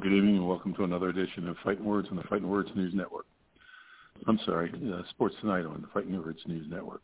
Good 0.00 0.12
evening 0.12 0.36
and 0.36 0.48
welcome 0.48 0.74
to 0.74 0.84
another 0.84 1.08
edition 1.08 1.48
of 1.48 1.56
Fighting 1.64 1.84
Words 1.84 2.06
on 2.12 2.16
the 2.16 2.22
Fighting 2.24 2.48
Words 2.48 2.68
News 2.76 2.94
Network. 2.94 3.26
I'm 4.28 4.38
sorry, 4.46 4.72
uh, 4.94 5.02
Sports 5.10 5.34
Tonight 5.40 5.66
on 5.66 5.82
the 5.82 5.88
Fighting 5.92 6.16
Words 6.16 6.38
News 6.46 6.66
Network. 6.70 7.02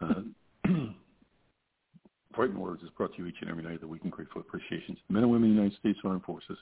Uh, 0.00 0.22
Fighting 2.36 2.60
Words 2.60 2.84
is 2.84 2.90
brought 2.96 3.12
to 3.16 3.22
you 3.22 3.26
each 3.26 3.38
and 3.40 3.50
every 3.50 3.64
night 3.64 3.74
of 3.74 3.80
the 3.80 3.88
week 3.88 4.02
in 4.04 4.10
grateful 4.10 4.40
appreciation 4.40 4.94
to 4.94 5.00
men 5.12 5.24
and 5.24 5.32
women 5.32 5.50
of 5.50 5.56
the 5.56 5.62
United 5.62 5.78
States 5.80 5.98
Armed 6.04 6.22
Forces, 6.22 6.56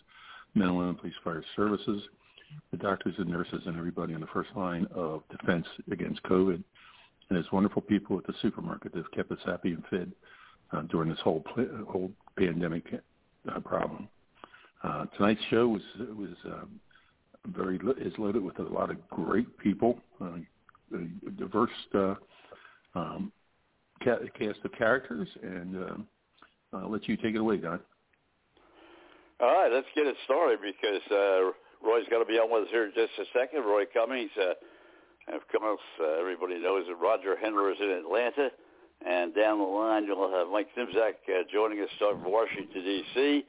men 0.54 0.68
and 0.68 0.78
women 0.78 0.94
police 0.94 1.14
fire 1.22 1.44
services, 1.54 2.02
the 2.70 2.78
doctors 2.78 3.14
and 3.18 3.28
nurses, 3.28 3.60
and 3.66 3.76
everybody 3.76 4.14
on 4.14 4.22
the 4.22 4.26
first 4.28 4.48
line 4.56 4.86
of 4.94 5.24
defense 5.28 5.66
against 5.90 6.22
COVID. 6.22 6.62
And 7.28 7.38
it's 7.38 7.52
wonderful 7.52 7.82
people 7.82 8.16
at 8.16 8.26
the 8.26 8.34
supermarket 8.40 8.92
that 8.92 9.02
have 9.02 9.12
kept 9.12 9.30
us 9.30 9.44
happy 9.44 9.72
and 9.74 9.84
fed 9.90 10.10
uh, 10.72 10.82
during 10.82 11.10
this 11.10 11.20
whole 11.22 11.44
whole 11.86 12.10
pandemic 12.38 12.86
uh, 13.54 13.60
problem. 13.60 14.08
Uh, 14.84 15.06
tonight's 15.16 15.40
show 15.48 15.66
was 15.66 15.82
was 16.16 16.36
um, 16.44 16.80
very 17.48 17.78
is 17.98 18.12
loaded 18.18 18.42
with 18.42 18.58
a 18.58 18.62
lot 18.62 18.90
of 18.90 19.08
great 19.08 19.56
people, 19.58 19.98
uh, 20.20 20.36
a 20.94 21.30
diverse 21.38 21.70
uh, 21.94 22.14
um, 22.94 23.32
cast 24.02 24.58
of 24.64 24.72
characters, 24.76 25.28
and 25.42 25.76
uh, 25.76 26.76
I'll 26.76 26.90
let 26.90 27.08
you 27.08 27.16
take 27.16 27.34
it 27.34 27.38
away, 27.38 27.56
Don. 27.56 27.80
All 29.40 29.54
right, 29.54 29.72
let's 29.72 29.86
get 29.94 30.06
it 30.06 30.16
started 30.24 30.60
because 30.60 31.02
uh, 31.10 31.86
Roy's 31.86 32.06
got 32.10 32.18
to 32.18 32.26
be 32.26 32.34
on 32.34 32.52
with 32.52 32.64
us 32.64 32.68
here 32.70 32.84
in 32.84 32.92
just 32.94 33.12
a 33.18 33.24
second. 33.36 33.64
Roy 33.64 33.84
Cummings, 33.92 34.30
uh, 34.38 35.34
of 35.34 35.42
course, 35.48 35.80
uh, 36.00 36.20
everybody 36.20 36.60
knows 36.60 36.84
that 36.88 36.96
Roger 36.96 37.36
Henry 37.36 37.72
is 37.72 37.78
in 37.80 37.90
Atlanta, 37.90 38.50
and 39.06 39.34
down 39.34 39.58
the 39.58 39.64
line 39.64 40.04
you'll 40.04 40.30
have 40.30 40.48
Mike 40.48 40.68
Simzak 40.76 41.24
uh, 41.28 41.42
joining 41.50 41.80
us 41.80 41.88
from 41.98 42.22
Washington 42.24 42.84
D.C. 42.84 43.44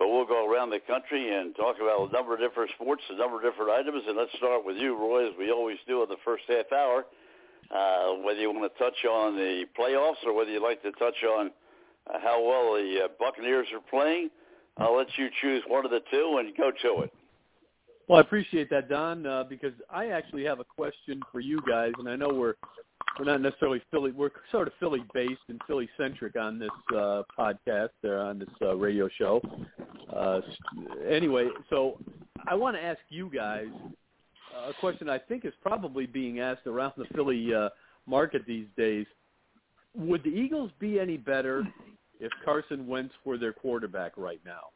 But 0.00 0.08
we'll 0.08 0.24
go 0.24 0.50
around 0.50 0.70
the 0.70 0.80
country 0.80 1.36
and 1.36 1.54
talk 1.54 1.76
about 1.76 2.08
a 2.08 2.12
number 2.12 2.32
of 2.32 2.40
different 2.40 2.70
sports, 2.80 3.02
a 3.10 3.18
number 3.18 3.36
of 3.36 3.42
different 3.42 3.70
items. 3.70 4.02
And 4.08 4.16
let's 4.16 4.32
start 4.38 4.64
with 4.64 4.78
you, 4.78 4.96
Roy, 4.96 5.28
as 5.28 5.34
we 5.38 5.52
always 5.52 5.76
do 5.86 6.02
in 6.02 6.08
the 6.08 6.16
first 6.24 6.44
half 6.48 6.72
hour. 6.72 7.04
Uh, 7.70 8.14
whether 8.24 8.40
you 8.40 8.50
want 8.50 8.64
to 8.72 8.78
touch 8.78 9.04
on 9.04 9.36
the 9.36 9.64
playoffs 9.78 10.24
or 10.26 10.32
whether 10.32 10.50
you'd 10.50 10.62
like 10.62 10.82
to 10.82 10.90
touch 10.92 11.22
on 11.22 11.50
uh, 12.08 12.18
how 12.20 12.42
well 12.42 12.74
the 12.74 13.02
uh, 13.04 13.08
Buccaneers 13.20 13.66
are 13.74 13.84
playing, 13.90 14.30
I'll 14.78 14.96
let 14.96 15.06
you 15.18 15.28
choose 15.42 15.62
one 15.68 15.84
of 15.84 15.90
the 15.90 16.00
two 16.10 16.40
and 16.40 16.56
go 16.56 16.70
to 16.70 17.02
it. 17.02 17.12
Well, 18.08 18.18
I 18.18 18.22
appreciate 18.22 18.70
that, 18.70 18.88
Don, 18.88 19.26
uh, 19.26 19.44
because 19.44 19.74
I 19.90 20.08
actually 20.08 20.44
have 20.44 20.60
a 20.60 20.64
question 20.64 21.20
for 21.30 21.40
you 21.40 21.60
guys, 21.68 21.92
and 21.98 22.08
I 22.08 22.16
know 22.16 22.30
we're 22.32 22.54
we're 23.18 23.26
not 23.26 23.40
necessarily 23.40 23.82
Philly. 23.90 24.12
We're 24.12 24.30
sort 24.50 24.66
of 24.66 24.72
Philly 24.80 25.04
based 25.12 25.42
and 25.48 25.60
Philly 25.66 25.88
centric 25.96 26.36
on 26.36 26.58
this 26.58 26.70
uh, 26.92 27.22
podcast 27.38 27.90
or 28.02 28.18
on 28.18 28.38
this 28.38 28.48
uh, 28.62 28.74
radio 28.76 29.08
show. 29.18 29.42
Uh, 30.14 30.40
anyway, 31.08 31.48
so 31.68 31.98
I 32.46 32.54
want 32.54 32.76
to 32.76 32.82
ask 32.82 33.00
you 33.08 33.30
guys 33.34 33.68
a 34.68 34.72
question 34.74 35.08
I 35.08 35.18
think 35.18 35.44
is 35.44 35.52
probably 35.62 36.06
being 36.06 36.40
asked 36.40 36.66
around 36.66 36.92
the 36.96 37.04
Philly 37.14 37.54
uh, 37.54 37.68
market 38.06 38.42
these 38.46 38.66
days. 38.76 39.06
Would 39.94 40.22
the 40.22 40.30
Eagles 40.30 40.70
be 40.78 41.00
any 41.00 41.16
better 41.16 41.66
if 42.20 42.30
Carson 42.44 42.86
Wentz 42.86 43.14
were 43.24 43.38
their 43.38 43.52
quarterback 43.52 44.12
right 44.16 44.40
now? 44.44 44.68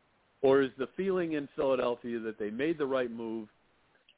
Or 0.42 0.60
is 0.62 0.70
the 0.78 0.88
feeling 0.96 1.32
in 1.32 1.48
Philadelphia 1.56 2.18
that 2.20 2.38
they 2.38 2.50
made 2.50 2.78
the 2.78 2.86
right 2.86 3.10
move 3.10 3.48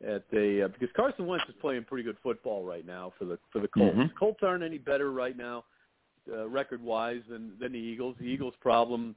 at 0.06 0.24
they 0.30 0.62
uh, 0.62 0.68
because 0.68 0.88
Carson 0.94 1.26
Wentz 1.26 1.44
is 1.48 1.54
playing 1.60 1.84
pretty 1.84 2.04
good 2.04 2.16
football 2.22 2.64
right 2.64 2.86
now 2.86 3.12
for 3.18 3.24
the 3.24 3.38
for 3.52 3.60
the 3.60 3.68
Colts. 3.68 3.96
Mm-hmm. 3.96 4.16
Colts 4.18 4.40
aren't 4.42 4.62
any 4.62 4.78
better 4.78 5.10
right 5.10 5.36
now 5.36 5.64
uh, 6.30 6.48
record 6.48 6.82
wise 6.82 7.22
than 7.30 7.52
than 7.60 7.72
the 7.72 7.78
Eagles. 7.78 8.16
The 8.18 8.26
Eagles' 8.26 8.54
problem 8.60 9.16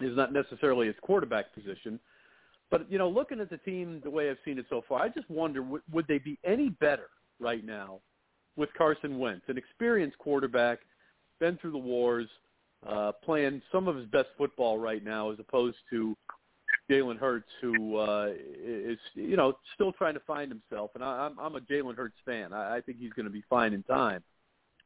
is 0.00 0.16
not 0.16 0.32
necessarily 0.32 0.86
his 0.86 0.96
quarterback 1.02 1.54
position, 1.54 1.98
but 2.70 2.90
you 2.90 2.98
know, 2.98 3.08
looking 3.08 3.40
at 3.40 3.50
the 3.50 3.58
team 3.58 4.00
the 4.02 4.10
way 4.10 4.30
I've 4.30 4.38
seen 4.44 4.58
it 4.58 4.66
so 4.68 4.82
far, 4.88 5.00
I 5.02 5.08
just 5.08 5.28
wonder 5.30 5.62
would, 5.62 5.82
would 5.92 6.06
they 6.08 6.18
be 6.18 6.38
any 6.44 6.70
better 6.70 7.08
right 7.38 7.64
now 7.64 8.00
with 8.56 8.68
Carson 8.76 9.18
Wentz, 9.18 9.44
an 9.48 9.58
experienced 9.58 10.18
quarterback, 10.18 10.80
been 11.40 11.56
through 11.58 11.72
the 11.72 11.78
wars, 11.78 12.28
uh, 12.86 13.12
playing 13.24 13.62
some 13.72 13.88
of 13.88 13.96
his 13.96 14.06
best 14.06 14.28
football 14.38 14.78
right 14.78 15.04
now, 15.04 15.30
as 15.30 15.38
opposed 15.38 15.76
to 15.90 16.16
Jalen 16.90 17.18
Hurts, 17.18 17.48
who 17.60 17.96
uh, 17.96 18.30
is 18.62 18.98
you 19.14 19.36
know 19.36 19.54
still 19.74 19.92
trying 19.92 20.14
to 20.14 20.20
find 20.20 20.50
himself. 20.50 20.90
And 20.94 21.02
I, 21.02 21.26
I'm 21.26 21.38
I'm 21.38 21.56
a 21.56 21.60
Jalen 21.60 21.96
Hurts 21.96 22.18
fan. 22.24 22.52
I, 22.52 22.76
I 22.76 22.80
think 22.80 22.98
he's 22.98 23.12
going 23.12 23.26
to 23.26 23.32
be 23.32 23.44
fine 23.48 23.72
in 23.72 23.82
time. 23.84 24.22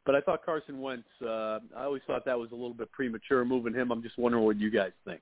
But 0.04 0.14
I 0.14 0.20
thought 0.20 0.44
Carson 0.44 0.80
Wentz. 0.80 1.08
Uh, 1.22 1.58
I 1.76 1.84
always 1.84 2.02
thought 2.06 2.24
that 2.24 2.38
was 2.38 2.50
a 2.52 2.54
little 2.54 2.74
bit 2.74 2.90
premature 2.92 3.44
moving 3.44 3.74
him. 3.74 3.90
I'm 3.90 4.02
just 4.02 4.18
wondering 4.18 4.44
what 4.44 4.58
you 4.58 4.70
guys 4.70 4.92
think. 5.04 5.20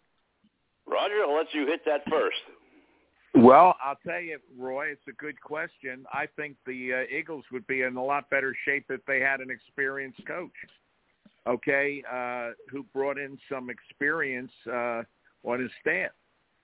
Roger, 0.87 1.23
I'll 1.27 1.37
let 1.37 1.53
you 1.53 1.67
hit 1.67 1.81
that 1.87 2.03
first. 2.09 2.37
Well, 3.35 3.75
I'll 3.85 3.99
tell 4.07 4.21
you, 4.21 4.39
Roy, 4.57 4.87
it's 4.87 5.09
a 5.09 5.13
good 5.13 5.41
question. 5.41 6.07
I 6.13 6.27
think 6.37 6.57
the 6.67 6.95
uh, 6.95 7.17
Eagles 7.17 7.45
would 7.53 7.67
be 7.67 7.83
in 7.83 7.97
a 7.97 8.05
lot 8.05 8.31
better 8.31 8.57
shape 8.65 8.87
if 8.89 9.05
they 9.07 9.21
had 9.21 9.41
an 9.41 9.51
experienced 9.51 10.25
coach, 10.27 10.53
okay, 11.47 12.03
uh, 12.11 12.53
who 12.71 12.85
brought 12.95 13.19
in 13.19 13.37
some 13.51 13.69
experience 13.69 14.53
uh, 14.73 15.03
on 15.45 15.61
his 15.61 15.71
staff 15.81 16.13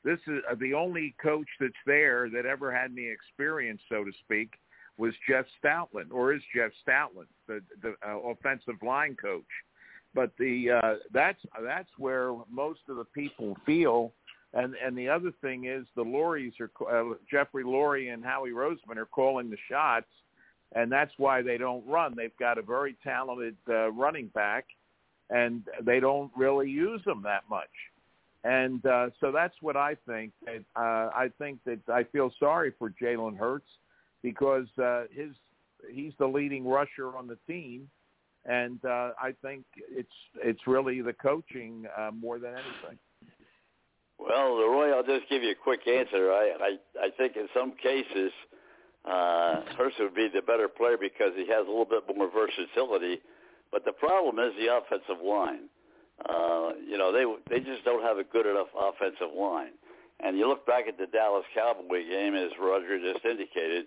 this 0.05 0.19
is 0.27 0.43
uh, 0.51 0.55
the 0.59 0.75
only 0.75 1.15
coach 1.23 1.47
that's 1.61 1.73
there 1.87 2.29
that 2.31 2.47
ever 2.47 2.73
had 2.73 2.91
any 2.91 3.09
experience, 3.09 3.81
so 3.89 4.05
to 4.05 4.11
speak, 4.25 4.55
was 4.99 5.15
Jeff 5.29 5.47
Stoutland, 5.63 6.11
or 6.13 6.33
is 6.33 6.43
Jeff 6.55 6.71
Stoutland, 6.87 7.27
the 7.47 7.61
the 7.83 7.95
uh, 8.07 8.19
offensive 8.19 8.83
line 8.83 9.17
coach. 9.21 9.45
But 10.15 10.33
the 10.39 10.71
uh, 10.71 10.95
that's 11.13 11.41
that's 11.65 11.89
where 11.99 12.35
most 12.51 12.81
of 12.89 12.97
the 12.97 13.05
people 13.05 13.57
feel. 13.65 14.13
And 14.55 14.75
and 14.85 14.97
the 14.97 15.09
other 15.09 15.33
thing 15.41 15.65
is 15.65 15.87
the 15.97 16.05
Lurie's 16.05 16.55
are 16.61 16.71
uh, 17.11 17.15
Jeffrey 17.31 17.65
Lurie 17.65 18.13
and 18.13 18.23
Howie 18.23 18.51
Roseman 18.51 18.99
are 18.99 19.07
calling 19.07 19.49
the 19.49 19.57
shots, 19.71 20.11
and 20.75 20.93
that's 20.93 21.13
why 21.17 21.41
they 21.41 21.57
don't 21.57 21.87
run. 21.87 22.15
They've 22.15 22.37
got 22.39 22.59
a 22.59 22.63
very 22.63 22.95
talented 23.03 23.57
uh, 23.69 23.91
running 23.93 24.27
back, 24.29 24.67
and 25.31 25.63
they 25.83 26.01
don't 26.01 26.31
really 26.37 26.69
use 26.69 27.03
them 27.07 27.23
that 27.23 27.45
much. 27.49 27.71
And 28.45 28.85
uh, 28.85 29.11
so 29.21 29.33
that's 29.33 29.55
what 29.63 29.77
I 29.77 29.97
think. 30.07 30.33
Uh, 30.47 30.81
I 30.81 31.31
think 31.39 31.61
that 31.65 31.79
I 31.89 32.05
feel 32.05 32.31
sorry 32.39 32.73
for 32.79 32.91
Jalen 32.91 33.39
Hurts 33.39 33.69
because 34.23 34.67
uh, 34.83 35.05
his 35.13 35.31
he's 35.91 36.13
the 36.19 36.27
leading 36.27 36.67
rusher 36.67 37.17
on 37.17 37.27
the 37.27 37.39
team, 37.47 37.89
and 38.45 38.85
uh, 38.85 39.11
I 39.21 39.35
think 39.43 39.65
it's 39.77 40.09
it's 40.37 40.67
really 40.67 41.01
the 41.03 41.13
coaching 41.13 41.87
uh, 41.99 42.11
more 42.11 42.39
than 42.39 42.53
anything. 42.53 42.99
Well, 44.19 44.57
Leroy, 44.59 44.97
I'll 44.97 45.03
just 45.03 45.29
give 45.29 45.43
you 45.43 45.51
a 45.51 45.55
quick 45.55 45.87
answer. 45.87 46.33
I 46.33 46.53
I, 46.61 47.07
I 47.07 47.11
think 47.17 47.37
in 47.37 47.49
some 47.55 47.73
cases, 47.83 48.33
uh, 49.05 49.63
Hurts 49.77 49.97
would 49.99 50.15
be 50.15 50.29
the 50.33 50.43
better 50.43 50.69
player 50.69 50.97
because 51.01 51.33
he 51.35 51.47
has 51.49 51.67
a 51.67 51.71
little 51.71 51.85
bit 51.85 52.05
more 52.17 52.31
versatility. 52.31 53.21
But 53.73 53.85
the 53.85 53.93
problem 53.93 54.39
is 54.39 54.53
the 54.59 54.77
offensive 54.77 55.25
line. 55.25 55.69
Uh, 56.29 56.71
you 56.87 56.99
know, 56.99 57.11
they 57.11 57.25
they 57.51 57.65
just 57.65 57.85
don't 57.85 58.03
have 58.03 58.19
a 58.19 58.25
good 58.25 58.47
enough 58.47 58.69
offensive 58.79 59.35
line. 59.37 59.73
And 60.21 60.39
you 60.39 60.47
look 60.47 60.65
back 60.67 60.87
at 60.87 60.99
the 60.99 61.07
Dallas 61.07 61.45
Cowboy 61.53 62.07
game, 62.09 62.37
as 62.37 62.51
Roger 62.61 63.01
just 63.01 63.25
indicated, 63.25 63.87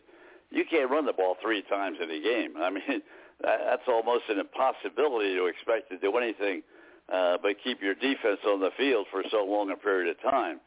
you 0.56 0.64
can't 0.70 0.90
run 0.90 1.06
the 1.06 1.14
ball 1.14 1.36
three 1.42 1.62
times 1.64 1.98
in 2.02 2.10
a 2.10 2.22
game. 2.22 2.56
I 2.60 2.70
mean, 2.70 3.02
that's 3.42 3.88
almost 3.88 4.24
an 4.30 4.40
impossibility 4.40 5.36
to 5.36 5.46
expect 5.46 5.90
to 5.92 5.98
do 5.98 6.16
anything 6.18 6.64
uh, 7.12 7.38
but 7.42 7.56
keep 7.64 7.82
your 7.82 7.96
defense 7.96 8.40
on 8.48 8.60
the 8.60 8.72
field 8.78 9.08
for 9.12 9.24
so 9.30 9.44
long 9.44 9.72
a 9.72 9.76
period 9.76 10.10
of 10.10 10.22
time. 10.22 10.60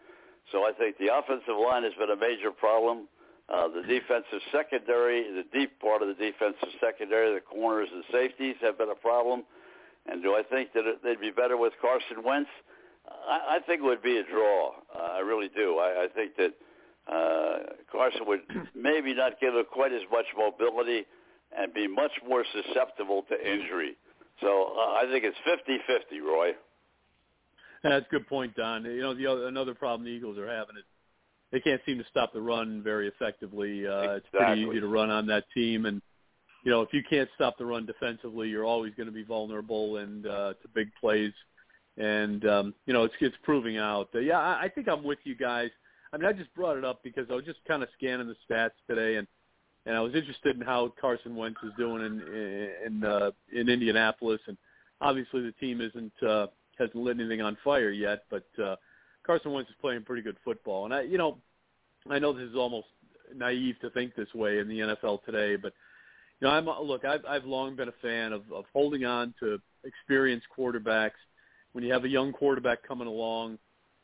So 0.53 0.65
I 0.65 0.73
think 0.73 0.97
the 0.99 1.13
offensive 1.13 1.57
line 1.61 1.83
has 1.83 1.93
been 1.99 2.11
a 2.11 2.17
major 2.17 2.51
problem. 2.51 3.09
Uh, 3.49 3.69
the 3.69 3.83
defensive 3.83 4.41
secondary, 4.53 5.25
the 5.33 5.45
deep 5.53 5.81
part 5.81 6.03
of 6.03 6.09
the 6.09 6.15
defensive 6.15 6.69
secondary, 6.81 7.35
the 7.35 7.41
corners 7.41 7.89
and 7.93 8.05
safeties 8.13 8.57
have 8.61 8.79
been 8.79 8.91
a 8.91 8.95
problem. 8.95 9.45
And 10.07 10.23
do 10.23 10.35
I 10.35 10.43
think 10.43 10.73
that 10.75 10.85
they'd 11.03 11.21
be 11.21 11.31
better 11.31 11.57
with 11.57 11.73
Carson 11.81 12.23
Wentz? 12.25 12.51
I, 13.27 13.59
think 13.67 13.81
it 13.81 13.85
would 13.85 14.03
be 14.03 14.19
a 14.19 14.23
draw. 14.23 14.73
Uh, 14.95 15.17
I 15.17 15.21
really 15.21 15.49
do. 15.49 15.79
I, 15.79 16.05
I 16.05 16.07
think 16.15 16.37
that 16.37 16.53
uh, 17.11 17.59
Carson 17.91 18.23
would 18.27 18.41
maybe 18.75 19.15
not 19.15 19.41
give 19.41 19.55
it 19.55 19.71
quite 19.71 19.93
as 19.93 20.03
much 20.13 20.27
mobility 20.37 21.05
and 21.57 21.73
be 21.73 21.89
much 21.89 22.13
more 22.29 22.45
susceptible 22.53 23.25
to 23.29 23.35
injury. 23.35 23.97
So 24.41 24.75
uh, 24.77 25.01
I 25.01 25.09
think 25.11 25.25
it's 25.25 25.37
fifty-fifty, 25.45 26.21
Roy. 26.21 26.51
That's 27.83 28.07
a 28.07 28.11
good 28.11 28.27
point, 28.27 28.55
Don. 28.57 28.85
You 28.85 29.01
know, 29.01 29.15
the 29.15 29.27
other, 29.27 29.47
another 29.47 29.75
problem 29.75 30.05
the 30.05 30.11
Eagles 30.11 30.37
are 30.39 30.49
having 30.49 30.77
is 30.77 30.85
they 31.53 31.61
can't 31.61 31.81
seem 31.87 31.99
to 31.99 32.05
stop 32.11 32.33
the 32.33 32.41
run 32.41 32.83
very 32.83 33.09
effectively. 33.09 33.87
Uh, 33.87 33.91
exactly. 34.01 34.17
It's 34.17 34.27
pretty 34.33 34.63
easy 34.63 34.81
to 34.81 34.89
run 34.89 35.11
on 35.11 35.27
that 35.27 35.45
team, 35.55 35.87
and 35.87 36.03
you 36.65 36.71
know, 36.71 36.83
if 36.83 36.93
you 36.93 37.03
can't 37.09 37.29
stop 37.35 37.57
the 37.57 37.65
run 37.65 37.87
defensively, 37.87 38.49
you're 38.49 38.65
always 38.65 38.93
going 38.97 39.07
to 39.07 39.13
be 39.13 39.25
vulnerable 39.25 39.99
and 39.99 40.27
uh, 40.27 40.55
to 40.61 40.69
big 40.75 40.91
plays. 41.01 41.33
And 41.97 42.47
um, 42.47 42.75
you 42.87 42.93
know, 42.93 43.05
it's 43.05 43.15
it's 43.21 43.37
proving 43.43 43.79
out. 43.79 44.09
Uh, 44.15 44.19
yeah, 44.19 44.39
I, 44.39 44.65
I 44.65 44.69
think 44.69 44.89
I'm 44.89 45.03
with 45.03 45.19
you 45.25 45.35
guys. 45.35 45.71
I 46.13 46.17
mean, 46.17 46.27
I 46.27 46.33
just 46.33 46.55
brought 46.55 46.79
it 46.79 46.85
up 46.85 47.03
because 47.03 47.27
I 47.31 47.35
was 47.35 47.45
just 47.45 47.59
kind 47.67 47.83
of 47.83 47.89
scanning 47.97 48.29
the 48.29 48.37
stats 48.49 48.71
today, 48.89 49.17
and 49.17 49.27
and 49.87 49.97
I 49.97 50.01
was 50.01 50.15
interested 50.15 50.57
in 50.57 50.63
how 50.63 50.93
Carson 51.01 51.37
Wentz 51.37 51.59
is 51.63 51.73
doing 51.79 52.05
in 52.05 52.23
in 52.87 53.05
uh, 53.05 53.31
in 53.53 53.69
Indianapolis, 53.69 54.41
and 54.47 54.57
obviously 55.01 55.43
the 55.43 55.53
team 55.53 55.81
isn't 55.81 56.23
uh, 56.23 56.47
hasn't 56.79 56.97
lit 56.97 57.19
anything 57.19 57.41
on 57.41 57.57
fire 57.65 57.91
yet, 57.91 58.25
but 58.31 58.47
uh, 58.63 58.77
Carson 59.27 59.53
Wentz 59.53 59.71
is 59.71 59.77
playing 59.81 60.03
pretty 60.03 60.23
good 60.23 60.37
football, 60.45 60.85
and 60.85 60.95
I 60.95 61.03
you 61.03 61.19
know 61.19 61.39
I 62.11 62.19
know 62.19 62.33
this 62.33 62.49
is 62.49 62.57
almost 62.57 62.87
naive 63.35 63.79
to 63.81 63.91
think 63.91 64.15
this 64.15 64.33
way 64.35 64.59
in 64.59 64.69
the 64.69 64.81
NFL 64.81 65.25
today, 65.25 65.57
but 65.57 65.73
you 66.41 66.47
know, 66.47 66.55
I'm 66.55 66.67
look. 66.67 67.05
I've 67.05 67.25
I've 67.27 67.45
long 67.45 67.75
been 67.75 67.89
a 67.89 67.95
fan 68.01 68.33
of, 68.33 68.43
of 68.53 68.65
holding 68.73 69.05
on 69.05 69.35
to 69.41 69.59
experienced 69.85 70.47
quarterbacks. 70.57 71.19
When 71.73 71.85
you 71.85 71.93
have 71.93 72.05
a 72.05 72.09
young 72.09 72.33
quarterback 72.33 72.87
coming 72.87 73.09
along, 73.09 73.59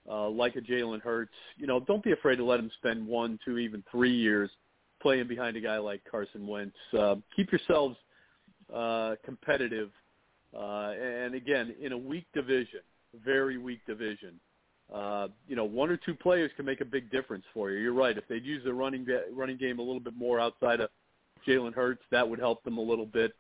uh, 0.09 0.29
like 0.29 0.57
a 0.57 0.61
Jalen 0.61 1.01
Hurts, 1.01 1.33
you 1.57 1.67
know, 1.67 1.81
don't 1.81 2.03
be 2.03 2.13
afraid 2.13 2.37
to 2.37 2.45
let 2.45 2.61
him 2.61 2.71
spend 2.79 3.07
one, 3.07 3.39
two, 3.45 3.59
even 3.59 3.83
three 3.91 4.15
years 4.15 4.51
playing 5.01 5.27
behind 5.29 5.57
a 5.57 5.61
guy 5.61 5.79
like 5.79 6.03
Carson 6.11 6.47
Wentz. 6.47 6.77
Uh, 6.99 7.17
keep 7.35 7.51
yourselves 7.53 7.97
uh, 8.73 9.15
competitive, 9.25 9.91
uh, 10.57 10.93
and 11.01 11.35
again, 11.35 11.75
in 11.81 11.93
a 11.93 11.99
weak 11.99 12.27
division, 12.35 12.81
very 13.25 13.59
weak 13.59 13.81
division, 13.87 14.41
uh, 14.93 15.29
you 15.49 15.57
know, 15.57 15.65
one 15.65 15.91
or 15.91 15.97
two 15.97 16.15
players 16.15 16.51
can 16.57 16.65
make 16.65 16.81
a 16.81 16.85
big 16.85 17.11
difference 17.11 17.45
for 17.55 17.71
you. 17.71 17.79
You're 17.79 17.95
right. 17.95 18.17
If 18.17 18.29
they'd 18.29 18.45
use 18.45 18.63
their 18.65 18.75
running 18.75 19.07
running 19.33 19.57
game 19.57 19.79
a 19.79 19.83
little 19.83 20.01
bit 20.01 20.15
more 20.17 20.39
outside 20.39 20.81
of 20.81 20.91
Jalen 21.47 21.75
Hurts, 21.75 22.03
that 22.11 22.29
would 22.29 22.39
help 22.39 22.63
them 22.65 22.79
a 22.79 22.83
little 22.83 23.07
bit. 23.07 23.33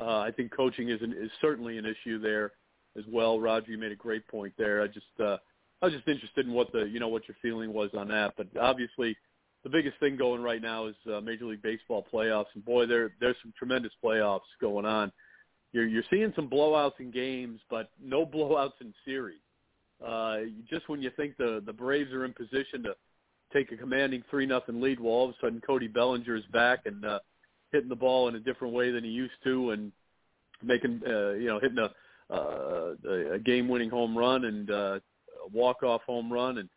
Uh, 0.00 0.20
I 0.20 0.30
think 0.30 0.54
coaching 0.56 0.88
is 0.88 1.02
an, 1.02 1.12
is 1.12 1.30
certainly 1.40 1.76
an 1.76 1.84
issue 1.84 2.20
there 2.20 2.52
as 2.96 3.04
well. 3.08 3.40
Roger, 3.40 3.72
you 3.72 3.78
made 3.78 3.92
a 3.92 3.96
great 3.96 4.26
point 4.28 4.52
there. 4.56 4.82
I 4.82 4.86
just 4.86 5.06
uh, 5.22 5.38
I 5.82 5.86
was 5.86 5.94
just 5.94 6.08
interested 6.08 6.46
in 6.46 6.52
what 6.52 6.72
the 6.72 6.84
you 6.84 7.00
know 7.00 7.08
what 7.08 7.26
your 7.26 7.36
feeling 7.40 7.72
was 7.72 7.90
on 7.96 8.08
that. 8.08 8.34
But 8.36 8.48
obviously, 8.60 9.16
the 9.62 9.70
biggest 9.70 9.98
thing 9.98 10.16
going 10.16 10.42
right 10.42 10.60
now 10.60 10.86
is 10.86 10.96
uh, 11.12 11.20
Major 11.20 11.46
League 11.46 11.62
Baseball 11.62 12.06
playoffs, 12.12 12.46
and 12.54 12.64
boy, 12.64 12.86
there 12.86 13.12
there's 13.20 13.36
some 13.42 13.52
tremendous 13.58 13.92
playoffs 14.02 14.40
going 14.60 14.84
on. 14.84 15.12
You're 15.72 15.86
you're 15.86 16.04
seeing 16.10 16.32
some 16.36 16.48
blowouts 16.48 16.98
in 17.00 17.10
games, 17.10 17.60
but 17.70 17.90
no 18.02 18.26
blowouts 18.34 18.80
in 18.80 18.92
series. 19.04 19.40
Uh, 20.04 20.38
just 20.68 20.88
when 20.88 21.02
you 21.02 21.10
think 21.16 21.36
the 21.36 21.62
the 21.64 21.72
Braves 21.72 22.12
are 22.12 22.24
in 22.24 22.32
position 22.32 22.82
to 22.84 22.94
take 23.52 23.72
a 23.72 23.76
commanding 23.76 24.22
three 24.30 24.46
nothing 24.46 24.80
lead. 24.80 25.00
Well, 25.00 25.12
all 25.12 25.24
of 25.24 25.30
a 25.30 25.34
sudden 25.40 25.60
Cody 25.66 25.88
Bellinger 25.88 26.36
is 26.36 26.44
back 26.52 26.80
and 26.86 27.04
uh, 27.04 27.18
hitting 27.72 27.88
the 27.88 27.96
ball 27.96 28.28
in 28.28 28.34
a 28.34 28.40
different 28.40 28.74
way 28.74 28.90
than 28.90 29.04
he 29.04 29.10
used 29.10 29.32
to, 29.44 29.70
and 29.70 29.92
making 30.62 31.00
uh, 31.06 31.32
you 31.32 31.46
know 31.46 31.58
hitting 31.58 31.78
a 31.78 31.90
uh, 32.32 32.94
a 33.32 33.38
game 33.38 33.68
winning 33.68 33.90
home 33.90 34.16
run 34.16 34.44
and 34.44 34.70
uh, 34.70 35.00
walk-off 35.52 36.02
home 36.02 36.32
run, 36.32 36.58
and 36.58 36.68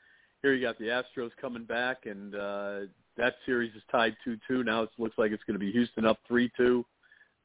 here 0.41 0.53
you 0.53 0.65
got 0.65 0.77
the 0.77 0.85
Astros 0.85 1.31
coming 1.39 1.63
back, 1.63 2.05
and 2.05 2.35
uh, 2.35 2.79
that 3.17 3.35
series 3.45 3.73
is 3.75 3.81
tied 3.91 4.15
2-2. 4.27 4.65
Now 4.65 4.83
it 4.83 4.89
looks 4.97 5.17
like 5.17 5.31
it's 5.31 5.43
going 5.43 5.59
to 5.59 5.65
be 5.65 5.71
Houston 5.71 6.05
up 6.05 6.19
3-2. 6.29 6.83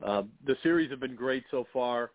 Uh, 0.05 0.23
the 0.47 0.57
series 0.63 0.91
have 0.91 1.01
been 1.01 1.15
great 1.15 1.45
so 1.51 1.67
far. 1.73 2.11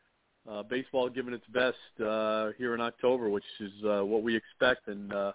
Uh, 0.50 0.62
baseball 0.64 1.10
giving 1.10 1.34
its 1.34 1.46
best 1.54 1.78
uh, 2.06 2.50
here 2.58 2.76
in 2.76 2.82
October, 2.82 3.30
which 3.30 3.46
is 3.62 3.72
uh, 3.86 4.04
what 4.04 4.24
we 4.24 4.36
expect 4.36 4.90
and 4.90 5.14
uh, 5.14 5.32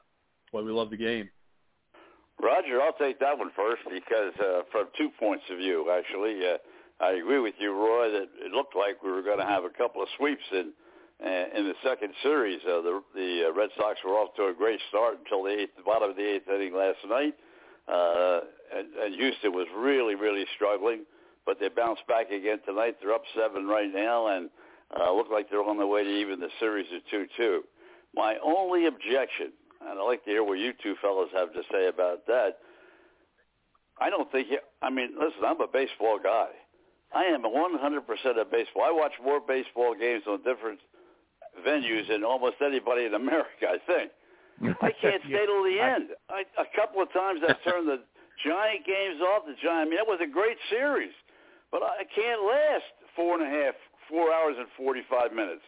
why 0.50 0.61
we 0.61 0.70
love 0.70 0.90
the 0.90 0.97
game. 0.97 1.28
Roger, 2.40 2.80
I'll 2.82 2.92
take 2.92 3.18
that 3.20 3.37
one 3.37 3.50
first 3.56 3.82
because 3.90 4.32
uh, 4.38 4.62
from 4.70 4.88
two 4.97 5.08
points 5.18 5.44
of 5.50 5.58
view, 5.58 5.90
actually, 5.90 6.40
uh, 6.47 6.58
I 7.02 7.12
agree 7.12 7.40
with 7.40 7.54
you, 7.58 7.73
Roy, 7.73 8.11
that 8.11 8.28
it 8.38 8.52
looked 8.52 8.76
like 8.76 9.02
we 9.02 9.11
were 9.11 9.23
going 9.23 9.38
to 9.38 9.47
have 9.47 9.64
a 9.64 9.70
couple 9.70 10.02
of 10.02 10.08
sweeps 10.18 10.44
in 10.52 10.73
in 11.21 11.65
the 11.67 11.75
second 11.83 12.13
series. 12.23 12.61
Uh, 12.65 12.81
the 12.83 13.03
the 13.15 13.49
uh, 13.49 13.53
Red 13.53 13.71
Sox 13.77 13.99
were 14.05 14.13
off 14.13 14.35
to 14.37 14.47
a 14.47 14.55
great 14.55 14.81
start 14.89 15.19
until 15.19 15.43
the 15.43 15.51
eighth, 15.51 15.77
the 15.77 15.83
bottom 15.83 16.11
of 16.11 16.17
the 16.17 16.35
eighth 16.35 16.49
inning 16.49 16.75
last 16.75 16.99
night, 17.09 17.35
uh, 17.89 18.41
and, 18.75 18.95
and 18.95 19.15
Houston 19.15 19.53
was 19.53 19.67
really, 19.77 20.15
really 20.15 20.45
struggling. 20.55 21.05
But 21.47 21.59
they 21.59 21.69
bounced 21.69 22.07
back 22.07 22.31
again 22.31 22.59
tonight. 22.67 22.97
They're 23.01 23.15
up 23.15 23.25
seven 23.35 23.67
right 23.67 23.93
now, 23.93 24.37
and 24.37 24.51
uh, 24.95 25.13
look 25.13 25.29
like 25.33 25.49
they're 25.51 25.63
on 25.63 25.79
their 25.79 25.87
way 25.87 26.05
to 26.05 26.11
even 26.11 26.41
the 26.41 26.51
series 26.61 26.87
at 26.95 27.03
two-two. 27.11 27.63
My 28.15 28.37
only 28.45 28.87
objection 28.87 29.53
and 29.81 29.99
I'd 29.99 30.05
like 30.05 30.25
to 30.25 30.31
hear 30.31 30.43
what 30.43 30.59
you 30.59 30.73
two 30.83 30.95
fellows 31.01 31.29
have 31.35 31.53
to 31.53 31.63
say 31.71 31.89
about 31.89 32.27
that. 32.27 32.59
I 34.01 34.11
don't 34.11 34.31
think. 34.31 34.49
I 34.83 34.91
mean, 34.91 35.11
listen, 35.19 35.45
I'm 35.45 35.61
a 35.61 35.67
baseball 35.67 36.19
guy. 36.23 36.49
I 37.15 37.25
am 37.25 37.43
100% 37.43 38.41
a 38.41 38.45
baseball. 38.45 38.83
I 38.85 38.93
watch 38.93 39.13
more 39.25 39.41
baseball 39.41 39.95
games 39.99 40.25
on 40.29 40.43
different 40.43 40.79
venues 41.67 42.09
than 42.09 42.25
almost 42.25 42.57
anybody 42.65 43.05
in 43.05 43.15
America. 43.15 43.67
I 43.69 43.79
think. 43.87 44.11
I 44.83 44.91
can't 45.00 45.23
stay 45.23 45.47
till 45.47 45.62
the 45.62 45.79
end. 45.79 46.11
I, 46.29 46.43
a 46.59 46.67
couple 46.75 47.03
of 47.03 47.12
times 47.12 47.41
I 47.47 47.55
turned 47.69 47.88
the 47.88 48.03
Giant 48.45 48.87
games 48.87 49.21
off. 49.23 49.47
The 49.47 49.55
Giant. 49.62 49.87
I 49.87 49.91
mean, 49.91 49.99
that 49.99 50.07
was 50.07 50.21
a 50.23 50.31
great 50.31 50.59
series, 50.71 51.15
but 51.71 51.83
I 51.83 52.05
can't 52.15 52.43
last 52.43 52.87
four 53.15 53.35
and 53.35 53.43
a 53.43 53.50
half, 53.50 53.75
four 54.09 54.33
hours 54.33 54.55
and 54.59 54.67
45 54.77 55.33
minutes. 55.33 55.62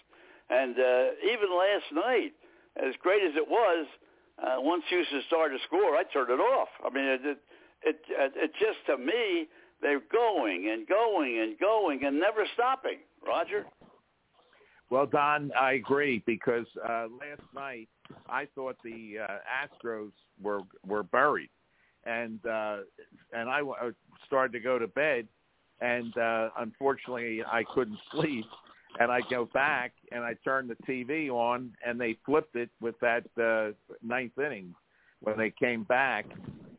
And 0.50 0.78
uh, 0.78 1.30
even 1.30 1.50
last 1.50 1.86
night, 1.94 2.32
as 2.78 2.94
great 3.02 3.22
as 3.22 3.34
it 3.36 3.46
was, 3.46 3.86
uh, 4.42 4.56
once 4.58 4.82
Houston 4.88 5.22
started 5.26 5.58
to 5.58 5.64
score, 5.66 5.96
I 5.96 6.02
turned 6.12 6.30
it 6.30 6.40
off. 6.40 6.68
I 6.84 6.90
mean, 6.90 7.04
it, 7.04 7.20
it, 7.24 7.38
it, 7.82 8.32
it 8.34 8.50
just 8.58 8.78
to 8.86 8.98
me, 8.98 9.46
they're 9.82 10.02
going 10.12 10.70
and 10.70 10.86
going 10.86 11.38
and 11.40 11.58
going 11.58 12.04
and 12.04 12.18
never 12.18 12.46
stopping. 12.54 12.98
Roger. 13.26 13.66
Well, 14.90 15.06
Don, 15.06 15.52
I 15.58 15.74
agree 15.74 16.22
because 16.26 16.66
uh, 16.84 17.06
last 17.20 17.42
night 17.54 17.88
I 18.28 18.48
thought 18.56 18.76
the 18.82 19.18
uh, 19.22 19.38
Astros 19.64 20.10
were 20.42 20.62
were 20.84 21.04
buried, 21.04 21.50
and 22.04 22.44
uh, 22.44 22.78
and 23.32 23.48
I 23.48 23.60
started 24.26 24.52
to 24.52 24.58
go 24.58 24.80
to 24.80 24.88
bed, 24.88 25.28
and 25.80 26.16
uh, 26.18 26.48
unfortunately 26.58 27.40
I 27.46 27.62
couldn't 27.72 28.00
sleep, 28.10 28.46
and 28.98 29.12
I 29.12 29.20
go 29.30 29.44
back 29.54 29.92
and 30.10 30.24
I 30.24 30.34
turn 30.44 30.66
the 30.66 30.74
TV 30.88 31.30
on, 31.30 31.72
and 31.86 32.00
they 32.00 32.16
flipped 32.26 32.56
it 32.56 32.70
with 32.80 32.96
that 33.00 33.24
uh, 33.40 33.72
ninth 34.02 34.38
inning 34.38 34.74
when 35.20 35.38
they 35.38 35.50
came 35.50 35.84
back 35.84 36.26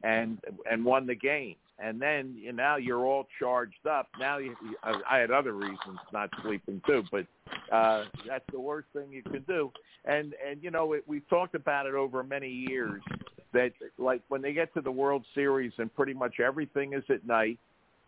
and 0.03 0.37
and 0.69 0.83
won 0.83 1.07
the 1.07 1.15
game. 1.15 1.55
And 1.79 1.99
then 1.99 2.35
you 2.37 2.51
know, 2.51 2.61
now 2.61 2.75
you're 2.75 3.05
all 3.05 3.27
charged 3.39 3.87
up. 3.89 4.09
Now 4.19 4.37
you, 4.37 4.55
I 4.83 5.17
had 5.17 5.31
other 5.31 5.53
reasons 5.53 5.99
not 6.11 6.29
sleeping 6.43 6.81
too, 6.85 7.03
but 7.09 7.25
uh, 7.71 8.05
that's 8.27 8.45
the 8.51 8.59
worst 8.59 8.87
thing 8.93 9.11
you 9.11 9.23
can 9.23 9.43
do. 9.43 9.71
And 10.05 10.33
and 10.47 10.61
you 10.61 10.71
know 10.71 10.93
it, 10.93 11.03
we've 11.07 11.27
talked 11.29 11.55
about 11.55 11.85
it 11.85 11.93
over 11.93 12.23
many 12.23 12.49
years 12.49 13.01
that 13.53 13.71
like 13.97 14.21
when 14.29 14.41
they 14.41 14.53
get 14.53 14.73
to 14.73 14.81
the 14.81 14.91
World 14.91 15.23
Series 15.35 15.73
and 15.77 15.93
pretty 15.93 16.13
much 16.13 16.39
everything 16.39 16.93
is 16.93 17.03
at 17.09 17.25
night 17.25 17.59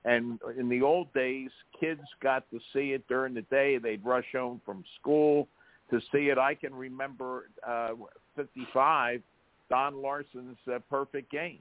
and 0.05 0.39
in 0.58 0.67
the 0.67 0.82
old 0.82 1.13
days, 1.13 1.50
kids 1.79 2.01
got 2.22 2.50
to 2.51 2.60
see 2.74 2.91
it 2.91 3.08
during 3.08 3.34
the 3.34 3.43
day. 3.43 3.77
They'd 3.77 4.03
rush 4.03 4.25
home 4.34 4.60
from 4.65 4.84
school 5.00 5.48
to 5.91 6.00
see 6.12 6.29
it. 6.29 6.38
I 6.38 6.55
can 6.55 6.74
remember 6.75 7.50
uh, 7.65 7.91
55, 8.36 9.22
Don 9.70 10.01
Larsen's 10.01 10.58
uh, 10.67 10.79
perfect 10.89 11.32
game. 11.32 11.60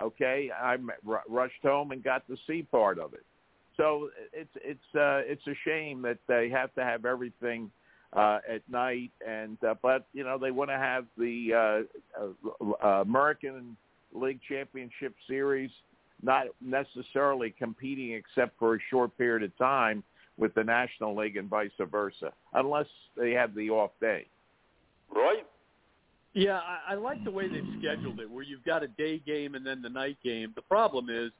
Okay, 0.00 0.50
I 0.54 0.76
r- 1.08 1.22
rushed 1.28 1.62
home 1.62 1.92
and 1.92 2.02
got 2.02 2.26
to 2.28 2.36
see 2.46 2.62
part 2.62 2.98
of 2.98 3.14
it. 3.14 3.24
So 3.76 4.10
it's 4.32 4.50
it's 4.56 4.94
uh, 4.94 5.22
it's 5.24 5.46
a 5.46 5.54
shame 5.64 6.02
that 6.02 6.18
they 6.28 6.50
have 6.50 6.74
to 6.74 6.84
have 6.84 7.04
everything 7.04 7.70
uh, 8.12 8.38
at 8.48 8.62
night, 8.68 9.12
and 9.26 9.56
uh, 9.64 9.74
but 9.82 10.06
you 10.12 10.24
know 10.24 10.38
they 10.38 10.50
want 10.50 10.70
to 10.70 10.76
have 10.76 11.06
the 11.16 11.86
uh, 12.20 12.24
uh, 12.84 12.86
American 13.02 13.76
League 14.12 14.40
Championship 14.48 15.14
Series 15.28 15.70
not 16.22 16.46
necessarily 16.60 17.54
competing 17.58 18.12
except 18.12 18.58
for 18.58 18.74
a 18.74 18.78
short 18.90 19.16
period 19.16 19.42
of 19.42 19.56
time 19.56 20.02
with 20.36 20.54
the 20.54 20.64
National 20.64 21.16
League 21.16 21.36
and 21.36 21.48
vice 21.48 21.70
versa, 21.90 22.32
unless 22.54 22.86
they 23.16 23.30
have 23.32 23.54
the 23.54 23.70
off 23.70 23.92
day. 24.00 24.26
Roy? 25.14 25.42
Yeah, 26.32 26.58
I, 26.58 26.92
I 26.92 26.94
like 26.94 27.22
the 27.24 27.30
way 27.30 27.48
they've 27.48 27.64
scheduled 27.78 28.20
it, 28.20 28.30
where 28.30 28.44
you've 28.44 28.64
got 28.64 28.82
a 28.82 28.88
day 28.88 29.18
game 29.18 29.54
and 29.54 29.66
then 29.66 29.82
the 29.82 29.88
night 29.88 30.18
game. 30.22 30.52
The 30.54 30.62
problem 30.62 31.08
is, 31.10 31.32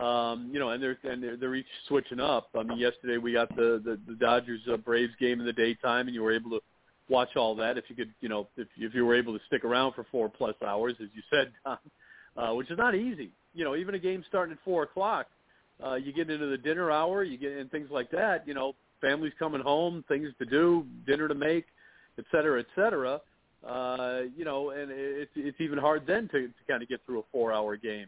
um, 0.00 0.50
you 0.52 0.58
know, 0.58 0.70
and 0.70 0.82
they're 0.82 0.98
and 1.04 1.22
they're, 1.22 1.36
they're 1.36 1.54
each 1.54 1.66
switching 1.88 2.20
up. 2.20 2.48
I 2.58 2.62
mean, 2.62 2.78
yesterday 2.78 3.18
we 3.18 3.32
got 3.32 3.54
the 3.56 3.80
the, 3.84 3.98
the 4.06 4.14
Dodgers 4.14 4.60
uh, 4.72 4.76
Braves 4.76 5.12
game 5.20 5.40
in 5.40 5.46
the 5.46 5.52
daytime, 5.52 6.06
and 6.06 6.14
you 6.14 6.22
were 6.22 6.32
able 6.32 6.50
to 6.50 6.60
watch 7.08 7.36
all 7.36 7.54
that 7.56 7.76
if 7.76 7.84
you 7.88 7.96
could, 7.96 8.12
you 8.20 8.28
know, 8.28 8.48
if 8.56 8.68
if 8.76 8.94
you 8.94 9.04
were 9.04 9.14
able 9.14 9.36
to 9.36 9.44
stick 9.46 9.64
around 9.64 9.92
for 9.92 10.06
four 10.10 10.28
plus 10.28 10.54
hours, 10.66 10.94
as 11.00 11.08
you 11.14 11.22
said, 11.30 11.52
Tom, 11.64 11.78
uh, 12.36 12.54
which 12.54 12.70
is 12.70 12.78
not 12.78 12.94
easy 12.94 13.30
you 13.54 13.64
know, 13.64 13.76
even 13.76 13.94
a 13.94 13.98
game 13.98 14.24
starting 14.28 14.52
at 14.52 14.58
four 14.64 14.84
o'clock, 14.84 15.26
uh, 15.84 15.94
you 15.94 16.12
get 16.12 16.30
into 16.30 16.46
the 16.46 16.56
dinner 16.56 16.90
hour, 16.90 17.22
you 17.22 17.36
get 17.36 17.52
and 17.52 17.70
things 17.70 17.88
like 17.90 18.10
that. 18.10 18.46
You 18.46 18.54
know, 18.54 18.74
families 19.00 19.32
coming 19.38 19.60
home, 19.60 20.04
things 20.08 20.28
to 20.38 20.46
do, 20.46 20.86
dinner 21.06 21.28
to 21.28 21.34
make, 21.34 21.66
et 22.18 22.24
cetera, 22.30 22.60
et 22.60 22.66
cetera. 22.74 23.20
Uh, 23.66 24.22
you 24.36 24.44
know, 24.44 24.70
and 24.70 24.90
it's 24.90 25.30
it's 25.36 25.60
even 25.60 25.78
hard 25.78 26.06
then 26.06 26.28
to, 26.28 26.48
to 26.48 26.52
kind 26.68 26.82
of 26.82 26.88
get 26.88 27.00
through 27.06 27.20
a 27.20 27.24
four-hour 27.30 27.76
game. 27.76 28.06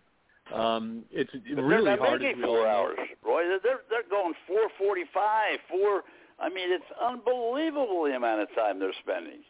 Um, 0.52 1.04
it's 1.10 1.30
but 1.32 1.62
really 1.62 1.84
they're 1.84 1.96
hard. 1.96 2.20
Making 2.20 2.42
four 2.42 2.66
hours, 2.66 2.98
Roy. 3.24 3.44
They're 3.62 3.80
they're 3.88 4.08
going 4.10 4.34
four 4.46 4.68
forty-five, 4.78 5.58
four. 5.70 6.02
I 6.38 6.48
mean, 6.48 6.70
it's 6.70 6.84
unbelievable 7.02 8.04
the 8.04 8.16
amount 8.16 8.42
of 8.42 8.48
time 8.54 8.78
they're 8.78 8.92
spending. 9.02 9.40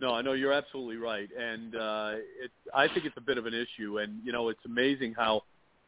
No, 0.00 0.14
I 0.14 0.20
know 0.20 0.32
you're 0.32 0.52
absolutely 0.52 0.96
right, 0.96 1.28
and 1.38 1.76
uh, 1.76 2.12
it, 2.42 2.50
I 2.74 2.88
think 2.88 3.06
it's 3.06 3.16
a 3.16 3.22
bit 3.22 3.38
of 3.38 3.46
an 3.46 3.54
issue. 3.54 4.00
And 4.00 4.20
you 4.24 4.32
know, 4.32 4.48
it's 4.48 4.64
amazing 4.66 5.14
how 5.16 5.44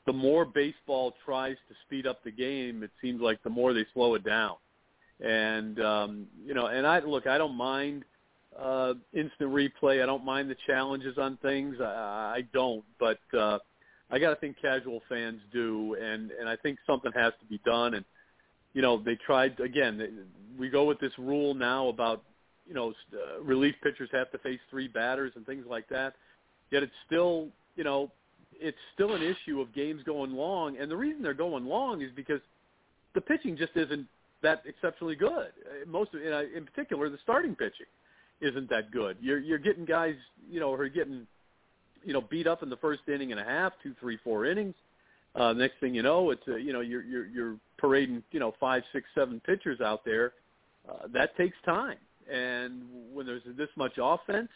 the 0.06 0.12
more 0.12 0.44
baseball 0.44 1.14
tries 1.24 1.56
to 1.68 1.74
speed 1.86 2.06
up 2.06 2.22
the 2.24 2.30
game, 2.30 2.82
it 2.82 2.90
seems 3.02 3.20
like 3.20 3.42
the 3.42 3.50
more 3.50 3.72
they 3.72 3.84
slow 3.92 4.14
it 4.14 4.24
down. 4.24 4.56
And 5.20 5.80
um, 5.80 6.26
you 6.46 6.54
know, 6.54 6.66
and 6.66 6.86
I 6.86 7.00
look, 7.00 7.26
I 7.26 7.38
don't 7.38 7.56
mind 7.56 8.04
uh, 8.58 8.94
instant 9.12 9.50
replay. 9.50 10.02
I 10.02 10.06
don't 10.06 10.24
mind 10.24 10.48
the 10.48 10.56
challenges 10.66 11.18
on 11.18 11.36
things. 11.38 11.76
I, 11.80 11.84
I 12.36 12.44
don't, 12.52 12.84
but 12.98 13.18
uh, 13.36 13.58
I 14.10 14.18
got 14.18 14.30
to 14.30 14.36
think 14.36 14.56
casual 14.60 15.00
fans 15.08 15.40
do, 15.52 15.96
and 16.00 16.30
and 16.30 16.48
I 16.48 16.56
think 16.56 16.78
something 16.86 17.12
has 17.14 17.32
to 17.40 17.46
be 17.46 17.60
done. 17.64 17.94
And 17.94 18.04
you 18.72 18.82
know, 18.82 19.02
they 19.02 19.16
tried 19.16 19.58
again. 19.60 20.26
We 20.58 20.68
go 20.68 20.84
with 20.84 21.00
this 21.00 21.12
rule 21.18 21.54
now 21.54 21.88
about 21.88 22.22
you 22.66 22.74
know, 22.74 22.92
uh, 23.12 23.42
relief 23.42 23.74
pitchers 23.82 24.08
have 24.12 24.30
to 24.32 24.38
face 24.38 24.60
three 24.70 24.88
batters 24.88 25.32
and 25.36 25.44
things 25.46 25.64
like 25.68 25.88
that. 25.88 26.14
Yet 26.70 26.82
it's 26.82 26.92
still, 27.06 27.48
you 27.76 27.84
know, 27.84 28.10
it's 28.54 28.78
still 28.94 29.14
an 29.14 29.22
issue 29.22 29.60
of 29.60 29.74
games 29.74 30.02
going 30.04 30.32
long, 30.32 30.78
and 30.78 30.90
the 30.90 30.96
reason 30.96 31.22
they're 31.22 31.34
going 31.34 31.64
long 31.66 32.02
is 32.02 32.10
because 32.14 32.40
the 33.14 33.20
pitching 33.20 33.56
just 33.56 33.72
isn't 33.76 34.06
that 34.42 34.62
exceptionally 34.66 35.16
good. 35.16 35.48
Uh, 35.66 35.88
most, 35.88 36.14
of, 36.14 36.20
in 36.22 36.64
particular, 36.64 37.08
the 37.08 37.18
starting 37.22 37.54
pitching 37.54 37.86
isn't 38.40 38.68
that 38.70 38.90
good. 38.90 39.16
You're 39.20 39.38
you're 39.38 39.58
getting 39.58 39.84
guys, 39.84 40.14
you 40.50 40.60
know, 40.60 40.74
who 40.74 40.82
are 40.82 40.88
getting, 40.88 41.26
you 42.04 42.12
know, 42.12 42.20
beat 42.20 42.46
up 42.46 42.62
in 42.62 42.70
the 42.70 42.76
first 42.76 43.02
inning 43.08 43.32
and 43.32 43.40
a 43.40 43.44
half, 43.44 43.72
two, 43.82 43.94
three, 44.00 44.18
four 44.22 44.46
innings. 44.46 44.74
Uh, 45.34 45.52
next 45.52 45.74
thing 45.80 45.94
you 45.94 46.02
know, 46.02 46.30
it's 46.30 46.46
uh, 46.46 46.56
you 46.56 46.72
know 46.72 46.80
you're 46.80 47.02
you're 47.02 47.26
you're 47.26 47.56
parading 47.78 48.22
you 48.30 48.40
know 48.40 48.54
five, 48.60 48.82
six, 48.92 49.06
seven 49.14 49.40
pitchers 49.40 49.80
out 49.80 50.04
there. 50.04 50.32
Uh, 50.88 51.08
that 51.12 51.36
takes 51.36 51.56
time 51.64 51.96
and 52.32 52.82
when 53.12 53.26
there's 53.26 53.42
this 53.56 53.68
much 53.76 53.92
offense, 54.00 54.48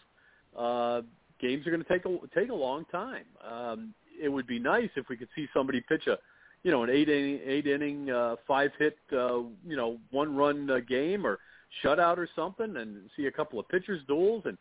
uh, 0.56 1.02
games 1.40 1.66
are 1.66 1.70
going 1.70 1.82
to 1.82 1.88
take 1.88 2.04
a 2.04 2.18
take 2.34 2.50
a 2.50 2.54
long 2.54 2.84
time. 2.86 3.24
Um, 3.48 3.94
it 4.20 4.28
would 4.28 4.46
be 4.46 4.58
nice 4.58 4.90
if 4.96 5.08
we 5.08 5.16
could 5.16 5.28
see 5.36 5.46
somebody 5.54 5.80
pitch 5.80 6.06
a, 6.06 6.18
you 6.64 6.70
know, 6.70 6.82
an 6.82 6.90
eight 6.90 7.08
inning, 7.08 7.40
eight 7.44 7.66
inning, 7.66 8.10
uh, 8.10 8.36
five 8.46 8.70
hit, 8.78 8.96
uh, 9.12 9.38
you 9.66 9.76
know, 9.76 9.98
one 10.10 10.34
run 10.34 10.70
uh, 10.70 10.80
game 10.80 11.26
or 11.26 11.38
shutout 11.84 12.18
or 12.18 12.28
something, 12.34 12.76
and 12.76 13.10
see 13.16 13.26
a 13.26 13.30
couple 13.30 13.60
of 13.60 13.68
pitchers 13.68 14.02
duels 14.08 14.42
and 14.46 14.58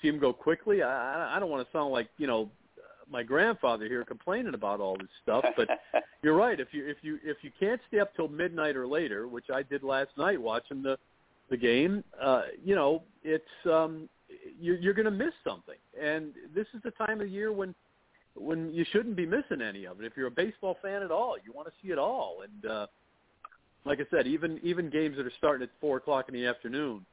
see 0.00 0.10
them 0.10 0.20
go 0.20 0.32
quickly. 0.32 0.82
I, 0.82 1.36
I 1.36 1.40
don't 1.40 1.50
want 1.50 1.66
to 1.66 1.72
sound 1.72 1.92
like 1.92 2.08
you 2.18 2.26
know 2.26 2.50
my 3.10 3.22
grandfather 3.22 3.86
here 3.86 4.04
complaining 4.04 4.54
about 4.54 4.80
all 4.80 4.96
this 4.96 5.08
stuff, 5.22 5.44
but 5.56 5.68
you're 6.22 6.36
right. 6.36 6.60
If 6.60 6.68
you 6.72 6.86
if 6.86 6.98
you 7.02 7.18
if 7.24 7.38
you 7.42 7.50
can't 7.58 7.80
stay 7.88 7.98
up 7.98 8.14
till 8.14 8.28
midnight 8.28 8.76
or 8.76 8.86
later, 8.86 9.28
which 9.28 9.46
I 9.52 9.62
did 9.62 9.82
last 9.82 10.10
night 10.16 10.40
watching 10.40 10.82
the 10.82 10.98
the 11.50 11.56
game, 11.56 12.04
uh, 12.22 12.42
you 12.64 12.74
know, 12.76 13.02
it's 13.24 13.44
um, 13.66 14.08
you're, 14.60 14.76
you're 14.76 14.94
going 14.94 15.06
to 15.06 15.10
miss 15.10 15.34
something. 15.44 15.74
And 16.00 16.32
this 16.54 16.66
is 16.74 16.82
the 16.82 16.92
time 16.92 17.20
of 17.20 17.28
year 17.28 17.52
when 17.52 17.74
when 18.34 18.72
you 18.72 18.84
shouldn't 18.92 19.16
be 19.16 19.26
missing 19.26 19.60
any 19.60 19.86
of 19.86 20.00
it. 20.00 20.06
If 20.06 20.12
you're 20.16 20.28
a 20.28 20.30
baseball 20.30 20.76
fan 20.80 21.02
at 21.02 21.10
all, 21.10 21.36
you 21.44 21.52
want 21.52 21.66
to 21.66 21.74
see 21.82 21.92
it 21.92 21.98
all. 21.98 22.38
And 22.42 22.70
uh, 22.70 22.86
like 23.84 23.98
I 24.00 24.04
said, 24.10 24.26
even 24.26 24.60
even 24.62 24.88
games 24.90 25.16
that 25.16 25.26
are 25.26 25.32
starting 25.38 25.64
at 25.64 25.70
four 25.80 25.96
o'clock 25.96 26.26
in 26.28 26.34
the 26.34 26.46
afternoon, 26.46 27.04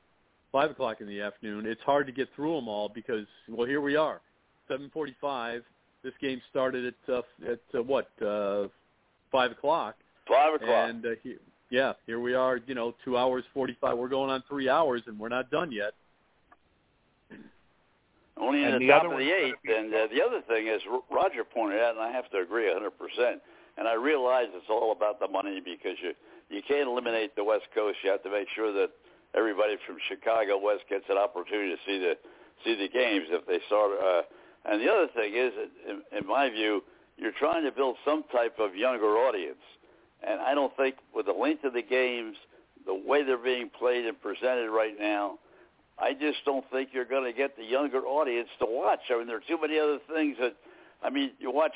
five 0.52 0.72
o'clock 0.72 1.02
in 1.02 1.08
the 1.08 1.22
afternoon, 1.22 1.66
it's 1.66 1.82
hard 1.82 2.08
to 2.08 2.14
get 2.14 2.28
through 2.36 2.56
them 2.56 2.68
all 2.68 2.90
because 2.90 3.26
well, 3.50 3.68
here 3.68 3.82
we 3.82 3.96
are, 3.96 4.22
seven 4.68 4.90
forty-five. 4.94 5.64
This 6.04 6.14
game 6.22 6.42
started 6.50 6.86
at 6.86 7.14
uh, 7.14 7.22
at 7.52 7.60
uh, 7.78 7.84
what 7.84 8.10
uh, 8.22 8.68
five 9.32 9.52
o'clock. 9.52 9.96
Five 10.28 10.56
o'clock. 10.56 10.90
And 10.90 11.06
uh, 11.06 11.10
here, 11.24 11.38
yeah, 11.70 11.94
here 12.06 12.20
we 12.20 12.34
are. 12.34 12.60
You 12.66 12.76
know, 12.76 12.96
two 13.04 13.18
hours 13.18 13.44
forty-five. 13.54 13.98
We're 13.98 14.08
going 14.08 14.30
on 14.30 14.44
three 14.48 14.70
hours, 14.70 15.02
and 15.08 15.20
we're 15.20 15.30
not 15.30 15.50
done 15.50 15.72
yet. 15.72 15.94
Only 18.40 18.62
in 18.62 18.66
And 18.66 18.76
the, 18.76 18.80
the 18.86 18.94
top 18.94 19.04
other 19.04 19.14
of 19.14 19.20
the 19.20 19.32
eighth. 19.32 19.58
And 19.66 19.94
uh, 19.94 20.08
the 20.14 20.22
other 20.22 20.42
thing 20.48 20.68
is, 20.68 20.82
R- 20.90 21.02
Roger 21.10 21.44
pointed 21.44 21.82
out, 21.82 21.96
and 21.96 22.02
I 22.02 22.12
have 22.12 22.30
to 22.32 22.38
agree 22.38 22.70
100%. 22.70 22.92
And 23.78 23.88
I 23.88 23.96
realize 23.96 24.46
it's 24.54 24.70
all 24.70 24.92
about 24.92 25.20
the 25.20 25.28
money 25.28 25.60
because 25.60 25.98
you 26.02 26.14
you 26.50 26.62
can't 26.66 26.88
eliminate 26.88 27.36
the 27.36 27.44
West 27.44 27.66
Coast. 27.76 27.98
You 28.04 28.12
have 28.12 28.24
to 28.24 28.32
make 28.32 28.48
sure 28.56 28.72
that 28.72 28.90
everybody 29.36 29.76
from 29.86 29.98
Chicago 30.08 30.60
West 30.60 30.84
gets 30.90 31.06
an 31.10 31.18
opportunity 31.18 31.72
to 31.72 31.82
see 31.86 32.00
the 32.00 32.14
see 32.64 32.76
the 32.76 32.90
games 32.90 33.28
if 33.30 33.46
they 33.46 33.60
start. 33.68 33.92
Uh, 34.00 34.22
and 34.66 34.82
the 34.82 34.92
other 34.92 35.08
thing 35.16 35.34
is, 35.36 35.54
in, 35.88 36.02
in 36.18 36.28
my 36.28 36.50
view, 36.50 36.84
you're 37.18 37.36
trying 37.40 37.64
to 37.64 37.72
build 37.72 37.96
some 38.06 38.24
type 38.32 38.58
of 38.60 38.76
younger 38.76 39.18
audience. 39.18 39.62
And 40.28 40.42
I 40.42 40.54
don't 40.56 40.76
think 40.76 40.96
with 41.14 41.28
the 41.28 41.34
length 41.34 41.64
of 41.64 41.74
the 41.74 41.82
games, 41.82 42.36
the 42.86 42.94
way 42.94 43.24
they're 43.24 43.38
being 43.38 43.70
played 43.70 44.06
and 44.06 44.20
presented 44.20 44.72
right 44.72 44.96
now, 45.00 45.38
I 46.00 46.14
just 46.14 46.38
don't 46.46 46.66
think 46.72 46.90
you're 46.94 47.06
going 47.06 47.24
to 47.24 47.38
get 47.38 47.58
the 47.58 47.64
younger 47.64 48.02
audience 48.02 48.50
to 48.60 48.66
watch. 48.68 49.00
I 49.10 49.18
mean, 49.18 49.28
there 49.28 49.38
are 49.38 49.48
too 49.48 49.60
many 49.60 49.80
other 49.80 50.00
things 50.14 50.38
that, 50.40 50.56
I 51.04 51.10
mean, 51.10 51.32
you 51.40 51.52
watch 51.52 51.74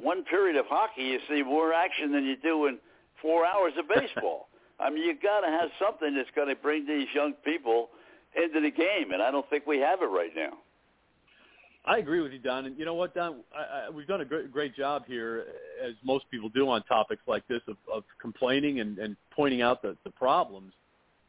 one 0.00 0.24
period 0.24 0.56
of 0.56 0.66
hockey, 0.66 1.02
you 1.02 1.18
see 1.28 1.42
more 1.42 1.72
action 1.72 2.12
than 2.12 2.24
you 2.24 2.36
do 2.36 2.66
in 2.66 2.78
four 3.22 3.46
hours 3.46 3.72
of 3.78 3.86
baseball. 3.88 4.48
I 4.84 4.90
mean, 4.90 5.04
you 5.04 5.14
got 5.20 5.40
to 5.40 5.46
have 5.46 5.70
something 5.82 6.14
that's 6.14 6.28
going 6.36 6.48
to 6.48 6.54
bring 6.54 6.86
these 6.86 7.08
young 7.14 7.32
people 7.42 7.88
into 8.36 8.60
the 8.60 8.70
game, 8.70 9.12
and 9.12 9.22
I 9.22 9.30
don't 9.30 9.48
think 9.48 9.66
we 9.66 9.78
have 9.78 10.02
it 10.02 10.06
right 10.06 10.30
now. 10.36 10.58
I 11.86 11.98
agree 11.98 12.20
with 12.20 12.32
you, 12.32 12.38
Don. 12.38 12.66
And 12.66 12.78
you 12.78 12.84
know 12.84 12.94
what, 12.94 13.14
Don? 13.14 13.40
I, 13.56 13.86
I, 13.86 13.90
we've 13.90 14.06
done 14.06 14.20
a 14.20 14.24
great, 14.26 14.52
great 14.52 14.76
job 14.76 15.04
here, 15.06 15.46
as 15.82 15.94
most 16.04 16.26
people 16.30 16.50
do 16.50 16.68
on 16.68 16.82
topics 16.84 17.22
like 17.26 17.48
this, 17.48 17.60
of, 17.66 17.76
of 17.92 18.04
complaining 18.20 18.80
and, 18.80 18.98
and 18.98 19.16
pointing 19.34 19.62
out 19.62 19.80
the, 19.80 19.96
the 20.04 20.10
problems. 20.10 20.72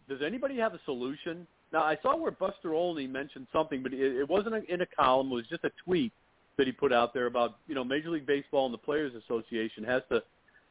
Does 0.09 0.19
anybody 0.21 0.57
have 0.57 0.73
a 0.73 0.79
solution? 0.83 1.47
Now, 1.71 1.83
I 1.83 1.97
saw 2.01 2.15
where 2.17 2.31
Buster 2.31 2.73
Olney 2.73 3.07
mentioned 3.07 3.47
something, 3.53 3.81
but 3.81 3.93
it, 3.93 4.17
it 4.17 4.29
wasn't 4.29 4.55
a, 4.55 4.73
in 4.73 4.81
a 4.81 4.85
column. 4.85 5.31
It 5.31 5.35
was 5.35 5.47
just 5.47 5.63
a 5.63 5.71
tweet 5.83 6.11
that 6.57 6.67
he 6.67 6.73
put 6.73 6.93
out 6.93 7.13
there 7.13 7.25
about, 7.25 7.57
you 7.67 7.75
know, 7.75 7.83
Major 7.83 8.09
League 8.09 8.25
Baseball 8.25 8.65
and 8.65 8.73
the 8.73 8.79
Players 8.79 9.13
Association 9.13 9.83
has 9.83 10.03
to 10.09 10.23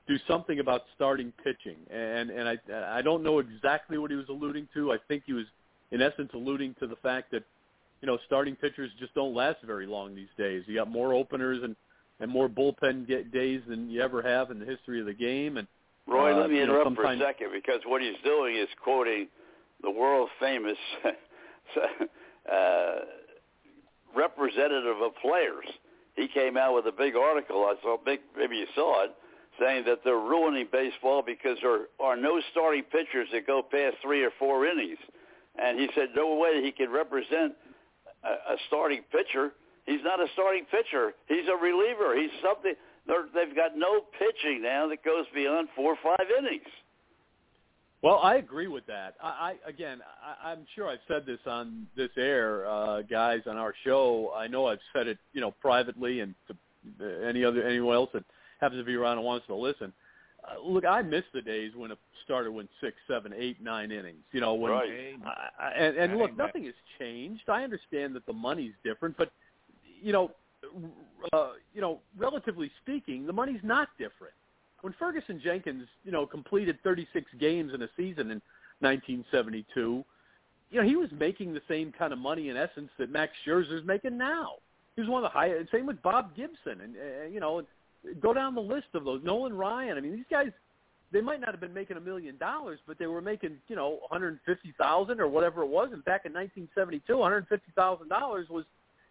do 0.06 0.16
something 0.28 0.60
about 0.60 0.82
starting 0.94 1.32
pitching. 1.42 1.76
And 1.90 2.30
and 2.30 2.48
I 2.48 2.98
I 2.98 3.02
don't 3.02 3.22
know 3.22 3.38
exactly 3.38 3.98
what 3.98 4.10
he 4.10 4.16
was 4.16 4.28
alluding 4.28 4.68
to. 4.74 4.92
I 4.92 4.96
think 5.08 5.24
he 5.26 5.32
was 5.32 5.46
in 5.92 6.02
essence 6.02 6.30
alluding 6.34 6.74
to 6.80 6.86
the 6.86 6.96
fact 6.96 7.30
that 7.32 7.44
you 8.00 8.06
know 8.06 8.18
starting 8.26 8.56
pitchers 8.56 8.90
just 8.98 9.14
don't 9.14 9.34
last 9.34 9.58
very 9.64 9.86
long 9.86 10.14
these 10.14 10.28
days. 10.36 10.64
You 10.66 10.76
got 10.76 10.90
more 10.90 11.14
openers 11.14 11.62
and 11.62 11.74
and 12.20 12.30
more 12.30 12.48
bullpen 12.48 13.06
get 13.08 13.32
days 13.32 13.60
than 13.68 13.90
you 13.90 14.00
ever 14.00 14.22
have 14.22 14.50
in 14.50 14.58
the 14.58 14.66
history 14.66 15.00
of 15.00 15.06
the 15.06 15.14
game. 15.14 15.56
And 15.56 15.66
Roy, 16.06 16.32
uh, 16.32 16.40
let 16.40 16.50
me 16.50 16.56
you 16.56 16.66
know, 16.66 16.74
interrupt 16.80 16.96
for 16.96 17.04
a 17.04 17.18
second 17.18 17.48
because 17.52 17.80
what 17.86 18.02
he's 18.02 18.14
doing 18.24 18.56
is 18.56 18.68
quoting 18.82 19.28
the 19.82 19.90
world 19.90 20.28
famous 20.38 20.76
uh, 22.52 22.94
representative 24.14 25.00
of 25.02 25.12
players. 25.20 25.66
He 26.14 26.28
came 26.28 26.56
out 26.56 26.74
with 26.74 26.86
a 26.86 26.92
big 26.92 27.16
article. 27.16 27.64
I 27.64 27.74
saw 27.82 27.96
big. 28.04 28.20
Maybe 28.36 28.56
you 28.56 28.66
saw 28.74 29.04
it, 29.04 29.10
saying 29.60 29.84
that 29.86 30.00
they're 30.04 30.18
ruining 30.18 30.66
baseball 30.70 31.22
because 31.24 31.58
there 31.62 31.86
are 32.00 32.16
no 32.16 32.40
starting 32.50 32.82
pitchers 32.84 33.28
that 33.32 33.46
go 33.46 33.62
past 33.62 33.96
three 34.02 34.22
or 34.24 34.30
four 34.38 34.66
innings. 34.66 34.98
And 35.60 35.78
he 35.78 35.88
said 35.94 36.08
no 36.16 36.36
way 36.36 36.62
he 36.62 36.72
can 36.72 36.90
represent 36.90 37.54
a, 38.24 38.54
a 38.54 38.56
starting 38.68 39.02
pitcher. 39.12 39.52
He's 39.86 40.00
not 40.02 40.20
a 40.20 40.26
starting 40.32 40.64
pitcher. 40.70 41.12
He's 41.28 41.46
a 41.48 41.56
reliever. 41.56 42.16
He's 42.16 42.30
something. 42.42 42.74
They're, 43.06 43.26
they've 43.34 43.54
got 43.54 43.76
no 43.76 44.00
pitching 44.18 44.62
now 44.62 44.88
that 44.88 45.04
goes 45.04 45.26
beyond 45.34 45.68
four 45.76 45.92
or 45.92 46.16
five 46.16 46.26
innings. 46.38 46.66
Well, 48.02 48.20
I 48.22 48.36
agree 48.36 48.66
with 48.66 48.86
that. 48.86 49.14
I, 49.22 49.54
I 49.64 49.68
again, 49.68 50.00
I, 50.22 50.50
I'm 50.50 50.66
sure 50.74 50.88
I've 50.88 50.98
said 51.08 51.24
this 51.24 51.38
on 51.46 51.86
this 51.96 52.10
air, 52.18 52.68
uh, 52.68 53.00
guys, 53.02 53.40
on 53.46 53.56
our 53.56 53.74
show. 53.82 54.32
I 54.36 54.46
know 54.46 54.66
I've 54.66 54.80
said 54.94 55.06
it, 55.06 55.18
you 55.32 55.40
know, 55.40 55.52
privately 55.52 56.20
and 56.20 56.34
to 56.48 56.56
uh, 57.00 57.26
any 57.26 57.44
other 57.44 57.66
anyone 57.66 57.94
else 57.94 58.10
that 58.12 58.24
happens 58.60 58.80
to 58.80 58.84
be 58.84 58.94
around 58.94 59.18
and 59.18 59.26
wants 59.26 59.46
to 59.46 59.54
listen. 59.54 59.92
Uh, 60.44 60.66
look, 60.66 60.84
I 60.84 61.02
miss 61.02 61.24
the 61.32 61.40
days 61.40 61.72
when 61.74 61.90
a 61.90 61.96
starter 62.24 62.52
went 62.52 62.68
six, 62.80 62.96
seven, 63.08 63.32
eight, 63.36 63.62
nine 63.62 63.90
innings. 63.90 64.24
You 64.32 64.40
know, 64.40 64.54
when 64.54 64.72
Right. 64.72 65.14
I, 65.24 65.64
I, 65.64 65.70
and, 65.70 65.96
and 65.96 66.18
look, 66.18 66.36
nothing 66.36 66.64
has 66.64 66.74
changed. 66.98 67.48
I 67.48 67.64
understand 67.64 68.14
that 68.16 68.26
the 68.26 68.32
money's 68.32 68.74
different, 68.84 69.16
but 69.16 69.30
you 70.02 70.12
know, 70.12 70.30
uh, 71.32 71.52
you 71.74 71.80
know, 71.80 72.00
relatively 72.18 72.70
speaking, 72.82 73.26
the 73.26 73.32
money's 73.32 73.60
not 73.62 73.88
different 73.98 74.34
when 74.84 74.94
Ferguson 74.98 75.40
Jenkins, 75.42 75.88
you 76.04 76.12
know, 76.12 76.26
completed 76.26 76.78
36 76.84 77.26
games 77.40 77.72
in 77.72 77.80
a 77.80 77.88
season 77.96 78.30
in 78.30 78.42
1972, 78.80 80.04
you 80.70 80.80
know, 80.80 80.86
he 80.86 80.94
was 80.94 81.08
making 81.18 81.54
the 81.54 81.62
same 81.66 81.90
kind 81.90 82.12
of 82.12 82.18
money 82.18 82.50
in 82.50 82.56
essence 82.58 82.90
that 82.98 83.10
Max 83.10 83.32
Scherzer's 83.46 83.84
making 83.86 84.18
now. 84.18 84.56
He 84.94 85.00
was 85.00 85.08
one 85.08 85.24
of 85.24 85.30
the 85.30 85.32
highest. 85.32 85.72
Same 85.72 85.86
with 85.86 86.02
Bob 86.02 86.36
Gibson, 86.36 86.82
and 86.82 86.94
uh, 86.96 87.26
you 87.32 87.40
know, 87.40 87.62
go 88.20 88.32
down 88.32 88.54
the 88.54 88.60
list 88.60 88.88
of 88.94 89.04
those. 89.04 89.22
Nolan 89.24 89.54
Ryan. 89.54 89.96
I 89.96 90.00
mean, 90.00 90.12
these 90.12 90.24
guys, 90.30 90.48
they 91.12 91.20
might 91.20 91.40
not 91.40 91.50
have 91.50 91.60
been 91.60 91.74
making 91.74 91.96
a 91.96 92.00
million 92.00 92.36
dollars, 92.38 92.80
but 92.86 92.98
they 92.98 93.06
were 93.06 93.20
making, 93.20 93.56
you 93.68 93.76
know, 93.76 93.98
150,000 94.08 95.20
or 95.20 95.28
whatever 95.28 95.62
it 95.62 95.68
was. 95.68 95.90
And 95.92 96.04
back 96.04 96.22
in 96.24 96.32
1972, 96.32 97.16
150,000 97.16 98.08
dollars 98.08 98.48
was, 98.48 98.64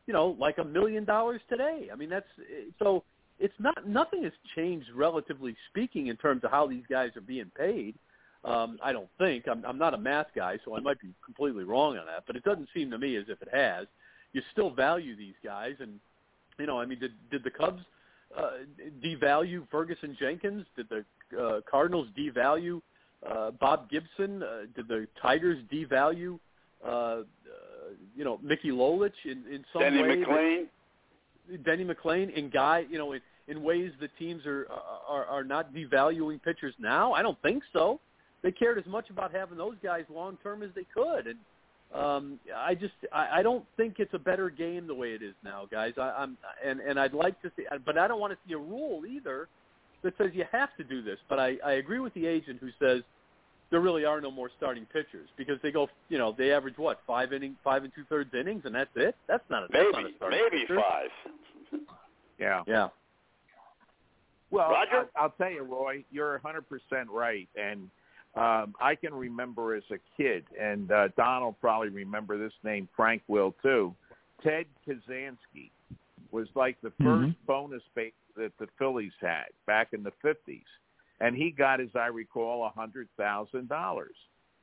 you 0.05 0.13
know, 0.13 0.35
like 0.39 0.57
a 0.57 0.63
million 0.63 1.05
dollars 1.05 1.41
today. 1.49 1.89
I 1.91 1.95
mean, 1.95 2.09
that's 2.09 2.27
so 2.79 3.03
it's 3.39 3.53
not 3.59 3.87
nothing 3.87 4.23
has 4.23 4.33
changed 4.55 4.87
relatively 4.95 5.55
speaking 5.69 6.07
in 6.07 6.17
terms 6.17 6.43
of 6.43 6.51
how 6.51 6.67
these 6.67 6.83
guys 6.89 7.11
are 7.15 7.21
being 7.21 7.51
paid. 7.57 7.95
Um, 8.45 8.77
I 8.83 8.91
don't 8.91 9.07
think 9.17 9.47
I'm, 9.47 9.63
I'm 9.65 9.77
not 9.77 9.93
a 9.93 9.97
math 9.97 10.27
guy, 10.35 10.59
so 10.65 10.75
I 10.75 10.81
might 10.81 10.99
be 10.99 11.13
completely 11.23 11.63
wrong 11.63 11.97
on 11.97 12.05
that. 12.07 12.23
But 12.27 12.35
it 12.35 12.43
doesn't 12.43 12.67
seem 12.73 12.91
to 12.91 12.97
me 12.97 13.15
as 13.15 13.25
if 13.29 13.41
it 13.41 13.47
has. 13.53 13.87
You 14.33 14.41
still 14.51 14.69
value 14.69 15.15
these 15.15 15.35
guys, 15.43 15.75
and 15.79 15.99
you 16.59 16.65
know, 16.65 16.79
I 16.79 16.85
mean, 16.85 16.99
did 16.99 17.13
did 17.31 17.43
the 17.43 17.51
Cubs 17.51 17.81
uh, 18.37 18.51
devalue 19.03 19.67
Ferguson 19.69 20.15
Jenkins? 20.19 20.65
Did 20.75 20.87
the 20.89 21.39
uh, 21.39 21.61
Cardinals 21.69 22.07
devalue 22.17 22.81
uh, 23.29 23.51
Bob 23.51 23.89
Gibson? 23.89 24.43
Uh, 24.43 24.61
did 24.75 24.87
the 24.87 25.07
Tigers 25.21 25.57
devalue 25.71 26.39
uh, 26.85 26.89
uh, 26.89 27.23
you 28.15 28.23
know 28.23 28.39
Mickey 28.43 28.69
Lolich 28.71 29.11
in 29.25 29.43
in 29.51 29.63
some 29.71 29.81
Denny 29.81 30.01
way? 30.01 30.19
that- 30.19 30.27
McLain. 30.27 30.65
Denny 31.65 31.83
McLain 31.83 32.37
and 32.37 32.51
Guy, 32.53 32.85
you 32.89 32.97
know, 32.97 33.11
in, 33.11 33.21
in 33.49 33.61
ways 33.63 33.91
that 33.99 34.09
teams 34.17 34.45
are, 34.45 34.65
are 35.09 35.25
are 35.25 35.43
not 35.43 35.73
devaluing 35.73 36.41
pitchers 36.41 36.73
now? 36.79 37.11
I 37.11 37.21
don't 37.21 37.39
think 37.41 37.63
so. 37.73 37.99
They 38.43 38.51
cared 38.51 38.77
as 38.77 38.85
much 38.85 39.09
about 39.09 39.33
having 39.33 39.57
those 39.57 39.75
guys 39.83 40.05
long 40.09 40.37
term 40.41 40.63
as 40.63 40.69
they 40.73 40.85
could, 40.93 41.27
and 41.27 41.37
um, 41.93 42.39
I 42.55 42.75
just 42.75 42.93
I, 43.11 43.39
I 43.39 43.43
don't 43.43 43.65
think 43.77 43.95
it's 43.99 44.13
a 44.13 44.19
better 44.19 44.49
game 44.49 44.87
the 44.87 44.95
way 44.95 45.09
it 45.09 45.21
is 45.21 45.35
now, 45.43 45.67
guys. 45.71 45.93
I, 45.97 46.13
I'm 46.17 46.37
and 46.65 46.79
and 46.79 46.99
I'd 46.99 47.13
like 47.13 47.41
to 47.41 47.51
see, 47.55 47.63
but 47.85 47.97
I 47.97 48.07
don't 48.07 48.19
want 48.19 48.33
to 48.33 48.39
see 48.47 48.53
a 48.53 48.57
rule 48.57 49.05
either 49.05 49.47
that 50.01 50.13
says 50.17 50.31
you 50.33 50.45
have 50.51 50.75
to 50.77 50.83
do 50.83 51.01
this. 51.01 51.17
But 51.29 51.39
I, 51.39 51.57
I 51.65 51.73
agree 51.73 51.99
with 51.99 52.13
the 52.13 52.25
agent 52.25 52.59
who 52.59 52.69
says 52.79 53.03
there 53.71 53.79
really 53.79 54.05
are 54.05 54.21
no 54.21 54.31
more 54.31 54.49
starting 54.57 54.85
pitchers 54.85 55.29
because 55.37 55.57
they 55.63 55.71
go, 55.71 55.87
you 56.09 56.17
know, 56.17 56.35
they 56.37 56.51
average 56.51 56.77
what 56.77 56.99
five 57.07 57.33
inning, 57.33 57.55
five 57.63 57.83
and 57.83 57.93
two 57.95 58.03
thirds 58.09 58.33
innings, 58.33 58.63
and 58.65 58.75
that's 58.75 58.91
it. 58.95 59.15
That's 59.27 59.43
not 59.49 59.63
a 59.63 59.67
that's 59.71 59.85
not 59.91 60.03
Maybe, 60.03 60.13
a 60.13 60.17
starting 60.17 60.39
maybe 60.43 60.61
pitcher. 60.63 60.79
five. 60.79 61.81
Yeah. 62.39 62.61
Yeah. 62.67 62.87
Well, 64.51 64.69
Roger? 64.69 65.07
I, 65.15 65.23
I'll 65.23 65.31
tell 65.31 65.49
you, 65.49 65.63
Roy, 65.63 66.03
you're 66.11 66.39
100% 66.45 66.61
right. 67.09 67.49
And 67.55 67.89
um, 68.35 68.73
I 68.81 68.95
can 68.95 69.13
remember 69.13 69.75
as 69.75 69.83
a 69.91 69.99
kid, 70.17 70.45
and 70.59 70.91
uh, 70.91 71.09
Don 71.15 71.43
will 71.43 71.53
probably 71.53 71.89
remember 71.89 72.37
this 72.37 72.53
name, 72.63 72.89
Frank 72.95 73.21
will 73.27 73.53
too. 73.61 73.93
Ted 74.43 74.65
Kazanski 74.87 75.69
was 76.31 76.47
like 76.55 76.81
the 76.81 76.91
1st 77.01 77.27
Mhm. 77.27 77.35
bonus 77.45 77.83
base 77.93 78.13
that 78.35 78.57
the 78.57 78.67
Phillies 78.79 79.13
had 79.21 79.49
back 79.67 79.93
in 79.93 80.01
the 80.03 80.11
50s. 80.23 80.65
And 81.19 81.35
he 81.35 81.51
got, 81.51 81.79
as 81.79 81.95
I 81.95 82.07
recall, 82.07 82.65
a 82.65 82.69
$100,000. 82.69 84.09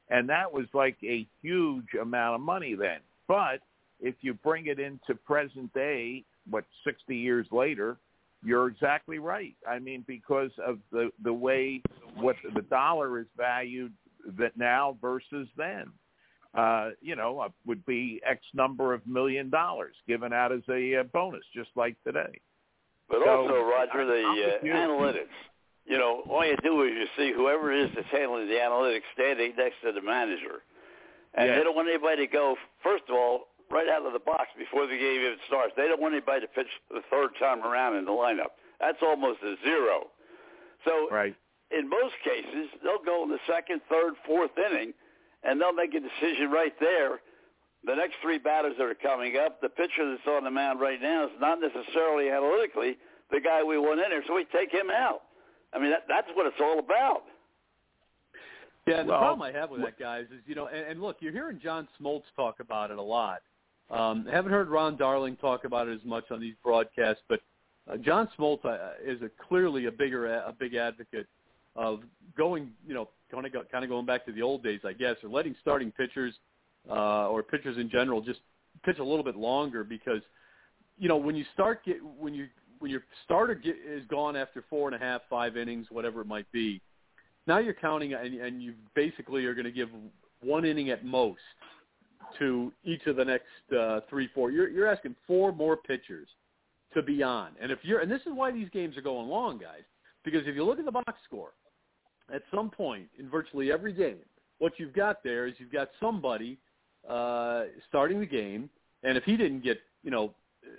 And 0.09 0.29
that 0.29 0.53
was 0.53 0.67
like 0.75 0.97
a 1.05 1.27
huge 1.41 1.95
amount 1.95 2.35
of 2.35 2.41
money 2.41 2.75
then. 2.75 3.01
But 3.29 3.63
if 4.01 4.17
you 4.23 4.35
bring 4.35 4.67
it 4.67 4.81
into 4.81 5.15
present 5.15 5.73
day, 5.73 6.25
what, 6.49 6.65
60 6.83 7.17
years 7.17 7.47
later, 7.53 7.97
you're 8.43 8.69
exactly 8.69 9.19
right. 9.19 9.57
I 9.69 9.79
mean, 9.79 10.05
because 10.07 10.51
of 10.67 10.79
the 10.93 11.11
the 11.23 11.33
way 11.33 11.83
what 12.17 12.37
the 12.55 12.63
dollar 12.63 13.19
is 13.21 13.27
valued 13.37 13.93
that 14.39 14.57
now 14.57 14.97
versus 15.01 15.49
then. 15.57 15.87
uh, 16.55 16.91
you 17.01 17.15
know, 17.15 17.41
uh, 17.41 17.49
would 17.67 17.85
be 17.87 18.21
X 18.29 18.41
number 18.55 18.93
of 18.93 19.07
million 19.07 19.51
dollars 19.51 19.95
given 20.09 20.33
out 20.33 20.53
as 20.53 20.63
a 20.69 20.97
uh, 20.97 21.03
bonus, 21.05 21.45
just 21.55 21.71
like 21.77 21.97
today. 22.05 22.41
But 23.09 23.21
So, 23.25 23.31
also, 23.31 23.63
Roger, 23.63 24.05
the 24.05 24.23
uh, 24.23 24.67
analytics. 24.67 25.37
You 25.87 25.99
know, 25.99 26.23
all 26.29 26.45
you 26.45 26.57
do 26.63 26.83
is 26.83 26.91
you 26.93 27.07
see 27.17 27.33
whoever 27.35 27.73
it 27.73 27.85
is 27.85 27.91
that's 27.95 28.07
handling 28.13 28.49
the 28.49 28.55
analytics 28.55 29.03
standing 29.15 29.53
next 29.57 29.77
to 29.85 29.93
the 29.93 30.03
manager, 30.03 30.63
and 31.35 31.49
they 31.51 31.65
don't 31.65 31.75
want 31.75 31.89
anybody 31.89 32.27
to 32.27 32.33
go. 32.33 32.57
First 32.83 33.05
of 33.09 33.15
all, 33.15 33.47
right 33.71 33.89
out 33.89 34.05
of 34.05 34.13
the 34.13 34.19
box 34.19 34.49
before 34.59 34.87
the 34.87 34.97
game 34.97 35.21
even 35.21 35.37
starts, 35.47 35.73
they 35.77 35.87
don't 35.87 36.01
want 36.01 36.15
anybody 36.15 36.41
to 36.43 36.49
pitch 36.49 36.69
the 36.91 37.03
third 37.11 37.31
time 37.39 37.63
around 37.63 37.97
in 37.97 38.05
the 38.05 38.11
lineup. 38.11 38.59
That's 38.81 38.99
almost 39.03 39.41
a 39.43 39.55
zero. 39.65 40.09
So 40.85 41.09
Right. 41.11 41.35
in 41.71 41.89
most 41.89 42.15
cases, 42.25 42.69
they'll 42.83 43.03
go 43.05 43.23
in 43.23 43.31
the 43.31 43.41
second, 43.47 43.81
third, 43.89 44.15
fourth 44.27 44.51
inning, 44.59 44.93
and 45.45 45.61
they'll 45.61 45.73
make 45.73 45.95
a 45.95 46.01
decision 46.01 46.51
right 46.51 46.75
there. 46.81 47.21
The 47.85 47.95
next 47.95 48.17
three 48.21 48.39
batters 48.39 48.75
that 48.77 48.85
are 48.85 48.95
coming 48.95 49.37
up, 49.39 49.61
the 49.61 49.69
pitcher 49.71 50.11
that's 50.11 50.27
on 50.27 50.45
the 50.45 50.51
mound 50.51 50.81
right 50.81 51.01
now 51.01 51.25
is 51.25 51.31
not 51.41 51.61
necessarily 51.61 52.29
analytically 52.29 52.99
the 53.31 53.41
guy 53.41 53.63
we 53.63 53.79
want 53.79 54.01
in 54.01 54.11
there, 54.11 54.23
so 54.27 54.35
we 54.35 54.45
take 54.47 54.71
him 54.73 54.91
out. 54.91 55.23
I 55.73 55.79
mean, 55.79 55.91
that, 55.91 56.05
that's 56.09 56.29
what 56.35 56.47
it's 56.47 56.61
all 56.61 56.79
about. 56.81 57.23
Yeah, 58.87 59.01
and 59.01 59.09
the 59.09 59.13
Well, 59.13 59.21
problem 59.21 59.43
I 59.43 59.53
have 59.59 59.71
with 59.71 59.83
that, 59.83 59.99
guys, 59.99 60.25
is 60.35 60.41
you 60.47 60.55
know, 60.55 60.67
and, 60.67 60.85
and 60.87 61.01
look, 61.01 61.19
you're 61.21 61.33
hearing 61.33 61.61
John 61.63 61.87
Smoltz 62.01 62.25
talk 62.35 62.61
about 62.61 62.91
it 62.91 62.99
a 62.99 63.03
lot. 63.03 63.41
Um, 63.91 64.27
haven't 64.31 64.53
heard 64.53 64.69
Ron 64.69 64.97
Darling 64.97 65.37
talk 65.37 65.65
about 65.65 65.89
it 65.89 65.95
as 65.95 66.05
much 66.05 66.25
on 66.31 66.41
these 66.41 66.55
broadcasts, 66.63 67.23
but 67.29 67.41
uh, 67.91 67.97
John 67.97 68.29
Smoltz 68.39 68.65
uh, 68.65 68.93
is 69.05 69.21
a 69.23 69.31
clearly 69.49 69.87
a 69.87 69.91
bigger 69.91 70.33
a 70.33 70.55
big 70.59 70.75
advocate 70.75 71.27
of 71.75 72.01
going, 72.37 72.71
you 72.87 72.95
know, 72.95 73.09
kind 73.33 73.47
of 73.47 73.53
go, 73.53 73.63
kind 73.71 73.85
of 73.85 73.91
going 73.91 74.07
back 74.07 74.25
to 74.27 74.33
the 74.33 74.43
old 74.43 74.63
days, 74.63 74.81
I 74.85 74.93
guess, 74.93 75.17
or 75.23 75.29
letting 75.29 75.55
starting 75.61 75.91
pitchers 75.93 76.35
uh, 76.89 77.29
or 77.29 77.43
pitchers 77.43 77.79
in 77.79 77.91
general 77.91 78.21
just 78.21 78.41
pitch 78.85 78.99
a 78.99 79.05
little 79.05 79.25
bit 79.25 79.37
longer 79.37 79.83
because, 79.83 80.23
you 80.99 81.09
know, 81.09 81.17
when 81.17 81.35
you 81.35 81.45
start 81.55 81.85
get 81.85 81.97
when 82.19 82.35
you 82.35 82.47
when 82.79 82.91
your 82.91 83.03
starter 83.25 83.55
get, 83.55 83.77
is 83.87 84.05
gone 84.09 84.37
after 84.37 84.65
four 84.71 84.89
and 84.89 85.01
a 85.01 85.05
half, 85.05 85.23
five 85.29 85.57
innings, 85.57 85.87
whatever 85.91 86.21
it 86.21 86.27
might 86.27 86.51
be, 86.53 86.81
now 87.47 87.59
you're 87.59 87.75
counting 87.75 88.15
and, 88.15 88.35
and 88.35 88.63
you 88.63 88.75
basically 88.95 89.45
are 89.47 89.55
going 89.55 89.65
to 89.65 89.73
give 89.73 89.89
one 90.43 90.65
inning 90.65 90.91
at 90.91 91.05
most 91.05 91.41
to 92.39 92.73
each 92.85 93.07
of 93.07 93.17
the 93.17 93.25
next 93.25 93.77
uh, 93.79 94.01
three, 94.09 94.29
four. 94.35 94.51
You're, 94.51 94.69
you're 94.69 94.87
asking 94.87 95.15
four 95.27 95.53
more 95.53 95.77
pitchers 95.77 96.29
to 96.95 97.03
be 97.03 97.23
on, 97.23 97.53
and 97.61 97.71
if 97.71 97.79
you're, 97.83 98.01
and 98.01 98.11
this 98.11 98.23
is 98.23 98.33
why 98.35 98.51
these 98.51 98.69
games 98.71 98.97
are 98.97 99.03
going 99.03 99.29
long, 99.29 99.59
guys, 99.59 99.83
because 100.25 100.43
if 100.47 100.55
you 100.55 100.65
look 100.65 100.79
at 100.79 100.85
the 100.85 100.93
box 100.93 101.13
score, 101.27 101.53
at 102.33 102.43
some 102.55 102.71
point 102.71 103.07
in 103.19 103.29
virtually 103.29 103.73
every 103.73 103.93
game, 103.93 104.19
what 104.59 104.73
you've 104.79 104.93
got 104.93 105.23
there 105.23 105.47
is 105.47 105.55
you've 105.59 105.73
got 105.73 105.89
somebody 106.01 106.59
uh, 107.09 107.65
starting 107.89 108.21
the 108.21 108.27
game, 108.27 108.69
and 109.03 109.17
if 109.17 109.25
he 109.25 109.37
didn't 109.37 109.63
get, 109.63 109.79
you 110.03 110.11
know, 110.11 110.35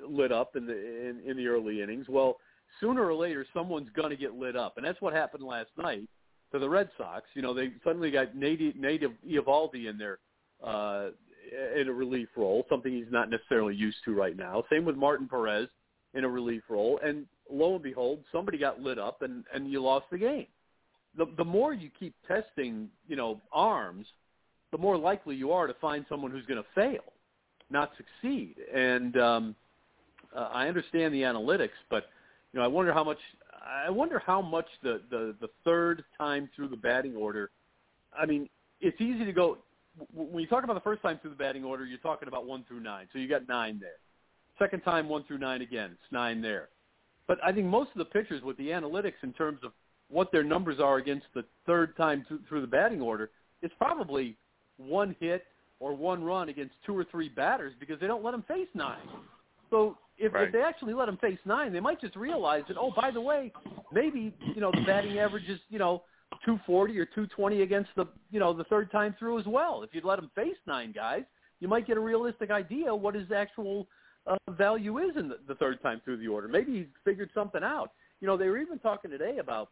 lit 0.07 0.31
up 0.31 0.55
in 0.55 0.65
the 0.65 0.73
in, 0.73 1.21
in 1.25 1.37
the 1.37 1.47
early 1.47 1.81
innings, 1.81 2.05
well, 2.07 2.37
sooner 2.79 3.03
or 3.03 3.13
later 3.13 3.45
someone's 3.53 3.89
going 3.95 4.09
to 4.09 4.15
get 4.15 4.35
lit 4.35 4.55
up, 4.55 4.77
and 4.77 4.85
that's 4.85 5.01
what 5.01 5.13
happened 5.13 5.43
last 5.43 5.69
night 5.77 6.07
to 6.51 6.59
the 6.59 6.69
Red 6.69 6.89
Sox. 6.97 7.25
You 7.33 7.41
know, 7.41 7.53
they 7.53 7.71
suddenly 7.83 8.11
got 8.11 8.35
native 8.35 8.75
Nathan 8.75 9.17
Eovaldi 9.27 9.89
in 9.89 9.97
there 9.97 10.19
uh, 10.63 11.09
in 11.51 11.87
a 11.87 11.93
relief 11.93 12.29
role, 12.35 12.65
something 12.69 12.91
he's 12.91 13.11
not 13.11 13.29
necessarily 13.29 13.75
used 13.75 13.97
to 14.05 14.13
right 14.13 14.37
now. 14.37 14.63
Same 14.71 14.85
with 14.85 14.95
Martin 14.95 15.27
Perez 15.27 15.67
in 16.13 16.23
a 16.23 16.29
relief 16.29 16.63
role, 16.69 16.99
and 17.03 17.25
lo 17.49 17.75
and 17.75 17.83
behold, 17.83 18.23
somebody 18.31 18.57
got 18.57 18.81
lit 18.81 18.99
up, 18.99 19.21
and 19.21 19.43
and 19.53 19.71
you 19.71 19.81
lost 19.81 20.05
the 20.11 20.17
game. 20.17 20.47
The 21.17 21.25
the 21.37 21.45
more 21.45 21.73
you 21.73 21.89
keep 21.99 22.15
testing, 22.27 22.89
you 23.07 23.15
know, 23.15 23.41
arms, 23.51 24.07
the 24.71 24.77
more 24.77 24.97
likely 24.97 25.35
you 25.35 25.51
are 25.51 25.67
to 25.67 25.75
find 25.75 26.05
someone 26.09 26.31
who's 26.31 26.45
going 26.45 26.61
to 26.61 26.69
fail, 26.73 27.03
not 27.69 27.91
succeed. 27.97 28.55
And 28.73 29.17
um, 29.17 29.55
uh, 30.35 30.49
I 30.53 30.67
understand 30.67 31.13
the 31.13 31.21
analytics, 31.21 31.69
but 31.89 32.05
you 32.53 32.59
know, 32.59 32.65
I 32.65 32.67
wonder 32.67 32.93
how 32.93 33.03
much. 33.03 33.19
I 33.63 33.89
wonder 33.89 34.19
how 34.25 34.41
much 34.41 34.67
the 34.83 35.01
the 35.09 35.35
the 35.41 35.49
third 35.63 36.03
time 36.17 36.49
through 36.55 36.69
the 36.69 36.77
batting 36.77 37.15
order. 37.15 37.51
I 38.17 38.25
mean, 38.25 38.49
it's 38.79 38.99
easy 38.99 39.23
to 39.25 39.33
go 39.33 39.59
when 40.13 40.41
you 40.41 40.47
talk 40.47 40.63
about 40.63 40.73
the 40.73 40.81
first 40.81 41.01
time 41.01 41.19
through 41.21 41.31
the 41.31 41.35
batting 41.35 41.63
order. 41.63 41.85
You're 41.85 41.99
talking 41.99 42.27
about 42.27 42.45
one 42.45 42.63
through 42.67 42.79
nine, 42.81 43.07
so 43.11 43.19
you 43.19 43.27
got 43.27 43.47
nine 43.47 43.79
there. 43.79 43.99
Second 44.59 44.81
time, 44.81 45.09
one 45.09 45.23
through 45.23 45.39
nine 45.39 45.61
again. 45.61 45.91
It's 45.91 46.11
nine 46.11 46.41
there. 46.41 46.69
But 47.27 47.39
I 47.43 47.51
think 47.51 47.67
most 47.67 47.91
of 47.91 47.97
the 47.97 48.05
pitchers 48.05 48.43
with 48.43 48.57
the 48.57 48.69
analytics 48.69 49.23
in 49.23 49.33
terms 49.33 49.59
of 49.63 49.71
what 50.09 50.31
their 50.31 50.43
numbers 50.43 50.79
are 50.79 50.97
against 50.97 51.25
the 51.33 51.45
third 51.65 51.95
time 51.95 52.25
th- 52.27 52.41
through 52.47 52.61
the 52.61 52.67
batting 52.67 53.01
order, 53.01 53.31
it's 53.61 53.73
probably 53.77 54.35
one 54.77 55.15
hit 55.19 55.45
or 55.79 55.93
one 55.95 56.23
run 56.23 56.49
against 56.49 56.75
two 56.85 56.97
or 56.97 57.05
three 57.05 57.29
batters 57.29 57.73
because 57.79 57.99
they 57.99 58.07
don't 58.07 58.23
let 58.23 58.31
them 58.31 58.43
face 58.47 58.67
nine. 58.73 58.99
So 59.69 59.97
if, 60.17 60.33
Right. 60.33 60.47
if 60.47 60.53
they 60.53 60.61
actually 60.61 60.93
let 60.93 61.05
them 61.05 61.17
face 61.17 61.39
nine, 61.45 61.73
they 61.73 61.79
might 61.79 61.99
just 62.01 62.15
realize 62.15 62.63
that 62.67 62.77
oh, 62.77 62.91
by 62.91 63.09
the 63.11 63.21
way, 63.21 63.51
maybe 63.91 64.33
you 64.53 64.61
know 64.61 64.71
the 64.71 64.81
batting 64.81 65.17
average 65.17 65.47
is 65.47 65.59
you 65.69 65.79
know 65.79 66.03
240 66.45 66.97
or 66.97 67.05
220 67.05 67.61
against 67.61 67.89
the 67.95 68.05
you 68.31 68.39
know 68.39 68.53
the 68.53 68.63
third 68.65 68.91
time 68.91 69.15
through 69.19 69.39
as 69.39 69.45
well. 69.45 69.83
If 69.83 69.91
you'd 69.93 70.05
let 70.05 70.17
them 70.17 70.31
face 70.35 70.55
nine 70.65 70.91
guys, 70.91 71.23
you 71.59 71.67
might 71.67 71.87
get 71.87 71.97
a 71.97 71.99
realistic 71.99 72.51
idea 72.51 72.93
what 72.93 73.15
his 73.15 73.31
actual 73.31 73.87
uh, 74.27 74.37
value 74.49 74.99
is 74.99 75.15
in 75.17 75.29
the, 75.29 75.37
the 75.47 75.55
third 75.55 75.81
time 75.81 76.01
through 76.03 76.17
the 76.17 76.27
order. 76.27 76.47
Maybe 76.47 76.79
he's 76.79 76.87
figured 77.03 77.29
something 77.33 77.63
out. 77.63 77.91
You 78.19 78.27
know, 78.27 78.37
they 78.37 78.47
were 78.47 78.57
even 78.57 78.79
talking 78.79 79.11
today 79.11 79.37
about 79.39 79.69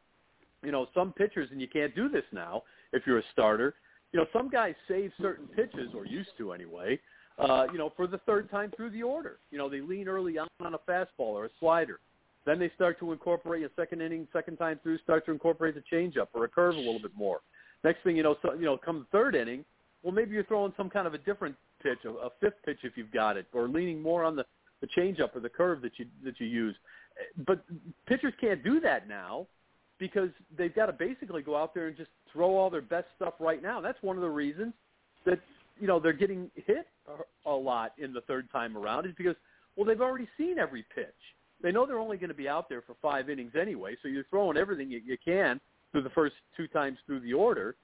you 0.64 0.72
know 0.72 0.88
some 0.94 1.14
pitchers, 1.14 1.50
and 1.52 1.62
you 1.62 1.68
can't 1.68 1.96
do 1.96 2.10
this 2.10 2.26
now 2.32 2.64
if 2.94 3.04
you're 3.06 3.20
a 3.20 3.24
starter. 3.32 3.76
You 4.12 4.20
know, 4.20 4.26
some 4.34 4.50
guys 4.50 4.76
save 4.88 5.12
certain 5.22 5.48
pitches, 5.48 5.92
or 5.96 6.06
used 6.06 6.32
to 6.38 6.54
anyway. 6.54 7.00
Uh, 7.38 7.68
you 7.72 7.78
know, 7.78 7.94
for 7.96 8.06
the 8.06 8.18
third 8.20 8.52
time 8.52 8.70
through 8.76 8.90
the 8.90 9.02
order. 9.02 9.40
You 9.50 9.58
know, 9.58 9.70
they 9.70 9.80
lean 9.80 10.08
early 10.08 10.38
on 10.38 10.48
on 10.60 10.74
a 10.74 10.80
fastball 10.80 11.32
or 11.32 11.46
a 11.46 11.50
slider. 11.60 12.00
Then 12.46 12.60
they 12.60 12.72
start 12.76 13.00
to 13.00 13.12
incorporate 13.12 13.64
a 13.64 13.70
second 13.76 14.02
inning, 14.02 14.28
second 14.34 14.58
time 14.58 14.80
through, 14.82 14.98
start 15.00 15.26
to 15.26 15.32
incorporate 15.32 15.76
the 15.76 15.84
changeup 15.96 16.28
or 16.34 16.46
a 16.46 16.48
curve 16.48 16.76
a 16.76 16.80
little 16.80 17.00
bit 17.00 17.12
more. 17.16 17.40
Next 17.84 18.04
thing 18.04 18.18
you 18.18 18.24
know, 18.24 18.36
so, 18.42 18.54
you 18.54 18.66
know, 18.66 18.78
come 18.78 19.08
third 19.12 19.36
inning, 19.36 19.64
well, 20.04 20.14
maybe 20.14 20.32
you're 20.32 20.46
throwing 20.46 20.74
some 20.78 20.90
kind 20.90 21.08
of 21.08 21.14
a 21.14 21.18
different 21.20 21.56
pitch, 21.84 22.00
a, 22.06 22.10
a 22.10 22.30
fifth 22.40 22.56
pitch 22.66 22.80
if 22.84 22.94
you've 22.96 23.12
got 23.12 23.38
it, 23.38 23.48
or 23.54 23.68
leaning 23.68 24.02
more 24.02 24.24
on 24.24 24.36
the 24.36 24.46
the 24.82 24.88
changeup 24.88 25.36
or 25.36 25.42
the 25.42 25.50
curve 25.50 25.82
that 25.82 25.92
you 25.98 26.06
that 26.24 26.40
you 26.40 26.48
use. 26.48 26.76
But 27.46 27.64
pitchers 28.08 28.34
can't 28.40 28.64
do 28.64 28.80
that 28.82 29.08
now 29.08 29.48
because 30.00 30.30
they've 30.58 30.74
got 30.74 30.86
to 30.86 30.94
basically 30.94 31.42
go 31.42 31.58
out 31.58 31.74
there 31.74 31.88
and 31.88 31.98
just 31.98 32.10
throw 32.32 32.56
all 32.56 32.70
their 32.70 32.82
best 32.82 33.08
stuff 33.16 33.34
right 33.40 33.62
now. 33.62 33.82
That's 33.82 34.02
one 34.02 34.16
of 34.16 34.22
the 34.22 34.30
reasons 34.30 34.74
that 35.26 35.40
you 35.80 35.88
know 35.88 36.00
they're 36.00 36.14
getting 36.14 36.50
hit 36.56 36.88
a 37.46 37.52
lot 37.52 37.94
in 37.98 38.14
the 38.14 38.22
third 38.22 38.50
time 38.52 38.78
around 38.78 39.06
is 39.06 39.14
because 39.18 39.36
well 39.76 39.86
they've 39.86 40.02
already 40.02 40.28
seen 40.38 40.60
every 40.60 40.86
pitch. 40.96 41.08
They 41.62 41.72
know 41.72 41.86
they're 41.86 42.00
only 42.00 42.18
going 42.18 42.30
to 42.30 42.36
be 42.36 42.48
out 42.48 42.70
there 42.70 42.82
for 42.82 42.96
five 43.02 43.30
innings 43.30 43.54
anyway, 43.60 43.96
so 44.02 44.08
you're 44.08 44.26
throwing 44.30 44.58
everything 44.58 44.90
you, 44.90 45.02
you 45.06 45.18
can 45.24 45.60
through 45.92 46.04
the 46.04 46.10
first 46.12 46.36
two 46.56 46.68
times 46.68 46.98
through 47.06 47.20
the 47.20 47.34
order, 47.34 47.76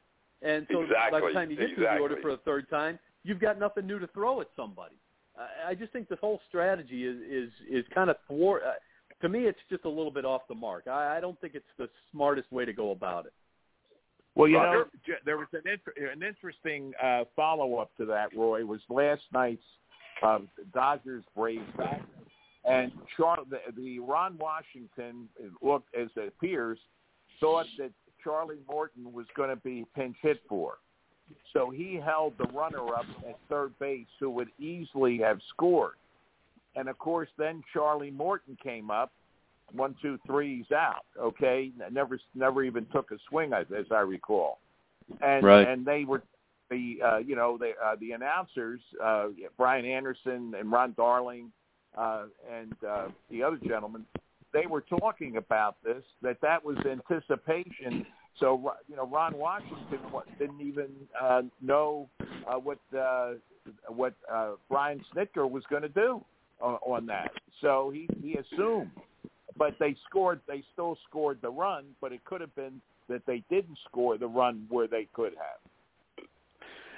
and 0.42 0.68
so 0.72 0.86
by 1.12 1.20
the 1.20 1.32
time 1.34 1.50
you 1.50 1.58
get 1.58 1.76
through 1.76 1.86
the 1.86 1.98
order 1.98 2.18
for 2.22 2.32
the 2.32 2.38
third 2.38 2.70
time, 2.70 3.00
you've 3.24 3.40
got 3.40 3.60
nothing 3.60 3.88
new 3.88 4.00
to 4.00 4.08
throw 4.08 4.42
at 4.42 4.48
somebody. 4.56 4.96
I, 5.38 5.72
I 5.72 5.76
just 5.76 5.92
think 5.92 6.08
this 6.08 6.20
whole 6.22 6.40
strategy 6.48 7.06
is 7.06 7.18
is 7.18 7.50
is 7.70 7.86
kind 7.94 8.10
of 8.10 8.18
thwart. 8.28 8.62
Uh, 8.66 8.74
to 9.22 9.30
me, 9.30 9.42
it's 9.42 9.60
just 9.70 9.86
a 9.86 9.90
little 9.90 10.12
bit 10.12 10.26
off 10.26 10.42
the 10.48 10.56
mark. 10.56 10.88
I, 10.88 11.18
I 11.18 11.20
don't 11.20 11.40
think 11.42 11.56
it's 11.56 11.66
the 11.78 11.90
smartest 12.12 12.52
way 12.52 12.66
to 12.66 12.74
go 12.74 12.92
about 12.92 13.26
it. 13.26 13.34
Well, 14.36 14.50
you 14.50 14.58
know, 14.58 14.84
there 15.26 15.38
was 15.38 15.48
an 15.54 15.62
inter- 15.66 16.12
an 16.12 16.22
interesting 16.22 16.94
uh, 17.02 17.24
follow 17.36 17.78
up 17.78 17.92
to 17.98 18.06
that. 18.06 18.36
Roy 18.36 18.66
was 18.66 18.82
last 18.90 19.22
night's 19.34 19.64
um, 20.22 20.50
Dodgers 20.74 21.24
Braves 21.36 21.64
match, 21.78 22.02
and 22.68 22.92
Char- 23.16 23.46
the, 23.50 23.60
the 23.76 24.00
Ron 24.00 24.38
Washington 24.38 25.28
it 25.38 25.52
looked 25.62 25.94
as 25.96 26.10
it 26.16 26.28
appears 26.28 26.80
thought 27.40 27.68
that 27.78 27.92
Charlie 28.24 28.60
Morton 28.68 29.12
was 29.14 29.26
going 29.36 29.50
to 29.50 29.56
be 29.58 29.86
pinch 29.96 30.16
hit 30.22 30.42
for, 30.50 30.76
so 31.54 31.70
he 31.70 32.00
held 32.04 32.34
the 32.38 32.46
runner 32.46 32.88
up 32.96 33.06
at 33.28 33.38
third 33.50 33.78
base 33.80 34.08
who 34.20 34.30
would 34.32 34.50
easily 34.60 35.18
have 35.20 35.40
scored, 35.50 35.96
and 36.76 36.90
of 36.90 36.98
course 36.98 37.30
then 37.38 37.64
Charlie 37.74 38.12
Morton 38.12 38.58
came 38.64 38.90
up 38.90 39.12
one, 39.74 39.96
two, 40.02 40.20
three, 40.28 40.58
he's 40.58 40.72
out. 40.72 41.06
Okay, 41.20 41.72
never, 41.92 42.20
never 42.36 42.64
even 42.64 42.86
took 42.94 43.12
a 43.12 43.18
swing, 43.30 43.52
as, 43.54 43.66
as 43.78 43.86
I 43.92 44.02
recall. 44.02 44.60
And 45.22 45.44
Right. 45.44 45.68
and 45.68 45.86
they 45.86 46.06
were 46.06 46.24
the, 46.70 47.00
uh, 47.04 47.18
you 47.18 47.36
know, 47.36 47.58
the 47.58 47.72
uh, 47.84 47.96
the 48.00 48.12
announcers, 48.14 48.80
uh, 49.04 49.28
Brian 49.58 49.86
Anderson 49.86 50.54
and 50.58 50.72
Ron 50.72 50.94
Darling, 50.98 51.52
uh, 51.98 52.24
and 52.52 52.74
uh, 52.88 53.08
the 53.30 53.44
other 53.44 53.58
gentleman, 53.66 54.06
they 54.54 54.66
were 54.66 54.82
talking 54.82 55.38
about 55.38 55.76
this. 55.84 56.04
That 56.22 56.40
that 56.42 56.64
was 56.64 56.78
anticipation. 56.90 58.06
So 58.40 58.74
you 58.88 58.96
know, 58.96 59.08
Ron 59.08 59.38
Washington 59.38 60.00
didn't 60.40 60.62
even 60.62 60.90
uh, 61.22 61.44
know 61.62 62.10
uh, 62.48 62.56
what 62.56 62.80
uh, 62.98 63.34
what 63.88 64.14
uh, 64.32 64.52
Brian 64.70 65.04
Snitker 65.14 65.50
was 65.50 65.64
going 65.70 65.84
to 65.84 65.90
do 65.90 66.24
on, 66.62 66.76
on 66.86 67.06
that. 67.08 67.32
So 67.62 67.92
he 67.94 68.08
he 68.22 68.38
assumed 68.38 68.92
but 69.58 69.76
they 69.80 69.96
scored. 70.10 70.42
They 70.48 70.64
still 70.74 70.98
scored 71.10 71.40
the 71.42 71.50
run, 71.50 71.86
but 72.02 72.12
it 72.12 72.24
could 72.26 72.42
have 72.42 72.56
been 72.56 72.82
that 73.08 73.26
they 73.26 73.44
didn't 73.50 73.78
score 73.90 74.18
the 74.18 74.28
run 74.28 74.66
where 74.70 74.88
they 74.88 75.08
could 75.14 75.34
have. 75.34 75.65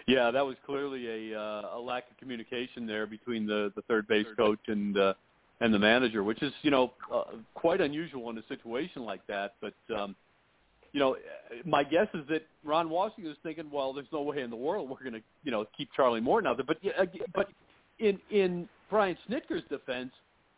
Yeah, 0.07 0.31
that 0.31 0.45
was 0.45 0.55
clearly 0.65 1.31
a 1.33 1.37
uh, 1.39 1.75
a 1.75 1.79
lack 1.79 2.09
of 2.09 2.17
communication 2.17 2.87
there 2.87 3.05
between 3.05 3.45
the 3.45 3.73
the 3.75 3.81
third 3.83 4.07
base 4.07 4.25
coach 4.37 4.59
and 4.67 4.97
uh, 4.97 5.13
and 5.59 5.73
the 5.73 5.79
manager, 5.79 6.23
which 6.23 6.41
is 6.41 6.53
you 6.61 6.71
know 6.71 6.93
uh, 7.13 7.23
quite 7.55 7.81
unusual 7.81 8.29
in 8.29 8.37
a 8.37 8.43
situation 8.47 9.03
like 9.03 9.25
that. 9.27 9.55
But 9.59 9.73
um, 9.93 10.15
you 10.93 11.01
know, 11.01 11.17
my 11.65 11.83
guess 11.83 12.07
is 12.13 12.21
that 12.29 12.43
Ron 12.63 12.89
Washington 12.89 13.31
is 13.31 13.37
thinking, 13.43 13.69
well, 13.69 13.91
there's 13.91 14.07
no 14.13 14.21
way 14.21 14.41
in 14.41 14.49
the 14.49 14.55
world 14.55 14.89
we're 14.89 14.99
going 14.99 15.21
to 15.21 15.27
you 15.43 15.51
know 15.51 15.65
keep 15.77 15.89
Charlie 15.93 16.21
Morton 16.21 16.49
out 16.49 16.55
there. 16.57 16.65
But 16.65 16.77
but 17.35 17.49
in 17.99 18.17
in 18.31 18.69
Brian 18.89 19.17
Snitker's 19.29 19.67
defense, 19.69 20.11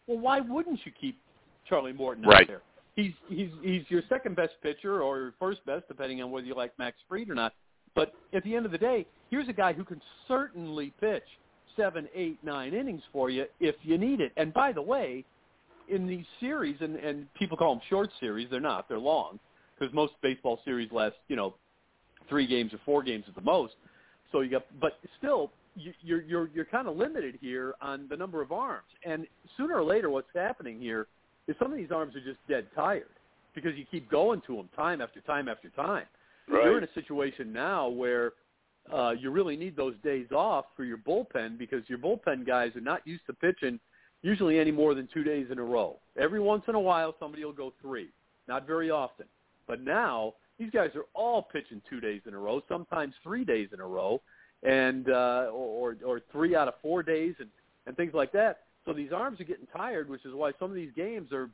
well, 0.05 0.19
why 0.19 0.41
wouldn't 0.41 0.79
you 0.85 0.91
keep 0.99 1.17
Charlie 1.67 1.93
Morton 1.93 2.23
right. 2.23 2.47
there? 2.47 2.61
He's 2.95 3.13
he's 3.29 3.49
he's 3.63 3.83
your 3.89 4.03
second 4.09 4.35
best 4.35 4.53
pitcher 4.61 5.01
or 5.01 5.33
first 5.39 5.65
best, 5.65 5.87
depending 5.87 6.21
on 6.21 6.29
whether 6.29 6.45
you 6.45 6.53
like 6.53 6.77
Max 6.77 6.97
Fried 7.07 7.31
or 7.31 7.35
not. 7.35 7.53
But 7.95 8.13
at 8.33 8.43
the 8.43 8.55
end 8.55 8.67
of 8.67 8.71
the 8.71 8.77
day, 8.77 9.07
here's 9.29 9.47
a 9.47 9.53
guy 9.53 9.73
who 9.73 9.83
can 9.83 10.01
certainly 10.27 10.93
pitch 10.99 11.23
seven, 11.75 12.07
eight, 12.13 12.37
nine 12.43 12.73
innings 12.73 13.01
for 13.11 13.29
you 13.29 13.45
if 13.59 13.75
you 13.83 13.97
need 13.97 14.21
it. 14.21 14.31
And 14.37 14.53
by 14.53 14.71
the 14.71 14.81
way, 14.81 15.23
in 15.87 16.07
these 16.07 16.25
series, 16.39 16.75
and, 16.81 16.95
and 16.97 17.33
people 17.35 17.57
call 17.57 17.75
them 17.75 17.81
short 17.89 18.09
series, 18.19 18.47
they're 18.51 18.59
not. 18.59 18.87
They're 18.87 18.99
long 18.99 19.39
because 19.77 19.93
most 19.93 20.13
baseball 20.21 20.59
series 20.65 20.91
last, 20.91 21.15
you 21.27 21.35
know, 21.35 21.55
three 22.27 22.45
games 22.45 22.73
or 22.73 22.79
four 22.85 23.01
games 23.01 23.25
at 23.27 23.35
the 23.35 23.41
most. 23.41 23.73
So 24.31 24.41
you 24.41 24.51
got, 24.51 24.65
but 24.79 24.99
still, 25.17 25.51
you, 25.75 25.93
you're 26.01 26.21
you're 26.21 26.49
you're 26.53 26.65
kind 26.65 26.87
of 26.87 26.95
limited 26.95 27.37
here 27.41 27.73
on 27.81 28.07
the 28.09 28.17
number 28.17 28.41
of 28.41 28.51
arms. 28.51 28.87
And 29.03 29.25
sooner 29.57 29.75
or 29.75 29.83
later, 29.83 30.09
what's 30.09 30.27
happening 30.35 30.79
here 30.79 31.07
is 31.47 31.55
some 31.59 31.71
of 31.71 31.77
these 31.77 31.91
arms 31.91 32.15
are 32.15 32.21
just 32.21 32.37
dead 32.47 32.67
tired 32.75 33.07
because 33.55 33.71
you 33.75 33.85
keep 33.89 34.09
going 34.11 34.41
to 34.47 34.55
them 34.55 34.69
time 34.75 35.01
after 35.01 35.21
time 35.21 35.47
after 35.47 35.69
time. 35.69 36.05
Right. 36.47 36.65
You're 36.65 36.77
in 36.77 36.83
a 36.83 36.93
situation 36.93 37.51
now 37.51 37.87
where 37.87 38.33
uh, 38.93 39.11
you 39.11 39.29
really 39.29 39.55
need 39.55 39.75
those 39.75 39.95
days 40.03 40.27
off 40.31 40.65
for 40.75 40.83
your 40.83 40.97
bullpen 40.97 41.57
because 41.57 41.83
your 41.87 41.99
bullpen 41.99 42.45
guys 42.45 42.75
are 42.75 42.81
not 42.81 43.05
used 43.05 43.25
to 43.27 43.33
pitching 43.33 43.79
usually 44.21 44.59
any 44.59 44.71
more 44.71 44.93
than 44.93 45.07
two 45.13 45.23
days 45.23 45.47
in 45.51 45.59
a 45.59 45.63
row. 45.63 45.97
Every 46.17 46.39
once 46.39 46.63
in 46.67 46.75
a 46.75 46.79
while, 46.79 47.15
somebody 47.19 47.45
will 47.45 47.53
go 47.53 47.73
three. 47.81 48.09
Not 48.47 48.65
very 48.65 48.89
often. 48.89 49.27
But 49.67 49.81
now 49.81 50.33
these 50.57 50.71
guys 50.71 50.89
are 50.95 51.05
all 51.13 51.43
pitching 51.43 51.81
two 51.89 51.99
days 51.99 52.21
in 52.27 52.33
a 52.33 52.37
row, 52.37 52.61
sometimes 52.67 53.13
three 53.23 53.45
days 53.45 53.69
in 53.73 53.79
a 53.79 53.85
row, 53.85 54.21
and 54.63 55.09
uh, 55.09 55.49
or 55.53 55.95
or 56.05 56.21
three 56.31 56.55
out 56.55 56.67
of 56.67 56.73
four 56.81 57.03
days, 57.03 57.35
and 57.39 57.49
and 57.85 57.95
things 57.95 58.13
like 58.13 58.31
that. 58.33 58.61
So 58.85 58.93
these 58.93 59.11
arms 59.13 59.39
are 59.39 59.45
getting 59.45 59.67
tired, 59.67 60.09
which 60.09 60.25
is 60.25 60.33
why 60.33 60.51
some 60.59 60.69
of 60.69 60.75
these 60.75 60.91
games 60.95 61.31
are 61.31 61.49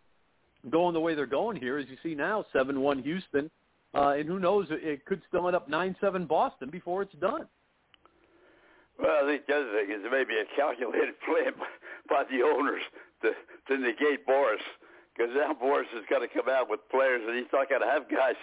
going 0.72 0.94
the 0.94 1.00
way 1.00 1.14
they're 1.14 1.26
going 1.26 1.58
here. 1.58 1.78
As 1.78 1.88
you 1.90 1.98
see 2.02 2.16
now, 2.16 2.46
seven-one 2.54 3.04
Houston 3.04 3.52
uh, 3.96 4.10
and 4.20 4.28
who 4.28 4.40
knows, 4.40 4.68
it 4.70 5.06
could 5.06 5.22
still 5.28 5.48
end 5.48 5.56
up 5.56 5.70
9-7 5.70 6.28
Boston 6.28 6.70
before 6.70 7.02
it's 7.02 7.16
done. 7.16 7.48
Well, 9.00 9.24
I 9.24 9.28
think 9.28 9.48
the 9.48 9.56
other 9.56 9.72
thing 9.72 9.92
is 9.92 10.04
there 10.04 10.12
may 10.12 10.24
be 10.24 10.36
a 10.36 10.48
calculated 10.56 11.16
plan 11.26 11.54
by 12.10 12.24
the 12.30 12.44
owners 12.44 12.84
to, 13.22 13.32
to 13.68 13.78
negate 13.78 14.28
Boras, 14.28 14.64
because 15.16 15.32
now 15.36 15.56
Boras 15.56 15.88
is 15.96 16.04
going 16.10 16.28
to 16.28 16.32
come 16.34 16.50
out 16.50 16.70
with 16.70 16.80
players, 16.92 17.22
and 17.26 17.36
he's 17.36 17.52
not 17.52 17.70
going 17.70 17.82
to 17.82 17.88
have 17.88 18.10
guys, 18.12 18.36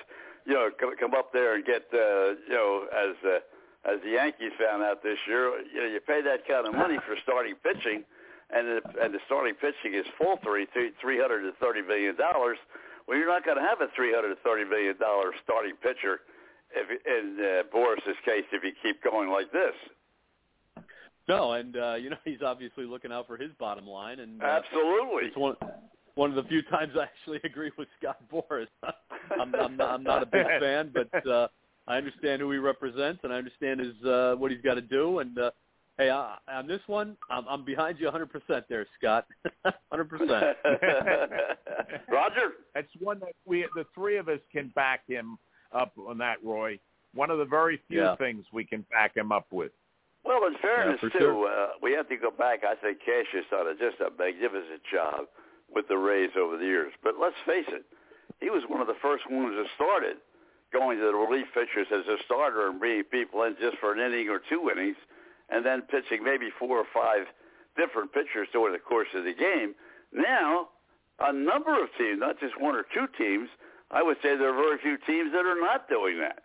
you 0.47 0.55
know, 0.55 0.71
come, 0.79 0.97
come 0.99 1.15
up 1.15 1.33
there 1.33 1.55
and 1.55 1.65
get, 1.65 1.85
uh, 1.93 2.37
you 2.49 2.57
know, 2.57 2.87
as 2.93 3.17
uh, 3.25 3.39
as 3.85 3.99
the 4.05 4.11
Yankees 4.11 4.53
found 4.63 4.83
out 4.83 5.03
this 5.03 5.19
year, 5.27 5.51
you 5.75 5.81
know, 5.83 5.89
you 5.89 5.99
pay 6.07 6.23
that 6.23 6.47
kind 6.47 6.67
of 6.69 6.75
money 6.75 6.99
for 7.05 7.17
starting 7.23 7.55
pitching, 7.65 8.05
and 8.55 8.69
the, 8.69 8.81
and 9.03 9.13
the 9.13 9.19
starting 9.27 9.55
pitching 9.55 9.99
is 9.99 10.07
full 10.17 10.39
three 10.43 10.67
three 11.01 11.19
hundred 11.21 11.45
and 11.45 11.55
thirty 11.57 11.83
million 11.83 12.17
dollars 12.17 12.59
well, 13.13 13.19
you're 13.19 13.29
not 13.29 13.45
going 13.45 13.59
to 13.59 13.63
have 13.63 13.83
a 13.83 13.93
$330 13.93 14.71
million 14.71 14.95
starting 15.45 15.75
pitcher 15.83 16.21
if, 16.75 16.89
in 17.05 17.37
uh, 17.39 17.63
Boras's 17.71 18.17
case 18.25 18.45
if 18.53 18.65
you 18.65 18.73
keep 18.83 19.05
going 19.05 19.29
like 19.29 19.53
this. 19.53 20.85
No, 21.29 21.53
and 21.53 21.77
uh, 21.77 21.97
you 21.97 22.09
know 22.09 22.17
he's 22.25 22.41
obviously 22.43 22.85
looking 22.87 23.13
out 23.13 23.27
for 23.27 23.37
his 23.37 23.51
bottom 23.61 23.87
line, 23.87 24.21
and 24.21 24.43
uh, 24.43 24.47
absolutely, 24.47 25.29
it's 25.29 25.37
one 25.37 25.57
one 26.15 26.31
of 26.31 26.37
the 26.37 26.43
few 26.45 26.63
times 26.63 26.95
I 26.99 27.03
actually 27.03 27.39
agree 27.45 27.71
with 27.77 27.89
Scott 28.01 28.17
Boras. 28.33 28.67
I'm, 29.39 29.55
I'm, 29.55 29.77
not, 29.77 29.91
I'm 29.91 30.03
not 30.03 30.23
a 30.23 30.27
big 30.27 30.47
fan, 30.59 30.91
but 30.93 31.27
uh, 31.27 31.49
I 31.87 31.99
understand 31.99 32.41
who 32.41 32.51
he 32.51 32.57
represents, 32.57 33.21
and 33.25 33.33
I 33.33 33.37
understand 33.37 33.81
his 33.81 33.95
uh, 34.07 34.37
what 34.39 34.51
he's 34.51 34.63
got 34.63 34.75
to 34.75 34.81
do, 34.81 35.19
and 35.19 35.39
uh, 35.39 35.51
Hey, 35.99 36.09
uh, 36.09 36.37
on 36.51 36.67
this 36.67 36.81
one, 36.87 37.17
I'm, 37.31 37.45
I'm 37.49 37.65
behind 37.65 38.01
you 38.01 38.09
100% 38.09 38.63
there, 38.69 38.87
Scott. 38.99 39.27
100%. 39.67 39.71
Roger, 42.11 42.53
that's 42.75 42.89
one 42.99 43.21
that 43.21 43.35
we, 43.45 43.67
the 43.75 43.85
three 43.95 44.17
of 44.17 44.29
us, 44.29 44.39
can 44.51 44.69
back 44.75 45.03
him 45.07 45.39
up 45.73 45.93
on 46.09 46.17
that, 46.19 46.43
Roy. 46.43 46.79
One 47.15 47.31
of 47.31 47.39
the 47.39 47.45
very 47.45 47.79
few 47.89 48.01
yeah. 48.01 48.17
things 48.17 48.47
we 48.53 48.65
can 48.65 48.87
back 48.91 49.17
him 49.17 49.33
up 49.33 49.47
with. 49.53 49.71
Well, 50.25 50.47
in 50.47 50.55
fairness, 50.63 50.99
yeah, 51.03 51.09
too, 51.11 51.19
sure. 51.19 51.47
uh, 51.47 51.69
we 51.83 51.93
have 51.93 52.09
to 52.09 52.17
go 52.17 52.31
back. 52.31 52.61
I 52.65 52.75
think 52.77 52.99
Cash 53.05 53.27
has 53.35 53.45
done 53.51 53.67
a, 53.67 53.75
just 53.75 54.01
a 54.01 54.09
magnificent 54.19 54.81
job 54.91 55.27
with 55.75 55.89
the 55.89 55.99
Rays 55.99 56.31
over 56.39 56.57
the 56.57 56.65
years. 56.65 56.93
But 57.03 57.15
let's 57.21 57.37
face 57.45 57.69
it, 57.69 57.85
he 58.41 58.49
was 58.49 58.63
one 58.69 58.81
of 58.81 58.87
the 58.87 58.97
first 59.03 59.25
ones 59.31 59.55
that 59.59 59.67
started 59.75 60.17
going 60.73 60.97
to 60.99 61.05
the 61.05 61.13
relief 61.13 61.47
pitchers 61.53 61.89
as 61.93 62.07
a 62.07 62.17
starter 62.25 62.69
and 62.69 62.81
bringing 62.81 63.05
people 63.05 63.43
in 63.43 63.57
just 63.61 63.77
for 63.77 63.93
an 63.93 64.01
inning 64.01 64.31
or 64.31 64.41
two 64.49 64.71
innings– 64.73 64.97
and 65.53 65.65
then 65.65 65.83
pitching 65.83 66.25
maybe 66.25 66.49
four 66.59 66.79
or 66.79 66.87
five 66.93 67.27
different 67.77 68.13
pitchers 68.13 68.49
during 68.53 68.73
the 68.73 68.79
course 68.79 69.09
of 69.15 69.25
the 69.25 69.35
game. 69.35 69.75
Now, 70.13 70.69
a 71.21 71.33
number 71.33 71.81
of 71.81 71.89
teams, 71.99 72.19
not 72.19 72.41
just 72.41 72.59
one 72.61 72.75
or 72.75 72.85
two 72.95 73.07
teams, 73.19 73.49
I 73.91 74.03
would 74.03 74.17
say 74.23 74.37
there 74.37 74.49
are 74.49 74.57
very 74.57 74.79
few 74.83 74.97
teams 75.07 75.33
that 75.33 75.45
are 75.45 75.61
not 75.61 75.89
doing 75.89 76.19
that. 76.21 76.43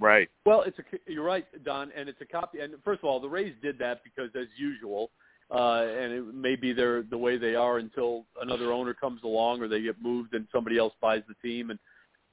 Right. 0.00 0.28
Well, 0.44 0.62
it's 0.62 0.78
a 0.78 0.82
you're 1.06 1.24
right, 1.24 1.46
Don, 1.64 1.92
and 1.94 2.08
it's 2.08 2.20
a 2.20 2.24
copy. 2.24 2.60
And 2.60 2.74
first 2.84 3.00
of 3.00 3.04
all, 3.04 3.20
the 3.20 3.28
Rays 3.28 3.54
did 3.62 3.78
that 3.78 4.02
because, 4.02 4.30
as 4.34 4.46
usual, 4.56 5.10
uh, 5.50 5.82
and 5.82 6.12
it 6.12 6.34
may 6.34 6.56
be 6.56 6.72
they're 6.72 7.02
the 7.02 7.18
way 7.18 7.36
they 7.36 7.54
are 7.54 7.78
until 7.78 8.24
another 8.40 8.72
owner 8.72 8.94
comes 8.94 9.22
along 9.24 9.60
or 9.60 9.68
they 9.68 9.82
get 9.82 10.02
moved 10.02 10.32
and 10.34 10.46
somebody 10.50 10.78
else 10.78 10.94
buys 11.02 11.22
the 11.28 11.34
team, 11.46 11.68
and 11.68 11.78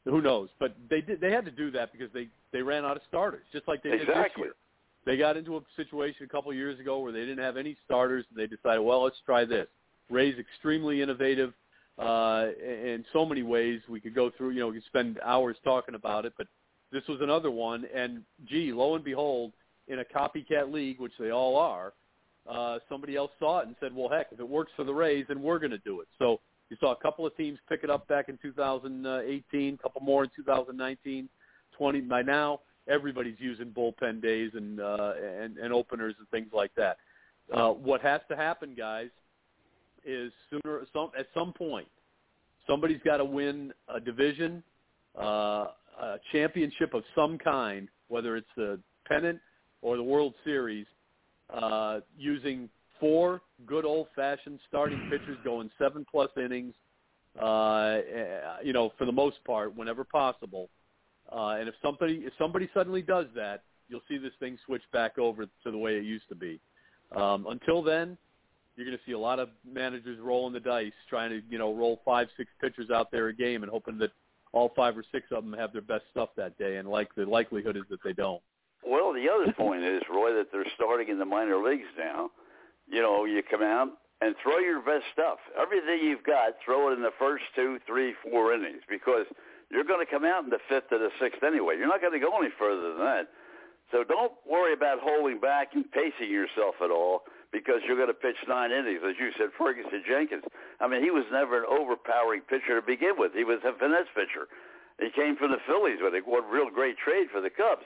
who 0.05 0.21
knows? 0.21 0.47
But 0.59 0.77
they 0.89 1.01
did. 1.01 1.19
They 1.19 1.31
had 1.31 1.43
to 1.43 1.51
do 1.51 1.69
that 1.71 1.91
because 1.91 2.09
they 2.13 2.29
they 2.53 2.61
ran 2.61 2.85
out 2.85 2.95
of 2.95 3.03
starters, 3.09 3.43
just 3.51 3.67
like 3.67 3.83
they 3.83 3.91
exactly. 3.91 4.15
did 4.15 4.25
this 4.25 4.37
year 4.37 4.53
they 5.07 5.15
got 5.15 5.37
into 5.37 5.55
a 5.55 5.61
situation 5.77 6.25
a 6.25 6.27
couple 6.27 6.53
years 6.53 6.77
ago 6.81 6.99
where 6.99 7.13
they 7.13 7.21
didn't 7.21 7.43
have 7.43 7.55
any 7.55 7.77
starters, 7.85 8.25
and 8.29 8.37
they 8.37 8.45
decided, 8.45 8.81
well, 8.81 9.03
let's 9.03 9.15
try 9.25 9.45
this. 9.45 9.67
Ray's 10.09 10.37
extremely 10.37 11.01
innovative 11.01 11.53
uh, 11.97 12.47
in 12.61 13.05
so 13.13 13.25
many 13.25 13.41
ways. 13.41 13.79
We 13.87 14.01
could 14.01 14.13
go 14.13 14.29
through, 14.37 14.49
you 14.49 14.59
know, 14.59 14.67
we 14.67 14.75
could 14.75 14.85
spend 14.85 15.17
hours 15.25 15.55
talking 15.63 15.95
about 15.95 16.25
it, 16.25 16.33
but 16.37 16.47
this 16.91 17.03
was 17.07 17.21
another 17.21 17.49
one. 17.49 17.85
And 17.95 18.23
gee, 18.49 18.73
lo 18.73 18.95
and 18.95 19.03
behold, 19.03 19.53
in 19.87 19.99
a 19.99 20.03
copycat 20.03 20.73
league, 20.73 20.99
which 20.99 21.13
they 21.17 21.31
all 21.31 21.55
are, 21.55 21.93
uh, 22.49 22.79
somebody 22.89 23.15
else 23.15 23.31
saw 23.39 23.59
it 23.59 23.67
and 23.67 23.77
said, 23.79 23.95
well, 23.95 24.09
heck, 24.09 24.27
if 24.33 24.41
it 24.41 24.47
works 24.47 24.73
for 24.75 24.83
the 24.83 24.93
Rays, 24.93 25.23
then 25.29 25.41
we're 25.41 25.59
going 25.59 25.71
to 25.71 25.77
do 25.79 26.01
it. 26.01 26.07
So 26.19 26.41
you 26.69 26.75
saw 26.81 26.91
a 26.91 26.97
couple 26.97 27.25
of 27.25 27.35
teams 27.37 27.59
pick 27.69 27.85
it 27.85 27.89
up 27.89 28.09
back 28.09 28.27
in 28.27 28.37
2018, 28.41 29.73
a 29.73 29.77
couple 29.77 30.01
more 30.01 30.25
in 30.25 30.29
2019, 30.35 31.29
20 31.77 32.01
by 32.01 32.21
now 32.23 32.59
everybody's 32.87 33.39
using 33.39 33.67
bullpen 33.67 34.21
days 34.21 34.51
and 34.53 34.79
uh, 34.79 35.13
and, 35.41 35.57
and 35.57 35.73
openers 35.73 36.15
and 36.19 36.27
things 36.29 36.49
like 36.53 36.71
that. 36.75 36.97
Uh, 37.53 37.69
what 37.69 38.01
has 38.01 38.21
to 38.29 38.35
happen, 38.35 38.75
guys, 38.77 39.09
is 40.05 40.31
sooner 40.49 40.81
some 40.93 41.11
at 41.17 41.27
some 41.33 41.53
point 41.53 41.87
somebody's 42.67 43.01
got 43.03 43.17
to 43.17 43.25
win 43.25 43.73
a 43.87 43.99
division, 43.99 44.61
uh, 45.19 45.67
a 46.01 46.19
championship 46.31 46.93
of 46.93 47.03
some 47.15 47.37
kind, 47.37 47.87
whether 48.09 48.35
it's 48.35 48.47
the 48.55 48.79
pennant 49.07 49.39
or 49.81 49.97
the 49.97 50.03
World 50.03 50.33
Series, 50.43 50.85
uh, 51.49 52.01
using 52.17 52.69
four 52.99 53.41
good 53.65 53.85
old-fashioned 53.85 54.59
starting 54.67 55.09
pitchers 55.09 55.37
going 55.43 55.71
seven 55.79 56.05
plus 56.09 56.29
innings. 56.37 56.73
Uh, 57.41 57.99
you 58.63 58.73
know, 58.73 58.91
for 58.97 59.05
the 59.05 59.11
most 59.11 59.37
part, 59.45 59.75
whenever 59.75 60.03
possible, 60.03 60.69
uh, 61.31 61.57
and 61.59 61.67
if 61.67 61.75
somebody 61.81 62.23
if 62.25 62.33
somebody 62.37 62.69
suddenly 62.73 63.01
does 63.01 63.25
that, 63.35 63.63
you'll 63.89 64.01
see 64.07 64.17
this 64.17 64.31
thing 64.39 64.57
switch 64.65 64.83
back 64.93 65.17
over 65.17 65.45
to 65.45 65.71
the 65.71 65.77
way 65.77 65.97
it 65.97 66.03
used 66.03 66.27
to 66.29 66.35
be. 66.35 66.59
Um, 67.15 67.47
until 67.47 67.81
then, 67.81 68.17
you're 68.75 68.85
going 68.85 68.97
to 68.97 69.03
see 69.05 69.13
a 69.13 69.19
lot 69.19 69.39
of 69.39 69.49
managers 69.69 70.19
rolling 70.19 70.53
the 70.53 70.59
dice, 70.59 70.91
trying 71.09 71.29
to 71.31 71.41
you 71.49 71.57
know 71.57 71.73
roll 71.73 72.01
five, 72.05 72.27
six 72.37 72.49
pitchers 72.61 72.89
out 72.89 73.11
there 73.11 73.27
a 73.27 73.33
game, 73.33 73.63
and 73.63 73.71
hoping 73.71 73.97
that 73.99 74.11
all 74.53 74.71
five 74.75 74.97
or 74.97 75.03
six 75.11 75.27
of 75.31 75.43
them 75.43 75.53
have 75.53 75.73
their 75.73 75.81
best 75.81 76.03
stuff 76.11 76.29
that 76.37 76.57
day. 76.57 76.77
And 76.77 76.87
like 76.87 77.13
the 77.15 77.25
likelihood 77.25 77.75
is 77.75 77.83
that 77.89 77.99
they 78.03 78.13
don't. 78.13 78.41
Well, 78.85 79.11
the 79.11 79.27
other 79.29 79.51
point 79.51 79.83
is, 79.83 80.01
Roy, 80.09 80.33
that 80.33 80.47
they're 80.51 80.65
starting 80.75 81.09
in 81.09 81.19
the 81.19 81.25
minor 81.25 81.61
leagues 81.61 81.87
now. 81.97 82.29
You 82.87 83.01
know, 83.01 83.25
you 83.25 83.43
come 83.49 83.61
out 83.61 83.89
and 84.21 84.33
throw 84.41 84.59
your 84.59 84.81
best 84.81 85.03
stuff. 85.11 85.39
Everything 85.61 85.99
you've 86.01 86.23
got, 86.23 86.53
throw 86.63 86.89
it 86.89 86.93
in 86.93 87.01
the 87.01 87.11
first 87.19 87.43
two, 87.53 87.79
three, 87.85 88.13
four 88.23 88.53
innings 88.53 88.81
because– 88.89 89.25
you're 89.69 89.83
going 89.83 90.03
to 90.03 90.09
come 90.09 90.23
out 90.23 90.43
in 90.43 90.49
the 90.49 90.63
fifth 90.69 90.91
or 90.91 90.99
the 90.99 91.11
sixth 91.19 91.43
anyway. 91.43 91.75
You're 91.77 91.91
not 91.91 92.01
going 92.01 92.15
to 92.15 92.23
go 92.23 92.37
any 92.39 92.51
further 92.57 92.95
than 92.95 92.99
that. 92.99 93.27
So 93.91 94.03
don't 94.03 94.33
worry 94.43 94.73
about 94.73 94.99
holding 94.99 95.39
back 95.39 95.71
and 95.73 95.89
pacing 95.91 96.31
yourself 96.31 96.75
at 96.83 96.91
all 96.91 97.23
because 97.51 97.79
you're 97.87 97.95
going 97.95 98.11
to 98.11 98.19
pitch 98.19 98.35
nine 98.47 98.71
innings. 98.71 98.99
As 99.03 99.15
you 99.19 99.31
said, 99.37 99.55
Ferguson 99.57 100.03
Jenkins. 100.03 100.43
I 100.79 100.87
mean, 100.87 101.03
he 101.03 101.11
was 101.11 101.23
never 101.31 101.63
an 101.63 101.67
overpowering 101.71 102.41
pitcher 102.47 102.79
to 102.79 102.85
begin 102.85 103.15
with. 103.15 103.31
He 103.33 103.43
was 103.43 103.59
a 103.63 103.71
finesse 103.79 104.11
pitcher. 104.11 104.51
He 104.99 105.09
came 105.11 105.37
from 105.37 105.51
the 105.51 105.61
Phillies, 105.67 105.99
won 106.01 106.43
a 106.43 106.51
real 106.51 106.69
great 106.69 106.97
trade 106.97 107.27
for 107.31 107.39
the 107.39 107.49
Cubs. 107.49 107.85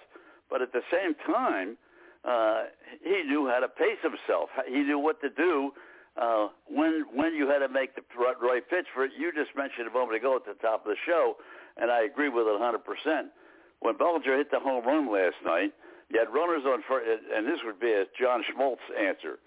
But 0.50 0.62
at 0.62 0.74
the 0.74 0.82
same 0.90 1.14
time, 1.26 1.78
uh, 2.26 2.66
he 3.04 3.24
knew 3.24 3.48
how 3.48 3.60
to 3.60 3.68
pace 3.68 4.02
himself. 4.02 4.50
He 4.68 4.82
knew 4.82 4.98
what 4.98 5.22
to 5.22 5.30
do 5.30 5.72
uh, 6.20 6.48
when 6.68 7.06
when 7.14 7.34
you 7.34 7.48
had 7.48 7.60
to 7.60 7.70
make 7.70 7.96
the 7.96 8.04
right 8.18 8.64
pitch 8.70 8.86
for 8.94 9.06
it. 9.06 9.12
You 9.18 9.32
just 9.32 9.56
mentioned 9.56 9.88
a 9.88 9.94
moment 9.94 10.18
ago 10.18 10.36
at 10.36 10.46
the 10.46 10.60
top 10.60 10.86
of 10.86 10.92
the 10.92 11.00
show, 11.06 11.38
and 11.78 11.92
I 11.92 12.04
agree 12.04 12.30
with 12.30 12.48
it 12.48 12.60
100%. 12.60 13.32
When 13.80 13.98
Bellinger 13.98 14.38
hit 14.38 14.52
the 14.52 14.60
home 14.60 14.86
run 14.86 15.12
last 15.12 15.40
night, 15.44 15.72
you 16.10 16.20
had 16.20 16.30
runners 16.34 16.64
on 16.68 16.84
first, 16.88 17.08
and 17.08 17.48
this 17.48 17.60
would 17.64 17.80
be 17.80 17.92
a 17.92 18.06
John 18.20 18.44
Smoltz 18.52 18.84
answer. 19.00 19.40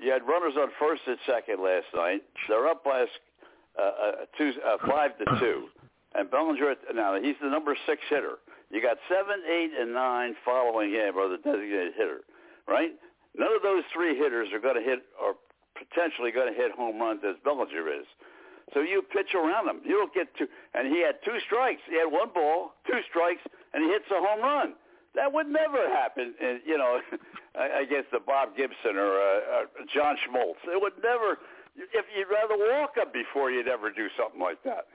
You 0.00 0.10
had 0.10 0.26
runners 0.26 0.54
on 0.58 0.68
first 0.78 1.02
and 1.06 1.16
second 1.26 1.62
last 1.62 1.86
night. 1.94 2.22
They're 2.48 2.66
up 2.66 2.82
by 2.82 3.06
a, 3.78 3.82
a, 3.82 4.26
two, 4.36 4.52
a 4.66 4.78
five 4.86 5.16
to 5.18 5.24
two, 5.38 5.68
and 6.14 6.30
Bellinger 6.30 6.74
now 6.94 7.14
he's 7.20 7.36
the 7.40 7.48
number 7.48 7.76
six 7.86 8.02
hitter. 8.10 8.42
You 8.70 8.82
got 8.82 8.98
seven, 9.08 9.46
eight, 9.46 9.70
and 9.78 9.94
nine 9.94 10.34
following 10.44 10.90
him, 10.90 11.16
or 11.16 11.28
the 11.28 11.38
designated 11.38 11.94
hitter, 11.96 12.26
right? 12.66 12.90
None 13.36 13.54
of 13.54 13.62
those 13.62 13.84
three 13.94 14.18
hitters 14.18 14.48
are 14.52 14.58
going 14.58 14.74
to 14.74 14.82
hit, 14.82 15.00
or 15.20 15.34
potentially 15.88 16.30
going 16.30 16.52
to 16.52 16.56
hit 16.56 16.72
home 16.72 16.98
runs 17.00 17.20
as 17.26 17.36
Bellinger 17.44 17.88
is. 17.88 18.06
So 18.72 18.80
you 18.80 19.02
pitch 19.02 19.34
around 19.34 19.68
him. 19.68 19.80
You 19.84 20.00
don't 20.00 20.14
get 20.14 20.28
two. 20.36 20.46
And 20.72 20.88
he 20.88 21.02
had 21.02 21.20
two 21.24 21.38
strikes. 21.46 21.82
He 21.88 21.96
had 21.96 22.10
one 22.10 22.30
ball, 22.32 22.74
two 22.86 22.98
strikes, 23.10 23.42
and 23.74 23.84
he 23.84 23.90
hits 23.90 24.06
a 24.10 24.20
home 24.20 24.40
run. 24.40 24.74
That 25.14 25.32
would 25.32 25.46
never 25.46 25.88
happen, 25.90 26.34
in, 26.40 26.60
you 26.66 26.78
know, 26.78 26.98
against 27.54 28.10
the 28.10 28.18
Bob 28.18 28.56
Gibson 28.56 28.96
or 28.96 29.14
uh, 29.14 29.62
uh, 29.62 29.84
John 29.92 30.16
Smoltz. 30.26 30.58
It 30.66 30.80
would 30.80 30.94
never. 31.02 31.38
If 31.76 32.06
you'd 32.16 32.30
rather 32.30 32.56
walk 32.56 32.96
him 32.96 33.12
before 33.12 33.50
you'd 33.50 33.68
ever 33.68 33.90
do 33.90 34.06
something 34.18 34.40
like 34.40 34.62
that. 34.64 34.86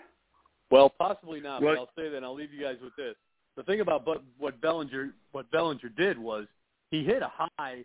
Well, 0.72 0.90
possibly 0.90 1.40
not. 1.40 1.62
But 1.62 1.78
I'll 1.78 1.90
say 1.96 2.10
that. 2.10 2.24
I'll 2.24 2.36
leave 2.36 2.54
you 2.54 2.62
guys 2.62 2.78
with 2.82 2.96
this. 2.96 3.16
The 3.56 3.64
thing 3.64 3.82
about 3.82 4.08
what 4.38 4.62
Bellinger 4.62 5.14
what 5.32 5.50
Bellinger 5.52 5.90
did 5.90 6.18
was 6.18 6.46
he 6.92 7.04
hit 7.04 7.22
a 7.22 7.32
high 7.58 7.84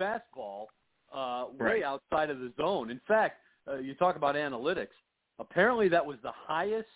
fastball 0.00 0.66
uh, 1.14 1.46
way 1.58 1.66
right. 1.66 1.82
outside 1.82 2.30
of 2.30 2.40
the 2.40 2.52
zone. 2.56 2.90
In 2.90 3.00
fact, 3.06 3.36
uh, 3.68 3.78
you 3.78 3.94
talk 3.94 4.16
about 4.16 4.34
analytics. 4.34 4.88
Apparently, 5.38 5.88
that 5.88 6.04
was 6.04 6.16
the 6.22 6.32
highest 6.32 6.88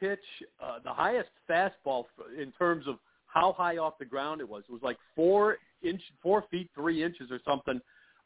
pitch, 0.00 0.18
uh, 0.62 0.78
the 0.84 0.92
highest 0.92 1.30
fastball 1.48 2.04
in 2.40 2.52
terms 2.52 2.86
of 2.86 2.96
how 3.26 3.52
high 3.52 3.76
off 3.76 3.94
the 3.98 4.04
ground 4.04 4.40
it 4.40 4.48
was. 4.48 4.64
It 4.68 4.72
was 4.72 4.82
like 4.82 4.96
four 5.14 5.58
inch, 5.82 6.00
four 6.22 6.44
feet 6.50 6.70
three 6.74 7.02
inches 7.02 7.30
or 7.30 7.40
something 7.46 7.80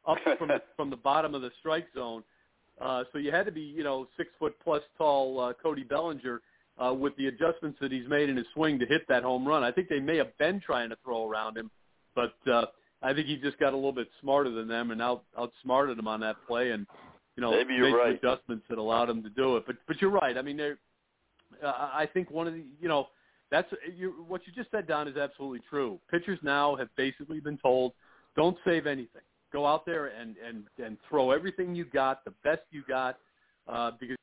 up 0.06 0.18
from 0.38 0.50
from 0.76 0.90
the 0.90 0.96
bottom 0.96 1.34
of 1.34 1.42
the 1.42 1.50
strike 1.60 1.86
zone. 1.94 2.22
Uh, 2.80 3.04
so 3.12 3.18
you 3.18 3.30
had 3.30 3.46
to 3.46 3.52
be, 3.52 3.60
you 3.60 3.84
know, 3.84 4.08
six 4.16 4.30
foot 4.38 4.54
plus 4.62 4.82
tall 4.96 5.38
uh, 5.38 5.52
Cody 5.62 5.84
Bellinger 5.84 6.40
uh, 6.78 6.92
with 6.92 7.14
the 7.16 7.26
adjustments 7.26 7.78
that 7.80 7.92
he's 7.92 8.08
made 8.08 8.28
in 8.28 8.36
his 8.36 8.46
swing 8.54 8.78
to 8.78 8.86
hit 8.86 9.02
that 9.08 9.22
home 9.22 9.46
run. 9.46 9.62
I 9.62 9.70
think 9.70 9.88
they 9.88 10.00
may 10.00 10.16
have 10.16 10.36
been 10.38 10.60
trying 10.60 10.88
to 10.88 10.96
throw 11.04 11.28
around 11.28 11.56
him, 11.56 11.70
but 12.14 12.34
uh, 12.50 12.66
I 13.02 13.12
think 13.12 13.26
he 13.26 13.36
just 13.36 13.58
got 13.58 13.72
a 13.72 13.76
little 13.76 13.92
bit 13.92 14.08
smarter 14.20 14.50
than 14.50 14.68
them 14.68 14.90
and 14.90 15.02
out 15.02 15.24
outsmarted 15.36 15.98
them 15.98 16.06
on 16.06 16.20
that 16.20 16.36
play 16.46 16.70
and 16.70 16.86
you 17.36 17.40
know 17.40 17.50
Maybe 17.50 17.78
made 17.78 17.92
right. 17.92 18.18
some 18.22 18.30
adjustments 18.30 18.64
that 18.68 18.78
allowed 18.78 19.10
him 19.10 19.22
to 19.22 19.30
do 19.30 19.56
it. 19.56 19.64
But 19.66 19.76
but 19.86 20.00
you're 20.00 20.10
right. 20.10 20.36
I 20.38 20.42
mean, 20.42 20.56
they're, 20.56 20.78
uh, 21.64 21.90
I 21.92 22.08
think 22.12 22.30
one 22.30 22.46
of 22.46 22.54
the 22.54 22.62
you 22.80 22.88
know 22.88 23.08
that's 23.50 23.68
you, 23.96 24.24
what 24.28 24.42
you 24.46 24.52
just 24.52 24.70
said, 24.70 24.86
Don, 24.86 25.08
is 25.08 25.16
absolutely 25.16 25.60
true. 25.68 25.98
Pitchers 26.10 26.38
now 26.42 26.74
have 26.76 26.88
basically 26.96 27.40
been 27.40 27.58
told, 27.58 27.92
don't 28.34 28.56
save 28.64 28.86
anything. 28.86 29.22
Go 29.52 29.66
out 29.66 29.84
there 29.84 30.06
and 30.06 30.36
and 30.46 30.64
and 30.82 30.96
throw 31.08 31.32
everything 31.32 31.74
you 31.74 31.84
got, 31.84 32.24
the 32.24 32.32
best 32.44 32.62
you 32.70 32.82
got, 32.88 33.18
uh, 33.68 33.90
because. 33.98 34.16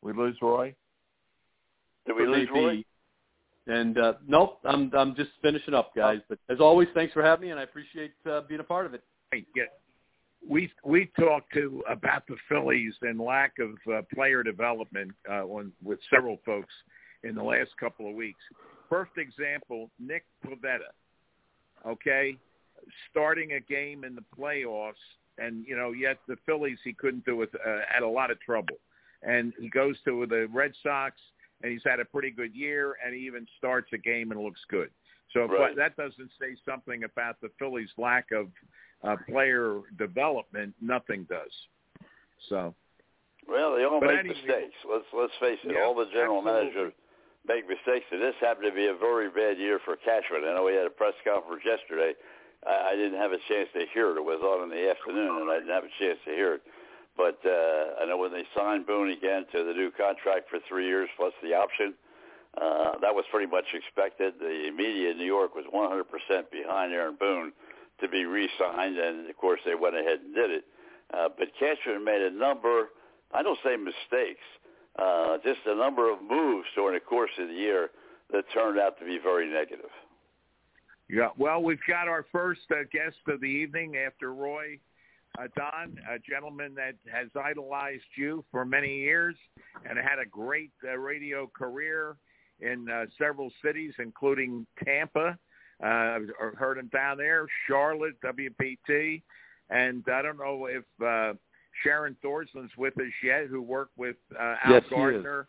We 0.00 0.12
lose 0.12 0.36
Roy. 0.40 0.74
Did 2.08 2.16
we 2.16 2.26
lose 2.26 2.48
Roy? 2.52 2.84
And 3.66 3.98
uh, 3.98 4.14
nope, 4.26 4.60
I'm 4.64 4.90
I'm 4.96 5.14
just 5.14 5.30
finishing 5.42 5.74
up, 5.74 5.94
guys. 5.94 6.20
But 6.28 6.38
as 6.48 6.58
always, 6.58 6.88
thanks 6.94 7.12
for 7.12 7.22
having 7.22 7.46
me, 7.46 7.50
and 7.50 7.60
I 7.60 7.64
appreciate 7.64 8.14
uh, 8.28 8.40
being 8.48 8.60
a 8.60 8.64
part 8.64 8.86
of 8.86 8.94
it. 8.94 9.04
Hey, 9.30 9.44
yeah. 9.54 9.64
We 10.48 10.72
we 10.84 11.10
talked 11.20 11.52
to 11.52 11.82
about 11.88 12.26
the 12.26 12.36
Phillies 12.48 12.94
and 13.02 13.20
lack 13.20 13.52
of 13.60 13.92
uh, 13.92 14.00
player 14.14 14.42
development 14.42 15.10
uh, 15.30 15.44
on, 15.44 15.72
with 15.84 15.98
several 16.08 16.38
folks 16.46 16.72
in 17.24 17.34
the 17.34 17.42
last 17.42 17.70
couple 17.78 18.08
of 18.08 18.14
weeks. 18.14 18.40
First 18.88 19.12
example, 19.18 19.90
Nick 20.00 20.24
Pivetta. 20.46 20.92
Okay, 21.86 22.38
starting 23.10 23.52
a 23.52 23.60
game 23.60 24.04
in 24.04 24.14
the 24.14 24.24
playoffs, 24.38 24.94
and 25.36 25.66
you 25.66 25.76
know, 25.76 25.92
yet 25.92 26.18
the 26.26 26.36
Phillies 26.46 26.78
he 26.84 26.94
couldn't 26.94 27.26
do 27.26 27.42
it. 27.42 27.50
Uh, 27.54 27.80
had 27.86 28.02
a 28.02 28.08
lot 28.08 28.30
of 28.30 28.40
trouble, 28.40 28.76
and 29.22 29.52
he 29.60 29.68
goes 29.68 29.96
to 30.06 30.24
the 30.26 30.48
Red 30.50 30.72
Sox 30.82 31.16
and 31.62 31.72
he's 31.72 31.82
had 31.84 32.00
a 32.00 32.04
pretty 32.04 32.30
good 32.30 32.54
year, 32.54 32.96
and 33.04 33.14
he 33.14 33.20
even 33.26 33.46
starts 33.58 33.88
a 33.92 33.98
game 33.98 34.30
and 34.32 34.40
looks 34.40 34.60
good. 34.68 34.90
So 35.32 35.46
right. 35.46 35.70
if 35.70 35.76
that 35.76 35.96
doesn't 35.96 36.30
say 36.40 36.56
something 36.64 37.04
about 37.04 37.40
the 37.40 37.50
Phillies' 37.58 37.90
lack 37.98 38.30
of 38.32 38.48
uh, 39.04 39.16
player 39.28 39.80
development. 39.98 40.74
Nothing 40.80 41.26
does. 41.28 41.52
So. 42.48 42.74
Well, 43.48 43.76
they 43.76 43.84
all 43.84 44.00
But 44.00 44.10
make 44.10 44.18
anyway- 44.20 44.34
mistakes. 44.44 44.76
Let's 44.84 45.08
let's 45.12 45.32
face 45.40 45.58
it. 45.64 45.72
Yeah, 45.74 45.82
all 45.82 45.94
the 45.94 46.06
general 46.12 46.38
absolutely. 46.38 46.74
managers 46.74 46.92
make 47.46 47.64
mistakes, 47.68 48.04
and 48.12 48.20
this 48.20 48.34
happened 48.40 48.68
to 48.68 48.76
be 48.76 48.86
a 48.86 48.94
very 48.94 49.30
bad 49.30 49.56
year 49.56 49.80
for 49.84 49.96
Cashman. 49.96 50.44
I 50.44 50.52
know 50.52 50.64
we 50.64 50.74
had 50.74 50.86
a 50.86 50.92
press 50.92 51.14
conference 51.24 51.64
yesterday. 51.64 52.12
I, 52.66 52.92
I 52.92 52.96
didn't 52.96 53.16
have 53.16 53.32
a 53.32 53.40
chance 53.48 53.68
to 53.72 53.86
hear 53.94 54.12
it. 54.12 54.20
It 54.20 54.24
was 54.24 54.42
on 54.44 54.68
in 54.68 54.70
the 54.70 54.90
afternoon, 54.90 55.42
and 55.42 55.50
I 55.50 55.64
didn't 55.64 55.72
have 55.72 55.88
a 55.88 55.94
chance 55.96 56.18
to 56.26 56.32
hear 56.34 56.60
it. 56.60 56.62
But 57.18 57.40
uh, 57.44 58.00
I 58.00 58.06
know 58.06 58.16
when 58.16 58.32
they 58.32 58.44
signed 58.56 58.86
Boone 58.86 59.10
again 59.10 59.44
to 59.50 59.64
the 59.64 59.72
new 59.74 59.90
contract 59.90 60.48
for 60.48 60.60
three 60.68 60.86
years 60.86 61.08
plus 61.16 61.32
the 61.42 61.52
option, 61.52 61.94
uh, 62.56 62.92
that 63.00 63.12
was 63.12 63.24
pretty 63.32 63.50
much 63.50 63.66
expected. 63.74 64.34
The 64.38 64.70
media 64.70 65.10
in 65.10 65.18
New 65.18 65.26
York 65.26 65.56
was 65.56 65.64
100% 65.74 66.50
behind 66.52 66.92
Aaron 66.92 67.16
Boone 67.18 67.52
to 68.00 68.08
be 68.08 68.24
re-signed, 68.24 68.96
and 68.96 69.28
of 69.28 69.36
course 69.36 69.60
they 69.66 69.74
went 69.74 69.96
ahead 69.96 70.20
and 70.24 70.32
did 70.32 70.50
it. 70.50 70.64
Uh, 71.12 71.28
but 71.36 71.48
Cashman 71.58 72.04
made 72.04 72.22
a 72.22 72.30
number, 72.30 72.90
I 73.34 73.42
don't 73.42 73.58
say 73.64 73.76
mistakes, 73.76 74.46
uh, 74.96 75.38
just 75.44 75.60
a 75.66 75.74
number 75.74 76.12
of 76.12 76.22
moves 76.22 76.68
during 76.76 76.94
the 76.94 77.00
course 77.00 77.30
of 77.38 77.48
the 77.48 77.54
year 77.54 77.90
that 78.32 78.44
turned 78.54 78.78
out 78.78 78.96
to 79.00 79.04
be 79.04 79.18
very 79.18 79.50
negative. 79.50 79.90
Yeah. 81.10 81.28
Well, 81.36 81.62
we've 81.62 81.80
got 81.88 82.06
our 82.06 82.26
first 82.30 82.60
uh, 82.70 82.84
guest 82.92 83.16
of 83.26 83.40
the 83.40 83.46
evening 83.46 83.96
after 83.96 84.32
Roy. 84.34 84.78
Uh, 85.38 85.46
Don, 85.56 85.98
a 86.10 86.18
gentleman 86.18 86.74
that 86.74 86.94
has 87.12 87.28
idolized 87.40 88.02
you 88.16 88.44
for 88.50 88.64
many 88.64 88.98
years 88.98 89.36
and 89.88 89.98
had 89.98 90.18
a 90.18 90.26
great 90.26 90.72
uh, 90.84 90.96
radio 90.96 91.46
career 91.46 92.16
in 92.60 92.88
uh, 92.90 93.06
several 93.16 93.50
cities, 93.64 93.92
including 93.98 94.66
Tampa. 94.84 95.38
Uh, 95.82 95.86
I've 95.86 96.28
heard 96.56 96.76
him 96.78 96.90
down 96.92 97.18
there, 97.18 97.46
Charlotte, 97.68 98.16
WBT, 98.22 99.22
and 99.70 100.04
I 100.12 100.22
don't 100.22 100.38
know 100.38 100.66
if 100.66 100.84
uh, 101.04 101.34
Sharon 101.84 102.16
Thorsland's 102.24 102.76
with 102.76 102.98
us 102.98 103.12
yet, 103.22 103.46
who 103.46 103.62
worked 103.62 103.96
with 103.96 104.16
uh, 104.38 104.56
Al 104.64 104.72
Yes. 104.72 104.84
Gardner. 104.90 105.46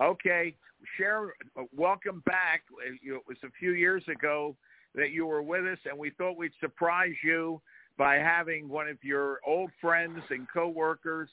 Okay, 0.00 0.54
Sharon, 0.96 1.32
welcome 1.76 2.22
back. 2.24 2.62
It 3.02 3.20
was 3.28 3.36
a 3.44 3.50
few 3.58 3.72
years 3.72 4.04
ago 4.08 4.56
that 4.94 5.10
you 5.10 5.26
were 5.26 5.42
with 5.42 5.66
us, 5.66 5.78
and 5.84 5.98
we 5.98 6.10
thought 6.10 6.38
we'd 6.38 6.52
surprise 6.60 7.14
you 7.22 7.60
by 7.98 8.16
having 8.16 8.68
one 8.68 8.88
of 8.88 8.96
your 9.02 9.40
old 9.46 9.70
friends 9.80 10.20
and 10.30 10.46
coworkers, 10.52 11.28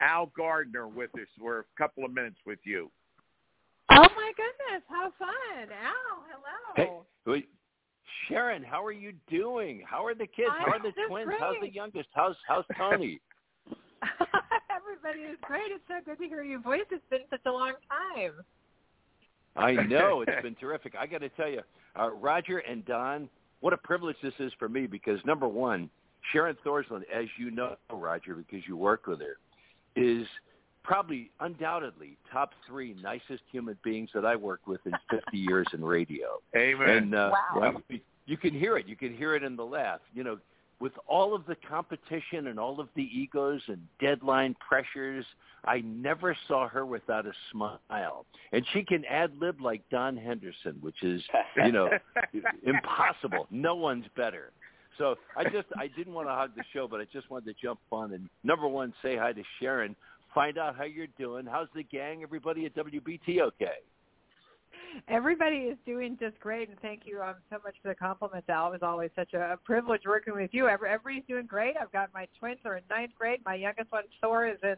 Al 0.00 0.30
Gardner, 0.36 0.88
with 0.88 1.10
us 1.14 1.28
for 1.38 1.60
a 1.60 1.64
couple 1.78 2.04
of 2.04 2.12
minutes 2.12 2.36
with 2.46 2.58
you. 2.64 2.90
Oh 3.90 4.06
my 4.16 4.32
goodness, 4.36 4.82
how 4.88 5.12
fun! 5.18 5.68
Al, 5.70 6.24
hello. 6.74 7.04
Hey, 7.24 7.30
wait, 7.30 7.48
Sharon, 8.28 8.62
how 8.62 8.84
are 8.84 8.92
you 8.92 9.12
doing? 9.28 9.82
How 9.88 10.04
are 10.04 10.14
the 10.14 10.26
kids? 10.26 10.50
How 10.58 10.72
are 10.72 10.78
the 10.78 10.88
just 10.88 11.08
twins? 11.08 11.30
How's 11.38 11.56
the 11.60 11.72
youngest? 11.72 12.08
How's 12.12 12.36
how's 12.48 12.64
Tony? 12.76 13.20
Everybody 14.76 15.20
is 15.30 15.38
great. 15.42 15.70
It's 15.70 15.84
so 15.88 15.94
good 16.04 16.18
to 16.18 16.28
hear 16.28 16.42
your 16.42 16.60
voice. 16.60 16.80
It's 16.90 17.02
been 17.10 17.20
such 17.30 17.40
a 17.46 17.50
long 17.50 17.74
time. 17.88 18.32
I 19.56 19.72
know 19.88 20.22
it's 20.22 20.42
been 20.42 20.54
terrific. 20.56 20.94
I 20.98 21.06
got 21.06 21.20
to 21.20 21.28
tell 21.30 21.48
you, 21.48 21.62
uh, 21.98 22.10
Roger 22.10 22.58
and 22.58 22.84
Don, 22.84 23.28
what 23.60 23.72
a 23.72 23.78
privilege 23.78 24.16
this 24.22 24.34
is 24.38 24.52
for 24.58 24.68
me 24.68 24.86
because 24.86 25.18
number 25.24 25.48
one, 25.48 25.88
Sharon 26.32 26.56
Thorsland, 26.64 27.02
as 27.12 27.26
you 27.38 27.50
know, 27.50 27.76
Roger, 27.92 28.34
because 28.34 28.66
you 28.66 28.76
worked 28.76 29.06
with 29.06 29.20
her, 29.20 29.36
is 29.96 30.26
probably 30.82 31.30
undoubtedly 31.40 32.16
top 32.32 32.52
three 32.66 32.94
nicest 33.02 33.42
human 33.50 33.76
beings 33.82 34.08
that 34.14 34.24
I 34.24 34.36
worked 34.36 34.68
with 34.68 34.80
in 34.86 34.92
50 35.10 35.36
years 35.36 35.66
in 35.72 35.84
radio. 35.84 36.40
Amen. 36.56 36.88
And 36.88 37.14
uh, 37.14 37.32
Wow. 37.54 37.82
you- 37.88 38.00
you 38.28 38.36
can 38.36 38.52
hear 38.52 38.76
it. 38.76 38.88
You 38.88 38.96
can 38.96 39.16
hear 39.16 39.36
it 39.36 39.44
in 39.44 39.54
the 39.54 39.64
laugh. 39.64 40.00
You 40.12 40.24
know, 40.24 40.38
with 40.80 40.90
all 41.06 41.32
of 41.32 41.46
the 41.46 41.54
competition 41.54 42.48
and 42.48 42.58
all 42.58 42.80
of 42.80 42.88
the 42.96 43.04
egos 43.04 43.62
and 43.68 43.78
deadline 44.00 44.56
pressures, 44.68 45.24
I 45.64 45.80
never 45.82 46.36
saw 46.48 46.68
her 46.68 46.84
without 46.84 47.24
a 47.26 47.32
smile. 47.52 48.26
And 48.52 48.66
she 48.72 48.82
can 48.82 49.04
ad 49.04 49.30
lib 49.40 49.60
like 49.60 49.82
Don 49.90 50.16
Henderson, 50.16 50.76
which 50.80 51.04
is, 51.04 51.22
you 51.56 51.70
know, 51.70 51.88
impossible. 52.66 53.46
No 53.50 53.74
one's 53.76 54.06
better. 54.16 54.50
So 54.98 55.16
I 55.36 55.44
just 55.44 55.68
I 55.78 55.88
didn't 55.88 56.14
want 56.14 56.28
to 56.28 56.32
hog 56.32 56.50
the 56.56 56.64
show, 56.72 56.88
but 56.88 57.00
I 57.00 57.04
just 57.12 57.30
wanted 57.30 57.46
to 57.46 57.62
jump 57.62 57.80
on 57.92 58.12
and 58.12 58.28
number 58.44 58.66
one 58.66 58.94
say 59.02 59.16
hi 59.16 59.32
to 59.32 59.42
Sharon 59.60 59.94
find 60.36 60.58
out 60.58 60.76
how 60.76 60.84
you're 60.84 61.06
doing. 61.18 61.46
How's 61.46 61.68
the 61.74 61.82
gang? 61.82 62.22
Everybody 62.22 62.66
at 62.66 62.76
WBT 62.76 63.40
okay? 63.40 63.78
Everybody 65.08 65.56
is 65.56 65.78
doing 65.86 66.16
just 66.20 66.38
great, 66.40 66.68
and 66.68 66.78
thank 66.80 67.02
you 67.06 67.22
um, 67.22 67.36
so 67.50 67.56
much 67.64 67.74
for 67.82 67.88
the 67.88 67.94
compliments, 67.94 68.48
Al. 68.48 68.68
It 68.68 68.72
was 68.72 68.82
always 68.82 69.10
such 69.16 69.32
a, 69.32 69.52
a 69.52 69.56
privilege 69.56 70.02
working 70.06 70.34
with 70.34 70.50
you. 70.52 70.68
Everybody's 70.68 71.22
doing 71.26 71.46
great. 71.46 71.74
I've 71.80 71.92
got 71.92 72.10
my 72.12 72.28
twins 72.38 72.58
are 72.66 72.76
in 72.76 72.82
ninth 72.90 73.12
grade. 73.18 73.40
My 73.44 73.54
youngest 73.54 73.90
one, 73.90 74.04
Thor, 74.20 74.46
is 74.46 74.58
in 74.62 74.76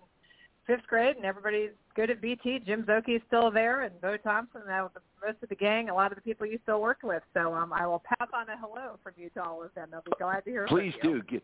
fifth 0.69 0.87
grade, 0.87 1.17
and 1.17 1.25
everybody's 1.25 1.71
good 1.97 2.11
at 2.11 2.21
BT. 2.21 2.61
Jim 2.61 2.85
Szoke 2.85 3.09
is 3.09 3.23
still 3.27 3.51
there, 3.51 3.83
and 3.83 4.01
Bo 4.01 4.17
Thompson, 4.19 4.61
and 4.61 4.91
the 4.95 5.01
most 5.27 5.43
of 5.43 5.49
the 5.49 5.57
gang, 5.57 5.89
a 5.89 5.95
lot 5.95 6.13
of 6.13 6.17
the 6.17 6.23
people 6.23 6.47
you 6.47 6.61
still 6.63 6.81
worked 6.81 7.03
with. 7.03 7.23
So 7.35 7.53
um, 7.55 7.73
I 7.73 7.87
will 7.87 8.03
pass 8.05 8.29
on 8.33 8.49
a 8.49 8.57
hello 8.61 8.99
from 9.03 9.15
you 9.17 9.31
to 9.31 9.43
all 9.43 9.65
of 9.65 9.75
them. 9.75 9.89
They'll 9.91 10.03
be 10.03 10.13
glad 10.19 10.45
to 10.45 10.51
hear 10.51 10.67
Please 10.69 10.95
from 11.01 11.11
you. 11.11 11.23
do. 11.23 11.41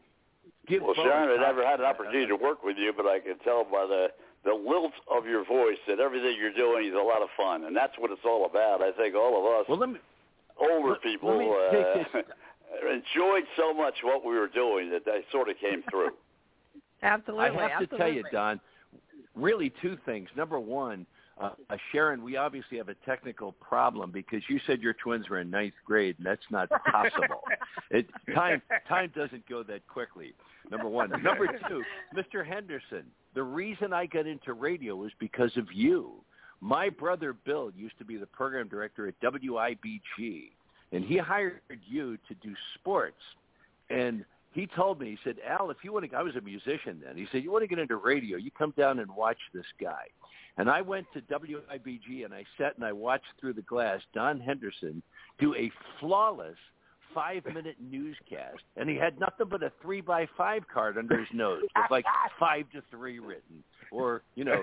Give, 0.68 0.82
well, 0.82 0.94
Sharon, 0.94 1.40
I 1.40 1.42
never 1.42 1.66
had 1.66 1.80
an 1.80 1.86
opportunity 1.86 2.26
to 2.26 2.36
work 2.36 2.62
with 2.62 2.76
you, 2.78 2.92
but 2.94 3.06
I 3.06 3.18
can 3.18 3.38
tell 3.40 3.64
by 3.64 3.86
the 3.88 4.08
the 4.44 4.52
lilt 4.52 4.92
of 5.10 5.24
your 5.24 5.42
voice 5.42 5.78
that 5.88 6.00
everything 6.00 6.36
you're 6.38 6.52
doing 6.52 6.86
is 6.86 6.92
a 6.92 7.02
lot 7.02 7.22
of 7.22 7.28
fun, 7.34 7.64
and 7.64 7.74
that's 7.74 7.94
what 7.98 8.10
it's 8.10 8.24
all 8.26 8.44
about. 8.44 8.82
I 8.82 8.92
think 8.92 9.14
all 9.14 9.40
of 9.40 9.60
us 9.60 9.66
well, 9.68 9.78
let 9.78 9.88
me, 9.88 9.98
older 10.60 10.90
let, 10.90 11.02
people 11.02 11.38
let 11.38 12.14
uh, 12.14 12.18
enjoyed 12.92 13.44
so 13.56 13.72
much 13.72 13.94
what 14.02 14.22
we 14.22 14.34
were 14.34 14.48
doing 14.48 14.90
that 14.90 15.06
they 15.06 15.24
sort 15.32 15.48
of 15.48 15.56
came 15.58 15.82
through. 15.90 16.10
absolutely. 17.02 17.44
I 17.44 17.52
have 17.52 17.82
absolutely. 17.82 17.86
to 17.86 18.04
tell 18.04 18.12
you, 18.12 18.24
Don, 18.30 18.60
really 19.34 19.72
two 19.82 19.96
things. 20.04 20.28
Number 20.36 20.58
one, 20.60 21.06
uh, 21.40 21.50
uh, 21.68 21.76
Sharon, 21.90 22.22
we 22.22 22.36
obviously 22.36 22.78
have 22.78 22.88
a 22.88 22.94
technical 23.06 23.52
problem 23.52 24.12
because 24.12 24.42
you 24.48 24.60
said 24.66 24.80
your 24.80 24.94
twins 24.94 25.28
were 25.28 25.40
in 25.40 25.50
ninth 25.50 25.74
grade, 25.84 26.16
and 26.18 26.26
that's 26.26 26.44
not 26.50 26.68
possible. 26.90 27.42
it, 27.90 28.06
time 28.34 28.62
time 28.88 29.10
doesn't 29.14 29.46
go 29.48 29.62
that 29.64 29.86
quickly. 29.88 30.32
Number 30.70 30.88
one. 30.88 31.10
Number 31.22 31.46
two, 31.68 31.82
Mr. 32.16 32.46
Henderson. 32.46 33.04
The 33.34 33.42
reason 33.42 33.92
I 33.92 34.06
got 34.06 34.26
into 34.26 34.52
radio 34.52 34.94
was 34.94 35.10
because 35.18 35.56
of 35.56 35.66
you. 35.72 36.12
My 36.60 36.88
brother 36.88 37.32
Bill 37.32 37.72
used 37.76 37.98
to 37.98 38.04
be 38.04 38.16
the 38.16 38.26
program 38.26 38.68
director 38.68 39.08
at 39.08 39.20
WIBG, 39.20 40.50
and 40.92 41.04
he 41.04 41.18
hired 41.18 41.60
you 41.86 42.16
to 42.28 42.34
do 42.42 42.54
sports. 42.74 43.20
And 43.90 44.24
he 44.54 44.68
told 44.68 45.00
me, 45.00 45.10
he 45.10 45.18
said, 45.24 45.36
Al, 45.46 45.70
if 45.70 45.78
you 45.82 45.92
want 45.92 46.08
to, 46.08 46.16
I 46.16 46.22
was 46.22 46.36
a 46.36 46.40
musician 46.40 47.02
then. 47.04 47.16
He 47.16 47.26
said, 47.32 47.42
you 47.42 47.50
want 47.50 47.64
to 47.64 47.68
get 47.68 47.80
into 47.80 47.96
radio, 47.96 48.38
you 48.38 48.50
come 48.56 48.72
down 48.76 49.00
and 49.00 49.10
watch 49.14 49.38
this 49.52 49.66
guy. 49.80 50.04
And 50.56 50.70
I 50.70 50.80
went 50.80 51.06
to 51.14 51.20
WIBG 51.20 52.24
and 52.24 52.32
I 52.32 52.44
sat 52.56 52.76
and 52.76 52.84
I 52.84 52.92
watched 52.92 53.26
through 53.40 53.54
the 53.54 53.62
glass 53.62 54.00
Don 54.14 54.38
Henderson 54.38 55.02
do 55.40 55.54
a 55.56 55.70
flawless 55.98 56.56
five-minute 57.12 57.76
newscast, 57.80 58.62
and 58.76 58.90
he 58.90 58.96
had 58.96 59.18
nothing 59.20 59.46
but 59.48 59.62
a 59.62 59.72
three-by 59.80 60.26
five 60.36 60.62
card 60.72 60.98
under 60.98 61.18
his 61.18 61.28
nose 61.32 61.62
with 61.62 61.90
like 61.90 62.04
five 62.40 62.64
to 62.72 62.82
three 62.90 63.20
written, 63.20 63.62
or 63.92 64.22
you 64.34 64.44
know, 64.44 64.62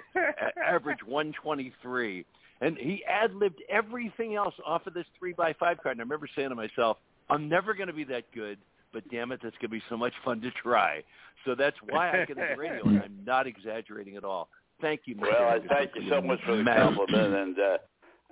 average 0.66 1.00
one 1.06 1.34
twenty-three. 1.42 2.26
And 2.60 2.78
he 2.78 3.04
ad-libbed 3.06 3.64
everything 3.70 4.36
else 4.36 4.54
off 4.66 4.86
of 4.86 4.94
this 4.94 5.06
three-by 5.18 5.54
five 5.54 5.82
card. 5.82 5.94
And 5.94 6.02
I 6.02 6.04
remember 6.04 6.28
saying 6.36 6.50
to 6.50 6.56
myself, 6.56 6.98
"I'm 7.30 7.48
never 7.50 7.74
going 7.74 7.88
to 7.88 7.94
be 7.94 8.04
that 8.06 8.26
good." 8.34 8.58
But 8.94 9.10
damn 9.10 9.32
it, 9.32 9.39
that's 9.44 9.56
going 9.58 9.70
to 9.72 9.78
be 9.78 9.84
so 9.89 9.98
much 9.98 10.14
fun 10.24 10.42
to 10.42 10.52
try. 10.52 11.04
So 11.46 11.56
that's 11.56 11.78
why 11.89 12.10
I 12.10 12.26
get 12.26 12.38
into 12.38 12.56
radio, 12.58 12.86
and 12.86 13.02
I'm 13.02 13.18
not 13.26 13.48
exaggerating 13.48 14.18
at 14.18 14.24
all. 14.24 14.50
Thank 14.82 15.02
you, 15.06 15.16
Mr. 15.16 15.22
Well, 15.22 15.48
I 15.50 15.60
thank 15.68 15.92
you 15.96 16.10
so 16.10 16.22
much 16.22 16.39
for 16.46 16.58
the 16.58 16.64
compliment, 16.64 17.34
and 17.34 17.60
uh, 17.60 17.78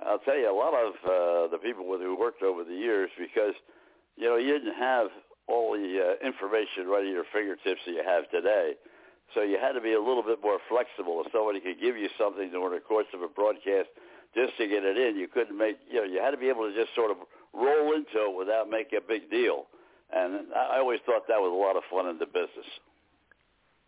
I'll 0.06 0.20
tell 0.20 0.38
you, 0.38 0.52
a 0.52 0.54
lot 0.54 0.74
of 0.74 0.94
uh, 1.04 1.52
the 1.52 1.58
people 1.58 1.88
with 1.88 2.02
who 2.02 2.18
worked 2.18 2.44
over 2.44 2.64
the 2.64 2.74
years, 2.74 3.10
because 3.20 3.54
you 4.16 4.26
know 4.26 4.38
you 4.38 4.54
didn't 4.54 4.76
have 4.76 5.08
all 5.48 5.74
the 5.74 6.16
uh, 6.22 6.26
information 6.26 6.88
right 6.88 7.06
at 7.06 7.12
your 7.12 7.26
fingertips 7.34 7.82
that 7.86 7.92
you 7.92 8.04
have 8.06 8.30
today. 8.30 8.74
So 9.34 9.42
you 9.42 9.58
had 9.62 9.74
to 9.74 9.82
be 9.82 9.94
a 9.94 10.02
little 10.02 10.24
bit 10.24 10.40
more 10.42 10.58
flexible. 10.70 11.22
If 11.26 11.32
somebody 11.32 11.60
could 11.60 11.80
give 11.80 11.98
you 11.98 12.10
something 12.18 12.50
during 12.50 12.74
the 12.74 12.82
course 12.82 13.10
of 13.14 13.22
a 13.22 13.28
broadcast 13.28 13.90
just 14.34 14.58
to 14.58 14.68
get 14.68 14.84
it 14.84 14.98
in, 14.98 15.18
you 15.18 15.28
couldn't 15.28 15.58
make, 15.58 15.78
you 15.90 16.02
know, 16.02 16.06
you 16.06 16.22
had 16.22 16.32
to 16.32 16.38
be 16.38 16.50
able 16.50 16.70
to 16.70 16.74
just 16.74 16.94
sort 16.96 17.12
of 17.12 17.18
roll 17.54 17.94
into 17.94 18.30
it 18.30 18.38
without 18.38 18.70
making 18.70 18.98
a 18.98 19.06
big 19.06 19.30
deal. 19.30 19.66
And 20.14 20.48
I 20.56 20.78
always 20.78 21.00
thought 21.06 21.28
that 21.28 21.40
was 21.40 21.52
a 21.52 21.56
lot 21.56 21.78
of 21.78 21.84
fun 21.92 22.10
in 22.10 22.18
the 22.18 22.26
business. 22.26 22.66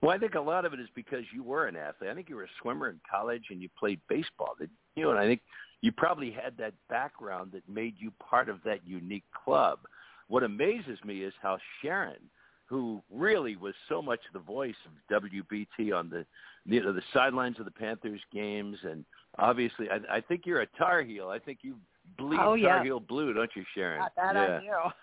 Well, 0.02 0.12
I 0.12 0.18
think 0.18 0.36
a 0.36 0.42
lot 0.42 0.66
of 0.66 0.74
it 0.74 0.80
is 0.80 0.90
because 0.96 1.24
you 1.34 1.44
were 1.44 1.68
an 1.68 1.76
athlete. 1.76 2.10
I 2.10 2.16
think 2.16 2.30
you 2.30 2.36
were 2.36 2.44
a 2.44 2.58
swimmer 2.62 2.90
in 2.90 3.00
college 3.10 3.44
and 3.50 3.62
you 3.62 3.70
played 3.78 4.00
baseball. 4.10 4.56
Did 4.60 4.70
you? 4.96 5.04
know, 5.04 5.12
And 5.12 5.20
I 5.20 5.26
think 5.26 5.42
you 5.82 5.92
probably 5.92 6.32
had 6.32 6.58
that 6.58 6.74
background 6.90 7.52
that 7.54 7.68
made 7.70 7.96
you 7.98 8.12
part 8.20 8.50
of 8.50 8.58
that 8.66 8.80
unique 8.86 9.24
club. 9.46 9.80
What 10.28 10.44
amazes 10.44 10.98
me 11.06 11.24
is 11.24 11.34
how 11.42 11.58
Sharon, 11.82 12.18
who 12.66 13.02
really 13.12 13.56
was 13.56 13.74
so 13.90 14.02
much 14.02 14.20
the 14.34 14.40
voice 14.40 14.76
of 14.86 15.22
WBT 15.22 15.94
on 15.94 16.10
the 16.10 16.26
you 16.66 16.84
know, 16.84 16.94
the 16.94 17.02
sidelines 17.14 17.60
of 17.60 17.66
the 17.66 17.72
Panthers 17.72 18.22
games, 18.32 18.78
and 18.84 19.04
obviously, 19.40 19.88
I, 19.90 20.18
I 20.18 20.22
think 20.22 20.46
you're 20.46 20.62
a 20.62 20.68
Tar 20.78 21.02
Heel. 21.02 21.30
I 21.30 21.40
think 21.40 21.60
you 21.62 21.76
bleed 22.18 22.40
oh, 22.40 22.54
yeah. 22.54 22.76
Tar 22.76 22.84
Heel 22.84 23.00
blue, 23.00 23.34
don't 23.34 23.50
you, 23.56 23.64
Sharon? 23.74 24.00
Not 24.00 24.16
that 24.16 24.36
yeah. 24.36 24.58
I 24.58 24.60
do. 24.60 24.94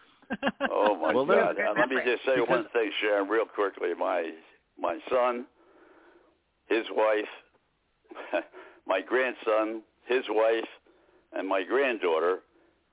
Oh 0.70 0.96
my 1.00 1.12
well, 1.14 1.26
God! 1.26 1.56
Let 1.78 1.88
me 1.88 1.96
just 2.04 2.24
say 2.24 2.40
one 2.40 2.66
thing, 2.72 2.90
Sharon, 3.00 3.28
real 3.28 3.46
quickly. 3.46 3.90
My 3.98 4.30
my 4.78 4.98
son, 5.10 5.46
his 6.68 6.84
wife, 6.90 7.28
my 8.86 9.00
grandson, 9.00 9.82
his 10.06 10.24
wife, 10.28 10.68
and 11.32 11.48
my 11.48 11.62
granddaughter 11.62 12.40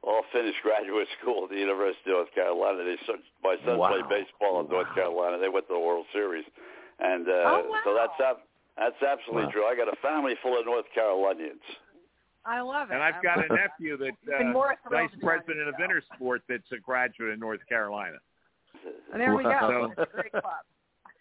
all 0.04 0.22
finished 0.32 0.58
graduate 0.62 1.08
school 1.20 1.46
at 1.46 1.50
the 1.50 1.58
University 1.58 2.12
of 2.12 2.18
North 2.18 2.34
Carolina. 2.36 2.84
They 2.84 2.98
my 3.44 3.56
son 3.66 3.78
wow. 3.78 3.90
played 3.90 4.10
baseball 4.10 4.60
in 4.62 4.68
wow. 4.68 4.82
North 4.84 4.94
Carolina. 4.94 5.38
They 5.40 5.50
went 5.50 5.68
to 5.68 5.74
the 5.74 5.80
World 5.80 6.06
Series, 6.14 6.46
and 7.00 7.28
uh, 7.28 7.32
oh, 7.32 7.66
wow. 7.70 7.82
so 7.84 7.94
that's 7.98 8.40
that's 8.78 9.02
absolutely 9.02 9.46
wow. 9.46 9.52
true. 9.52 9.66
I 9.66 9.76
got 9.76 9.92
a 9.92 9.98
family 10.02 10.36
full 10.42 10.60
of 10.60 10.66
North 10.66 10.86
Carolinians. 10.94 11.64
I 12.46 12.62
love 12.62 12.92
it. 12.92 12.94
And 12.94 13.04
I've 13.04 13.24
got 13.24 13.40
a 13.40 13.54
nephew 13.54 13.98
that 13.98 14.14
uh, 14.32 14.90
vice 14.90 15.10
president 15.22 15.68
of 15.68 15.76
Intersport 15.76 16.40
that's 16.48 16.72
a 16.72 16.78
graduate 16.78 17.32
in 17.32 17.40
North 17.40 17.62
Carolina. 17.68 18.18
And 19.12 19.20
there 19.20 19.36
we 19.36 19.44
go. 19.44 19.50
Wow. 19.50 19.92
It's 19.98 20.12
a 20.12 20.16
great 20.16 20.32
club. 20.32 20.44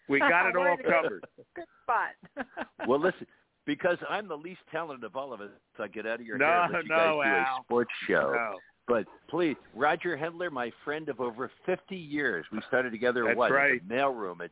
We 0.07 0.19
got 0.19 0.47
it 0.47 0.55
all 0.55 0.77
covered. 0.87 1.25
Good 1.55 1.65
spot. 1.81 2.67
well, 2.87 2.99
listen, 2.99 3.25
because 3.65 3.97
I'm 4.07 4.27
the 4.27 4.37
least 4.37 4.59
talented 4.71 5.03
of 5.03 5.15
all 5.15 5.33
of 5.33 5.41
us, 5.41 5.49
so 5.75 5.83
I 5.83 5.87
get 5.87 6.05
out 6.05 6.19
of 6.19 6.25
your 6.27 6.37
no, 6.37 6.45
hair 6.45 6.63
and 6.65 6.73
let 6.73 6.83
you 6.83 6.89
no, 6.89 7.21
guys 7.23 7.45
do 7.47 7.61
a 7.61 7.63
sports 7.63 7.91
show. 8.07 8.31
No. 8.35 8.59
But 8.87 9.05
please, 9.29 9.55
Roger 9.73 10.15
Hendler, 10.15 10.51
my 10.51 10.71
friend 10.83 11.09
of 11.09 11.19
over 11.19 11.49
50 11.65 11.95
years. 11.95 12.45
We 12.51 12.59
started 12.67 12.91
together 12.91 13.23
That's 13.25 13.35
what 13.35 13.51
right. 13.51 13.81
in 13.81 13.87
the 13.87 13.95
mailroom 13.95 14.41
at 14.43 14.51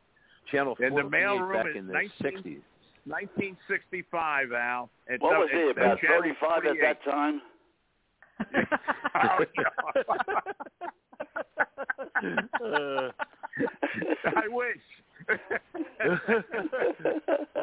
Channel 0.50 0.76
In 0.80 0.94
the 0.94 1.02
mailroom 1.02 1.52
back 1.52 1.66
is 1.70 1.76
in 1.76 1.86
the 1.86 1.92
19 1.92 2.10
60s. 2.20 2.60
1965, 3.06 4.52
Al. 4.52 4.90
It's 5.06 5.22
What 5.22 5.34
up- 5.34 5.40
was 5.42 5.50
he 5.52 5.70
about? 5.70 6.00
Channel 6.00 6.22
Thirty-five 6.22 6.64
at 6.66 6.76
that 6.80 7.04
time. 7.04 7.40
Oh, 9.14 9.44
Uh, 12.64 13.10
I 14.36 14.48
wish. 14.48 14.76
well, 15.28 15.38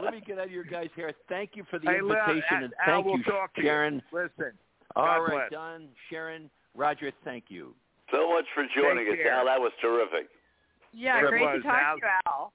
let 0.04 0.14
me 0.14 0.22
get 0.26 0.40
out 0.40 0.46
of 0.46 0.52
your 0.52 0.64
guys' 0.64 0.90
hair. 0.96 1.12
Thank 1.28 1.52
you 1.56 1.64
for 1.70 1.80
the 1.80 1.88
Hey, 1.92 2.02
look, 2.02 2.18
invitation, 2.18 2.64
and 2.64 2.74
Al, 2.86 2.96
thank 2.96 3.06
we'll 3.06 3.18
you, 3.18 3.24
talk 3.24 3.54
to 3.56 3.62
Sharon. 3.62 4.02
You. 4.12 4.20
Listen, 4.24 4.54
All 4.96 5.06
God 5.06 5.18
right, 5.18 5.32
bless. 5.32 5.52
Don, 5.52 5.88
Sharon, 6.10 6.50
Roger, 6.76 7.12
thank 7.26 7.46
you. 7.50 7.74
So 8.12 8.30
much 8.30 8.46
for 8.54 8.64
joining 8.76 9.06
Take 9.06 9.20
us, 9.20 9.24
care. 9.24 9.34
Al. 9.34 9.46
That 9.46 9.60
was 9.60 9.72
terrific. 9.82 10.30
yeah, 10.94 11.20
It 11.20 11.28
great 11.30 11.42
was. 11.42 11.62
to 11.62 11.68
talk 11.68 11.82
Al- 11.82 11.96
to 11.96 12.02
you, 12.02 12.08
Al. 12.28 12.54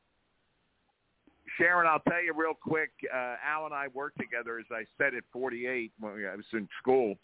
Sharon, 1.57 1.87
I'll 1.87 2.01
tell 2.01 2.23
you 2.23 2.33
real 2.35 2.55
quick. 2.55 2.91
Uh, 3.13 3.37
Al 3.45 3.67
and 3.67 3.75
I 3.75 3.89
worked 3.89 4.19
together, 4.19 4.59
as 4.59 4.67
I 4.71 4.85
said, 4.99 5.15
at 5.15 5.25
48 5.33 5.93
when 5.99 6.15
we, 6.15 6.27
I 6.27 6.35
was 6.35 6.45
in 6.53 6.69
school. 6.81 7.15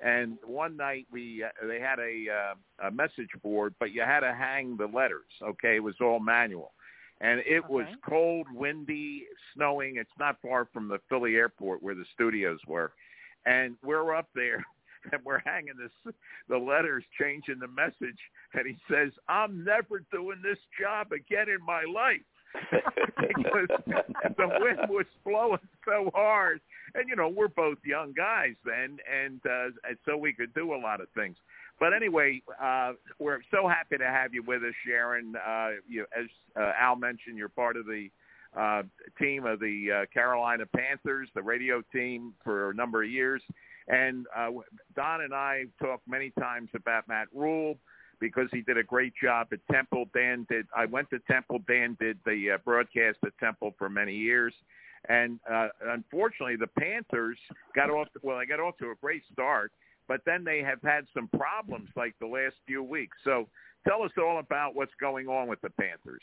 And 0.00 0.38
one 0.44 0.76
night 0.76 1.06
we 1.10 1.44
uh, 1.44 1.66
they 1.66 1.78
had 1.78 1.98
a, 1.98 2.26
uh, 2.28 2.88
a 2.88 2.90
message 2.90 3.30
board, 3.42 3.74
but 3.78 3.92
you 3.92 4.02
had 4.02 4.20
to 4.20 4.34
hang 4.34 4.76
the 4.76 4.86
letters. 4.86 5.30
Okay, 5.42 5.76
it 5.76 5.82
was 5.82 5.94
all 6.00 6.18
manual, 6.18 6.72
and 7.20 7.40
it 7.40 7.68
was 7.68 7.86
cold, 8.08 8.46
windy, 8.52 9.24
snowing. 9.54 9.96
It's 9.96 10.10
not 10.18 10.38
far 10.42 10.68
from 10.72 10.88
the 10.88 10.98
Philly 11.08 11.36
airport 11.36 11.82
where 11.82 11.94
the 11.94 12.04
studios 12.14 12.58
were, 12.66 12.92
and 13.46 13.76
we're 13.82 14.14
up 14.14 14.28
there. 14.34 14.64
And 15.10 15.20
we're 15.24 15.40
hanging 15.40 15.74
this, 15.76 16.14
the 16.48 16.56
letters, 16.56 17.02
changing 17.20 17.58
the 17.58 17.66
message, 17.66 18.20
and 18.54 18.64
he 18.64 18.76
says, 18.88 19.10
"I'm 19.28 19.64
never 19.64 20.04
doing 20.12 20.40
this 20.44 20.60
job 20.80 21.10
again 21.10 21.48
in 21.48 21.58
my 21.66 21.82
life." 21.92 22.20
Because 22.70 23.68
the 24.36 24.48
wind 24.60 24.88
was 24.88 25.06
blowing 25.24 25.58
so 25.84 26.10
hard. 26.14 26.60
And 26.94 27.08
you 27.08 27.16
know, 27.16 27.28
we're 27.28 27.48
both 27.48 27.78
young 27.84 28.12
guys 28.12 28.54
then, 28.64 28.98
and 29.10 29.40
uh, 29.46 29.70
and 29.88 29.96
so 30.04 30.16
we 30.16 30.32
could 30.32 30.52
do 30.54 30.74
a 30.74 30.76
lot 30.76 31.00
of 31.00 31.08
things. 31.16 31.36
But 31.80 31.94
anyway, 31.94 32.42
uh, 32.62 32.92
we're 33.18 33.40
so 33.50 33.66
happy 33.66 33.96
to 33.98 34.06
have 34.06 34.34
you 34.34 34.42
with 34.42 34.62
us, 34.62 34.74
Sharon. 34.86 35.34
Uh, 35.36 35.70
you, 35.88 36.04
as 36.16 36.26
uh, 36.56 36.72
Al 36.78 36.96
mentioned, 36.96 37.38
you're 37.38 37.48
part 37.48 37.76
of 37.76 37.86
the 37.86 38.08
uh, 38.56 38.82
team 39.18 39.46
of 39.46 39.60
the 39.60 40.02
uh, 40.02 40.06
Carolina 40.12 40.64
Panthers, 40.66 41.28
the 41.34 41.42
radio 41.42 41.82
team, 41.92 42.34
for 42.44 42.70
a 42.70 42.74
number 42.74 43.02
of 43.02 43.10
years. 43.10 43.42
And 43.88 44.26
uh, 44.36 44.50
Don 44.94 45.22
and 45.22 45.34
I 45.34 45.64
talked 45.80 46.06
many 46.06 46.30
times 46.38 46.68
about 46.74 47.08
Matt 47.08 47.28
Rhule 47.34 47.78
because 48.22 48.46
he 48.52 48.60
did 48.60 48.78
a 48.78 48.84
great 48.84 49.12
job 49.20 49.48
at 49.52 49.58
Temple. 49.70 50.04
Dan 50.14 50.46
did. 50.48 50.66
I 50.74 50.86
went 50.86 51.10
to 51.10 51.18
Temple. 51.28 51.58
Dan 51.66 51.96
did 52.00 52.18
the 52.24 52.52
uh, 52.52 52.58
broadcast 52.64 53.18
at 53.26 53.36
Temple 53.38 53.74
for 53.76 53.90
many 53.90 54.14
years, 54.14 54.54
And 55.08 55.40
uh, 55.52 55.68
unfortunately, 55.88 56.54
the 56.54 56.68
Panthers 56.68 57.36
got 57.74 57.90
off. 57.90 58.06
Well, 58.22 58.38
they 58.38 58.46
got 58.46 58.60
off 58.60 58.78
to 58.78 58.90
a 58.90 58.94
great 59.00 59.24
start, 59.32 59.72
but 60.06 60.20
then 60.24 60.44
they 60.44 60.60
have 60.60 60.80
had 60.82 61.06
some 61.12 61.28
problems 61.36 61.88
like 61.96 62.14
the 62.20 62.26
last 62.28 62.54
few 62.64 62.82
weeks. 62.82 63.16
So, 63.24 63.48
tell 63.86 64.04
us 64.04 64.12
all 64.16 64.38
about 64.38 64.76
what's 64.76 64.94
going 65.00 65.26
on 65.26 65.48
with 65.48 65.60
the 65.60 65.70
Panthers. 65.70 66.22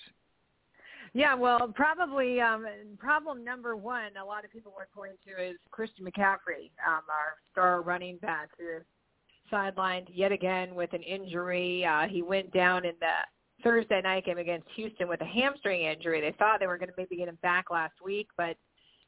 Yeah, 1.12 1.34
well, 1.36 1.68
probably 1.68 2.39
um, 2.39 2.66
problem 2.97 3.43
number 3.43 3.76
one 3.76 4.12
a 4.16 4.24
lot 4.24 4.45
of 4.45 4.52
people 4.52 4.72
were 4.78 4.88
pointing 4.95 5.18
to 5.28 5.50
is 5.50 5.58
Christian 5.70 6.06
McCaffrey, 6.06 6.72
um, 6.88 7.04
our 7.10 7.36
star 7.52 7.82
running 7.82 8.18
back, 8.18 8.50
who 8.58 8.80
sidelined 9.52 10.08
yet 10.14 10.32
again 10.32 10.76
with 10.76 10.93
an 10.93 11.04
injury. 11.04 11.86
Uh, 11.86 12.08
he 12.08 12.22
went 12.22 12.52
down 12.54 12.86
in 12.86 12.93
the 13.00 13.64
Thursday 13.64 14.02
night 14.02 14.26
game 14.26 14.38
against 14.38 14.68
Houston 14.76 15.08
with 15.08 15.22
a 15.22 15.26
hamstring 15.26 15.82
injury. 15.82 16.22
They 16.22 16.36
thought 16.38 16.60
they 16.60 16.68
were 16.68 16.78
going 16.78 16.89
to 16.89 16.95
maybe 16.97 17.18
get 17.18 17.28
him 17.28 17.38
back 17.41 17.70
last 17.70 17.95
week, 18.04 18.28
but 18.38 18.56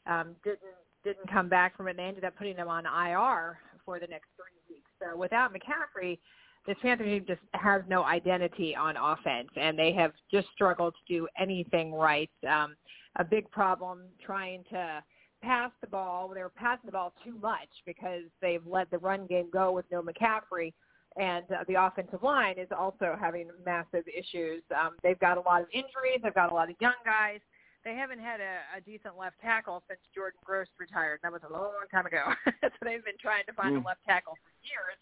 um, 0.07 0.35
didn't 0.43 0.59
didn't 1.03 1.31
come 1.31 1.49
back 1.49 1.75
from 1.75 1.87
it. 1.87 1.97
They 1.97 2.03
ended 2.03 2.23
up 2.25 2.35
putting 2.35 2.55
him 2.57 2.67
on 2.67 2.85
IR 2.85 3.57
for 3.85 3.99
the 3.99 4.07
next 4.07 4.27
three 4.35 4.75
weeks. 4.75 4.89
So 5.01 5.17
without 5.17 5.51
McCaffrey, 5.51 6.19
this 6.67 6.77
Panther 6.81 7.03
team 7.03 7.25
just 7.27 7.41
has 7.53 7.81
no 7.89 8.03
identity 8.03 8.75
on 8.75 8.95
offense, 8.97 9.49
and 9.55 9.77
they 9.77 9.91
have 9.93 10.11
just 10.31 10.47
struggled 10.53 10.93
to 10.93 11.13
do 11.13 11.27
anything 11.39 11.91
right. 11.93 12.29
Um, 12.47 12.75
a 13.17 13.23
big 13.23 13.49
problem 13.49 14.03
trying 14.23 14.63
to 14.69 15.03
pass 15.41 15.71
the 15.81 15.87
ball. 15.87 16.31
They 16.33 16.41
were 16.41 16.49
passing 16.49 16.85
the 16.85 16.91
ball 16.91 17.13
too 17.23 17.37
much 17.41 17.69
because 17.85 18.23
they've 18.41 18.65
let 18.65 18.89
the 18.91 18.97
run 18.97 19.27
game 19.27 19.49
go 19.51 19.71
with 19.71 19.85
no 19.91 20.01
McCaffrey, 20.01 20.73
and 21.17 21.45
uh, 21.51 21.63
the 21.67 21.83
offensive 21.83 22.23
line 22.23 22.57
is 22.57 22.69
also 22.77 23.17
having 23.19 23.49
massive 23.65 24.05
issues. 24.07 24.63
Um, 24.75 24.91
they've 25.03 25.19
got 25.19 25.37
a 25.37 25.41
lot 25.41 25.61
of 25.61 25.67
injuries. 25.73 26.19
They've 26.23 26.33
got 26.33 26.51
a 26.51 26.55
lot 26.55 26.69
of 26.69 26.75
young 26.79 26.99
guys. 27.03 27.39
They 27.83 27.95
haven't 27.95 28.19
had 28.19 28.39
a, 28.39 28.77
a 28.77 28.81
decent 28.81 29.17
left 29.17 29.41
tackle 29.41 29.81
since 29.87 29.99
Jordan 30.13 30.39
Gross 30.45 30.67
retired. 30.79 31.19
That 31.23 31.31
was 31.31 31.41
a 31.49 31.51
long 31.51 31.73
time 31.89 32.05
ago. 32.05 32.29
so 32.61 32.69
they've 32.83 33.03
been 33.03 33.17
trying 33.19 33.43
to 33.47 33.53
find 33.53 33.75
mm. 33.75 33.83
a 33.83 33.87
left 33.87 34.05
tackle 34.05 34.37
for 34.37 34.51
years 34.61 34.97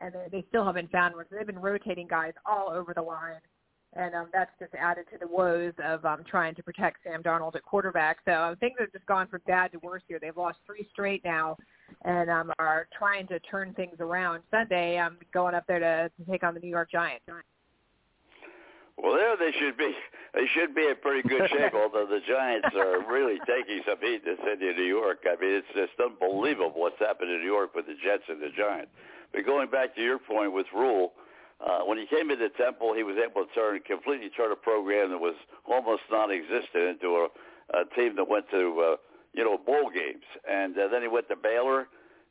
and 0.00 0.14
they, 0.14 0.38
they 0.38 0.44
still 0.48 0.64
haven't 0.64 0.90
found 0.90 1.14
one. 1.14 1.24
So 1.30 1.36
they've 1.36 1.46
been 1.46 1.58
rotating 1.58 2.06
guys 2.06 2.32
all 2.46 2.70
over 2.70 2.94
the 2.94 3.02
line, 3.02 3.40
and 3.94 4.14
um, 4.14 4.28
that's 4.32 4.50
just 4.58 4.74
added 4.74 5.06
to 5.12 5.18
the 5.18 5.26
woes 5.26 5.72
of 5.82 6.04
um, 6.04 6.22
trying 6.28 6.54
to 6.54 6.62
protect 6.62 6.98
Sam 7.04 7.22
Darnold 7.22 7.56
at 7.56 7.62
quarterback. 7.62 8.18
So 8.24 8.32
um, 8.32 8.56
things 8.56 8.76
have 8.78 8.92
just 8.92 9.06
gone 9.06 9.28
from 9.28 9.40
bad 9.46 9.72
to 9.72 9.78
worse 9.78 10.02
here. 10.08 10.18
They've 10.20 10.36
lost 10.36 10.58
three 10.66 10.86
straight 10.92 11.24
now, 11.24 11.56
and 12.04 12.28
um, 12.28 12.52
are 12.58 12.86
trying 12.96 13.26
to 13.28 13.40
turn 13.40 13.72
things 13.74 13.96
around. 14.00 14.42
Sunday, 14.50 14.98
I'm 14.98 15.12
um, 15.12 15.18
going 15.32 15.54
up 15.54 15.64
there 15.66 15.78
to, 15.78 16.10
to 16.10 16.30
take 16.30 16.42
on 16.42 16.54
the 16.54 16.60
New 16.60 16.68
York 16.68 16.90
Giants. 16.90 17.24
Well, 19.00 19.14
there 19.14 19.36
they 19.36 19.56
should 19.58 19.76
be. 19.76 19.94
They 20.34 20.44
should 20.54 20.74
be 20.74 20.82
in 20.82 20.96
pretty 21.00 21.26
good 21.26 21.48
shape. 21.50 21.72
although 21.74 22.06
the 22.06 22.20
Giants 22.28 22.68
are 22.74 23.00
really 23.10 23.38
taking 23.46 23.80
some 23.86 23.98
heat 24.00 24.22
in 24.26 24.36
the 24.36 24.42
city 24.44 24.68
of 24.68 24.76
New 24.76 24.82
York. 24.82 25.24
I 25.24 25.40
mean, 25.40 25.62
it's 25.62 25.72
just 25.74 25.94
unbelievable 26.02 26.72
what's 26.74 26.98
happened 26.98 27.30
in 27.30 27.38
New 27.40 27.46
York 27.46 27.74
with 27.74 27.86
the 27.86 27.94
Jets 28.04 28.24
and 28.28 28.42
the 28.42 28.50
Giants. 28.56 28.90
But 29.32 29.46
going 29.46 29.70
back 29.70 29.94
to 29.94 30.02
your 30.02 30.18
point 30.18 30.52
with 30.52 30.66
Rhule, 30.74 31.12
uh, 31.64 31.80
when 31.80 31.98
he 31.98 32.06
came 32.06 32.30
into 32.30 32.48
Temple, 32.50 32.94
he 32.94 33.02
was 33.02 33.16
able 33.16 33.44
to 33.44 33.52
turn 33.52 33.80
completely 33.80 34.30
turn 34.30 34.52
a 34.52 34.56
program 34.56 35.10
that 35.10 35.18
was 35.18 35.34
almost 35.66 36.02
non-existent 36.10 37.00
into 37.02 37.26
a, 37.26 37.28
a 37.76 37.84
team 37.96 38.14
that 38.16 38.28
went 38.28 38.48
to 38.50 38.94
uh, 38.94 38.96
you 39.34 39.44
know 39.44 39.58
bowl 39.58 39.90
games, 39.92 40.24
and 40.48 40.78
uh, 40.78 40.88
then 40.88 41.02
he 41.02 41.08
went 41.08 41.28
to 41.28 41.36
Baylor, 41.36 41.88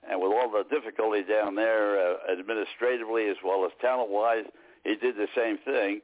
and 0.10 0.22
with 0.22 0.32
all 0.32 0.50
the 0.50 0.64
difficulty 0.74 1.24
down 1.24 1.56
there 1.56 2.00
uh, 2.00 2.32
administratively 2.32 3.28
as 3.28 3.38
well 3.44 3.66
as 3.66 3.72
talent-wise, 3.82 4.46
he 4.84 4.96
did 4.96 5.16
the 5.16 5.28
same 5.36 5.58
thing, 5.66 6.00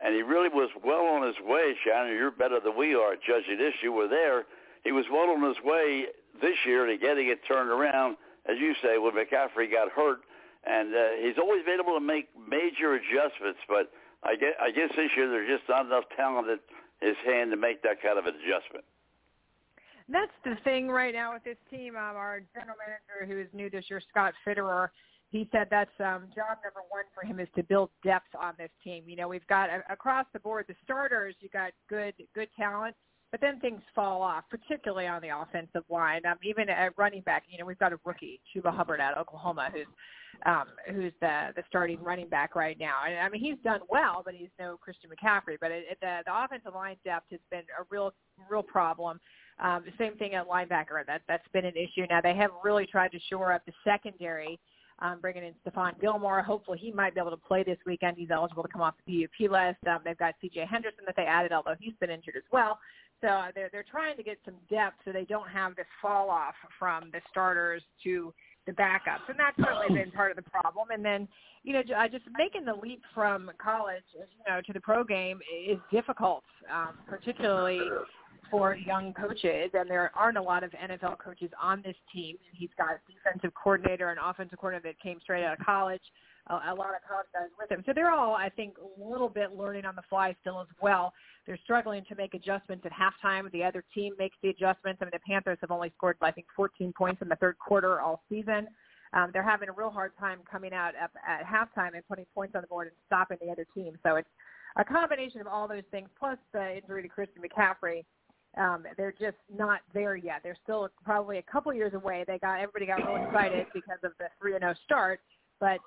and 0.00 0.14
he 0.14 0.22
really 0.22 0.48
was 0.48 0.70
well 0.84 1.06
on 1.06 1.24
his 1.24 1.36
way. 1.46 1.74
Shannon, 1.84 2.12
you're 2.12 2.32
better 2.32 2.58
than 2.58 2.76
we 2.76 2.94
are 2.94 3.12
at 3.12 3.22
judging 3.22 3.58
this. 3.58 3.74
You 3.82 3.92
were 3.92 4.08
there. 4.08 4.46
He 4.82 4.90
was 4.90 5.06
well 5.10 5.30
on 5.30 5.42
his 5.42 5.62
way 5.64 6.06
this 6.42 6.58
year 6.66 6.86
to 6.86 6.96
getting 6.96 7.28
it 7.28 7.38
turned 7.46 7.70
around. 7.70 8.16
As 8.46 8.58
you 8.58 8.74
say, 8.82 8.98
when 8.98 9.12
McCaffrey 9.12 9.70
got 9.70 9.90
hurt, 9.90 10.20
and 10.66 10.94
uh, 10.94 10.98
he's 11.20 11.38
always 11.38 11.64
been 11.64 11.80
able 11.80 11.98
to 11.98 12.04
make 12.04 12.28
major 12.36 12.94
adjustments. 12.94 13.60
But 13.68 13.92
I 14.22 14.36
guess, 14.36 14.54
I 14.60 14.70
guess 14.70 14.90
this 14.96 15.10
year 15.16 15.28
there's 15.28 15.48
just 15.48 15.68
not 15.68 15.86
enough 15.86 16.04
talent 16.16 16.48
at 16.48 16.60
his 17.00 17.16
hand 17.24 17.50
to 17.50 17.56
make 17.56 17.82
that 17.82 18.02
kind 18.02 18.18
of 18.18 18.26
an 18.26 18.34
adjustment. 18.34 18.84
That's 20.08 20.32
the 20.44 20.56
thing 20.64 20.88
right 20.88 21.14
now 21.14 21.32
with 21.32 21.44
this 21.44 21.56
team. 21.70 21.96
Um, 21.96 22.16
our 22.16 22.42
general 22.54 22.76
manager, 22.76 23.24
who 23.26 23.40
is 23.40 23.48
new 23.54 23.70
this 23.70 23.86
year, 23.88 24.02
Scott 24.10 24.34
Fitterer, 24.46 24.88
he 25.30 25.48
said 25.50 25.68
that's 25.70 25.90
um, 25.98 26.28
job 26.34 26.58
number 26.62 26.84
one 26.90 27.04
for 27.14 27.26
him 27.26 27.40
is 27.40 27.48
to 27.56 27.62
build 27.62 27.90
depth 28.04 28.28
on 28.38 28.54
this 28.58 28.70
team. 28.82 29.04
You 29.06 29.16
know, 29.16 29.28
we've 29.28 29.46
got 29.46 29.70
uh, 29.70 29.78
across 29.90 30.26
the 30.32 30.40
board 30.40 30.66
the 30.68 30.74
starters. 30.84 31.34
You 31.40 31.48
got 31.48 31.72
good 31.88 32.14
good 32.34 32.48
talent, 32.56 32.94
but 33.34 33.40
then 33.40 33.58
things 33.58 33.80
fall 33.96 34.22
off, 34.22 34.44
particularly 34.48 35.08
on 35.08 35.20
the 35.20 35.36
offensive 35.36 35.82
line. 35.90 36.24
Um, 36.24 36.36
even 36.44 36.68
at 36.68 36.96
running 36.96 37.22
back, 37.22 37.42
you 37.48 37.58
know, 37.58 37.66
we've 37.66 37.80
got 37.80 37.92
a 37.92 37.98
rookie, 38.04 38.40
Chuba 38.54 38.72
Hubbard 38.72 39.00
at 39.00 39.18
Oklahoma, 39.18 39.70
who's 39.74 39.88
um, 40.46 40.66
who's 40.94 41.12
the 41.20 41.48
the 41.56 41.64
starting 41.66 42.00
running 42.00 42.28
back 42.28 42.54
right 42.54 42.78
now. 42.78 42.98
And 43.04 43.18
I 43.18 43.28
mean, 43.28 43.42
he's 43.42 43.56
done 43.64 43.80
well, 43.90 44.22
but 44.24 44.34
he's 44.34 44.50
no 44.60 44.76
Christian 44.76 45.10
McCaffrey. 45.10 45.56
But 45.60 45.72
it, 45.72 45.84
it, 45.90 45.98
the 46.00 46.20
the 46.24 46.44
offensive 46.44 46.76
line 46.76 46.94
depth 47.04 47.26
has 47.32 47.40
been 47.50 47.62
a 47.76 47.82
real 47.90 48.12
real 48.48 48.62
problem. 48.62 49.18
Um, 49.58 49.82
the 49.84 49.92
same 49.98 50.16
thing 50.16 50.34
at 50.34 50.46
linebacker. 50.46 51.04
That 51.04 51.22
that's 51.26 51.48
been 51.52 51.64
an 51.64 51.74
issue. 51.74 52.06
Now 52.08 52.20
they 52.20 52.36
have 52.36 52.52
really 52.62 52.86
tried 52.86 53.10
to 53.10 53.18
shore 53.28 53.52
up 53.52 53.66
the 53.66 53.72
secondary. 53.82 54.60
Um, 55.00 55.18
bringing 55.20 55.42
in 55.42 55.54
Stephon 55.66 56.00
Gilmore. 56.00 56.40
Hopefully 56.40 56.78
he 56.80 56.92
might 56.92 57.14
be 57.14 57.20
able 57.20 57.32
to 57.32 57.36
play 57.36 57.64
this 57.64 57.78
weekend. 57.84 58.16
He's 58.16 58.30
eligible 58.30 58.62
to 58.62 58.68
come 58.68 58.80
off 58.80 58.94
the 59.04 59.26
PUP 59.26 59.50
list. 59.50 59.84
Um, 59.88 59.98
they've 60.04 60.16
got 60.16 60.34
C.J. 60.40 60.66
Henderson 60.70 61.00
that 61.06 61.16
they 61.16 61.24
added, 61.24 61.50
although 61.50 61.74
he's 61.80 61.94
been 61.98 62.10
injured 62.10 62.36
as 62.36 62.44
well. 62.52 62.78
So 63.24 63.30
uh, 63.30 63.46
they're 63.54 63.70
they're 63.72 63.86
trying 63.90 64.18
to 64.18 64.22
get 64.22 64.38
some 64.44 64.54
depth 64.68 64.96
so 65.04 65.10
they 65.10 65.24
don't 65.24 65.48
have 65.48 65.74
this 65.76 65.86
fall 66.02 66.28
off 66.28 66.54
from 66.78 67.04
the 67.10 67.20
starters 67.30 67.82
to 68.02 68.34
the 68.66 68.72
backups, 68.72 69.28
and 69.28 69.38
that's 69.38 69.56
certainly 69.56 69.98
been 69.98 70.10
part 70.10 70.30
of 70.30 70.36
the 70.36 70.50
problem. 70.50 70.88
And 70.92 71.02
then, 71.02 71.26
you 71.62 71.72
know, 71.72 71.82
just 72.10 72.24
making 72.36 72.66
the 72.66 72.74
leap 72.74 73.00
from 73.14 73.50
college, 73.62 74.02
you 74.14 74.52
know, 74.52 74.60
to 74.60 74.72
the 74.74 74.80
pro 74.80 75.04
game 75.04 75.40
is 75.66 75.78
difficult, 75.90 76.44
um, 76.72 76.98
particularly 77.06 77.80
for 78.50 78.74
young 78.74 79.14
coaches. 79.14 79.70
And 79.72 79.88
there 79.88 80.10
aren't 80.14 80.36
a 80.36 80.42
lot 80.42 80.62
of 80.62 80.70
NFL 80.72 81.18
coaches 81.18 81.50
on 81.62 81.82
this 81.82 81.96
team. 82.12 82.36
He's 82.52 82.70
got 82.76 83.00
defensive 83.06 83.52
coordinator 83.54 84.10
and 84.10 84.20
offensive 84.22 84.58
coordinator 84.58 84.90
that 84.90 85.00
came 85.02 85.18
straight 85.22 85.44
out 85.44 85.58
of 85.58 85.64
college 85.64 86.02
a, 86.48 86.74
lot 86.74 86.94
of 86.94 87.00
college 87.08 87.26
guys 87.32 87.48
with 87.58 87.70
him. 87.70 87.82
So 87.86 87.92
they're 87.94 88.10
all, 88.10 88.34
I 88.34 88.50
think, 88.50 88.74
a 88.78 89.08
little 89.08 89.28
bit 89.28 89.56
learning 89.56 89.84
on 89.86 89.94
the 89.96 90.02
fly 90.08 90.36
still 90.42 90.60
as 90.60 90.66
well. 90.80 91.12
They're 91.46 91.58
struggling 91.64 92.04
to 92.08 92.14
make 92.14 92.34
adjustments 92.34 92.84
at 92.86 92.92
halftime. 92.92 93.50
The 93.52 93.64
other 93.64 93.84
team 93.94 94.14
makes 94.18 94.36
the 94.42 94.50
adjustments. 94.50 94.98
I 95.00 95.06
mean, 95.06 95.12
the 95.12 95.20
Panthers 95.26 95.58
have 95.60 95.70
only 95.70 95.92
scored, 95.96 96.16
I 96.20 96.30
think, 96.30 96.46
14 96.54 96.92
points 96.96 97.22
in 97.22 97.28
the 97.28 97.36
third 97.36 97.56
quarter 97.58 98.00
all 98.00 98.22
season. 98.28 98.68
Um, 99.14 99.30
they're 99.32 99.48
having 99.48 99.68
a 99.68 99.72
real 99.72 99.90
hard 99.90 100.12
time 100.18 100.40
coming 100.50 100.72
out 100.74 100.94
at, 101.00 101.10
at 101.26 101.46
halftime 101.46 101.94
and 101.94 102.06
putting 102.08 102.26
points 102.34 102.54
on 102.54 102.62
the 102.62 102.66
board 102.66 102.88
and 102.88 102.96
stopping 103.06 103.38
the 103.40 103.50
other 103.50 103.66
team. 103.74 103.96
So 104.02 104.16
it's 104.16 104.28
a 104.76 104.84
combination 104.84 105.40
of 105.40 105.46
all 105.46 105.68
those 105.68 105.84
things, 105.90 106.08
plus 106.18 106.36
the 106.52 106.78
injury 106.78 107.02
to 107.02 107.08
Christian 107.08 107.42
McCaffrey. 107.42 108.04
Um, 108.56 108.84
they're 108.96 109.12
just 109.12 109.36
not 109.54 109.80
there 109.92 110.16
yet. 110.16 110.40
They're 110.42 110.56
still 110.62 110.88
probably 111.04 111.38
a 111.38 111.42
couple 111.42 111.72
years 111.72 111.94
away. 111.94 112.24
They 112.26 112.38
got 112.38 112.60
everybody 112.60 112.86
got 112.86 113.06
real 113.06 113.24
excited 113.24 113.66
because 113.74 113.98
of 114.04 114.12
the 114.18 114.26
three 114.40 114.54
and 114.54 114.62
zero 114.62 114.74
start, 114.84 115.20
but 115.58 115.78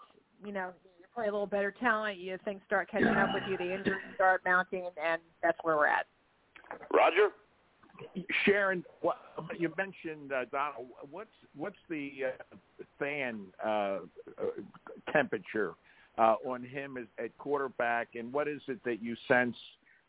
you 0.45 0.51
know, 0.51 0.69
you 0.99 1.05
play 1.13 1.27
a 1.27 1.31
little 1.31 1.47
better 1.47 1.71
talent, 1.71 2.17
you 2.17 2.38
things 2.45 2.61
start 2.65 2.89
catching 2.89 3.07
up 3.07 3.29
with 3.33 3.43
you, 3.49 3.57
the 3.57 3.73
injuries 3.73 4.01
start 4.15 4.41
mounting, 4.45 4.88
and 5.03 5.21
that's 5.41 5.57
where 5.63 5.75
we're 5.77 5.88
at. 5.88 6.05
Roger. 6.93 7.29
Sharon, 8.45 8.83
what, 9.01 9.17
you 9.57 9.73
mentioned 9.75 10.31
uh, 10.31 10.45
Darnold. 10.53 10.88
What's 11.09 11.31
what's 11.55 11.77
the 11.89 12.11
uh, 12.27 12.55
fan 12.99 13.41
uh, 13.65 13.69
uh, 13.69 13.99
temperature 15.11 15.73
uh, 16.17 16.35
on 16.45 16.63
him 16.63 16.97
as, 16.97 17.05
at 17.23 17.35
quarterback, 17.39 18.09
and 18.15 18.31
what 18.31 18.47
is 18.47 18.61
it 18.67 18.79
that 18.85 19.01
you 19.01 19.15
sense 19.27 19.55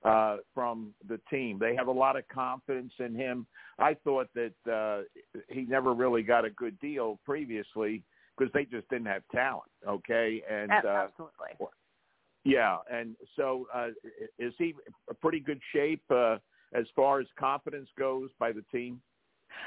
uh, 0.04 0.36
from 0.54 0.92
the 1.08 1.18
team? 1.30 1.58
They 1.58 1.74
have 1.76 1.86
a 1.86 1.92
lot 1.92 2.16
of 2.16 2.28
confidence 2.28 2.92
in 2.98 3.14
him. 3.14 3.46
I 3.78 3.94
thought 4.04 4.28
that 4.34 4.70
uh, 4.70 5.02
he 5.48 5.62
never 5.62 5.94
really 5.94 6.22
got 6.22 6.44
a 6.44 6.50
good 6.50 6.78
deal 6.80 7.18
previously 7.24 8.02
because 8.38 8.52
they 8.52 8.64
just 8.64 8.88
didn't 8.88 9.06
have 9.06 9.22
talent. 9.34 9.70
Okay, 9.86 10.42
and 10.48 10.70
absolutely. 10.70 11.56
Uh, 11.60 11.66
yeah, 12.44 12.78
and 12.90 13.16
so 13.36 13.66
uh, 13.74 13.88
is 14.38 14.54
he 14.58 14.74
a 15.10 15.14
pretty 15.14 15.40
good 15.40 15.60
shape 15.74 16.02
uh, 16.10 16.36
as 16.72 16.86
far 16.94 17.20
as 17.20 17.26
confidence 17.38 17.88
goes 17.98 18.30
by 18.38 18.52
the 18.52 18.62
team? 18.72 19.00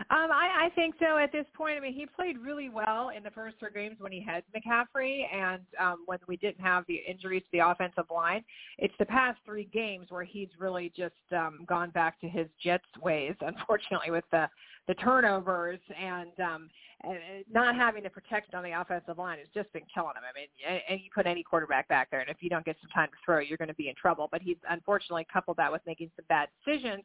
Um, 0.09 0.31
I, 0.31 0.65
I 0.65 0.69
think 0.75 0.95
so 0.99 1.17
at 1.17 1.31
this 1.31 1.45
point. 1.53 1.77
I 1.77 1.79
mean, 1.79 1.93
he 1.93 2.05
played 2.05 2.37
really 2.37 2.69
well 2.69 3.09
in 3.15 3.23
the 3.23 3.31
first 3.31 3.57
three 3.59 3.69
games 3.73 3.97
when 3.99 4.11
he 4.11 4.21
had 4.21 4.43
McCaffrey 4.55 5.23
and 5.33 5.61
um, 5.79 6.03
when 6.05 6.19
we 6.27 6.37
didn't 6.37 6.61
have 6.61 6.85
the 6.87 6.99
injuries 7.07 7.43
to 7.43 7.57
the 7.57 7.67
offensive 7.67 8.05
line. 8.13 8.43
It's 8.77 8.93
the 8.99 9.05
past 9.05 9.39
three 9.45 9.69
games 9.73 10.07
where 10.09 10.23
he's 10.23 10.49
really 10.59 10.91
just 10.95 11.13
um, 11.35 11.65
gone 11.67 11.91
back 11.91 12.19
to 12.21 12.29
his 12.29 12.47
Jets 12.63 12.85
ways, 13.01 13.35
unfortunately, 13.41 14.11
with 14.11 14.25
the 14.31 14.49
the 14.87 14.95
turnovers 14.95 15.79
and 15.99 16.31
um, 16.39 16.69
and 17.03 17.17
not 17.51 17.75
having 17.75 18.03
the 18.03 18.09
protection 18.09 18.55
on 18.55 18.63
the 18.63 18.79
offensive 18.79 19.17
line 19.17 19.37
has 19.37 19.47
just 19.53 19.71
been 19.73 19.83
killing 19.93 20.15
him. 20.15 20.23
I 20.27 20.37
mean, 20.37 20.47
and, 20.67 20.81
and 20.89 20.99
you 20.99 21.09
put 21.13 21.27
any 21.27 21.43
quarterback 21.43 21.87
back 21.87 22.09
there, 22.11 22.19
and 22.19 22.29
if 22.29 22.37
you 22.41 22.49
don't 22.49 22.65
get 22.65 22.77
some 22.81 22.89
time 22.89 23.09
to 23.09 23.17
throw, 23.23 23.39
you're 23.39 23.57
going 23.57 23.67
to 23.67 23.75
be 23.75 23.89
in 23.89 23.95
trouble. 23.95 24.27
But 24.31 24.41
he's 24.41 24.57
unfortunately 24.69 25.25
coupled 25.31 25.57
that 25.57 25.71
with 25.71 25.81
making 25.85 26.11
some 26.15 26.25
bad 26.29 26.49
decisions 26.65 27.03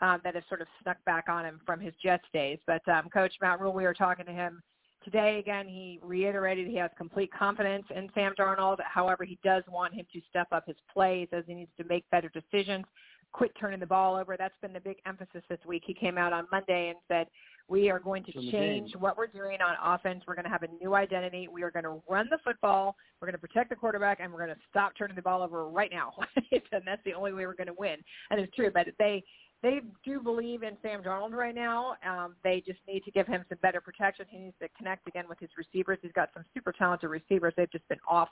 um, 0.00 0.20
that 0.24 0.34
has 0.34 0.44
sort 0.48 0.60
of 0.60 0.66
snuck 0.82 0.96
back 1.04 1.28
on 1.28 1.44
him 1.44 1.60
from 1.66 1.80
his 1.80 1.94
Jets 2.02 2.24
days. 2.32 2.58
But 2.66 2.86
um, 2.88 3.08
Coach 3.12 3.32
Matt 3.40 3.60
Rhule, 3.60 3.72
we 3.72 3.84
were 3.84 3.94
talking 3.94 4.26
to 4.26 4.32
him 4.32 4.62
today 5.04 5.38
again. 5.38 5.66
He 5.68 5.98
reiterated 6.02 6.66
he 6.66 6.76
has 6.76 6.90
complete 6.96 7.30
confidence 7.32 7.84
in 7.94 8.08
Sam 8.14 8.32
Darnold. 8.38 8.78
However, 8.84 9.24
he 9.24 9.38
does 9.44 9.62
want 9.68 9.94
him 9.94 10.06
to 10.12 10.20
step 10.28 10.48
up 10.52 10.66
his 10.66 10.76
play. 10.92 11.20
He 11.20 11.28
says 11.30 11.44
he 11.46 11.54
needs 11.54 11.70
to 11.78 11.84
make 11.84 12.04
better 12.10 12.30
decisions, 12.30 12.84
quit 13.32 13.52
turning 13.58 13.80
the 13.80 13.86
ball 13.86 14.16
over. 14.16 14.36
That's 14.36 14.54
been 14.60 14.72
the 14.72 14.80
big 14.80 14.96
emphasis 15.06 15.42
this 15.48 15.60
week. 15.66 15.82
He 15.86 15.94
came 15.94 16.18
out 16.18 16.32
on 16.32 16.46
Monday 16.50 16.88
and 16.88 16.98
said, 17.08 17.26
we 17.70 17.88
are 17.88 18.00
going 18.00 18.24
to 18.24 18.32
change 18.50 18.96
what 18.98 19.16
we're 19.16 19.28
doing 19.28 19.58
on 19.60 19.76
offense. 19.94 20.24
We're 20.26 20.34
going 20.34 20.44
to 20.44 20.50
have 20.50 20.64
a 20.64 20.68
new 20.82 20.94
identity. 20.94 21.46
We 21.46 21.62
are 21.62 21.70
going 21.70 21.84
to 21.84 22.02
run 22.08 22.26
the 22.28 22.38
football. 22.42 22.96
We're 23.20 23.26
going 23.26 23.40
to 23.40 23.46
protect 23.46 23.70
the 23.70 23.76
quarterback, 23.76 24.18
and 24.20 24.32
we're 24.32 24.44
going 24.44 24.56
to 24.56 24.62
stop 24.68 24.92
turning 24.98 25.14
the 25.14 25.22
ball 25.22 25.40
over 25.40 25.68
right 25.68 25.90
now. 25.92 26.12
and 26.52 26.82
that's 26.84 27.02
the 27.04 27.14
only 27.14 27.32
way 27.32 27.46
we're 27.46 27.54
going 27.54 27.68
to 27.68 27.72
win. 27.78 27.98
And 28.30 28.40
it's 28.40 28.52
true, 28.56 28.72
but 28.74 28.88
they 28.98 29.22
they 29.62 29.80
do 30.04 30.20
believe 30.20 30.62
in 30.62 30.76
Sam 30.82 31.02
Darnold 31.02 31.32
right 31.32 31.54
now. 31.54 31.96
Um, 32.08 32.34
they 32.42 32.62
just 32.66 32.78
need 32.88 33.04
to 33.04 33.10
give 33.10 33.26
him 33.26 33.44
some 33.48 33.58
better 33.60 33.80
protection. 33.80 34.24
He 34.28 34.38
needs 34.38 34.56
to 34.62 34.68
connect 34.76 35.06
again 35.06 35.24
with 35.28 35.38
his 35.38 35.50
receivers. 35.56 35.98
He's 36.00 36.12
got 36.12 36.30
some 36.32 36.44
super 36.54 36.72
talented 36.72 37.10
receivers. 37.10 37.52
They've 37.56 37.70
just 37.70 37.86
been 37.88 38.00
off. 38.08 38.28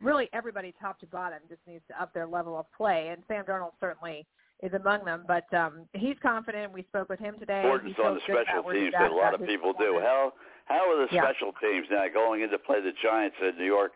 Really, 0.00 0.28
everybody 0.32 0.74
top 0.80 0.98
to 1.00 1.06
bottom 1.06 1.38
just 1.48 1.60
needs 1.66 1.84
to 1.88 2.02
up 2.02 2.12
their 2.12 2.26
level 2.26 2.58
of 2.58 2.66
play, 2.76 3.08
and 3.08 3.22
Sam 3.28 3.44
Darnold 3.44 3.72
certainly 3.80 4.26
is 4.62 4.72
among 4.72 5.04
them. 5.04 5.24
But 5.26 5.52
um, 5.54 5.86
he's 5.92 6.16
confident. 6.22 6.72
We 6.72 6.82
spoke 6.84 7.08
with 7.08 7.20
him 7.20 7.36
today. 7.38 7.62
Importance 7.62 7.94
on 8.02 8.14
the 8.14 8.20
special 8.24 8.72
teams 8.72 8.94
that 8.98 9.10
a 9.10 9.14
lot 9.14 9.34
of 9.34 9.46
people 9.46 9.72
do. 9.78 10.00
How 10.02 10.32
how 10.66 10.90
are 10.90 10.96
the 10.96 11.08
special 11.08 11.52
yeah. 11.62 11.68
teams 11.68 11.86
now 11.90 12.06
going 12.12 12.42
into 12.42 12.58
play 12.58 12.80
the 12.80 12.92
Giants 13.02 13.36
in 13.40 13.56
New 13.58 13.66
York? 13.66 13.92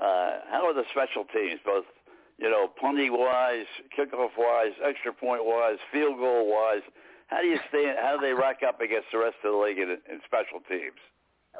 Uh, 0.00 0.42
how 0.50 0.66
are 0.66 0.74
the 0.74 0.84
special 0.90 1.24
teams, 1.32 1.60
both 1.64 1.84
you 2.38 2.50
know, 2.50 2.68
punting 2.80 3.12
wise, 3.12 3.66
kickoff 3.96 4.36
wise, 4.36 4.72
extra 4.84 5.12
point 5.12 5.44
wise, 5.44 5.78
field 5.92 6.18
goal 6.18 6.50
wise? 6.50 6.82
How 7.28 7.40
do 7.40 7.48
you 7.48 7.58
stand? 7.68 7.98
How 8.00 8.16
do 8.16 8.26
they 8.26 8.32
rack 8.32 8.60
up 8.66 8.80
against 8.80 9.08
the 9.12 9.18
rest 9.18 9.36
of 9.44 9.52
the 9.52 9.58
league 9.58 9.78
in, 9.78 9.90
in 9.90 10.20
special 10.26 10.60
teams? 10.68 10.98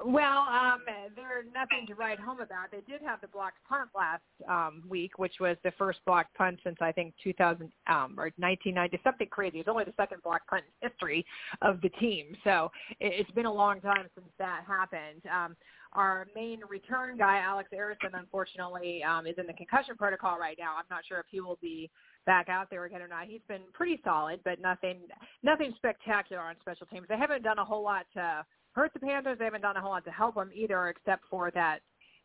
Well, 0.05 0.41
um, 0.41 0.81
there's 1.15 1.47
nothing 1.55 1.87
to 1.87 1.95
write 1.95 2.19
home 2.19 2.41
about. 2.41 2.73
They 2.73 2.81
did 2.91 3.01
have 3.03 3.21
the 3.21 3.29
blocked 3.29 3.59
punt 3.69 3.91
last 3.95 4.23
um, 4.49 4.83
week, 4.89 5.19
which 5.19 5.35
was 5.39 5.57
the 5.63 5.71
first 5.79 6.01
blocked 6.05 6.35
punt 6.35 6.59
since 6.65 6.77
I 6.81 6.91
think 6.91 7.15
2000 7.23 7.71
um, 7.87 8.15
or 8.19 8.33
1990, 8.37 9.01
something 9.05 9.29
crazy. 9.29 9.61
It's 9.61 9.69
only 9.69 9.85
the 9.85 9.95
second 9.97 10.23
blocked 10.25 10.49
punt 10.49 10.65
in 10.83 10.89
history 10.89 11.25
of 11.63 11.81
the 11.81 11.91
team, 11.91 12.37
so 12.43 12.73
it, 12.99 13.13
it's 13.21 13.31
been 13.33 13.47
a 13.47 13.53
long 13.53 13.81
time 13.81 14.07
since 14.15 14.27
that 14.39 14.65
happened. 14.67 15.23
Um, 15.33 15.57
our 15.95 16.27
main 16.35 16.61
return 16.69 17.17
guy, 17.17 17.39
Alex 17.39 17.71
Erickson, 17.73 18.11
unfortunately, 18.15 19.03
um, 19.03 19.27
is 19.27 19.35
in 19.39 19.47
the 19.47 19.53
concussion 19.53 19.97
protocol 19.97 20.39
right 20.39 20.57
now. 20.59 20.75
I'm 20.77 20.85
not 20.91 21.05
sure 21.07 21.21
if 21.21 21.27
he 21.31 21.41
will 21.41 21.59
be 21.63 21.91
back 22.27 22.49
out 22.49 22.69
there 22.71 22.85
again 22.85 23.03
or 23.03 23.09
not. 23.09 23.27
He's 23.27 23.43
been 23.49 23.63
pretty 23.73 24.01
solid, 24.05 24.41
but 24.45 24.61
nothing 24.61 25.01
nothing 25.43 25.73
spectacular 25.77 26.43
on 26.43 26.57
special 26.61 26.87
teams. 26.87 27.07
They 27.09 27.19
haven't 27.19 27.43
done 27.43 27.59
a 27.59 27.65
whole 27.65 27.85
lot 27.85 28.07
to 28.15 28.45
hurt 28.73 28.93
the 28.93 29.01
Panthers. 29.01 29.39
They 29.39 29.45
haven't 29.45 29.63
done 29.63 29.77
a 29.77 29.81
whole 29.81 29.91
lot 29.91 30.05
to 30.05 30.11
help 30.11 30.35
them 30.35 30.51
either, 30.55 30.89
except 30.89 31.25
for 31.31 31.51
that 31.53 31.81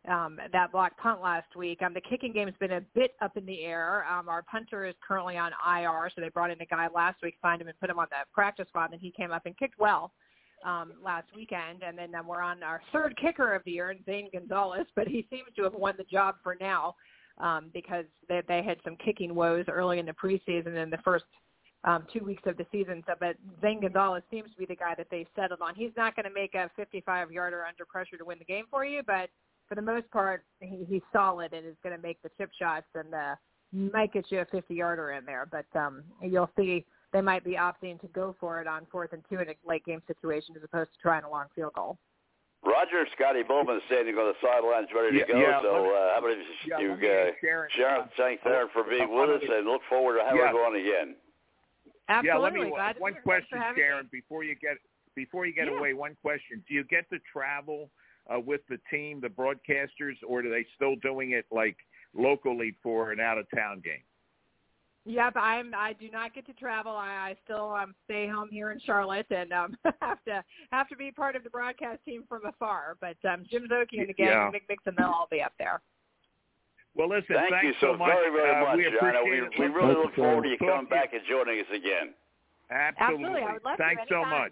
um, 0.07 0.39
that 0.53 0.71
block 0.71 0.97
punt 0.97 1.21
last 1.21 1.55
week. 1.55 1.81
Um, 1.81 1.93
the 1.93 2.01
kicking 2.01 2.31
game 2.31 2.47
has 2.47 2.55
been 2.59 2.71
a 2.71 2.81
bit 2.95 3.11
up 3.21 3.37
in 3.37 3.45
the 3.45 3.61
air. 3.63 4.05
Um, 4.05 4.29
our 4.29 4.43
punter 4.43 4.85
is 4.85 4.95
currently 5.05 5.37
on 5.37 5.51
IR, 5.67 6.09
so 6.15 6.21
they 6.21 6.29
brought 6.29 6.51
in 6.51 6.61
a 6.61 6.65
guy 6.65 6.87
last 6.93 7.21
week, 7.21 7.35
signed 7.41 7.61
him, 7.61 7.67
and 7.67 7.79
put 7.79 7.89
him 7.89 7.99
on 7.99 8.07
the 8.09 8.25
practice 8.33 8.67
squad, 8.69 8.93
and 8.93 9.01
he 9.01 9.11
came 9.11 9.31
up 9.31 9.45
and 9.45 9.57
kicked 9.57 9.77
well 9.77 10.11
um, 10.65 10.93
last 11.03 11.27
weekend, 11.35 11.83
and 11.83 11.97
then 11.97 12.11
we're 12.25 12.41
on 12.41 12.63
our 12.63 12.81
third 12.91 13.17
kicker 13.19 13.53
of 13.53 13.63
the 13.65 13.71
year, 13.71 13.95
Zane 14.05 14.29
Gonzalez, 14.33 14.85
but 14.95 15.07
he 15.07 15.25
seems 15.29 15.47
to 15.55 15.63
have 15.63 15.73
won 15.73 15.95
the 15.97 16.03
job 16.05 16.35
for 16.43 16.55
now 16.59 16.95
um, 17.39 17.69
because 17.73 18.05
they, 18.27 18.41
they 18.47 18.61
had 18.61 18.77
some 18.83 18.95
kicking 19.03 19.33
woes 19.33 19.65
early 19.67 19.99
in 19.99 20.05
the 20.05 20.13
preseason 20.13 20.75
and 20.75 20.91
the 20.91 20.97
first 21.03 21.25
um, 21.85 22.05
two 22.11 22.23
weeks 22.23 22.43
of 22.45 22.57
the 22.57 22.65
season. 22.71 23.03
So, 23.07 23.13
but 23.19 23.37
Zane 23.61 23.81
Gonzalez 23.81 24.23
seems 24.29 24.51
to 24.51 24.57
be 24.57 24.65
the 24.65 24.75
guy 24.75 24.95
that 24.97 25.07
they 25.09 25.25
settled 25.35 25.61
on. 25.61 25.75
He's 25.75 25.91
not 25.95 26.15
going 26.15 26.25
to 26.25 26.33
make 26.33 26.53
a 26.55 26.69
55-yarder 26.79 27.65
under 27.65 27.85
pressure 27.85 28.17
to 28.17 28.25
win 28.25 28.37
the 28.39 28.45
game 28.45 28.65
for 28.69 28.85
you, 28.85 29.01
but 29.05 29.29
for 29.67 29.75
the 29.75 29.81
most 29.81 30.09
part, 30.11 30.43
he, 30.59 30.85
he's 30.89 31.01
solid 31.13 31.53
and 31.53 31.65
is 31.65 31.75
going 31.83 31.95
to 31.95 32.01
make 32.01 32.21
the 32.21 32.29
chip 32.37 32.49
shots 32.59 32.87
and 32.95 33.13
uh, 33.13 33.35
might 33.71 34.11
get 34.11 34.25
you 34.29 34.39
a 34.39 34.45
50-yarder 34.45 35.11
in 35.11 35.25
there. 35.25 35.47
But 35.49 35.79
um, 35.79 36.03
you'll 36.21 36.49
see 36.57 36.85
they 37.11 37.21
might 37.21 37.43
be 37.43 37.53
opting 37.53 37.99
to 38.01 38.07
go 38.07 38.35
for 38.39 38.61
it 38.61 38.67
on 38.67 38.85
fourth 38.91 39.13
and 39.13 39.23
two 39.29 39.39
in 39.39 39.49
a 39.49 39.53
late 39.65 39.85
game 39.85 40.01
situation 40.07 40.55
as 40.55 40.63
opposed 40.63 40.91
to 40.93 40.99
trying 41.01 41.23
a 41.23 41.29
long 41.29 41.45
field 41.55 41.73
goal. 41.73 41.97
Roger 42.63 43.07
Scotty 43.15 43.43
Bowman 43.43 43.77
is 43.77 43.83
standing 43.87 44.15
on 44.15 44.33
the 44.33 44.37
sidelines 44.43 44.89
ready 44.93 45.17
to 45.17 45.23
yeah, 45.23 45.31
go. 45.31 45.39
Yeah, 45.39 45.61
so 45.61 45.83
me, 45.83 45.89
uh, 45.89 46.11
how 46.11 46.19
about 46.19 46.35
yeah, 46.67 46.79
you, 46.79 46.91
uh, 46.91 47.31
Sharon, 47.39 47.69
Sharon, 47.75 48.09
thanks 48.17 48.43
Aaron 48.45 48.67
for 48.73 48.83
being 48.83 49.07
with 49.07 49.29
us 49.29 49.43
and 49.47 49.65
look 49.65 49.81
forward 49.89 50.19
to 50.19 50.23
having 50.25 50.41
yeah. 50.43 50.51
you 50.51 50.59
on 50.59 50.75
again. 50.75 51.15
Absolutely. 52.09 52.27
Yeah, 52.27 52.37
let 52.37 52.53
me 52.53 53.01
one 53.01 53.15
question, 53.23 53.59
Sharon, 53.75 54.09
me. 54.11 54.19
before 54.19 54.43
you 54.43 54.55
get 54.55 54.75
before 55.15 55.45
you 55.45 55.53
get 55.53 55.67
yeah. 55.67 55.77
away. 55.77 55.93
One 55.93 56.17
question: 56.21 56.61
Do 56.67 56.73
you 56.73 56.83
get 56.83 57.09
to 57.11 57.19
travel 57.31 57.89
uh, 58.27 58.39
with 58.39 58.61
the 58.67 58.77
team, 58.91 59.21
the 59.21 59.29
broadcasters, 59.29 60.17
or 60.27 60.39
are 60.39 60.49
they 60.49 60.65
still 60.75 60.95
doing 60.97 61.31
it 61.31 61.45
like 61.51 61.77
locally 62.13 62.75
for 62.83 63.11
an 63.11 63.19
out 63.21 63.37
of 63.37 63.45
town 63.55 63.81
game? 63.85 64.03
Yep, 65.05 65.33
I'm. 65.35 65.73
I 65.75 65.93
do 65.93 66.09
not 66.11 66.33
get 66.33 66.45
to 66.47 66.53
travel. 66.53 66.91
I, 66.91 67.31
I 67.31 67.35
still 67.45 67.71
um, 67.71 67.95
stay 68.05 68.27
home 68.27 68.49
here 68.51 68.71
in 68.71 68.79
Charlotte 68.85 69.25
and 69.31 69.51
um, 69.53 69.77
have 70.01 70.23
to 70.25 70.43
have 70.71 70.89
to 70.89 70.95
be 70.95 71.11
part 71.11 71.35
of 71.35 71.43
the 71.43 71.49
broadcast 71.49 71.99
team 72.05 72.23
from 72.27 72.45
afar. 72.45 72.97
But 72.99 73.17
um, 73.27 73.43
Jim 73.49 73.67
Szoke 73.71 73.87
and 73.93 74.09
the 74.09 74.13
gang, 74.13 74.27
yeah. 74.27 74.51
Mick 74.51 74.67
Mixon, 74.67 74.95
they'll 74.97 75.07
all 75.07 75.27
be 75.31 75.41
up 75.41 75.53
there. 75.57 75.81
Well, 76.95 77.09
listen, 77.09 77.35
thank 77.35 77.51
thanks 77.51 77.65
you 77.65 77.73
so, 77.79 77.93
so 77.93 77.97
much. 77.97 78.09
very, 78.09 78.31
very 78.31 78.55
uh, 78.55 78.65
much, 78.65 78.77
we 78.77 78.83
Jana. 78.99 79.23
We, 79.23 79.41
we 79.57 79.73
really 79.73 79.95
look 79.95 80.15
forward 80.15 80.43
to 80.43 80.49
you 80.49 80.57
coming 80.57 80.89
back 80.89 81.13
and 81.13 81.21
joining 81.29 81.59
us 81.61 81.71
again. 81.71 82.13
Absolutely. 82.69 83.39
Absolutely. 83.39 83.41
I 83.41 83.53
would 83.53 83.65
love 83.65 83.77
Thanks 83.77 84.03
to 84.09 84.13
so 84.13 84.25
much. 84.25 84.51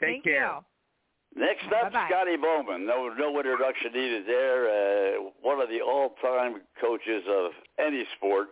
Take 0.00 0.20
Thank 0.20 0.24
care. 0.24 0.58
You. 0.58 1.40
Next 1.40 1.66
up, 1.66 1.92
Bye-bye. 1.92 2.08
Scotty 2.10 2.36
Bowman. 2.36 2.86
No, 2.86 3.10
no 3.10 3.34
introduction 3.38 3.92
needed 3.92 4.26
there. 4.26 4.70
Uh, 4.70 5.30
one 5.42 5.60
of 5.60 5.68
the 5.68 5.80
all-time 5.80 6.62
coaches 6.80 7.22
of 7.28 7.50
any 7.78 8.04
sport. 8.16 8.48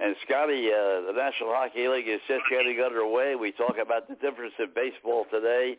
And 0.00 0.16
Scotty, 0.24 0.68
uh, 0.72 1.06
the 1.06 1.12
National 1.14 1.50
Hockey 1.50 1.86
League 1.86 2.08
is 2.08 2.20
just 2.26 2.42
getting 2.50 2.80
underway. 2.80 3.34
We 3.34 3.52
talk 3.52 3.76
about 3.80 4.08
the 4.08 4.14
difference 4.14 4.54
in 4.58 4.68
baseball 4.74 5.26
today. 5.30 5.76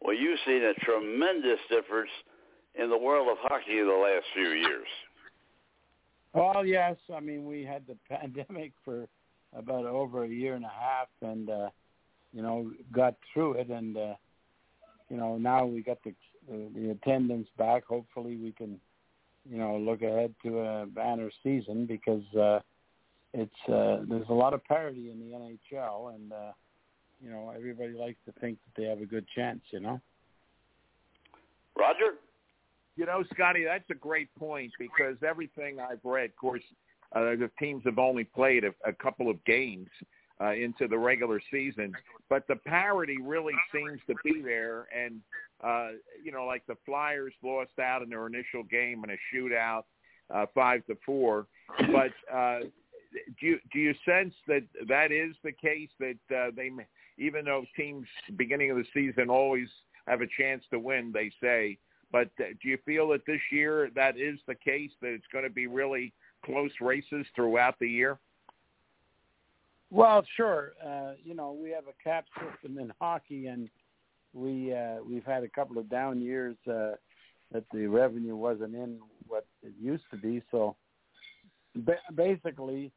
Well, 0.00 0.14
you've 0.14 0.38
seen 0.46 0.62
a 0.62 0.74
tremendous 0.84 1.58
difference 1.70 2.10
in 2.74 2.90
the 2.90 2.98
world 2.98 3.28
of 3.28 3.38
hockey 3.40 3.78
in 3.78 3.86
the 3.86 3.94
last 3.94 4.26
few 4.34 4.50
years. 4.50 4.86
Well, 6.34 6.66
yes. 6.66 6.96
I 7.14 7.20
mean, 7.20 7.46
we 7.46 7.64
had 7.64 7.86
the 7.86 7.96
pandemic 8.14 8.72
for 8.84 9.08
about 9.56 9.86
over 9.86 10.24
a 10.24 10.28
year 10.28 10.54
and 10.54 10.64
a 10.64 10.68
half, 10.68 11.08
and 11.22 11.48
uh, 11.48 11.70
you 12.34 12.42
know, 12.42 12.70
got 12.92 13.14
through 13.32 13.54
it, 13.54 13.68
and 13.68 13.96
uh, 13.96 14.14
you 15.08 15.16
know, 15.16 15.38
now 15.38 15.64
we 15.64 15.82
got 15.82 15.98
the 16.04 16.12
the 16.48 16.90
attendance 16.90 17.48
back. 17.56 17.84
Hopefully, 17.86 18.36
we 18.36 18.52
can, 18.52 18.78
you 19.48 19.56
know, 19.56 19.78
look 19.78 20.02
ahead 20.02 20.34
to 20.44 20.60
a 20.60 20.86
banner 20.86 21.30
season 21.42 21.86
because 21.86 22.22
uh, 22.38 22.60
it's 23.36 23.68
uh, 23.68 24.04
there's 24.08 24.28
a 24.30 24.34
lot 24.34 24.54
of 24.54 24.64
parity 24.64 25.10
in 25.10 25.20
the 25.20 25.36
NHL, 25.36 26.14
and 26.14 26.32
uh, 26.32 26.52
you 27.22 27.30
know, 27.30 27.52
everybody 27.54 27.92
likes 27.92 28.18
to 28.24 28.32
think 28.40 28.58
that 28.64 28.80
they 28.80 28.88
have 28.88 29.00
a 29.00 29.06
good 29.06 29.26
chance. 29.34 29.60
You 29.70 29.80
know. 29.80 30.00
Roger. 31.78 32.14
You 32.96 33.04
know, 33.04 33.22
Scotty, 33.34 33.62
that's 33.64 33.84
a 33.90 33.94
great 33.94 34.34
point 34.36 34.72
because 34.78 35.16
everything 35.22 35.78
I've 35.78 36.00
read, 36.02 36.30
of 36.30 36.36
course, 36.36 36.62
uh, 37.14 37.20
the 37.20 37.50
teams 37.58 37.82
have 37.84 37.98
only 37.98 38.24
played 38.24 38.64
a, 38.64 38.70
a 38.88 38.92
couple 38.94 39.28
of 39.28 39.44
games 39.44 39.88
uh, 40.40 40.52
into 40.52 40.88
the 40.88 40.96
regular 40.96 41.38
season, 41.52 41.92
but 42.30 42.46
the 42.48 42.56
parity 42.56 43.18
really 43.20 43.52
seems 43.70 44.00
to 44.06 44.14
be 44.24 44.40
there. 44.40 44.86
And 44.96 45.20
uh, 45.62 45.88
you 46.24 46.32
know, 46.32 46.46
like 46.46 46.66
the 46.66 46.76
Flyers 46.86 47.34
lost 47.42 47.78
out 47.78 48.00
in 48.00 48.08
their 48.08 48.26
initial 48.26 48.62
game 48.62 49.04
in 49.04 49.10
a 49.10 49.18
shootout, 49.34 49.84
uh, 50.34 50.46
five 50.54 50.86
to 50.86 50.96
four. 51.04 51.46
But 51.92 52.12
uh, 52.34 52.60
do 53.40 53.46
you 53.46 53.58
do 53.72 53.78
you 53.78 53.94
sense 54.04 54.34
that 54.46 54.62
that 54.88 55.12
is 55.12 55.34
the 55.42 55.52
case 55.52 55.90
that 55.98 56.36
uh, 56.36 56.50
they, 56.54 56.70
even 57.18 57.44
though 57.44 57.64
teams 57.76 58.06
beginning 58.36 58.70
of 58.70 58.76
the 58.76 58.84
season 58.94 59.30
always 59.30 59.68
have 60.06 60.20
a 60.20 60.26
chance 60.38 60.62
to 60.70 60.78
win, 60.78 61.12
they 61.12 61.30
say. 61.42 61.78
But 62.12 62.30
uh, 62.38 62.44
do 62.62 62.68
you 62.68 62.78
feel 62.84 63.08
that 63.08 63.26
this 63.26 63.40
year 63.50 63.90
that 63.94 64.16
is 64.16 64.38
the 64.46 64.54
case? 64.54 64.90
That 65.00 65.08
it's 65.08 65.26
going 65.32 65.44
to 65.44 65.50
be 65.50 65.66
really 65.66 66.12
close 66.44 66.70
races 66.80 67.26
throughout 67.34 67.78
the 67.78 67.88
year? 67.88 68.18
Well, 69.90 70.24
sure. 70.36 70.72
Uh, 70.84 71.12
you 71.24 71.34
know, 71.34 71.52
we 71.52 71.70
have 71.70 71.84
a 71.84 72.02
cap 72.02 72.26
system 72.34 72.78
in 72.78 72.92
hockey, 73.00 73.46
and 73.46 73.68
we 74.32 74.74
uh, 74.74 74.96
we've 75.08 75.24
had 75.24 75.42
a 75.42 75.48
couple 75.48 75.78
of 75.78 75.88
down 75.88 76.20
years 76.20 76.56
uh, 76.68 76.92
that 77.52 77.64
the 77.72 77.86
revenue 77.86 78.36
wasn't 78.36 78.74
in 78.74 78.98
what 79.26 79.46
it 79.62 79.72
used 79.80 80.04
to 80.10 80.16
be. 80.16 80.42
So 80.50 80.76
ba- 81.74 81.98
basically, 82.14 82.90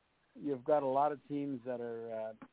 you've 0.43 0.63
got 0.63 0.83
a 0.83 0.87
lot 0.87 1.11
of 1.11 1.19
teams 1.27 1.59
that 1.65 1.81
are 1.81 2.13
uh, 2.13 2.45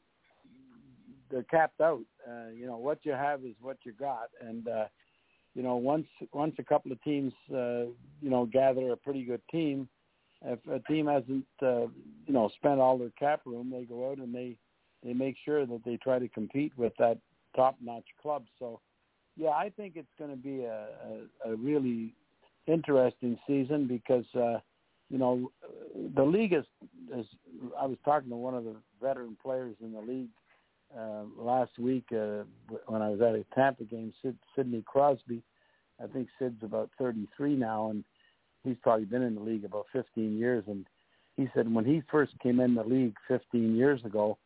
they're 1.31 1.43
capped 1.45 1.81
out. 1.81 2.03
Uh, 2.29 2.51
you 2.55 2.67
know, 2.67 2.77
what 2.77 2.99
you 3.03 3.13
have 3.13 3.45
is 3.45 3.55
what 3.61 3.79
you 3.85 3.93
got, 3.93 4.29
and 4.41 4.69
uh, 4.69 4.85
you 5.55 5.63
know, 5.63 5.77
once 5.77 6.07
once 6.33 6.55
a 6.59 6.65
couple 6.65 6.93
of 6.93 7.03
teams 7.03 7.33
uh, 7.53 7.85
you 8.21 8.31
know 8.31 8.47
gather 8.47 8.93
a 8.93 8.97
pretty 8.97 9.25
good 9.25 9.43
team 9.51 9.89
if 10.45 10.59
a 10.71 10.79
team 10.81 11.07
hasn't 11.07 11.47
uh, 11.63 11.87
you 12.27 12.33
know 12.33 12.51
spent 12.57 12.81
all 12.81 12.99
their 12.99 13.11
cap 13.19 13.41
room, 13.45 13.71
they 13.71 13.85
go 13.85 14.11
out 14.11 14.19
and 14.19 14.35
they 14.35 14.57
they 15.03 15.13
make 15.13 15.37
sure 15.45 15.67
that 15.67 15.85
they 15.85 15.97
try 15.97 16.19
to 16.19 16.29
compete 16.29 16.73
with 16.77 16.93
that 16.99 17.19
top-notch 17.55 18.07
club. 18.21 18.45
So, 18.59 18.81
yeah, 19.37 19.51
I 19.51 19.71
think 19.77 19.95
it's 19.97 20.09
going 20.19 20.31
to 20.31 20.37
be 20.37 20.65
a, 20.65 20.89
a, 21.45 21.53
a 21.53 21.57
really 21.57 22.15
interesting 22.67 23.39
season 23.47 23.87
because 23.87 24.25
uh, 24.35 24.59
you 25.11 25.19
know 25.19 25.51
the 26.15 26.23
league 26.23 26.53
is, 26.53 26.65
is. 27.17 27.27
I 27.79 27.87
was 27.87 27.99
talking 28.05 28.31
to 28.31 28.37
one 28.37 28.55
of 28.55 28.65
the 28.65 28.77
veteran 29.01 29.37
players 29.43 29.77
in 29.81 29.93
the 29.93 30.01
league 30.01 30.29
uh, 30.97 31.23
last 31.37 31.79
week 31.79 32.07
uh, 32.13 32.43
when 32.87 33.03
I 33.03 33.11
was 33.11 33.21
at 33.21 33.35
a 33.35 33.45
Tampa 33.55 33.85
game. 33.85 34.13
Sid, 34.23 34.37
Sidney 34.55 34.83
Crosby, 34.87 35.43
I 36.03 36.07
think 36.07 36.29
Sid's 36.39 36.63
about 36.63 36.91
33 36.99 37.57
now, 37.57 37.91
and 37.91 38.05
he's 38.65 38.77
probably 38.83 39.05
been 39.05 39.23
in 39.23 39.35
the 39.35 39.41
league 39.41 39.65
about 39.65 39.87
15 39.93 40.39
years. 40.39 40.65
And 40.67 40.87
he 41.37 41.49
said 41.55 41.73
when 41.73 41.85
he 41.85 42.03
first 42.11 42.33
came 42.43 42.61
in 42.61 42.75
the 42.75 42.85
league 42.85 43.17
15 43.29 43.77
years 43.77 44.05
ago, 44.05 44.39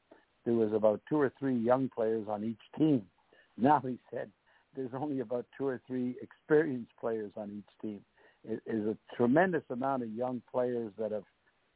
there 0.44 0.54
was 0.54 0.72
about 0.72 1.00
two 1.08 1.20
or 1.20 1.32
three 1.38 1.56
young 1.56 1.90
players 1.94 2.26
on 2.28 2.44
each 2.44 2.78
team. 2.78 3.02
Now 3.58 3.82
he 3.84 3.98
said 4.10 4.30
there's 4.74 4.94
only 4.94 5.20
about 5.20 5.44
two 5.58 5.66
or 5.66 5.82
three 5.86 6.16
experienced 6.22 6.92
players 6.98 7.32
on 7.36 7.50
each 7.58 7.82
team. 7.82 8.00
Is 8.48 8.86
a 8.86 8.96
tremendous 9.16 9.64
amount 9.70 10.02
of 10.02 10.10
young 10.10 10.40
players 10.50 10.92
that 10.98 11.12
have 11.12 11.24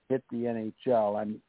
hit 0.08 0.22
the 0.30 0.44
NHL. 0.44 1.20
I'm, 1.20 1.40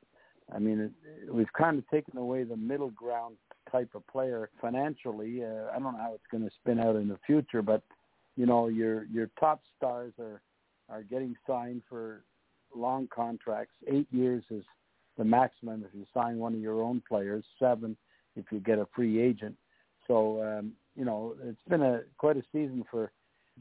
I 0.53 0.59
mean, 0.59 0.79
it, 0.79 1.33
we've 1.33 1.51
kind 1.57 1.77
of 1.77 1.87
taken 1.89 2.17
away 2.17 2.43
the 2.43 2.57
middle 2.57 2.89
ground 2.91 3.37
type 3.71 3.89
of 3.95 4.05
player 4.07 4.49
financially. 4.59 5.43
Uh, 5.43 5.69
I 5.71 5.79
don't 5.79 5.93
know 5.93 5.99
how 5.99 6.13
it's 6.13 6.27
going 6.29 6.43
to 6.43 6.51
spin 6.61 6.79
out 6.79 6.97
in 6.97 7.07
the 7.07 7.17
future, 7.25 7.61
but 7.61 7.81
you 8.35 8.45
know, 8.45 8.67
your 8.67 9.05
your 9.05 9.29
top 9.39 9.61
stars 9.77 10.13
are 10.19 10.41
are 10.89 11.03
getting 11.03 11.35
signed 11.47 11.81
for 11.89 12.23
long 12.75 13.07
contracts. 13.13 13.73
Eight 13.87 14.07
years 14.11 14.43
is 14.49 14.63
the 15.17 15.23
maximum 15.23 15.83
if 15.83 15.97
you 15.97 16.05
sign 16.13 16.37
one 16.37 16.53
of 16.53 16.59
your 16.59 16.81
own 16.81 17.01
players. 17.07 17.45
Seven 17.57 17.95
if 18.35 18.45
you 18.51 18.59
get 18.59 18.79
a 18.79 18.87
free 18.93 19.21
agent. 19.21 19.55
So 20.07 20.43
um, 20.43 20.73
you 20.95 21.05
know 21.05 21.35
it's 21.43 21.57
been 21.69 21.81
a 21.81 22.01
quite 22.17 22.37
a 22.37 22.43
season 22.51 22.83
for 22.91 23.11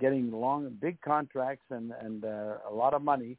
getting 0.00 0.30
long, 0.30 0.76
big 0.80 1.00
contracts 1.00 1.66
and 1.70 1.92
and 2.00 2.24
uh, 2.24 2.54
a 2.68 2.72
lot 2.72 2.94
of 2.94 3.02
money. 3.02 3.36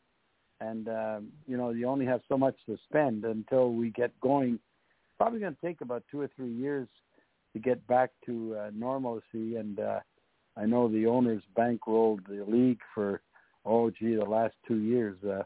And 0.62 0.88
um, 0.88 1.28
you 1.48 1.58
know 1.58 1.72
you 1.72 1.88
only 1.88 2.06
have 2.06 2.22
so 2.30 2.38
much 2.38 2.56
to 2.68 2.78
spend 2.90 3.26
until 3.26 3.74
we 3.74 3.90
get 3.92 4.18
going. 4.22 4.60
Probably 5.18 5.40
going 5.40 5.56
to 5.56 5.62
take 5.62 5.82
about 5.82 6.04
two 6.12 6.22
or 6.22 6.30
three 6.36 6.52
years 6.52 6.88
to 7.54 7.60
get 7.60 7.86
back 7.88 8.12
to 8.26 8.56
uh, 8.60 8.70
normalcy. 8.74 9.56
And 9.56 9.80
uh, 9.80 10.00
I 10.58 10.66
know 10.66 10.88
the 10.90 11.06
owners 11.06 11.42
bankrolled 11.58 12.28
the 12.28 12.44
league 12.48 12.82
for 12.94 13.22
oh 13.66 13.90
gee 13.90 14.16
the 14.16 14.26
last 14.26 14.56
two 14.68 14.78
years. 14.78 15.18
Uh, 15.24 15.44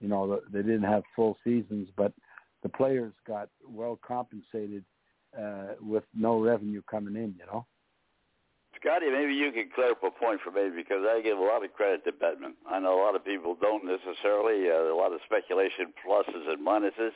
you 0.00 0.08
know 0.08 0.40
they 0.52 0.62
didn't 0.62 0.82
have 0.82 1.02
full 1.14 1.36
seasons, 1.44 1.88
but 1.96 2.12
the 2.62 2.68
players 2.68 3.12
got 3.26 3.48
well 3.66 3.98
compensated 4.06 4.84
uh, 5.38 5.74
with 5.80 6.04
no 6.14 6.40
revenue 6.40 6.82
coming 6.88 7.16
in. 7.16 7.34
You 7.38 7.46
know. 7.46 7.66
Scotty, 8.82 9.06
maybe 9.10 9.32
you 9.32 9.52
can 9.52 9.70
clear 9.72 9.92
up 9.92 10.02
a 10.02 10.10
point 10.10 10.40
for 10.42 10.50
me 10.50 10.74
because 10.74 11.06
I 11.06 11.22
give 11.22 11.38
a 11.38 11.42
lot 11.42 11.64
of 11.64 11.72
credit 11.72 12.02
to 12.04 12.10
Bettman. 12.10 12.58
I 12.68 12.80
know 12.80 12.98
a 12.98 13.02
lot 13.02 13.14
of 13.14 13.24
people 13.24 13.54
don't 13.54 13.86
necessarily. 13.86 14.66
Uh, 14.66 14.92
a 14.92 14.96
lot 14.98 15.12
of 15.12 15.20
speculation, 15.24 15.94
pluses 16.02 16.50
and 16.50 16.66
minuses. 16.66 17.14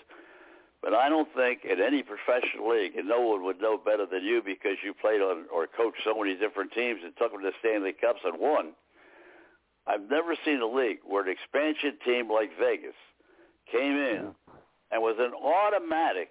But 0.80 0.94
I 0.94 1.08
don't 1.08 1.28
think 1.34 1.64
in 1.64 1.82
any 1.82 2.04
professional 2.06 2.70
league, 2.70 2.94
and 2.94 3.08
no 3.08 3.20
one 3.20 3.42
would 3.42 3.60
know 3.60 3.76
better 3.76 4.06
than 4.06 4.22
you 4.22 4.42
because 4.46 4.78
you 4.84 4.94
played 4.94 5.20
on 5.20 5.46
or 5.52 5.66
coached 5.66 5.98
so 6.04 6.14
many 6.14 6.36
different 6.36 6.70
teams 6.70 7.00
and 7.02 7.12
took 7.18 7.32
them 7.32 7.42
to 7.42 7.50
Stanley 7.58 7.94
Cups 7.98 8.20
and 8.22 8.38
won. 8.38 8.70
I've 9.88 10.08
never 10.08 10.36
seen 10.44 10.60
a 10.60 10.70
league 10.70 10.98
where 11.04 11.26
an 11.26 11.34
expansion 11.34 11.98
team 12.04 12.30
like 12.30 12.50
Vegas 12.60 12.94
came 13.72 13.98
in 13.98 14.30
and 14.92 15.02
was 15.02 15.16
an 15.18 15.34
automatic, 15.34 16.30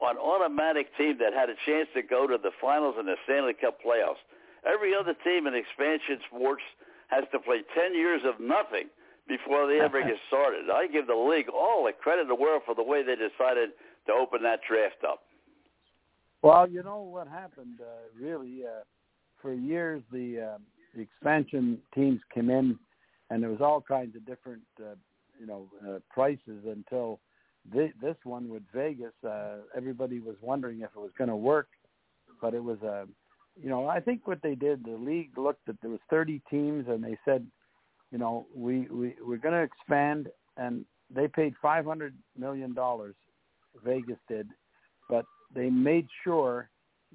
an 0.00 0.16
automatic 0.16 0.96
team 0.96 1.18
that 1.18 1.34
had 1.34 1.50
a 1.50 1.58
chance 1.66 1.88
to 1.94 2.02
go 2.02 2.28
to 2.28 2.38
the 2.38 2.50
finals 2.60 2.94
in 3.00 3.06
the 3.06 3.16
Stanley 3.24 3.54
Cup 3.54 3.78
playoffs. 3.84 4.22
Every 4.66 4.92
other 4.94 5.14
team 5.24 5.46
in 5.46 5.54
expansion 5.54 6.20
sports 6.28 6.62
has 7.08 7.24
to 7.32 7.38
play 7.38 7.62
10 7.74 7.94
years 7.94 8.22
of 8.24 8.40
nothing 8.40 8.88
before 9.26 9.66
they 9.66 9.80
ever 9.80 10.02
get 10.02 10.16
started. 10.28 10.70
I 10.70 10.86
give 10.86 11.06
the 11.06 11.14
league 11.14 11.48
all 11.48 11.84
the 11.84 11.92
credit 11.92 12.22
in 12.22 12.28
the 12.28 12.34
world 12.34 12.62
for 12.66 12.74
the 12.74 12.82
way 12.82 13.02
they 13.02 13.16
decided 13.16 13.70
to 14.06 14.12
open 14.12 14.42
that 14.42 14.60
draft 14.68 15.02
up. 15.06 15.20
Well, 16.42 16.68
you 16.68 16.82
know 16.82 17.02
what 17.02 17.28
happened, 17.28 17.80
uh, 17.80 18.08
really, 18.18 18.62
uh, 18.64 18.82
for 19.42 19.52
years 19.52 20.02
the, 20.10 20.54
uh, 20.54 20.58
the 20.94 21.02
expansion 21.02 21.78
teams 21.94 22.20
came 22.34 22.50
in 22.50 22.78
and 23.30 23.42
there 23.42 23.50
was 23.50 23.60
all 23.60 23.80
kinds 23.80 24.16
of 24.16 24.26
different, 24.26 24.62
uh, 24.80 24.94
you 25.38 25.46
know, 25.46 25.68
uh, 25.86 25.98
prices 26.10 26.64
until 26.66 27.20
th- 27.72 27.92
this 28.00 28.16
one 28.24 28.48
with 28.48 28.62
Vegas, 28.74 29.12
uh, 29.26 29.56
everybody 29.76 30.18
was 30.18 30.36
wondering 30.40 30.80
if 30.80 30.90
it 30.96 30.98
was 30.98 31.12
going 31.16 31.28
to 31.28 31.36
work, 31.36 31.68
but 32.40 32.54
it 32.54 32.62
was 32.62 32.78
a, 32.82 32.88
uh, 32.88 33.04
you 33.60 33.68
know, 33.68 33.86
I 33.86 34.00
think 34.00 34.26
what 34.26 34.42
they 34.42 34.54
did, 34.54 34.84
the 34.84 34.96
league 34.96 35.36
looked 35.36 35.68
at 35.68 35.76
there 35.80 35.90
was 35.90 36.00
30 36.08 36.40
teams, 36.50 36.86
and 36.88 37.02
they 37.02 37.18
said, 37.24 37.46
you 38.10 38.18
know, 38.18 38.46
we 38.54 38.86
we 38.90 39.14
we're 39.24 39.36
going 39.36 39.54
to 39.54 39.62
expand, 39.62 40.28
and 40.56 40.84
they 41.14 41.28
paid 41.28 41.54
500 41.62 42.14
million 42.36 42.74
dollars. 42.74 43.14
Vegas 43.84 44.18
did, 44.28 44.48
but 45.08 45.24
they 45.54 45.70
made 45.70 46.06
sure 46.24 46.68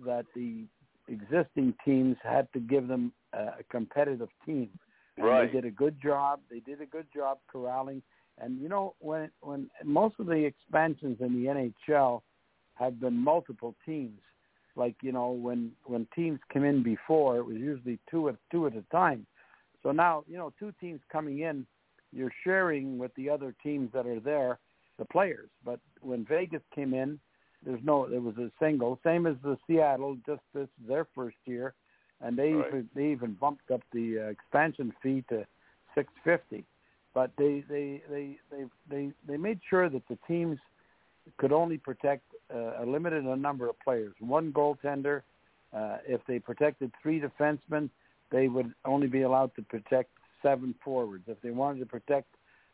that 0.06 0.26
the 0.36 0.66
existing 1.08 1.74
teams 1.84 2.16
had 2.24 2.48
to 2.54 2.60
give 2.60 2.88
them 2.88 3.12
a 3.34 3.64
competitive 3.70 4.30
team. 4.46 4.70
And 5.18 5.26
right. 5.26 5.52
They 5.52 5.62
did 5.62 5.66
a 5.66 5.72
good 5.72 5.98
job. 6.02 6.40
They 6.50 6.60
did 6.60 6.82
a 6.82 6.86
good 6.86 7.08
job 7.14 7.40
corralling. 7.52 8.02
And 8.38 8.62
you 8.62 8.70
know, 8.70 8.96
when 9.00 9.32
when 9.42 9.70
most 9.84 10.16
of 10.20 10.26
the 10.28 10.46
expansions 10.46 11.18
in 11.22 11.34
the 11.34 11.76
NHL 11.90 12.22
have 12.76 13.00
been 13.00 13.18
multiple 13.18 13.76
teams, 13.86 14.20
like 14.76 14.96
you 15.02 15.12
know 15.12 15.32
when 15.32 15.72
when 15.86 16.08
teams 16.16 16.40
come 16.52 16.64
in 16.64 16.84
before 16.84 17.38
it 17.38 17.46
was 17.46 17.58
usually 17.58 18.00
two 18.10 18.30
at 18.30 18.36
two 18.52 18.68
at 18.68 18.76
a 18.76 18.84
time. 18.92 19.26
So 19.84 19.92
now 19.92 20.24
you 20.28 20.38
know 20.38 20.54
two 20.60 20.74
teams 20.80 21.02
coming 21.12 21.40
in 21.40 21.66
you're 22.12 22.34
sharing 22.44 22.98
with 22.98 23.14
the 23.16 23.30
other 23.30 23.54
teams 23.62 23.90
that 23.94 24.06
are 24.06 24.20
there 24.20 24.60
the 24.98 25.06
players. 25.06 25.50
But 25.64 25.80
when 26.02 26.26
vegas 26.26 26.62
came 26.74 26.94
in 26.94 27.20
there's 27.66 27.84
no 27.84 28.08
there 28.08 28.22
was 28.22 28.38
a 28.38 28.52
single. 28.60 29.00
Same 29.04 29.26
as 29.26 29.36
the 29.44 29.58
seattle 29.68 30.18
just 30.26 30.42
this 30.54 30.70
their 30.88 31.08
first 31.16 31.38
year. 31.46 31.74
And 32.22 32.38
they 32.38 32.54
right. 32.54 32.68
even 32.68 32.90
they 32.96 33.08
even 33.08 33.34
bumped 33.34 33.72
up 33.72 33.82
the 33.92 34.20
uh, 34.20 34.30
expansion 34.30 34.94
fee 35.02 35.24
to 35.30 35.46
650 35.96 36.66
but 37.16 37.32
they 37.38 37.64
they 37.68 38.04
they 38.08 38.38
they 38.52 38.66
they 38.88 39.12
they 39.28 39.38
made 39.38 39.60
sure 39.68 39.90
that 39.90 40.08
the 40.08 40.18
teams 40.28 40.60
could 41.38 41.52
only 41.52 41.78
protect 41.80 42.24
uh, 42.54 42.84
a 42.84 42.86
limited 42.86 43.24
number 43.24 43.70
of 43.70 43.80
players, 43.80 44.14
one 44.20 44.52
goaltender. 44.52 45.22
Uh, 45.76 45.98
if 46.08 46.22
they 46.28 46.40
protected 46.40 46.92
three 47.02 47.20
defensemen, 47.20 47.90
they 48.32 48.48
would 48.48 48.74
only 48.86 49.08
be 49.08 49.24
allowed 49.24 49.54
to 49.56 49.62
protect 49.64 50.10
seven 50.42 50.76
forwards. 50.84 51.24
If 51.28 51.42
they 51.42 51.52
wanted 51.52 51.80
to 51.80 51.86
protect 51.86 52.28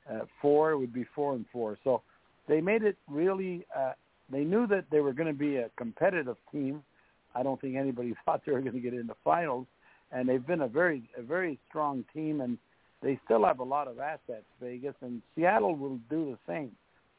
uh, 0.10 0.22
four, 0.42 0.72
it 0.72 0.78
would 0.78 0.94
be 0.94 1.06
four 1.16 1.34
and 1.34 1.46
four. 1.52 1.78
So 1.84 2.02
they 2.48 2.62
made 2.62 2.84
it 2.84 2.98
really. 3.10 3.66
Uh, 3.76 3.94
they 4.32 4.44
knew 4.44 4.68
that 4.68 4.86
they 4.92 5.00
were 5.00 5.14
going 5.14 5.28
to 5.28 5.38
be 5.38 5.58
a 5.58 5.70
competitive 5.78 6.38
team. 6.52 6.84
I 7.36 7.44
don't 7.44 7.60
think 7.60 7.76
anybody 7.76 8.14
thought 8.26 8.42
they 8.46 8.52
were 8.52 8.62
going 8.62 8.74
to 8.74 8.80
get 8.80 8.94
in 8.94 9.08
the 9.08 9.16
finals, 9.24 9.68
and 10.12 10.28
they've 10.28 10.46
been 10.46 10.62
a 10.62 10.68
very 10.68 11.10
a 11.18 11.22
very 11.22 11.60
strong 11.70 12.04
team, 12.14 12.42
and 12.42 12.58
they 13.02 13.20
still 13.26 13.46
have 13.46 13.60
a 13.60 13.64
lot 13.64 13.88
of 13.88 14.00
assets. 14.00 14.46
Vegas 14.62 14.96
and 15.02 15.22
Seattle 15.36 15.76
will 15.76 16.00
do 16.10 16.32
the 16.32 16.38
same 16.48 16.72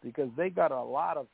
because 0.02 0.28
they 0.36 0.50
got 0.50 0.70
a 0.70 0.82
lot 0.82 1.16
of 1.16 1.26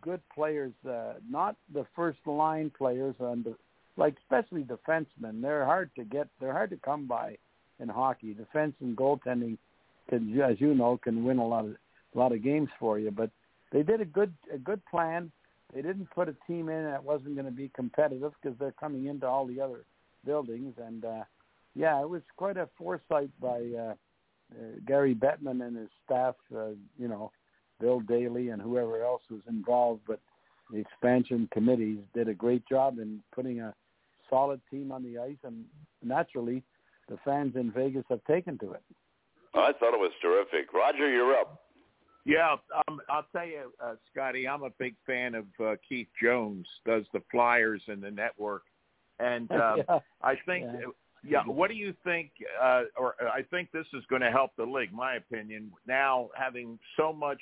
good 0.00 0.20
players, 0.34 0.72
uh, 0.88 1.14
not 1.28 1.56
the 1.72 1.86
first 1.94 2.18
line 2.26 2.70
players, 2.76 3.14
and 3.20 3.44
the, 3.44 3.54
like 3.96 4.16
especially 4.22 4.64
defensemen. 4.64 5.40
They're 5.42 5.64
hard 5.64 5.90
to 5.96 6.04
get. 6.04 6.28
They're 6.40 6.52
hard 6.52 6.70
to 6.70 6.76
come 6.76 7.06
by 7.06 7.36
in 7.80 7.88
hockey. 7.88 8.34
Defense 8.34 8.74
and 8.80 8.96
goaltending, 8.96 9.58
can, 10.08 10.40
as 10.40 10.60
you 10.60 10.74
know, 10.74 10.98
can 11.02 11.24
win 11.24 11.38
a 11.38 11.46
lot 11.46 11.64
of 11.64 11.76
a 12.14 12.18
lot 12.18 12.32
of 12.32 12.42
games 12.42 12.68
for 12.78 12.98
you. 12.98 13.10
But 13.10 13.30
they 13.72 13.82
did 13.82 14.00
a 14.00 14.04
good 14.04 14.32
a 14.52 14.58
good 14.58 14.84
plan. 14.86 15.30
They 15.74 15.82
didn't 15.82 16.10
put 16.10 16.28
a 16.28 16.36
team 16.46 16.68
in 16.68 16.84
that 16.84 17.02
wasn't 17.02 17.34
going 17.34 17.46
to 17.46 17.52
be 17.52 17.70
competitive 17.74 18.32
because 18.40 18.56
they're 18.58 18.72
coming 18.72 19.06
into 19.06 19.26
all 19.26 19.46
the 19.46 19.60
other 19.60 19.84
buildings. 20.24 20.74
And 20.82 21.04
uh, 21.04 21.24
yeah, 21.74 22.00
it 22.00 22.08
was 22.08 22.22
quite 22.36 22.56
a 22.56 22.68
foresight 22.78 23.30
by 23.40 23.62
uh, 23.78 23.94
uh, 24.52 24.64
Gary 24.86 25.14
Bettman 25.14 25.66
and 25.66 25.76
his 25.76 25.88
staff. 26.04 26.36
Uh, 26.54 26.68
you 26.98 27.08
know, 27.08 27.32
Bill 27.80 28.00
Daly 28.00 28.50
and 28.50 28.60
whoever 28.60 29.02
else 29.02 29.22
was 29.30 29.40
involved, 29.48 30.02
but 30.06 30.20
the 30.70 30.78
expansion 30.78 31.48
committees 31.52 31.98
did 32.14 32.28
a 32.28 32.34
great 32.34 32.66
job 32.68 32.98
in 32.98 33.20
putting 33.34 33.60
a 33.60 33.74
solid 34.28 34.60
team 34.70 34.90
on 34.90 35.02
the 35.02 35.18
ice, 35.18 35.36
and 35.44 35.64
naturally, 36.02 36.62
the 37.08 37.18
fans 37.24 37.54
in 37.54 37.70
Vegas 37.70 38.04
have 38.08 38.24
taken 38.24 38.58
to 38.58 38.72
it. 38.72 38.82
I 39.54 39.72
thought 39.72 39.94
it 39.94 40.00
was 40.00 40.12
terrific. 40.20 40.72
Roger, 40.72 41.10
you're 41.10 41.34
up. 41.34 41.62
Yeah, 42.24 42.56
um, 42.88 43.00
I'll 43.08 43.26
tell 43.32 43.46
you, 43.46 43.72
uh, 43.82 43.94
Scotty, 44.10 44.48
I'm 44.48 44.64
a 44.64 44.70
big 44.70 44.96
fan 45.06 45.36
of 45.36 45.44
uh, 45.64 45.76
Keith 45.88 46.08
Jones. 46.20 46.66
Does 46.84 47.04
the 47.12 47.22
Flyers 47.30 47.82
and 47.86 48.02
the 48.02 48.10
network, 48.10 48.62
and 49.20 49.50
uh, 49.52 49.76
yeah. 49.88 49.98
I 50.22 50.34
think 50.44 50.64
Yeah. 50.64 50.80
yeah. 51.24 51.42
What 51.44 51.70
do 51.70 51.76
you 51.76 51.94
think? 52.02 52.32
Uh, 52.60 52.82
or 52.96 53.14
I 53.32 53.42
think 53.42 53.70
this 53.70 53.86
is 53.94 54.02
going 54.10 54.22
to 54.22 54.32
help 54.32 54.50
the 54.56 54.64
league. 54.64 54.92
My 54.92 55.14
opinion. 55.14 55.70
Now 55.86 56.30
having 56.34 56.80
so 56.96 57.12
much 57.12 57.40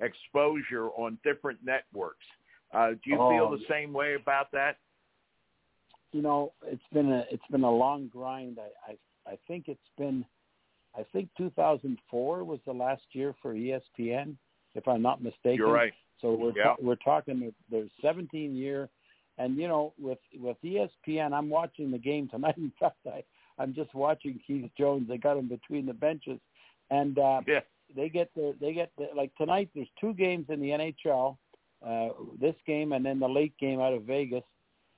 exposure 0.00 0.88
on 0.90 1.18
different 1.24 1.58
networks, 1.64 2.26
Uh, 2.72 2.90
do 2.90 3.10
you 3.10 3.18
oh, 3.18 3.30
feel 3.30 3.50
the 3.50 3.64
same 3.68 3.92
way 3.92 4.14
about 4.14 4.50
that? 4.52 4.76
You 6.12 6.22
know, 6.22 6.52
it's 6.66 6.82
been 6.92 7.10
a 7.12 7.24
it's 7.30 7.46
been 7.50 7.64
a 7.64 7.70
long 7.70 8.08
grind. 8.08 8.58
I 8.58 8.92
I, 8.92 9.32
I 9.32 9.38
think 9.46 9.68
it's 9.68 9.90
been 9.96 10.24
I 10.96 11.04
think 11.12 11.28
2004 11.36 12.44
was 12.44 12.60
the 12.66 12.72
last 12.72 13.02
year 13.12 13.34
for 13.40 13.54
ESPN, 13.54 14.36
if 14.74 14.86
I'm 14.88 15.02
not 15.02 15.22
mistaken. 15.22 15.56
You're 15.56 15.72
right. 15.72 15.92
So 16.20 16.34
we're 16.34 16.52
yeah. 16.56 16.74
we're 16.80 16.96
talking 16.96 17.52
there's 17.70 17.90
17 18.02 18.56
year, 18.56 18.88
and 19.38 19.56
you 19.56 19.68
know 19.68 19.92
with 19.98 20.18
with 20.38 20.56
ESPN, 20.64 21.32
I'm 21.32 21.48
watching 21.48 21.90
the 21.90 21.98
game 21.98 22.28
tonight. 22.28 22.56
In 22.58 22.72
fact, 22.78 22.98
I 23.06 23.22
I'm 23.58 23.74
just 23.74 23.94
watching 23.94 24.40
Keith 24.46 24.70
Jones. 24.76 25.08
They 25.08 25.18
got 25.18 25.36
him 25.36 25.48
between 25.48 25.86
the 25.86 25.94
benches, 25.94 26.40
and 26.90 27.18
uh, 27.18 27.40
yeah. 27.46 27.60
They 27.94 28.08
get 28.08 28.30
the 28.34 28.54
they 28.60 28.72
get 28.72 28.90
the, 28.98 29.08
like 29.14 29.34
tonight. 29.36 29.70
There's 29.74 29.88
two 30.00 30.14
games 30.14 30.46
in 30.48 30.60
the 30.60 30.70
NHL. 30.70 31.36
Uh, 31.84 32.08
this 32.40 32.56
game 32.66 32.92
and 32.92 33.06
then 33.06 33.20
the 33.20 33.28
late 33.28 33.56
game 33.58 33.80
out 33.80 33.92
of 33.92 34.02
Vegas, 34.02 34.42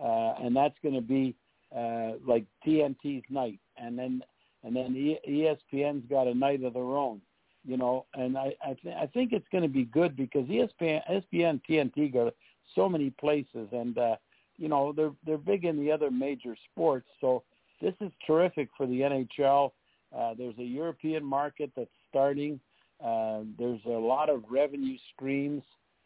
uh, 0.03 0.35
and 0.43 0.57
that's 0.57 0.77
going 0.83 0.95
to 0.95 1.03
be 1.03 1.35
uh, 1.77 2.13
like 2.27 2.45
TNT's 2.67 3.25
night, 3.29 3.61
and 3.77 3.99
then 3.99 4.23
and 4.65 4.75
then 4.75 4.95
ESPN's 5.29 6.09
got 6.09 6.27
a 6.27 6.35
night 6.35 6.63
of 6.65 6.75
their 6.75 6.83
own, 6.83 7.21
you 7.65 7.77
know. 7.77 8.07
And 8.15 8.37
I 8.37 8.55
I, 8.65 8.75
th- 8.83 8.97
I 8.97 9.07
think 9.07 9.33
it's 9.33 9.47
going 9.53 9.63
to 9.63 9.69
be 9.69 9.85
good 9.85 10.17
because 10.17 10.47
ESPN, 10.47 11.03
ESPN, 11.11 11.61
TNT 11.69 12.13
got 12.13 12.35
so 12.75 12.89
many 12.89 13.11
places, 13.11 13.69
and 13.73 13.97
uh, 13.99 14.17
you 14.57 14.69
know 14.69 14.93
they're 14.93 15.13
they're 15.27 15.39
big 15.39 15.65
in 15.65 15.79
the 15.79 15.93
other 15.93 16.11
major 16.11 16.57
sports. 16.73 17.07
So 17.21 17.43
this 17.81 17.95
is 18.01 18.11
terrific 18.27 18.69
for 18.77 18.87
the 18.87 19.01
NHL. 19.01 19.73
Uh, 20.17 20.35
there's 20.37 20.59
a 20.59 20.65
European 20.65 21.25
market 21.25 21.71
that's 21.77 21.91
starting. 22.09 22.59
Uh, 23.05 23.41
there's 23.59 23.81
a 23.87 23.91
lot 23.91 24.29
of 24.29 24.43
revenue 24.51 24.97
streams 25.15 25.63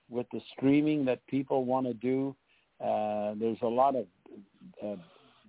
with 0.09 0.27
the 0.33 0.41
streaming 0.57 1.05
that 1.05 1.27
people 1.27 1.65
want 1.65 1.87
to 1.87 1.95
do. 1.95 2.37
Uh, 2.81 3.35
there's 3.39 3.59
a 3.63 3.67
lot 3.67 3.97
of 3.97 4.07
uh, 4.85 4.97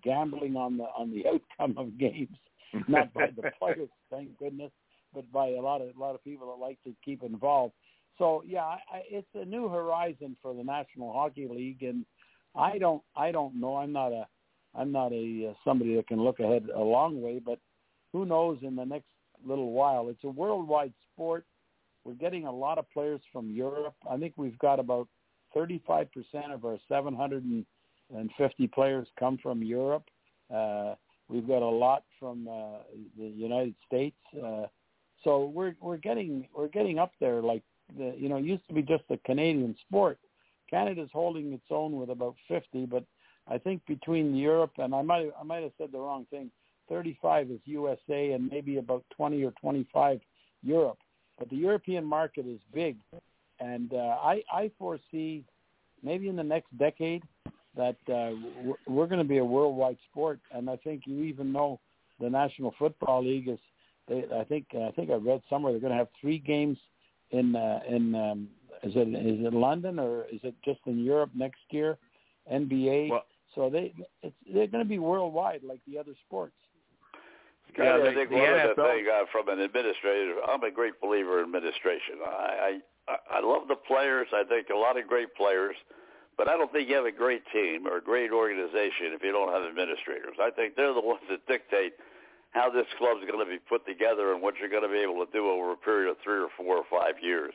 gambling 0.04 0.56
on 0.56 0.78
the 0.78 0.86
on 0.98 1.12
the 1.12 1.26
outcome 1.60 1.78
of 1.78 1.98
games 1.98 2.38
not 2.88 3.14
by 3.14 3.28
the 3.36 3.52
players, 3.60 3.90
thank 4.12 4.38
goodness, 4.38 4.72
but 5.14 5.30
by 5.32 5.50
a 5.50 5.62
lot 5.62 5.82
of 5.82 5.96
a 5.96 6.00
lot 6.00 6.16
of 6.16 6.24
people 6.24 6.48
that 6.48 6.62
like 6.62 6.82
to 6.84 6.94
keep 7.04 7.24
involved. 7.24 7.74
So 8.18 8.44
yeah, 8.46 8.64
I, 8.64 9.02
it's 9.10 9.28
a 9.34 9.46
new 9.46 9.68
horizon 9.68 10.36
for 10.42 10.54
the 10.54 10.64
National 10.64 11.14
Hockey 11.14 11.48
League, 11.50 11.84
and 11.84 12.06
I 12.56 12.78
don't 12.78 13.02
I 13.16 13.32
don't 13.32 13.60
know. 13.60 13.78
I'm 13.78 13.92
not 13.92 14.12
a 14.12 14.28
I'm 14.74 14.92
not 14.92 15.12
a 15.12 15.50
uh, 15.50 15.54
somebody 15.64 15.96
that 15.96 16.08
can 16.08 16.24
look 16.24 16.40
ahead 16.40 16.68
a 16.74 16.82
long 16.82 17.22
way, 17.22 17.40
but 17.44 17.60
who 18.12 18.26
knows 18.26 18.60
in 18.62 18.76
the 18.76 18.86
next 18.86 19.10
little 19.46 19.72
while? 19.72 20.10
It's 20.10 20.24
a 20.24 20.30
worldwide 20.30 20.94
sport. 21.14 21.46
We're 22.04 22.14
getting 22.14 22.46
a 22.46 22.52
lot 22.52 22.78
of 22.78 22.90
players 22.92 23.22
from 23.32 23.50
Europe. 23.50 23.96
I 24.10 24.18
think 24.18 24.34
we've 24.38 24.60
got 24.60 24.80
about 24.80 25.08
35% 25.56 26.08
of 26.54 26.66
our 26.66 26.78
750 26.88 28.68
players 28.68 29.08
come 29.18 29.38
from 29.42 29.64
Europe. 29.64 30.04
Uh, 30.54 30.96
We've 31.28 31.48
got 31.48 31.64
a 31.64 31.70
lot 31.70 32.04
from 32.20 32.48
uh, 32.48 32.84
the 33.18 33.26
United 33.26 33.74
States, 33.88 34.18
uh, 34.44 34.68
so 35.24 35.46
we're 35.46 35.76
we're 35.82 35.98
getting 35.98 36.48
we're 36.56 36.68
getting 36.68 37.00
up 37.00 37.14
there. 37.20 37.42
Like 37.42 37.64
the 37.98 38.14
you 38.18 38.30
know 38.30 38.38
it 38.38 38.46
used 38.46 38.68
to 38.68 38.74
be 38.74 38.84
just 38.84 39.04
a 39.10 39.18
Canadian 39.26 39.76
sport. 39.88 40.20
Canada's 40.70 41.10
holding 41.12 41.54
its 41.54 41.66
own 41.72 41.98
with 41.98 42.10
about 42.10 42.36
50, 42.48 42.86
but 42.86 43.04
I 43.48 43.58
think 43.58 43.86
between 43.88 44.36
Europe 44.36 44.74
and 44.78 44.94
I 44.94 45.02
might 45.02 45.32
I 45.40 45.44
might 45.44 45.64
have 45.64 45.72
said 45.80 45.92
the 45.92 46.00
wrong 46.00 46.28
thing. 46.30 46.52
35 46.90 47.52
is 47.52 47.60
USA 47.66 48.32
and 48.32 48.50
maybe 48.50 48.78
about 48.78 49.04
20 49.16 49.44
or 49.44 49.52
25 49.52 50.20
Europe. 50.64 50.98
But 51.38 51.50
the 51.50 51.56
European 51.56 52.06
market 52.06 52.46
is 52.48 52.60
big, 52.74 52.98
and 53.60 53.94
uh, 53.94 54.18
I 54.24 54.42
I 54.52 54.72
foresee 54.80 55.44
maybe 56.02 56.30
in 56.30 56.36
the 56.36 56.44
next 56.44 56.76
decade 56.78 57.24
that 57.76 57.98
uh, 58.08 58.32
we're 58.88 59.08
going 59.08 59.20
to 59.20 59.28
be 59.28 59.40
a 59.40 59.46
worldwide 59.46 59.98
sport, 60.10 60.40
and 60.52 60.70
I 60.70 60.78
think 60.78 61.02
you 61.06 61.24
even 61.24 61.52
know 61.52 61.80
the 62.22 62.30
National 62.30 62.74
Football 62.80 63.26
League 63.26 63.50
is. 63.50 63.60
They, 64.08 64.24
I 64.34 64.44
think 64.44 64.68
I 64.74 64.92
think 64.92 65.10
I 65.10 65.16
read 65.16 65.42
somewhere 65.50 65.74
they're 65.74 65.82
going 65.82 65.92
to 65.92 65.98
have 65.98 66.10
three 66.22 66.38
games 66.38 66.78
in 67.32 67.56
uh, 67.56 67.80
in 67.90 68.16
um, 68.16 68.48
is 68.84 68.94
it 68.96 69.08
is 69.10 69.46
it 69.46 69.54
London 69.54 70.00
or 70.00 70.26
is 70.32 70.40
it 70.44 70.56
just 70.64 70.80
in 70.86 71.04
Europe 71.04 71.32
next 71.36 71.62
year? 71.72 71.98
NBA. 72.52 73.10
Well, 73.10 73.26
so 73.56 73.70
they 73.70 73.94
it's 74.22 74.36
they're 74.54 74.68
going 74.68 74.84
to 74.84 74.90
be 74.90 75.00
worldwide 75.00 75.64
like 75.64 75.80
the 75.88 75.98
other 75.98 76.14
sports. 76.26 76.54
Yeah, 77.78 77.98
the, 77.98 78.10
I 78.10 78.14
think 78.14 78.30
the 78.30 78.36
one 78.36 78.48
NFL, 78.48 78.72
of 78.72 78.76
the 78.76 78.84
things 78.84 79.08
uh, 79.12 79.26
from 79.32 79.50
an 79.50 79.60
administrator, 79.60 80.36
I'm 80.48 80.64
a 80.64 80.72
great 80.72 81.00
believer 81.02 81.40
in 81.40 81.46
administration. 81.46 82.24
I, 82.26 82.80
I 83.08 83.16
I 83.30 83.40
love 83.40 83.68
the 83.68 83.76
players. 83.76 84.28
I 84.34 84.44
think 84.44 84.70
a 84.70 84.78
lot 84.78 84.98
of 84.98 85.08
great 85.08 85.36
players. 85.36 85.76
But 86.38 86.50
I 86.50 86.58
don't 86.58 86.72
think 86.72 86.90
you 86.90 86.96
have 86.96 87.06
a 87.06 87.16
great 87.16 87.44
team 87.54 87.88
or 87.88 87.98
a 87.98 88.04
great 88.04 88.32
organization 88.32 89.16
if 89.16 89.24
you 89.24 89.32
don't 89.32 89.54
have 89.54 89.64
administrators. 89.64 90.36
I 90.42 90.52
think 90.52 90.76
they're 90.76 90.94
the 90.94 91.00
ones 91.00 91.22
that 91.30 91.48
dictate 91.48 91.94
how 92.52 92.70
this 92.70 92.88
club 92.98 93.20
is 93.24 93.28
going 93.30 93.40
to 93.40 93.50
be 93.50 93.60
put 93.60 93.86
together 93.86 94.34
and 94.34 94.42
what 94.42 94.56
you're 94.60 94.70
going 94.70 94.84
to 94.84 94.92
be 94.92 95.00
able 95.00 95.24
to 95.26 95.32
do 95.32 95.48
over 95.48 95.72
a 95.72 95.78
period 95.78 96.12
of 96.12 96.18
three 96.24 96.40
or 96.40 96.50
four 96.58 96.76
or 96.76 96.88
five 96.92 97.16
years. 97.22 97.54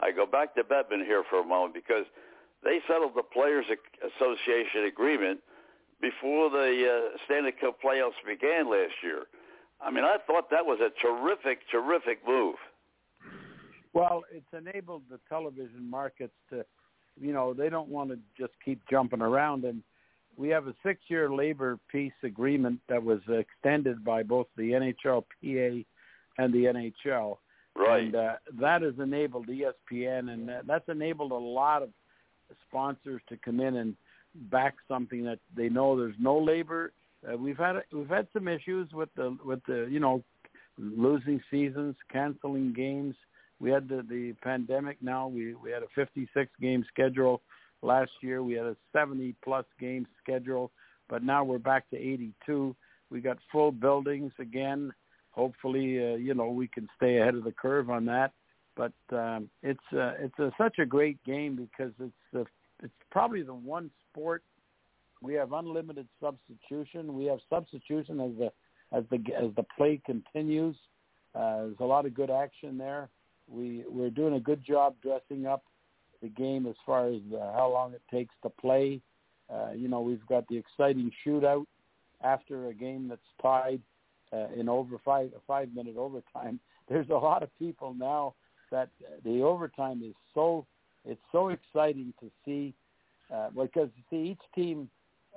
I 0.00 0.10
go 0.10 0.26
back 0.26 0.54
to 0.56 0.64
Bettman 0.64 1.06
here 1.06 1.22
for 1.30 1.40
a 1.40 1.46
moment 1.46 1.74
because 1.74 2.04
they 2.62 2.80
settled 2.86 3.14
the 3.14 3.22
Players 3.22 3.66
Association 4.02 4.86
agreement 4.86 5.40
before 6.00 6.50
the 6.50 6.70
uh, 7.14 7.16
Stanley 7.24 7.52
Cup 7.52 7.78
playoffs 7.82 8.18
began 8.26 8.70
last 8.70 8.94
year. 9.02 9.26
I 9.80 9.90
mean, 9.90 10.04
I 10.04 10.16
thought 10.26 10.50
that 10.50 10.64
was 10.64 10.78
a 10.80 10.90
terrific, 11.00 11.60
terrific 11.70 12.20
move. 12.26 12.56
Well, 13.92 14.24
it's 14.30 14.46
enabled 14.52 15.02
the 15.10 15.18
television 15.28 15.88
markets 15.88 16.34
to 16.50 16.64
you 17.18 17.32
know 17.32 17.54
they 17.54 17.70
don't 17.70 17.88
want 17.88 18.10
to 18.10 18.18
just 18.38 18.52
keep 18.64 18.80
jumping 18.90 19.22
around 19.22 19.64
and 19.64 19.82
we 20.36 20.48
have 20.50 20.66
a 20.66 20.74
six 20.84 21.00
year 21.08 21.30
labor 21.30 21.78
peace 21.90 22.12
agreement 22.22 22.80
that 22.88 23.02
was 23.02 23.20
extended 23.28 24.04
by 24.04 24.22
both 24.22 24.46
the 24.56 24.72
NHLPA 24.72 25.84
and 26.38 26.52
the 26.52 26.64
NHL. 26.64 27.38
Right. 27.74 28.04
And 28.04 28.14
uh, 28.14 28.32
that 28.60 28.82
has 28.82 28.94
enabled 29.02 29.48
ESPN, 29.48 30.30
and 30.30 30.50
that's 30.66 30.88
enabled 30.88 31.32
a 31.32 31.36
lot 31.36 31.82
of 31.82 31.90
sponsors 32.68 33.20
to 33.28 33.36
come 33.36 33.60
in 33.60 33.76
and 33.76 33.96
back 34.34 34.74
something 34.88 35.24
that 35.24 35.40
they 35.54 35.68
know 35.68 35.96
there's 35.96 36.14
no 36.18 36.38
labor. 36.38 36.92
Uh, 37.26 37.36
we've 37.36 37.58
had 37.58 37.76
we've 37.92 38.08
had 38.08 38.26
some 38.32 38.48
issues 38.48 38.90
with 38.92 39.08
the 39.16 39.36
with 39.44 39.60
the 39.66 39.86
you 39.90 40.00
know 40.00 40.22
losing 40.78 41.40
seasons, 41.50 41.96
canceling 42.12 42.72
games, 42.72 43.14
we 43.58 43.70
had 43.70 43.88
the, 43.88 44.04
the 44.08 44.34
pandemic 44.42 44.98
now. 45.00 45.28
We, 45.28 45.54
we 45.54 45.70
had 45.70 45.82
a 45.82 45.88
56 45.94 46.50
game 46.60 46.84
schedule 46.92 47.40
last 47.82 48.10
year. 48.22 48.42
We 48.42 48.54
had 48.54 48.66
a 48.66 48.76
70 48.92 49.34
plus 49.42 49.64
game 49.80 50.06
schedule, 50.22 50.70
but 51.08 51.22
now 51.22 51.44
we're 51.44 51.58
back 51.58 51.88
to 51.90 51.96
82. 51.96 52.76
We 53.10 53.20
got 53.20 53.38
full 53.50 53.72
buildings 53.72 54.32
again. 54.38 54.92
Hopefully, 55.30 56.02
uh, 56.02 56.16
you 56.16 56.34
know, 56.34 56.50
we 56.50 56.68
can 56.68 56.88
stay 56.96 57.18
ahead 57.18 57.34
of 57.34 57.44
the 57.44 57.52
curve 57.52 57.90
on 57.90 58.04
that. 58.06 58.32
But 58.76 58.92
um, 59.10 59.48
it's 59.62 59.80
uh, 59.92 60.12
it's 60.18 60.38
a, 60.38 60.50
such 60.58 60.78
a 60.78 60.84
great 60.84 61.22
game 61.24 61.56
because 61.56 61.92
it's 61.98 62.12
the, 62.32 62.44
it's 62.82 62.92
probably 63.10 63.42
the 63.42 63.54
one 63.54 63.90
sport 64.10 64.42
we 65.22 65.34
have 65.34 65.52
unlimited 65.52 66.08
substitution. 66.20 67.14
We 67.14 67.24
have 67.26 67.38
substitution 67.48 68.20
as 68.20 68.30
the 68.38 68.52
as 68.92 69.04
the 69.10 69.18
as 69.34 69.54
the 69.56 69.64
play 69.76 70.00
continues. 70.04 70.76
Uh, 71.34 71.62
there's 71.62 71.80
a 71.80 71.84
lot 71.84 72.06
of 72.06 72.14
good 72.14 72.30
action 72.30 72.78
there 72.78 73.10
we 73.48 73.84
we're 73.88 74.10
doing 74.10 74.34
a 74.34 74.40
good 74.40 74.64
job 74.64 74.94
dressing 75.02 75.46
up 75.46 75.64
the 76.22 76.28
game 76.28 76.66
as 76.66 76.74
far 76.84 77.08
as 77.08 77.20
uh, 77.34 77.52
how 77.52 77.70
long 77.70 77.92
it 77.92 78.02
takes 78.10 78.34
to 78.42 78.48
play. 78.48 79.00
Uh, 79.52 79.70
you 79.76 79.88
know, 79.88 80.00
we've 80.00 80.26
got 80.26 80.46
the 80.48 80.56
exciting 80.56 81.10
shootout 81.24 81.66
after 82.22 82.68
a 82.68 82.74
game 82.74 83.08
that's 83.08 83.20
tied 83.40 83.80
uh, 84.32 84.48
in 84.56 84.68
over 84.68 84.96
five 85.04 85.30
a 85.36 85.40
five 85.46 85.68
minute 85.74 85.96
overtime. 85.96 86.58
There's 86.88 87.08
a 87.10 87.14
lot 87.14 87.42
of 87.42 87.50
people 87.58 87.94
now 87.94 88.34
that 88.70 88.88
the 89.24 89.42
overtime 89.42 90.02
is 90.04 90.14
so 90.34 90.66
it's 91.04 91.20
so 91.30 91.50
exciting 91.50 92.12
to 92.20 92.30
see 92.44 92.74
uh, 93.32 93.50
because 93.50 93.88
you 93.96 94.02
see 94.10 94.30
each 94.30 94.40
team 94.54 94.88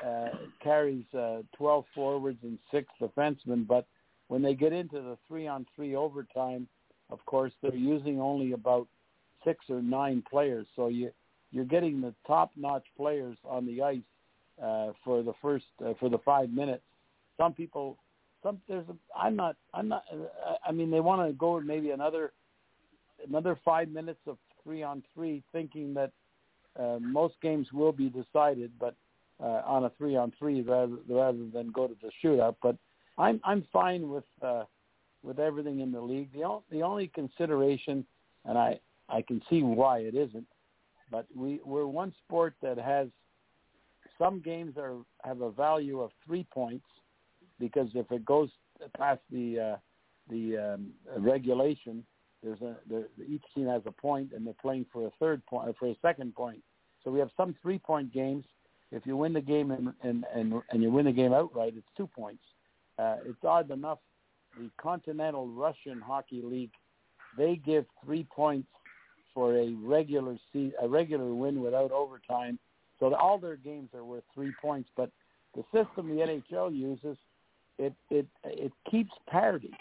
uh, 0.06 0.30
carries 0.64 1.06
uh, 1.14 1.42
12 1.58 1.86
forwards 1.94 2.40
and 2.44 2.58
six 2.72 2.88
defensemen, 3.02 3.68
but 3.68 3.86
when 4.28 4.42
they 4.42 4.54
get 4.54 4.74
into 4.74 5.02
the 5.02 5.18
three 5.28 5.48
on 5.48 5.66
three 5.76 5.96
overtime 5.96 6.68
of 7.10 7.26
course, 7.26 7.52
they're 7.62 7.76
using 7.76 8.22
only 8.22 8.52
about 8.52 8.88
six 9.44 9.66
or 9.70 9.82
nine 9.82 10.24
players, 10.30 10.68
so 10.76 10.88
you 10.88 11.12
you're 11.52 11.66
getting 11.66 12.00
the 12.00 12.14
top-notch 12.28 12.84
players 12.96 13.36
on 13.44 13.66
the 13.66 13.82
ice 13.82 13.98
uh, 14.62 14.92
for 15.04 15.24
the 15.24 15.34
first 15.42 15.66
uh, 15.84 15.94
for 16.00 16.10
the 16.10 16.20
five 16.20 16.52
minutes. 16.52 16.84
Some 17.38 17.54
people, 17.54 17.98
some 18.44 18.62
there's 18.68 18.88
a, 18.90 18.96
I'm 19.18 19.36
not 19.36 19.56
I'm 19.74 19.88
not 19.88 20.04
uh, 20.14 20.56
I 20.66 20.72
mean 20.72 20.92
they 20.92 21.00
want 21.00 21.28
to 21.28 21.34
go 21.34 21.60
maybe 21.60 21.92
another 21.92 22.34
another 23.28 23.58
five 23.66 23.90
minutes 23.90 24.22
of 24.28 24.38
three 24.64 24.84
on 24.84 25.02
three, 25.16 25.42
thinking 25.52 25.94
that 25.96 26.12
uh, 26.80 27.00
most 27.00 27.36
games 27.42 27.68
will 27.74 27.92
be 27.92 28.10
decided, 28.10 28.72
but 28.80 28.96
uh, 29.42 29.62
on 29.66 29.86
a 29.86 29.92
three 29.98 30.16
on 30.16 30.32
three 30.38 30.62
rather 30.62 30.98
rather 31.08 31.46
than 31.54 31.72
go 31.72 31.88
to 31.88 31.96
the 32.02 32.12
shootout. 32.24 32.56
But 32.62 32.78
I'm 33.18 33.40
I'm 33.44 33.66
fine 33.72 34.10
with. 34.10 34.26
Uh, 34.42 34.64
with 35.24 35.40
everything 35.40 35.80
in 35.80 35.92
the 35.92 36.02
league. 36.02 36.32
The, 36.34 36.60
the 36.72 36.82
only 36.82 37.08
consideration, 37.08 38.06
and 38.46 38.58
I, 38.58 38.80
I 39.10 39.22
can 39.22 39.42
see 39.50 39.62
why 39.64 40.00
it 40.00 40.16
isn't, 40.16 40.48
but 41.12 41.26
we 41.36 41.60
we're 41.66 41.88
one 41.88 42.14
sport 42.26 42.56
that 42.62 42.78
has 42.78 43.08
some 44.18 44.42
games 44.42 44.76
are 44.78 44.98
have 45.24 45.42
a 45.42 45.52
value 45.52 46.02
of 46.02 46.12
three 46.26 46.46
points 46.52 46.86
because 47.60 47.88
if 47.96 48.12
it 48.12 48.24
goes 48.26 48.50
past 48.98 49.22
the 49.32 49.60
uh, 49.60 49.78
the 50.30 50.76
um, 50.76 50.92
regulation, 51.18 52.04
there's 52.44 52.62
a 52.62 52.76
there, 52.88 53.06
each 53.28 53.44
team 53.56 53.68
has 53.68 53.82
a 53.86 53.92
point 53.92 54.32
and 54.36 54.46
they're 54.46 54.54
playing 54.62 54.86
for 54.94 55.08
a 55.08 55.12
third 55.20 55.44
point 55.46 55.76
for 55.80 55.88
a 55.88 55.96
second 56.02 56.36
point. 56.36 56.62
So 57.04 57.12
we 57.12 57.20
have 57.20 57.30
some 57.36 57.56
three 57.62 57.80
point 57.80 58.14
games. 58.14 58.46
If 58.92 59.06
you 59.06 59.16
win 59.16 59.34
the 59.34 59.42
game 59.42 59.72
and 59.72 59.94
and 60.04 60.26
and, 60.34 60.62
and 60.72 60.82
you 60.82 60.92
win 60.92 61.06
the 61.06 61.12
game 61.12 61.34
outright, 61.34 61.74
it's 61.76 61.88
two 61.96 62.08
points. 62.08 62.44
Uh, 62.98 63.18
it's 63.26 63.44
odd 63.44 63.72
enough. 63.72 64.00
The 64.58 64.70
Continental 64.82 65.48
Russian 65.48 66.02
Hockey 66.02 66.42
League, 66.42 66.72
they 67.38 67.56
give 67.56 67.86
three 68.04 68.26
points 68.36 68.68
for 69.34 69.56
a 69.56 69.70
regular 69.84 70.38
se- 70.52 70.74
a 70.82 70.88
regular 70.88 71.34
win 71.34 71.62
without 71.62 71.92
overtime. 71.92 72.58
So 73.00 73.14
all 73.16 73.38
their 73.38 73.56
games 73.56 73.90
are 73.94 74.04
worth 74.04 74.24
three 74.34 74.54
points. 74.62 74.90
But 74.98 75.12
the 75.56 75.64
system 75.74 76.10
the 76.10 76.42
NHL 76.52 76.76
uses, 76.76 77.18
it 77.78 77.94
it 78.10 78.26
it 78.44 78.72
keeps 78.90 79.12
parity 79.28 79.72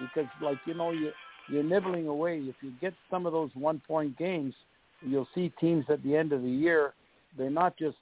because 0.00 0.28
like 0.40 0.58
you 0.66 0.74
know 0.74 0.90
you 0.90 1.12
you're 1.48 1.62
nibbling 1.62 2.06
away. 2.08 2.38
If 2.38 2.56
you 2.62 2.72
get 2.80 2.94
some 3.10 3.26
of 3.26 3.32
those 3.32 3.50
one 3.54 3.80
point 3.86 4.16
games, 4.16 4.54
you'll 5.02 5.28
see 5.34 5.52
teams 5.60 5.84
at 5.88 6.02
the 6.02 6.16
end 6.16 6.32
of 6.32 6.42
the 6.42 6.50
year. 6.50 6.94
They're 7.36 7.50
not 7.50 7.76
just 7.76 7.96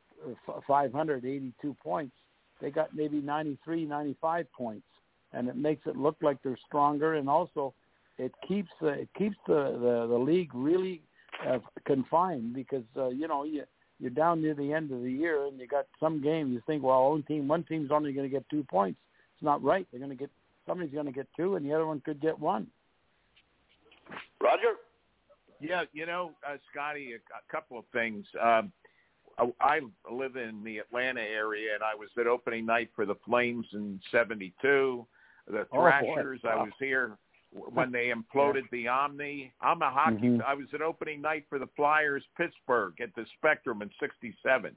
582 0.66 1.76
points. 1.82 2.14
They 2.60 2.70
got 2.70 2.94
maybe 2.94 3.20
93, 3.20 3.86
95 3.86 4.52
points, 4.52 4.86
and 5.32 5.48
it 5.48 5.56
makes 5.56 5.86
it 5.86 5.96
look 5.96 6.16
like 6.22 6.38
they're 6.42 6.58
stronger. 6.66 7.14
And 7.14 7.28
also, 7.28 7.74
it 8.18 8.32
keeps 8.46 8.70
uh, 8.82 8.88
it 8.88 9.08
keeps 9.16 9.36
the, 9.46 9.76
the 9.80 10.06
the 10.08 10.18
league 10.18 10.54
really 10.54 11.02
uh, 11.48 11.58
confined 11.84 12.54
because 12.54 12.84
uh, 12.96 13.08
you 13.08 13.26
know 13.26 13.44
you 13.44 13.64
you're 13.98 14.10
down 14.10 14.42
near 14.42 14.54
the 14.54 14.72
end 14.72 14.92
of 14.92 15.02
the 15.02 15.10
year 15.10 15.46
and 15.46 15.58
you 15.58 15.66
got 15.66 15.86
some 16.00 16.22
game 16.22 16.52
you 16.52 16.60
think 16.66 16.82
well 16.82 17.10
one 17.10 17.22
team 17.24 17.48
one 17.48 17.64
team's 17.64 17.90
only 17.90 18.12
going 18.12 18.28
to 18.28 18.32
get 18.32 18.48
two 18.48 18.64
points. 18.64 18.98
It's 19.34 19.44
not 19.44 19.62
right. 19.62 19.86
They're 19.90 20.00
going 20.00 20.10
to 20.10 20.16
get 20.16 20.30
somebody's 20.66 20.94
going 20.94 21.06
to 21.06 21.12
get 21.12 21.26
two 21.36 21.56
and 21.56 21.64
the 21.66 21.72
other 21.72 21.86
one 21.86 22.00
could 22.04 22.20
get 22.20 22.38
one. 22.38 22.66
Roger. 24.40 24.74
Yeah, 25.60 25.84
you 25.92 26.06
know, 26.06 26.32
uh, 26.44 26.56
Scotty, 26.72 27.12
a, 27.12 27.16
a 27.16 27.52
couple 27.52 27.78
of 27.78 27.84
things. 27.92 28.26
Um, 28.42 28.72
I, 29.60 29.80
live 30.10 30.36
in 30.36 30.62
the 30.64 30.78
Atlanta 30.78 31.20
area, 31.20 31.74
and 31.74 31.82
I 31.82 31.94
was 31.94 32.08
at 32.18 32.26
opening 32.26 32.66
night 32.66 32.90
for 32.94 33.06
the 33.06 33.14
Flames 33.24 33.66
in 33.72 34.00
'72. 34.10 35.06
The 35.48 35.66
Thrashers. 35.72 36.40
Oh, 36.44 36.48
wow. 36.48 36.60
I 36.60 36.62
was 36.62 36.72
here 36.78 37.16
when 37.50 37.90
they 37.90 38.12
imploded 38.34 38.62
the 38.70 38.88
Omni. 38.88 39.52
I'm 39.60 39.82
a 39.82 39.90
hockey. 39.90 40.28
Mhm. 40.28 40.44
I 40.44 40.54
was 40.54 40.66
at 40.74 40.82
opening 40.82 41.20
night 41.20 41.46
for 41.48 41.58
the 41.58 41.68
Flyers 41.76 42.24
Pittsburgh 42.36 42.94
at 43.00 43.14
the 43.14 43.26
Spectrum 43.38 43.82
in 43.82 43.90
'67, 44.00 44.76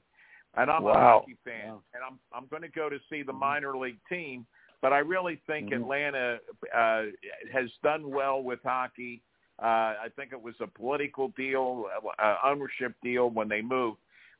and 0.54 0.70
I'm 0.70 0.84
a 0.86 0.92
hockey 0.92 1.36
fan. 1.44 1.68
Wow. 1.68 1.82
And 1.94 2.02
I'm 2.04 2.18
I'm 2.32 2.46
going 2.46 2.62
to 2.62 2.68
go 2.68 2.88
to 2.88 2.98
see 3.08 3.22
the 3.22 3.32
minor 3.32 3.76
league 3.76 4.00
team, 4.08 4.46
but 4.82 4.92
I 4.92 4.98
really 4.98 5.36
think 5.46 5.70
Mhm. 5.70 5.82
Atlanta 5.82 6.40
uh, 6.74 7.04
has 7.52 7.70
done 7.82 8.10
well 8.10 8.42
with 8.42 8.62
hockey. 8.62 9.22
Uh, 9.58 9.94
I 10.04 10.08
think 10.16 10.32
it 10.32 10.42
was 10.42 10.54
a 10.60 10.66
political 10.66 11.28
deal, 11.28 11.86
uh, 12.18 12.36
ownership 12.44 12.94
deal 13.02 13.30
when 13.30 13.48
they 13.48 13.62
moved. 13.62 13.98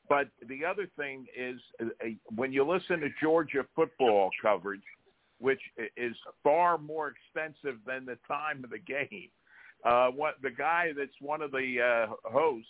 But 0.09 0.29
the 0.47 0.63
other 0.63 0.87
thing 0.97 1.25
is 1.37 1.59
uh, 1.81 1.85
uh, 2.03 2.09
when 2.35 2.53
you 2.53 2.63
listen 2.63 2.99
to 3.01 3.09
Georgia 3.21 3.65
football 3.75 4.29
coverage, 4.41 4.81
which 5.39 5.61
is 5.95 6.15
far 6.43 6.77
more 6.77 7.13
extensive 7.13 7.79
than 7.85 8.05
the 8.05 8.17
time 8.27 8.63
of 8.63 8.69
the 8.71 8.79
game. 8.79 9.29
Uh, 9.85 10.07
what 10.07 10.35
the 10.41 10.49
guy 10.49 10.91
that's 10.97 11.11
one 11.21 11.41
of 11.41 11.51
the 11.51 11.77
uh, 12.09 12.13
hosts 12.29 12.69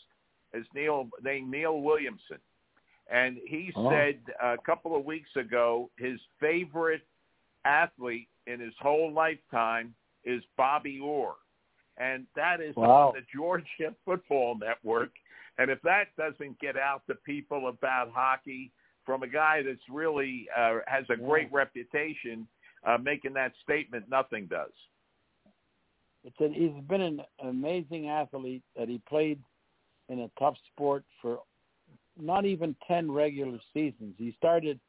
is 0.54 0.66
Neil 0.76 1.08
named 1.24 1.50
Neil 1.50 1.80
Williamson, 1.82 2.40
and 3.10 3.38
he 3.48 3.72
Oh. 3.76 3.90
said 3.90 4.20
a 4.42 4.58
couple 4.58 4.96
of 4.96 5.06
weeks 5.06 5.34
ago 5.38 5.90
his 5.98 6.20
favorite 6.40 7.04
athlete 7.64 8.28
in 8.48 8.60
his 8.60 8.74
whole 8.82 9.12
lifetime 9.12 9.96
is 10.26 10.44
Bobby 10.58 11.00
Orr, 11.00 11.36
and 11.98 12.28
that 12.36 12.60
is 12.60 12.76
Wow. 12.76 13.10
on 13.10 13.14
the 13.14 13.22
Georgia 13.34 13.96
Football 14.06 14.56
Network. 14.58 15.12
And 15.58 15.72
if 15.72 15.82
that 15.82 16.06
doesn't 16.18 16.60
get 16.60 16.78
out 16.78 17.02
to 17.08 17.16
people 17.16 17.68
about 17.68 18.12
hockey 18.14 18.72
from 19.06 19.24
a 19.24 19.28
guy 19.28 19.62
that's 19.66 19.80
really 19.90 20.48
uh, 20.56 20.80
has 20.86 21.06
a 21.10 21.16
great 21.16 21.52
reputation, 21.52 22.48
uh, 22.86 22.98
making 22.98 23.34
that 23.34 23.54
statement, 23.64 24.06
nothing 24.10 24.46
does. 24.48 24.72
It's 26.24 26.36
a, 26.42 26.50
he's 26.54 26.84
been 26.88 27.02
an 27.02 27.22
amazing 27.42 28.10
athlete 28.10 28.64
that 28.76 28.90
he 28.90 29.02
played 29.08 29.40
in 30.10 30.20
a 30.20 30.30
tough 30.40 30.56
sport 30.74 31.04
for 31.22 31.40
not 32.20 32.46
even 32.46 32.76
ten 32.88 33.12
regular 33.12 33.60
seasons. 33.74 34.16
He 34.18 34.36
started. 34.38 34.80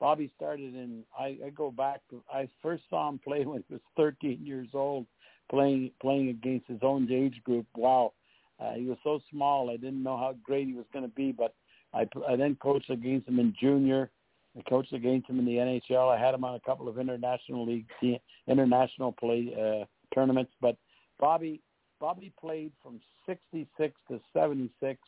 Bobby 0.00 0.32
started 0.36 0.74
in. 0.74 1.04
I, 1.16 1.38
I 1.46 1.50
go 1.54 1.70
back. 1.70 2.00
To, 2.10 2.22
I 2.32 2.48
first 2.60 2.82
saw 2.90 3.08
him 3.08 3.20
play 3.22 3.44
when 3.46 3.62
he 3.68 3.74
was 3.74 3.82
13 3.96 4.40
years 4.44 4.68
old, 4.74 5.06
playing 5.50 5.92
playing 6.00 6.30
against 6.30 6.66
his 6.66 6.80
own 6.82 7.10
age 7.10 7.40
group. 7.44 7.66
Wow, 7.76 8.12
uh, 8.60 8.74
he 8.74 8.84
was 8.84 8.98
so 9.02 9.20
small. 9.30 9.70
I 9.70 9.76
didn't 9.76 10.02
know 10.02 10.16
how 10.16 10.34
great 10.42 10.66
he 10.66 10.74
was 10.74 10.86
going 10.92 11.04
to 11.04 11.14
be. 11.14 11.32
But 11.32 11.54
I, 11.94 12.06
I 12.28 12.36
then 12.36 12.56
coached 12.56 12.90
against 12.90 13.28
him 13.28 13.38
in 13.38 13.54
junior. 13.58 14.10
I 14.56 14.62
coached 14.68 14.92
against 14.92 15.28
him 15.28 15.38
in 15.38 15.44
the 15.44 15.56
NHL. 15.56 16.14
I 16.14 16.18
had 16.18 16.34
him 16.34 16.44
on 16.44 16.54
a 16.54 16.60
couple 16.60 16.88
of 16.88 16.98
international 16.98 17.66
league, 17.66 17.86
te- 18.00 18.20
international 18.46 19.12
play 19.12 19.54
uh, 19.58 19.84
tournaments. 20.14 20.52
But 20.60 20.76
Bobby, 21.18 21.60
Bobby 22.00 22.32
played 22.38 22.72
from 22.82 23.00
'66 23.26 23.94
to 24.08 24.20
'76, 24.32 25.00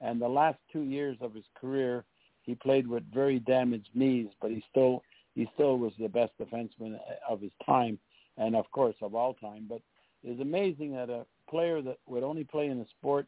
and 0.00 0.20
the 0.20 0.28
last 0.28 0.58
two 0.72 0.82
years 0.82 1.16
of 1.20 1.34
his 1.34 1.44
career, 1.60 2.04
he 2.42 2.54
played 2.54 2.86
with 2.86 3.02
very 3.12 3.40
damaged 3.40 3.90
knees. 3.94 4.28
But 4.40 4.52
he 4.52 4.64
still, 4.70 5.02
he 5.34 5.48
still 5.54 5.78
was 5.78 5.92
the 5.98 6.08
best 6.08 6.32
defenseman 6.40 6.98
of 7.28 7.40
his 7.40 7.52
time, 7.66 7.98
and 8.38 8.56
of 8.56 8.70
course 8.70 8.96
of 9.02 9.14
all 9.14 9.34
time. 9.34 9.66
But 9.68 9.82
it's 10.24 10.40
amazing 10.40 10.94
that 10.94 11.10
a 11.10 11.26
player 11.48 11.82
that 11.82 11.98
would 12.06 12.22
only 12.22 12.44
play 12.44 12.66
in 12.66 12.78
the 12.78 12.86
sport 12.98 13.26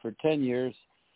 for 0.00 0.12
10 0.22 0.42
years 0.42 0.74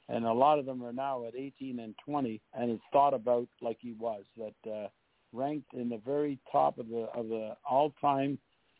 and 0.09 0.25
a 0.25 0.33
lot 0.33 0.59
of 0.59 0.67
them 0.67 0.83
are 0.83 0.93
now 0.93 1.25
at 1.27 1.35
18 1.35 1.81
and 1.81 1.95
20 2.05 2.41
and 2.55 2.71
is 2.71 2.81
thought 2.93 3.15
about 3.15 3.49
like 3.61 3.79
he 3.81 3.95
was 3.99 4.23
that 4.37 4.71
uh, 4.71 4.89
ranked 5.33 5.73
in 5.75 5.89
the 5.89 6.01
very 6.05 6.39
top 6.51 6.79
of 6.79 6.89
the 6.89 7.07
of 7.15 7.29
the 7.29 7.57
all-time 7.69 8.39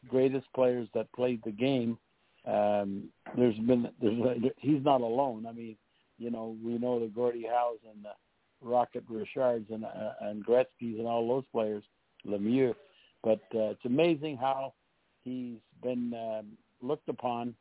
greatest 0.09 0.47
players 0.55 0.89
that 0.95 1.13
played 1.13 1.41
the 1.45 1.51
game. 1.51 1.99
Um 2.47 3.09
there's 3.37 3.57
been 3.57 3.89
there's 4.01 4.37
he's 4.59 4.85
not 4.85 5.01
alone. 5.01 5.47
I 5.47 5.53
mean 5.53 5.77
you 6.19 6.31
know 6.31 6.57
we 6.63 6.79
know 6.79 7.01
the 7.01 7.07
Gordie 7.07 7.47
Howes 7.51 7.79
and 7.91 8.05
the 8.05 8.13
Rocket 8.61 9.05
Richards 9.09 9.67
and 9.71 9.85
uh, 9.85 10.13
and 10.21 10.45
Gretzky's 10.45 10.99
and 10.99 11.07
all 11.07 11.27
those 11.27 11.45
players 11.53 11.83
Lemieux. 12.27 12.75
But 13.23 13.41
uh, 13.55 13.73
it's 13.73 13.85
amazing 13.87 14.37
how 14.37 14.75
he's 15.23 15.59
been 15.83 16.13
um, 16.15 16.47
looked 16.83 17.09
upon 17.09 17.55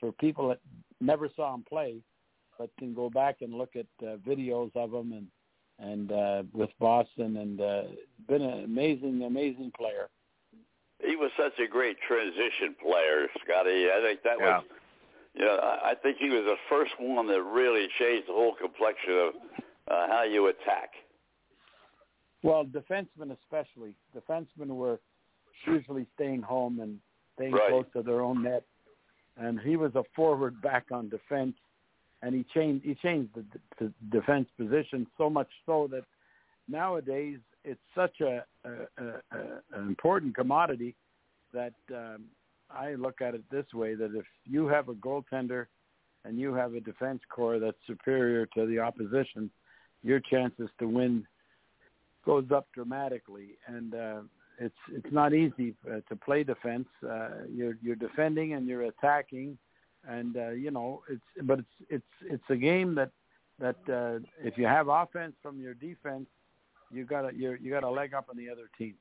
for 0.00 0.12
people 0.12 0.48
that 0.48 0.60
never 1.00 1.28
saw 1.36 1.54
him 1.54 1.64
play 1.68 1.96
but 2.58 2.70
can 2.78 2.94
go 2.94 3.10
back 3.10 3.42
and 3.42 3.52
look 3.52 3.76
at 3.76 3.86
uh, 4.02 4.16
videos 4.26 4.74
of 4.74 4.92
him 4.92 5.12
and 5.12 5.26
and 5.78 6.10
uh, 6.10 6.42
with 6.54 6.70
Boston 6.80 7.36
and 7.36 7.60
uh, 7.60 7.82
been 8.28 8.40
an 8.40 8.64
amazing 8.64 9.22
amazing 9.24 9.70
player. 9.76 10.08
He 11.04 11.16
was 11.16 11.30
such 11.38 11.52
a 11.58 11.68
great 11.68 11.98
transition 12.08 12.74
player, 12.82 13.26
Scotty. 13.44 13.88
I 13.90 14.00
think 14.02 14.22
that 14.22 14.38
Yeah. 14.40 14.58
was, 14.58 14.64
you 15.34 15.44
know, 15.44 15.56
I 15.56 15.90
I 15.90 15.94
think 15.94 16.16
he 16.18 16.30
was 16.30 16.44
the 16.44 16.56
first 16.70 16.92
one 16.98 17.26
that 17.28 17.42
really 17.42 17.88
changed 17.98 18.28
the 18.28 18.32
whole 18.32 18.54
complexion 18.54 19.12
of 19.12 19.34
uh, 19.88 20.08
how 20.08 20.22
you 20.22 20.46
attack. 20.46 20.92
Well, 22.42 22.64
defensemen 22.64 23.36
especially. 23.42 23.94
Defensemen 24.16 24.68
were 24.68 24.98
usually 25.66 26.06
staying 26.14 26.42
home 26.42 26.80
and 26.80 26.98
staying 27.34 27.52
Right. 27.52 27.68
close 27.68 27.86
to 27.92 28.02
their 28.02 28.22
own 28.22 28.42
net, 28.42 28.64
and 29.36 29.60
he 29.60 29.76
was 29.76 29.94
a 29.94 30.02
forward 30.14 30.60
back 30.62 30.86
on 30.90 31.08
defense, 31.08 31.54
and 32.22 32.34
he 32.34 32.44
changed 32.54 32.84
he 32.84 32.94
changed 32.94 33.30
the, 33.34 33.44
the 33.78 33.92
defense 34.10 34.48
position 34.58 35.06
so 35.18 35.28
much 35.28 35.48
so 35.64 35.88
that 35.90 36.04
nowadays 36.68 37.38
it's 37.64 37.80
such 37.94 38.20
a, 38.20 38.44
a, 38.64 38.70
a, 38.98 39.04
a 39.04 39.78
an 39.78 39.88
important 39.88 40.34
commodity 40.34 40.94
that 41.52 41.74
um, 41.94 42.24
I 42.70 42.94
look 42.94 43.20
at 43.20 43.34
it 43.34 43.42
this 43.50 43.66
way: 43.74 43.94
that 43.94 44.14
if 44.14 44.26
you 44.44 44.66
have 44.68 44.88
a 44.88 44.94
goaltender 44.94 45.66
and 46.24 46.38
you 46.38 46.54
have 46.54 46.74
a 46.74 46.80
defense 46.80 47.20
core 47.30 47.58
that's 47.58 47.76
superior 47.86 48.46
to 48.54 48.66
the 48.66 48.80
opposition, 48.80 49.50
your 50.02 50.20
chances 50.20 50.68
to 50.78 50.88
win 50.88 51.26
goes 52.24 52.46
up 52.52 52.66
dramatically, 52.74 53.50
and 53.68 53.94
uh, 53.94 54.20
it's 54.58 54.74
it's 54.92 55.12
not 55.12 55.34
easy 55.34 55.74
uh, 55.90 56.00
to 56.08 56.16
play 56.16 56.44
defense. 56.44 56.88
Uh, 57.08 57.28
you're 57.52 57.76
you're 57.82 57.96
defending 57.96 58.54
and 58.54 58.66
you're 58.66 58.82
attacking, 58.82 59.58
and 60.08 60.36
uh, 60.36 60.50
you 60.50 60.70
know 60.70 61.02
it's 61.10 61.24
but 61.42 61.58
it's 61.60 61.68
it's 61.90 62.32
it's 62.32 62.50
a 62.50 62.56
game 62.56 62.94
that 62.94 63.10
that 63.58 63.76
uh, 63.88 64.18
if 64.42 64.56
you 64.58 64.66
have 64.66 64.88
offense 64.88 65.34
from 65.42 65.60
your 65.60 65.74
defense, 65.74 66.26
you 66.90 67.04
got 67.04 67.24
a 67.30 67.34
you 67.34 67.56
you 67.60 67.70
got 67.70 67.84
a 67.84 67.90
leg 67.90 68.14
up 68.14 68.26
on 68.30 68.36
the 68.36 68.48
other 68.50 68.68
team. 68.78 68.94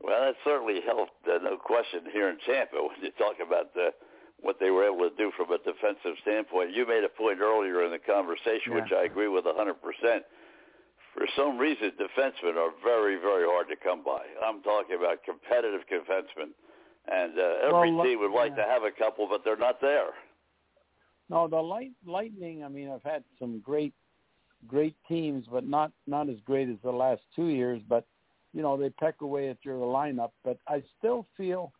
Well, 0.00 0.20
that 0.20 0.36
certainly 0.44 0.80
helped, 0.86 1.26
uh, 1.26 1.38
no 1.42 1.56
question, 1.56 2.02
here 2.12 2.28
in 2.28 2.38
Tampa 2.46 2.76
when 2.76 3.02
you 3.02 3.10
talk 3.18 3.36
about 3.44 3.74
the 3.74 3.90
what 4.40 4.60
they 4.60 4.70
were 4.70 4.84
able 4.84 5.08
to 5.10 5.16
do 5.16 5.32
from 5.36 5.50
a 5.50 5.58
defensive 5.58 6.14
standpoint. 6.22 6.70
You 6.72 6.86
made 6.86 7.02
a 7.02 7.08
point 7.08 7.40
earlier 7.40 7.84
in 7.84 7.90
the 7.90 7.98
conversation, 7.98 8.70
Yeah. 8.72 8.82
which 8.82 8.92
I 8.96 9.02
agree 9.04 9.26
with 9.26 9.44
100%. 9.44 9.74
For 11.18 11.26
some 11.36 11.58
reason, 11.58 11.90
defensemen 11.98 12.56
are 12.56 12.70
very, 12.84 13.16
very 13.16 13.44
hard 13.44 13.66
to 13.70 13.76
come 13.76 14.04
by. 14.04 14.22
I'm 14.44 14.62
talking 14.62 14.96
about 14.96 15.24
competitive 15.24 15.80
defensemen. 15.90 16.50
And 17.10 17.36
uh, 17.36 17.66
every 17.66 17.92
Well, 17.92 18.04
team 18.04 18.20
would 18.20 18.30
like 18.30 18.52
yeah. 18.56 18.64
to 18.64 18.70
have 18.70 18.82
a 18.84 18.92
couple, 18.92 19.26
but 19.28 19.42
they're 19.44 19.56
not 19.56 19.80
there. 19.80 20.10
No, 21.28 21.48
the 21.48 21.56
light 21.56 21.90
lightning. 22.06 22.62
I 22.62 22.68
mean, 22.68 22.88
I've 22.88 23.02
had 23.02 23.24
some 23.40 23.58
great, 23.58 23.94
great 24.68 24.94
teams, 25.08 25.46
but 25.50 25.66
not 25.66 25.90
not 26.06 26.28
as 26.28 26.36
great 26.44 26.68
as 26.68 26.76
the 26.84 26.92
last 26.92 27.22
two 27.34 27.46
years. 27.46 27.82
But 27.88 28.04
you 28.54 28.62
know, 28.62 28.76
they 28.76 28.90
peck 28.90 29.16
away 29.20 29.48
at 29.48 29.58
your 29.62 29.78
lineup. 29.78 30.30
But 30.44 30.58
I 30.68 30.84
still 30.98 31.26
feel 31.36 31.72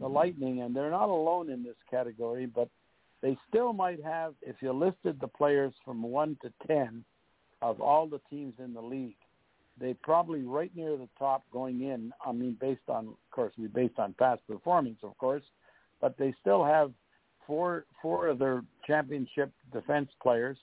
the 0.00 0.08
lightning, 0.08 0.62
and 0.62 0.74
they're 0.74 0.90
not 0.90 1.10
alone 1.10 1.50
in 1.50 1.62
this 1.62 1.76
category. 1.90 2.46
But 2.46 2.68
they 3.20 3.36
still 3.48 3.72
might 3.74 4.02
have, 4.02 4.34
if 4.40 4.56
you 4.60 4.72
listed 4.72 5.20
the 5.20 5.28
players 5.28 5.74
from 5.84 6.02
one 6.02 6.38
to 6.42 6.52
ten 6.66 7.04
of 7.62 7.80
all 7.80 8.06
the 8.06 8.20
teams 8.30 8.54
in 8.62 8.74
the 8.74 8.80
league, 8.80 9.16
they 9.78 9.94
probably 9.94 10.42
right 10.42 10.70
near 10.74 10.96
the 10.96 11.08
top 11.18 11.44
going 11.52 11.82
in. 11.82 12.12
I 12.24 12.32
mean, 12.32 12.56
based 12.60 12.88
on, 12.88 13.08
of 13.08 13.14
course, 13.30 13.52
we 13.58 13.66
based 13.66 13.98
on 13.98 14.14
past 14.18 14.46
performance, 14.46 14.98
of 15.02 15.16
course, 15.18 15.42
but 16.00 16.16
they 16.18 16.34
still 16.40 16.64
have 16.64 16.92
four 17.46 17.84
four 18.00 18.28
of 18.28 18.38
their 18.38 18.62
championship 18.86 19.50
defense 19.72 20.08
players. 20.22 20.56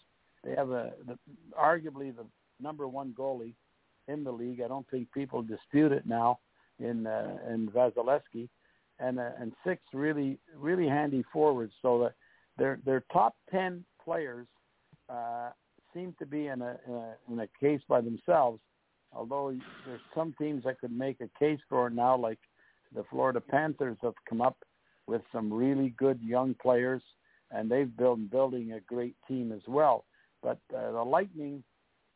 They 0.44 0.52
have 0.56 0.72
a 0.72 0.94
the, 1.08 1.18
arguably 1.60 2.16
the 2.16 2.26
number 2.60 2.88
one 2.88 3.14
goalie 3.18 3.54
in 4.08 4.24
the 4.24 4.32
league. 4.32 4.62
I 4.62 4.68
don't 4.68 4.90
think 4.90 5.12
people 5.12 5.42
dispute 5.42 5.92
it 5.92 6.06
now 6.06 6.40
in 6.80 7.08
uh, 7.08 7.38
in 7.50 7.70
Vasilevskiy, 7.70 8.50
and 9.00 9.20
uh, 9.20 9.30
and 9.40 9.54
six 9.66 9.82
really 9.94 10.40
really 10.58 10.88
handy 10.88 11.24
forwards. 11.32 11.74
So 11.82 12.00
that 12.00 12.14
their 12.58 12.80
their 12.86 13.04
top 13.12 13.36
ten 13.52 13.86
players 14.04 14.48
uh, 15.10 15.50
seem 15.94 16.16
to 16.20 16.26
be 16.26 16.48
in 16.48 16.62
a, 16.62 16.78
in 16.88 16.94
a 16.94 17.14
in 17.32 17.40
a 17.40 17.48
case 17.60 17.82
by 17.88 18.02
themselves. 18.02 18.60
Although 19.12 19.56
there's 19.86 20.02
some 20.16 20.34
teams 20.40 20.64
that 20.64 20.80
could 20.80 20.92
make 20.92 21.22
a 21.22 21.30
case 21.40 21.60
for 21.70 21.88
it 21.88 21.94
now, 21.94 22.18
like 22.18 22.40
the 22.94 23.04
Florida 23.10 23.40
Panthers 23.40 23.98
have 24.02 24.14
come 24.28 24.42
up 24.42 24.58
with 25.08 25.22
some 25.32 25.54
really 25.54 25.94
good 25.98 26.20
young 26.22 26.56
players, 26.62 27.02
and 27.52 27.70
they've 27.70 27.96
built 27.96 28.30
building 28.32 28.74
a 28.74 28.80
great 28.80 29.16
team 29.28 29.52
as 29.52 29.62
well. 29.68 30.06
But 30.42 30.60
uh, 30.76 30.92
the 30.92 31.04
Lightning, 31.04 31.64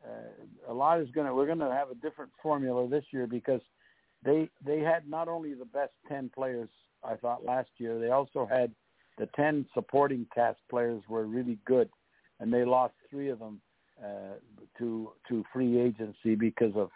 uh, 0.04 0.72
a 0.72 0.74
lot 0.74 1.00
is 1.00 1.10
going 1.12 1.26
to 1.26 1.34
we're 1.34 1.46
going 1.46 1.58
to 1.60 1.70
have 1.70 1.90
a 1.90 1.94
different 1.94 2.32
formula 2.42 2.88
this 2.88 3.04
year 3.12 3.26
because 3.26 3.60
they 4.24 4.48
they 4.64 4.80
had 4.80 5.08
not 5.08 5.28
only 5.28 5.54
the 5.54 5.64
best 5.64 5.92
ten 6.08 6.30
players 6.34 6.68
I 7.04 7.14
thought 7.14 7.44
last 7.44 7.70
year, 7.78 7.98
they 7.98 8.10
also 8.10 8.48
had 8.50 8.72
the 9.18 9.28
ten 9.36 9.66
supporting 9.74 10.26
cast 10.34 10.58
players 10.68 11.02
were 11.08 11.24
really 11.24 11.58
good, 11.64 11.88
and 12.40 12.52
they 12.52 12.64
lost 12.64 12.94
three 13.10 13.28
of 13.28 13.38
them 13.38 13.60
uh, 14.02 14.34
to 14.78 15.12
to 15.28 15.44
free 15.52 15.80
agency 15.80 16.34
because 16.34 16.72
of 16.76 16.90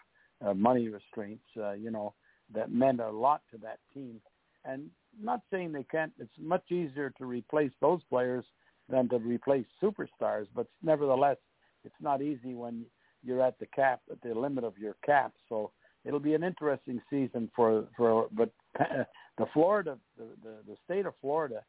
uh, 0.44 0.54
money 0.54 0.88
restraints. 0.88 1.44
Uh, 1.56 1.72
you 1.72 1.90
know 1.90 2.14
that 2.54 2.70
meant 2.70 3.00
a 3.00 3.10
lot 3.10 3.42
to 3.50 3.58
that 3.58 3.78
team, 3.92 4.20
and 4.64 4.88
not 5.20 5.40
saying 5.50 5.72
they 5.72 5.84
can't. 5.90 6.12
It's 6.18 6.30
much 6.38 6.70
easier 6.70 7.12
to 7.18 7.24
replace 7.24 7.72
those 7.80 8.00
players 8.08 8.44
than 8.88 9.08
to 9.08 9.18
replace 9.18 9.66
superstars, 9.82 10.46
but 10.54 10.66
nevertheless, 10.82 11.38
it's 11.84 11.94
not 12.00 12.22
easy 12.22 12.54
when 12.54 12.84
you're 13.24 13.42
at 13.42 13.58
the 13.58 13.66
cap, 13.66 14.00
at 14.10 14.20
the 14.22 14.34
limit 14.34 14.64
of 14.64 14.76
your 14.78 14.96
cap. 15.04 15.32
So 15.48 15.70
it'll 16.04 16.20
be 16.20 16.34
an 16.34 16.44
interesting 16.44 17.00
season 17.10 17.50
for 17.54 17.86
for. 17.96 18.28
But 18.32 18.50
the 18.78 19.46
Florida, 19.52 19.98
the 20.16 20.24
the, 20.42 20.54
the 20.66 20.76
state 20.84 21.06
of 21.06 21.14
Florida, 21.20 21.62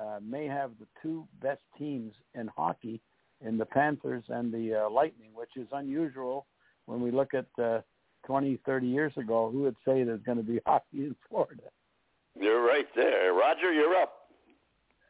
uh, 0.00 0.18
may 0.22 0.46
have 0.46 0.72
the 0.78 0.86
two 1.02 1.26
best 1.40 1.62
teams 1.78 2.14
in 2.34 2.48
hockey 2.48 3.00
in 3.44 3.58
the 3.58 3.66
Panthers 3.66 4.24
and 4.28 4.52
the 4.52 4.86
uh, 4.86 4.90
Lightning, 4.90 5.30
which 5.34 5.50
is 5.56 5.66
unusual 5.72 6.46
when 6.86 7.00
we 7.00 7.10
look 7.10 7.34
at 7.34 7.46
uh, 7.62 7.80
20, 8.26 8.58
30 8.64 8.86
years 8.86 9.12
ago. 9.16 9.50
Who 9.52 9.62
would 9.62 9.76
say 9.84 10.02
there's 10.02 10.22
going 10.22 10.38
to 10.38 10.44
be 10.44 10.60
hockey 10.66 11.04
in 11.04 11.16
Florida? 11.28 11.62
You're 12.38 12.62
right 12.62 12.86
there. 12.94 13.32
Roger, 13.32 13.72
you're 13.72 13.94
up. 13.96 14.12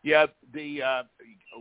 Yeah, 0.02 0.26
the 0.54 0.82
uh, 0.82 1.02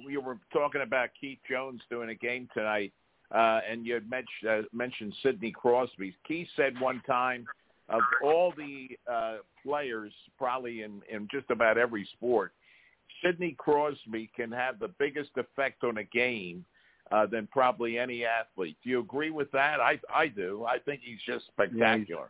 we 0.05 0.18
were 0.18 0.38
talking 0.53 0.82
about 0.82 1.09
Keith 1.20 1.39
Jones 1.49 1.82
doing 1.89 2.09
a 2.09 2.16
game 2.16 2.47
tonight, 2.53 2.93
uh, 3.34 3.61
and 3.68 3.88
you 3.88 3.95
had 3.95 4.07
mentioned, 4.07 4.47
uh, 4.47 4.61
mentioned 4.72 5.16
Sidney 5.24 5.51
Crosby. 5.51 6.16
Keith 6.28 6.47
said 6.55 6.80
one 6.80 7.01
time 7.07 7.47
of 7.89 8.01
all 8.24 8.53
the 8.55 8.89
uh, 9.11 9.38
players, 9.63 10.13
probably 10.38 10.84
in, 10.84 11.01
in 11.09 11.28
just 11.32 11.49
about 11.49 11.80
every 11.80 12.07
sport, 12.13 12.53
Sidney 13.24 13.55
Crosby 13.57 14.30
can 14.36 14.51
have 14.51 14.80
the 14.80 14.89
biggest 14.99 15.32
effect 15.38 15.84
on 15.84 15.97
a 15.97 16.03
game 16.03 16.66
uh, 17.11 17.26
than 17.26 17.47
probably 17.51 17.97
any 17.97 18.26
athlete. 18.26 18.78
Do 18.84 18.89
you 18.89 18.99
agree 18.99 19.32
with 19.32 19.51
that? 19.51 19.80
I 19.80 19.99
I 20.13 20.28
do. 20.28 20.66
I 20.68 20.80
think 20.80 21.01
he's 21.03 21.20
just 21.26 21.45
spectacular. 21.47 22.30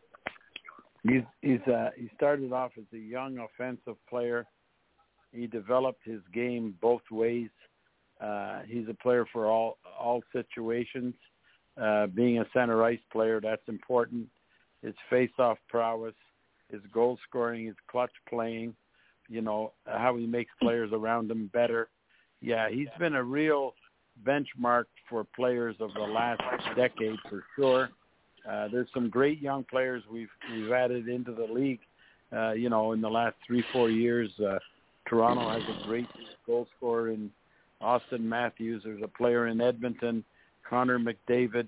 He's 1.03 1.23
he's 1.41 1.61
uh, 1.61 1.91
he 1.95 2.09
started 2.15 2.51
off 2.51 2.71
as 2.77 2.85
a 2.93 2.97
young 2.97 3.37
offensive 3.39 3.97
player. 4.09 4.45
He 5.31 5.47
developed 5.47 6.01
his 6.03 6.21
game 6.33 6.75
both 6.81 7.03
ways. 7.11 7.49
Uh, 8.21 8.61
he's 8.67 8.87
a 8.89 8.93
player 8.93 9.25
for 9.31 9.47
all 9.47 9.77
all 9.99 10.23
situations. 10.33 11.13
Uh, 11.81 12.07
being 12.07 12.39
a 12.39 12.45
center 12.53 12.83
ice 12.83 12.99
player, 13.11 13.41
that's 13.41 13.67
important. 13.67 14.27
His 14.81 14.93
face-off 15.09 15.57
prowess, 15.67 16.13
his 16.71 16.81
goal 16.93 17.17
scoring, 17.27 17.65
his 17.65 17.75
clutch 17.91 18.13
playing, 18.29 18.75
you 19.29 19.41
know 19.41 19.73
how 19.85 20.15
he 20.15 20.25
makes 20.25 20.51
players 20.61 20.91
around 20.93 21.31
him 21.31 21.49
better. 21.53 21.89
Yeah, 22.41 22.69
he's 22.69 22.87
been 22.99 23.15
a 23.15 23.23
real 23.23 23.73
benchmark 24.25 24.85
for 25.09 25.23
players 25.35 25.75
of 25.79 25.93
the 25.93 26.01
last 26.01 26.41
decade 26.75 27.17
for 27.29 27.43
sure. 27.55 27.89
Uh, 28.49 28.67
there's 28.71 28.87
some 28.93 29.09
great 29.09 29.41
young 29.41 29.63
players 29.63 30.03
we've 30.11 30.29
we've 30.51 30.71
added 30.71 31.07
into 31.07 31.33
the 31.33 31.45
league. 31.51 31.79
Uh, 32.35 32.51
you 32.51 32.69
know, 32.69 32.91
in 32.91 33.01
the 33.01 33.09
last 33.09 33.35
three 33.45 33.63
four 33.73 33.89
years, 33.89 34.29
uh, 34.39 34.59
Toronto 35.07 35.49
has 35.49 35.63
a 35.63 35.87
great 35.87 36.07
goal 36.45 36.67
scorer 36.77 37.09
in 37.11 37.31
Auston 37.81 38.21
Matthews. 38.21 38.83
There's 38.83 39.01
a 39.03 39.07
player 39.07 39.47
in 39.47 39.61
Edmonton, 39.61 40.23
Connor 40.67 40.99
McDavid. 40.99 41.67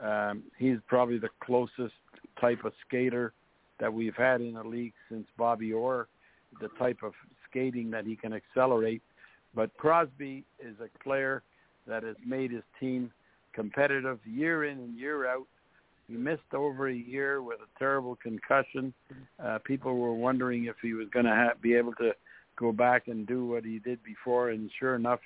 Um, 0.00 0.42
he's 0.58 0.78
probably 0.88 1.18
the 1.18 1.28
closest 1.40 1.94
type 2.40 2.64
of 2.64 2.72
skater 2.86 3.32
that 3.78 3.92
we've 3.92 4.16
had 4.16 4.40
in 4.40 4.54
the 4.54 4.64
league 4.64 4.94
since 5.08 5.26
Bobby 5.36 5.72
Orr. 5.72 6.08
The 6.60 6.68
type 6.78 6.98
of 7.02 7.12
skating 7.48 7.90
that 7.90 8.04
he 8.06 8.16
can 8.16 8.32
accelerate. 8.32 9.02
But 9.54 9.76
Crosby 9.76 10.44
is 10.60 10.76
a 10.80 10.88
player 11.02 11.42
that 11.86 12.02
has 12.02 12.16
made 12.24 12.50
his 12.50 12.62
team 12.80 13.12
competitive 13.52 14.18
year 14.24 14.64
in 14.64 14.78
and 14.78 14.98
year 14.98 15.26
out. 15.26 15.46
He 16.08 16.14
missed 16.14 16.54
over 16.54 16.88
a 16.88 16.94
year 16.94 17.42
with 17.42 17.60
a 17.60 17.78
terrible 17.78 18.16
concussion. 18.16 18.92
Uh, 19.42 19.58
people 19.64 19.96
were 19.96 20.14
wondering 20.14 20.66
if 20.66 20.76
he 20.82 20.94
was 20.94 21.08
going 21.08 21.26
to 21.26 21.34
ha- 21.34 21.54
be 21.60 21.74
able 21.74 21.94
to 21.94 22.12
go 22.56 22.72
back 22.72 23.08
and 23.08 23.26
do 23.26 23.46
what 23.46 23.64
he 23.64 23.78
did 23.78 24.02
before, 24.04 24.50
and 24.50 24.70
sure 24.78 24.94
enough, 24.94 25.20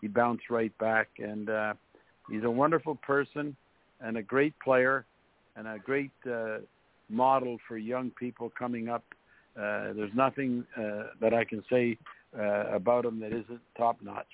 he 0.00 0.08
bounced 0.08 0.50
right 0.50 0.76
back. 0.78 1.08
And 1.18 1.48
uh, 1.48 1.74
he's 2.30 2.44
a 2.44 2.50
wonderful 2.50 2.96
person 2.96 3.56
and 4.00 4.16
a 4.16 4.22
great 4.22 4.54
player 4.60 5.04
and 5.56 5.66
a 5.66 5.78
great 5.78 6.10
uh, 6.30 6.58
model 7.08 7.58
for 7.68 7.76
young 7.76 8.10
people 8.10 8.50
coming 8.58 8.88
up. 8.88 9.04
Uh, 9.56 9.92
there's 9.94 10.14
nothing 10.14 10.64
uh, 10.76 11.04
that 11.20 11.34
I 11.34 11.44
can 11.44 11.62
say 11.70 11.98
uh, 12.38 12.74
about 12.74 13.04
him 13.04 13.20
that 13.20 13.32
isn't 13.32 13.60
top 13.76 13.98
notch. 14.02 14.26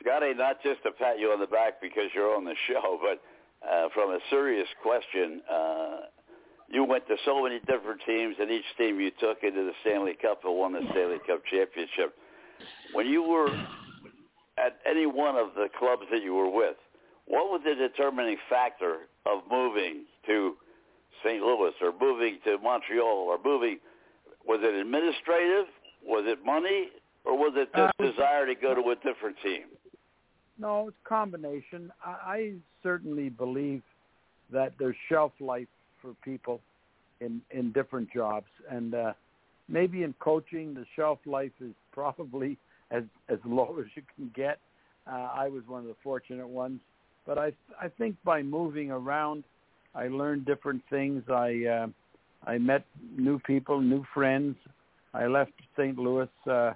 Scotty, 0.00 0.34
not 0.34 0.62
just 0.62 0.82
to 0.82 0.90
pat 0.92 1.18
you 1.18 1.28
on 1.28 1.40
the 1.40 1.46
back 1.46 1.80
because 1.80 2.10
you're 2.14 2.34
on 2.34 2.44
the 2.44 2.54
show, 2.68 2.98
but 3.02 3.22
uh, 3.66 3.88
from 3.94 4.10
a 4.10 4.18
serious 4.30 4.68
question, 4.82 5.40
uh, 5.50 5.96
you 6.68 6.84
went 6.84 7.06
to 7.08 7.16
so 7.24 7.42
many 7.42 7.60
different 7.60 8.00
teams, 8.06 8.36
and 8.40 8.50
each 8.50 8.64
team 8.76 9.00
you 9.00 9.10
took 9.20 9.38
into 9.42 9.64
the 9.64 9.72
Stanley 9.82 10.16
Cup 10.20 10.40
and 10.44 10.56
won 10.56 10.72
the 10.72 10.80
Stanley 10.90 11.18
Cup 11.26 11.42
championship. 11.50 12.14
When 12.92 13.06
you 13.06 13.22
were 13.22 13.48
at 14.58 14.78
any 14.88 15.06
one 15.06 15.36
of 15.36 15.54
the 15.54 15.68
clubs 15.78 16.02
that 16.10 16.22
you 16.22 16.34
were 16.34 16.50
with, 16.50 16.76
what 17.26 17.50
was 17.50 17.62
the 17.64 17.74
determining 17.74 18.36
factor 18.48 19.08
of 19.26 19.42
moving 19.50 20.04
to 20.26 20.54
St. 21.24 21.42
Louis 21.42 21.72
or 21.80 21.92
moving 21.98 22.38
to 22.44 22.58
Montreal 22.58 23.06
or 23.06 23.38
moving? 23.42 23.78
Was 24.46 24.60
it 24.62 24.74
administrative? 24.74 25.66
Was 26.04 26.24
it 26.26 26.44
money? 26.44 26.90
Or 27.24 27.36
was 27.36 27.54
it 27.56 27.70
just 27.74 27.94
Uh, 27.98 28.04
desire 28.04 28.46
to 28.46 28.54
go 28.54 28.74
to 28.74 28.90
a 28.90 28.96
different 28.96 29.36
team? 29.42 29.64
No, 30.58 30.88
it's 30.88 30.96
a 31.04 31.08
combination. 31.08 31.90
I, 32.04 32.10
I 32.10 32.54
certainly 32.82 33.28
believe 33.28 33.82
that 34.50 34.74
there's 34.78 34.96
shelf 35.08 35.32
life 35.40 35.68
for 36.00 36.14
people 36.22 36.60
in 37.20 37.40
in 37.50 37.72
different 37.72 38.10
jobs, 38.12 38.46
and 38.70 38.94
uh, 38.94 39.12
maybe 39.68 40.02
in 40.02 40.12
coaching, 40.20 40.74
the 40.74 40.84
shelf 40.94 41.18
life 41.24 41.52
is 41.60 41.72
probably 41.92 42.58
as 42.90 43.04
as 43.28 43.38
low 43.44 43.76
as 43.80 43.86
you 43.94 44.02
can 44.14 44.30
get. 44.34 44.58
Uh, 45.06 45.28
I 45.34 45.48
was 45.48 45.62
one 45.66 45.80
of 45.80 45.88
the 45.88 45.96
fortunate 46.02 46.46
ones, 46.48 46.80
but 47.26 47.38
I 47.38 47.52
I 47.80 47.88
think 47.88 48.16
by 48.24 48.42
moving 48.42 48.90
around, 48.90 49.44
I 49.94 50.08
learned 50.08 50.44
different 50.44 50.82
things. 50.90 51.22
I 51.28 51.64
uh, 51.64 51.86
I 52.46 52.58
met 52.58 52.84
new 53.16 53.38
people, 53.40 53.80
new 53.80 54.04
friends. 54.12 54.56
I 55.12 55.26
left 55.26 55.52
St. 55.76 55.98
Louis. 55.98 56.28
Uh, 56.48 56.72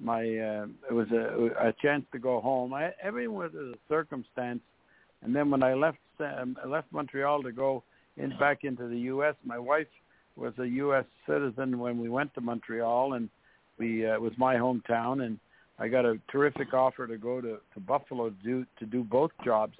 my 0.00 0.20
uh, 0.20 0.66
it 0.90 0.92
was 0.92 1.08
a, 1.12 1.68
a 1.68 1.72
chance 1.80 2.04
to 2.12 2.18
go 2.18 2.40
home. 2.40 2.74
I, 2.74 2.90
everything 3.02 3.34
was 3.34 3.52
a 3.54 3.74
circumstance, 3.88 4.60
and 5.22 5.34
then 5.34 5.50
when 5.50 5.62
I 5.62 5.74
left 5.74 5.98
um, 6.20 6.56
left 6.66 6.88
Montreal 6.92 7.42
to 7.44 7.52
go 7.52 7.82
in 8.16 8.36
back 8.38 8.64
into 8.64 8.88
the 8.88 8.98
U.S., 8.98 9.34
my 9.44 9.58
wife 9.58 9.86
was 10.36 10.54
a 10.58 10.66
U.S. 10.66 11.04
citizen 11.26 11.78
when 11.78 12.00
we 12.00 12.08
went 12.08 12.34
to 12.34 12.40
Montreal, 12.40 13.14
and 13.14 13.28
we 13.78 14.06
uh, 14.06 14.14
it 14.14 14.20
was 14.20 14.32
my 14.36 14.56
hometown, 14.56 15.24
and 15.24 15.38
I 15.78 15.88
got 15.88 16.04
a 16.04 16.18
terrific 16.30 16.74
offer 16.74 17.06
to 17.06 17.16
go 17.16 17.40
to, 17.40 17.58
to 17.74 17.80
Buffalo 17.80 18.30
to 18.30 18.36
do 18.42 18.66
to 18.80 18.86
do 18.86 19.04
both 19.04 19.30
jobs, 19.44 19.76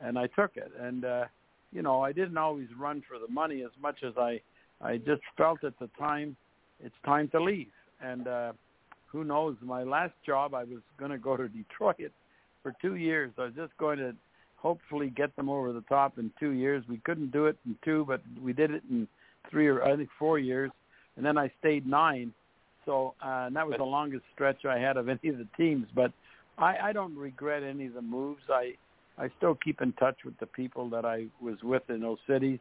and 0.00 0.18
I 0.18 0.28
took 0.28 0.56
it. 0.56 0.72
And 0.80 1.04
uh, 1.04 1.24
you 1.72 1.82
know, 1.82 2.00
I 2.00 2.12
didn't 2.12 2.38
always 2.38 2.68
run 2.78 3.02
for 3.06 3.18
the 3.18 3.30
money 3.30 3.62
as 3.62 3.72
much 3.82 4.02
as 4.02 4.14
I 4.16 4.40
I 4.80 4.96
just 4.98 5.22
felt 5.36 5.64
at 5.64 5.78
the 5.78 5.88
time 5.98 6.36
it's 6.82 6.94
time 7.04 7.28
to 7.28 7.42
leave. 7.42 7.68
And 8.00 8.28
uh, 8.28 8.52
who 9.06 9.24
knows? 9.24 9.56
My 9.60 9.82
last 9.82 10.14
job, 10.24 10.54
I 10.54 10.64
was 10.64 10.80
going 10.98 11.10
to 11.10 11.18
go 11.18 11.36
to 11.36 11.48
Detroit 11.48 12.12
for 12.62 12.74
two 12.80 12.96
years. 12.96 13.32
I 13.38 13.44
was 13.44 13.54
just 13.54 13.76
going 13.78 13.98
to 13.98 14.14
hopefully 14.56 15.10
get 15.10 15.34
them 15.36 15.48
over 15.48 15.72
the 15.72 15.82
top 15.82 16.18
in 16.18 16.30
two 16.38 16.50
years. 16.50 16.84
We 16.88 16.98
couldn't 16.98 17.32
do 17.32 17.46
it 17.46 17.56
in 17.66 17.76
two, 17.84 18.04
but 18.06 18.20
we 18.42 18.52
did 18.52 18.70
it 18.70 18.82
in 18.90 19.06
three 19.50 19.68
or 19.68 19.82
I 19.82 19.96
think 19.96 20.08
four 20.18 20.38
years, 20.38 20.70
and 21.16 21.24
then 21.24 21.38
I 21.38 21.50
stayed 21.60 21.86
nine. 21.86 22.32
So 22.84 23.14
uh, 23.24 23.46
and 23.46 23.56
that 23.56 23.66
was 23.66 23.76
the 23.78 23.84
longest 23.84 24.24
stretch 24.34 24.64
I 24.64 24.78
had 24.78 24.96
of 24.96 25.08
any 25.08 25.28
of 25.28 25.38
the 25.38 25.46
teams. 25.56 25.86
But 25.94 26.12
I, 26.58 26.76
I 26.84 26.92
don't 26.92 27.16
regret 27.16 27.62
any 27.62 27.86
of 27.86 27.94
the 27.94 28.02
moves. 28.02 28.42
I 28.48 28.72
I 29.16 29.30
still 29.36 29.54
keep 29.54 29.80
in 29.80 29.92
touch 29.94 30.16
with 30.24 30.38
the 30.38 30.46
people 30.46 30.88
that 30.90 31.04
I 31.04 31.26
was 31.40 31.56
with 31.62 31.82
in 31.88 32.00
those 32.00 32.18
cities. 32.26 32.58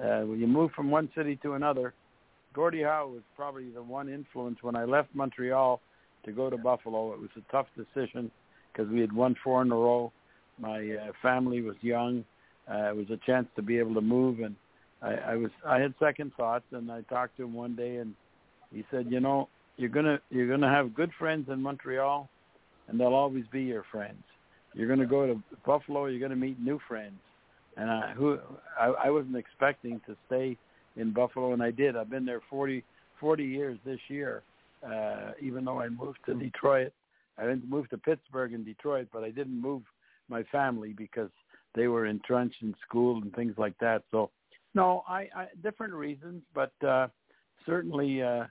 Uh, 0.00 0.20
when 0.22 0.40
you 0.40 0.46
move 0.46 0.70
from 0.72 0.90
one 0.90 1.08
city 1.16 1.36
to 1.42 1.52
another, 1.52 1.94
Gordie 2.52 2.82
Howe 2.82 3.10
was 3.12 3.22
probably 3.36 3.70
the 3.70 3.82
one 3.82 4.08
influence 4.08 4.58
when 4.62 4.76
I 4.76 4.84
left 4.84 5.08
Montreal 5.14 5.80
to 6.24 6.32
go 6.32 6.50
to 6.50 6.56
Buffalo. 6.56 7.12
It 7.12 7.20
was 7.20 7.30
a 7.36 7.52
tough 7.52 7.66
decision 7.76 8.30
because 8.72 8.90
we 8.90 9.00
had 9.00 9.12
won 9.12 9.36
four 9.42 9.62
in 9.62 9.70
a 9.70 9.74
row. 9.74 10.12
My 10.58 10.78
uh, 10.78 11.12
family 11.22 11.62
was 11.62 11.76
young. 11.80 12.24
Uh, 12.70 12.90
it 12.90 12.96
was 12.96 13.10
a 13.10 13.18
chance 13.26 13.46
to 13.56 13.62
be 13.62 13.78
able 13.78 13.94
to 13.94 14.00
move, 14.00 14.40
and 14.40 14.54
I, 15.02 15.14
I 15.14 15.34
was 15.36 15.50
I 15.66 15.80
had 15.80 15.94
second 16.00 16.32
thoughts. 16.36 16.64
And 16.72 16.90
I 16.90 17.02
talked 17.02 17.36
to 17.36 17.44
him 17.44 17.54
one 17.54 17.76
day, 17.76 17.96
and 17.96 18.14
he 18.72 18.84
said, 18.90 19.06
"You 19.10 19.20
know, 19.20 19.48
you're 19.76 19.90
gonna 19.90 20.20
you're 20.30 20.48
gonna 20.48 20.70
have 20.70 20.94
good 20.94 21.10
friends 21.18 21.48
in 21.50 21.60
Montreal, 21.60 22.28
and 22.88 22.98
they'll 22.98 23.14
always 23.14 23.44
be 23.52 23.62
your 23.62 23.84
friends. 23.90 24.22
You're 24.74 24.88
gonna 24.88 25.06
go 25.06 25.26
to 25.26 25.42
Buffalo. 25.66 26.06
You're 26.06 26.20
gonna 26.20 26.36
meet 26.40 26.58
new 26.58 26.80
friends." 26.88 27.18
And 27.76 27.90
I, 27.90 28.12
who 28.12 28.38
I, 28.78 28.86
I 29.06 29.10
wasn't 29.10 29.36
expecting 29.36 30.00
to 30.06 30.16
stay 30.26 30.56
in 30.96 31.12
Buffalo, 31.12 31.52
and 31.52 31.62
I 31.62 31.70
did. 31.70 31.96
I've 31.96 32.10
been 32.10 32.24
there 32.24 32.40
40, 32.48 32.84
40 33.20 33.44
years 33.44 33.78
this 33.84 33.98
year, 34.08 34.42
uh, 34.86 35.32
even 35.40 35.64
though 35.64 35.80
I 35.80 35.88
moved 35.88 36.18
to 36.26 36.34
Detroit. 36.34 36.92
I 37.36 37.42
didn't 37.42 37.68
move 37.68 37.88
to 37.90 37.98
Pittsburgh 37.98 38.52
and 38.52 38.64
Detroit, 38.64 39.08
but 39.12 39.24
I 39.24 39.30
didn't 39.30 39.60
move 39.60 39.82
my 40.28 40.44
family 40.44 40.94
because 40.96 41.30
they 41.74 41.88
were 41.88 42.06
entrenched 42.06 42.62
in 42.62 42.74
school 42.86 43.20
and 43.20 43.34
things 43.34 43.54
like 43.58 43.76
that. 43.80 44.04
So, 44.10 44.30
no, 44.74 45.02
I, 45.08 45.28
I 45.34 45.46
different 45.62 45.94
reasons, 45.94 46.42
but 46.54 46.72
uh, 46.86 47.08
certainly 47.66 48.22
uh, 48.22 48.44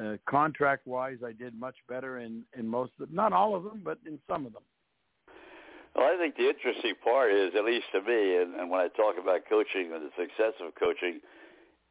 uh, 0.00 0.16
contract-wise, 0.28 1.18
I 1.24 1.32
did 1.32 1.58
much 1.58 1.76
better 1.88 2.18
in 2.18 2.42
in 2.58 2.66
most 2.66 2.92
of. 3.00 3.12
Not 3.12 3.32
all 3.32 3.54
of 3.54 3.64
them, 3.64 3.80
but 3.84 3.98
in 4.06 4.18
some 4.28 4.46
of 4.46 4.52
them. 4.52 4.62
Well, 5.96 6.12
I 6.12 6.20
think 6.20 6.36
the 6.36 6.44
interesting 6.44 6.92
part 7.02 7.32
is, 7.32 7.56
at 7.56 7.64
least 7.64 7.88
to 7.96 8.04
me, 8.04 8.36
and, 8.36 8.52
and 8.54 8.68
when 8.68 8.84
I 8.84 8.88
talk 8.92 9.16
about 9.16 9.48
coaching 9.48 9.96
and 9.96 10.04
the 10.04 10.12
success 10.12 10.52
of 10.60 10.76
coaching, 10.76 11.24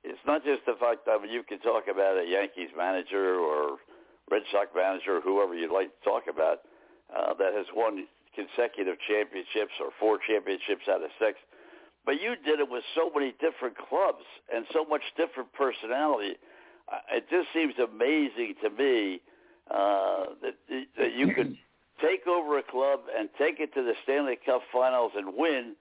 it's 0.06 0.22
not 0.30 0.46
just 0.46 0.62
the 0.70 0.78
fact 0.78 1.10
that 1.10 1.18
I 1.18 1.22
mean, 1.22 1.34
you 1.34 1.42
can 1.42 1.58
talk 1.66 1.90
about 1.90 2.22
a 2.22 2.26
Yankees 2.30 2.70
manager 2.78 3.42
or 3.42 3.82
Red 4.30 4.44
Sox 4.52 4.70
manager, 4.78 5.22
whoever 5.26 5.56
you'd 5.56 5.74
like 5.74 5.90
to 5.90 6.02
talk 6.06 6.30
about, 6.30 6.62
uh, 7.10 7.34
that 7.34 7.58
has 7.58 7.66
won 7.74 8.06
consecutive 8.38 9.02
championships 9.10 9.74
or 9.82 9.90
four 10.00 10.20
championships 10.22 10.86
out 10.86 11.02
of 11.02 11.10
six. 11.18 11.42
But 12.06 12.22
you 12.22 12.38
did 12.46 12.60
it 12.62 12.70
with 12.70 12.84
so 12.94 13.10
many 13.10 13.34
different 13.42 13.74
clubs 13.90 14.22
and 14.54 14.66
so 14.70 14.86
much 14.86 15.02
different 15.18 15.50
personality. 15.54 16.38
It 17.10 17.26
just 17.34 17.50
seems 17.58 17.74
amazing 17.82 18.54
to 18.62 18.70
me 18.70 19.22
uh, 19.74 20.38
that 20.46 20.54
that 20.70 21.14
you 21.18 21.34
could 21.34 21.58
take 22.02 22.28
over 22.28 22.58
a 22.58 22.64
club 22.64 23.02
and 23.18 23.30
take 23.38 23.60
it 23.60 23.74
to 23.74 23.84
the 23.84 23.94
Stanley 24.04 24.38
Cup 24.46 24.62
Finals 24.72 25.12
and 25.16 25.34
win 25.36 25.76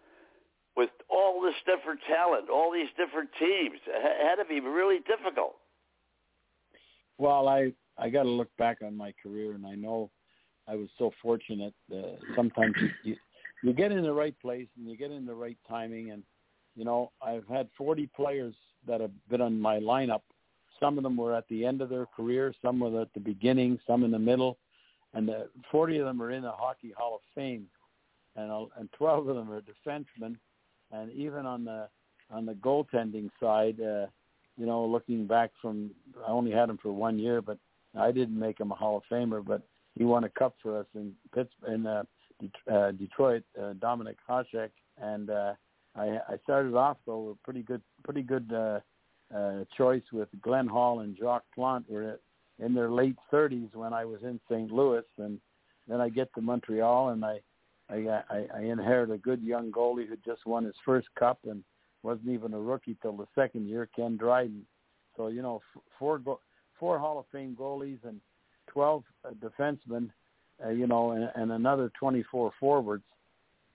with 0.76 0.90
all 1.08 1.40
this 1.40 1.54
different 1.66 2.00
talent, 2.08 2.50
all 2.50 2.72
these 2.72 2.88
different 2.96 3.30
teams. 3.38 3.78
It 3.86 4.26
had 4.26 4.42
to 4.42 4.48
be 4.48 4.60
really 4.60 4.98
difficult. 4.98 5.54
Well, 7.18 7.48
I 7.48 7.72
I 7.96 8.10
got 8.10 8.24
to 8.24 8.28
look 8.28 8.54
back 8.58 8.78
on 8.84 8.96
my 8.96 9.14
career, 9.22 9.52
and 9.52 9.64
I 9.66 9.74
know 9.74 10.10
I 10.66 10.74
was 10.74 10.88
so 10.98 11.12
fortunate. 11.22 11.74
Uh, 11.92 12.16
sometimes 12.34 12.74
you, 13.04 13.16
you 13.62 13.72
get 13.72 13.92
in 13.92 14.02
the 14.02 14.12
right 14.12 14.38
place 14.40 14.66
and 14.76 14.88
you 14.88 14.96
get 14.96 15.10
in 15.10 15.24
the 15.24 15.34
right 15.34 15.58
timing, 15.68 16.10
and 16.10 16.22
you 16.74 16.84
know 16.84 17.12
I've 17.22 17.46
had 17.48 17.68
40 17.78 18.08
players 18.14 18.54
that 18.86 19.00
have 19.00 19.12
been 19.30 19.40
on 19.40 19.60
my 19.60 19.78
lineup. 19.78 20.22
Some 20.80 20.98
of 20.98 21.04
them 21.04 21.16
were 21.16 21.34
at 21.34 21.48
the 21.48 21.64
end 21.64 21.82
of 21.82 21.88
their 21.88 22.06
career, 22.06 22.52
some 22.60 22.80
were 22.80 23.00
at 23.00 23.14
the 23.14 23.20
beginning, 23.20 23.78
some 23.86 24.02
in 24.02 24.10
the 24.10 24.18
middle, 24.18 24.58
and 25.14 25.28
the 25.28 25.48
40 25.70 25.98
of 25.98 26.06
them 26.06 26.20
are 26.20 26.30
in 26.30 26.42
the 26.42 26.50
Hockey 26.50 26.92
Hall 26.96 27.14
of 27.16 27.20
Fame, 27.34 27.66
and 28.36 28.68
and 28.76 28.90
12 28.92 29.28
of 29.28 29.36
them 29.36 29.50
are 29.50 29.62
defensemen. 29.62 30.36
And 30.92 31.12
even 31.12 31.46
on 31.46 31.64
the 31.64 31.88
on 32.30 32.46
the 32.46 32.54
goaltending 32.54 33.30
side, 33.40 33.80
uh, 33.80 34.06
you 34.56 34.66
know, 34.66 34.84
looking 34.84 35.26
back 35.26 35.50
from 35.60 35.90
I 36.26 36.30
only 36.30 36.50
had 36.50 36.68
him 36.68 36.78
for 36.82 36.92
one 36.92 37.18
year, 37.18 37.40
but 37.40 37.58
I 37.98 38.12
didn't 38.12 38.38
make 38.38 38.58
him 38.60 38.72
a 38.72 38.74
Hall 38.74 38.96
of 38.96 39.02
Famer, 39.10 39.44
but 39.44 39.62
he 39.96 40.04
won 40.04 40.24
a 40.24 40.28
cup 40.28 40.56
for 40.62 40.78
us 40.78 40.86
in 40.94 41.12
Pittsburgh, 41.32 41.72
in 41.72 41.86
uh, 41.86 42.02
uh, 42.70 42.90
Detroit, 42.92 43.44
uh, 43.58 43.74
Dominik 43.74 44.16
Hasek, 44.28 44.70
and 45.00 45.30
uh, 45.30 45.54
I, 45.96 46.18
I 46.28 46.36
started 46.42 46.74
off 46.74 46.96
though 47.06 47.20
with 47.20 47.42
pretty 47.42 47.62
good, 47.62 47.82
pretty 48.02 48.22
good 48.22 48.52
uh, 48.52 48.80
uh, 49.34 49.64
choice 49.76 50.02
with 50.12 50.28
Glenn 50.42 50.66
Hall 50.66 51.00
and 51.00 51.16
Jacques 51.16 51.44
Plante 51.54 51.86
were 51.88 52.18
in 52.58 52.74
their 52.74 52.90
late 52.90 53.16
30s 53.32 53.74
when 53.74 53.92
I 53.92 54.04
was 54.04 54.22
in 54.22 54.40
St. 54.50 54.70
Louis, 54.70 55.04
and 55.18 55.40
then 55.88 56.00
I 56.00 56.08
get 56.08 56.32
to 56.34 56.40
Montreal 56.40 57.10
and 57.10 57.24
I 57.24 57.40
I, 57.90 58.22
I, 58.30 58.46
I 58.56 58.60
inherited 58.60 59.14
a 59.14 59.18
good 59.18 59.42
young 59.42 59.70
goalie 59.70 60.08
who 60.08 60.16
just 60.24 60.46
won 60.46 60.64
his 60.64 60.74
first 60.84 61.08
cup 61.18 61.38
and 61.44 61.62
wasn't 62.02 62.28
even 62.28 62.54
a 62.54 62.60
rookie 62.60 62.96
till 63.02 63.12
the 63.12 63.26
second 63.34 63.68
year, 63.68 63.88
Ken 63.94 64.16
Dryden. 64.16 64.64
So 65.16 65.28
you 65.28 65.42
know, 65.42 65.60
four 65.98 66.20
four 66.78 66.98
Hall 66.98 67.18
of 67.18 67.26
Fame 67.30 67.56
goalies 67.58 67.98
and 68.04 68.20
twelve 68.66 69.04
uh, 69.24 69.30
defensemen, 69.32 70.10
uh, 70.64 70.70
you 70.70 70.86
know, 70.86 71.12
and, 71.12 71.30
and 71.34 71.52
another 71.52 71.90
twenty-four 71.98 72.52
forwards. 72.58 73.04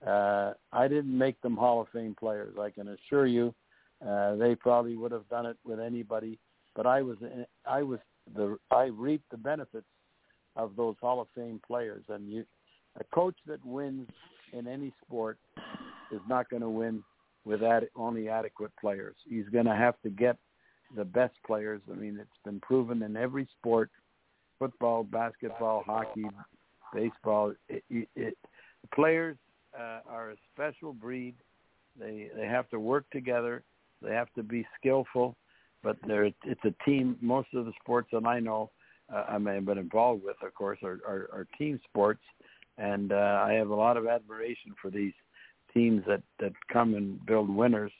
Uh, 0.06 0.54
I 0.72 0.88
didn't 0.88 1.18
make 1.18 1.40
them 1.42 1.58
Hall 1.58 1.82
of 1.82 1.90
Fame 1.90 2.16
players. 2.18 2.56
I 2.60 2.70
can 2.70 2.88
assure 2.88 3.26
you, 3.26 3.54
uh, 4.06 4.36
they 4.36 4.56
probably 4.56 4.96
would 4.96 5.12
have 5.12 5.28
done 5.30 5.46
it 5.46 5.58
with 5.66 5.80
anybody. 5.80 6.40
But 6.76 6.86
I 6.86 7.02
was 7.02 7.18
I 7.66 7.84
was 7.84 8.00
the 8.36 8.58
I 8.72 8.86
reaped 8.86 9.30
the 9.32 9.38
benefits 9.38 9.88
of 10.56 10.76
those 10.76 10.96
Hall 11.02 11.22
of 11.22 11.28
Fame 11.36 11.62
players, 11.66 12.04
and 12.10 12.30
you 12.30 12.46
a 13.00 13.04
coach 13.16 13.36
that 13.48 13.64
wins 13.66 14.08
in 14.54 14.68
any 14.68 14.94
sport 15.06 15.38
is 16.12 16.22
not 16.28 16.50
going 16.50 16.62
to 16.62 16.70
win 16.70 17.04
with 17.46 17.64
ad- 17.64 17.90
only 17.96 18.30
adequate 18.30 18.72
players. 18.80 19.16
He's 19.28 19.48
going 19.50 19.66
to 19.66 19.76
have 19.76 19.96
to 20.04 20.10
get 20.10 20.38
the 20.96 21.06
best 21.06 21.36
players. 21.46 21.82
I 21.92 21.96
mean, 21.96 22.18
it's 22.20 22.30
been 22.44 22.60
proven 22.60 23.04
in 23.04 23.16
every 23.16 23.48
sport: 23.60 23.90
football, 24.58 25.04
basketball, 25.04 25.84
hockey, 25.86 26.26
baseball. 26.94 27.54
It, 27.68 27.84
it, 27.90 28.10
it, 28.16 28.38
players 28.94 29.38
uh, 29.78 30.00
are 30.10 30.32
a 30.32 30.36
special 30.54 30.94
breed. 30.94 31.36
They 32.00 32.30
they 32.36 32.46
have 32.46 32.70
to 32.70 32.80
work 32.80 33.06
together. 33.12 33.64
They 34.02 34.14
have 34.14 34.34
to 34.36 34.44
be 34.44 34.66
skillful, 34.80 35.36
but 35.84 35.98
they're 36.08 36.26
it's 36.26 36.66
a 36.66 36.74
team. 36.86 37.18
Most 37.22 37.50
of 37.54 37.66
the 37.66 37.74
sports 37.82 38.10
that 38.14 38.26
I 38.26 38.40
know, 38.40 38.72
uh, 39.14 39.26
I 39.30 39.38
may 39.38 39.56
have 39.56 39.66
been 39.66 39.78
involved 39.78 40.24
with, 40.24 40.36
of 40.44 40.54
course, 40.54 40.80
are, 40.84 41.00
are, 41.08 41.30
are 41.32 41.48
team 41.58 41.80
sports 41.90 42.22
and 42.80 43.12
uh, 43.12 43.44
I 43.46 43.54
have 43.54 43.70
a 43.70 43.76
lot 43.76 43.98
of 43.98 44.08
admiration 44.08 44.74
for 44.82 44.90
these 44.90 45.14
teams 45.74 46.02
that 46.08 46.24
that 46.40 46.54
come 46.72 46.96
and 46.96 47.24
build 47.26 47.50
winners 47.50 47.92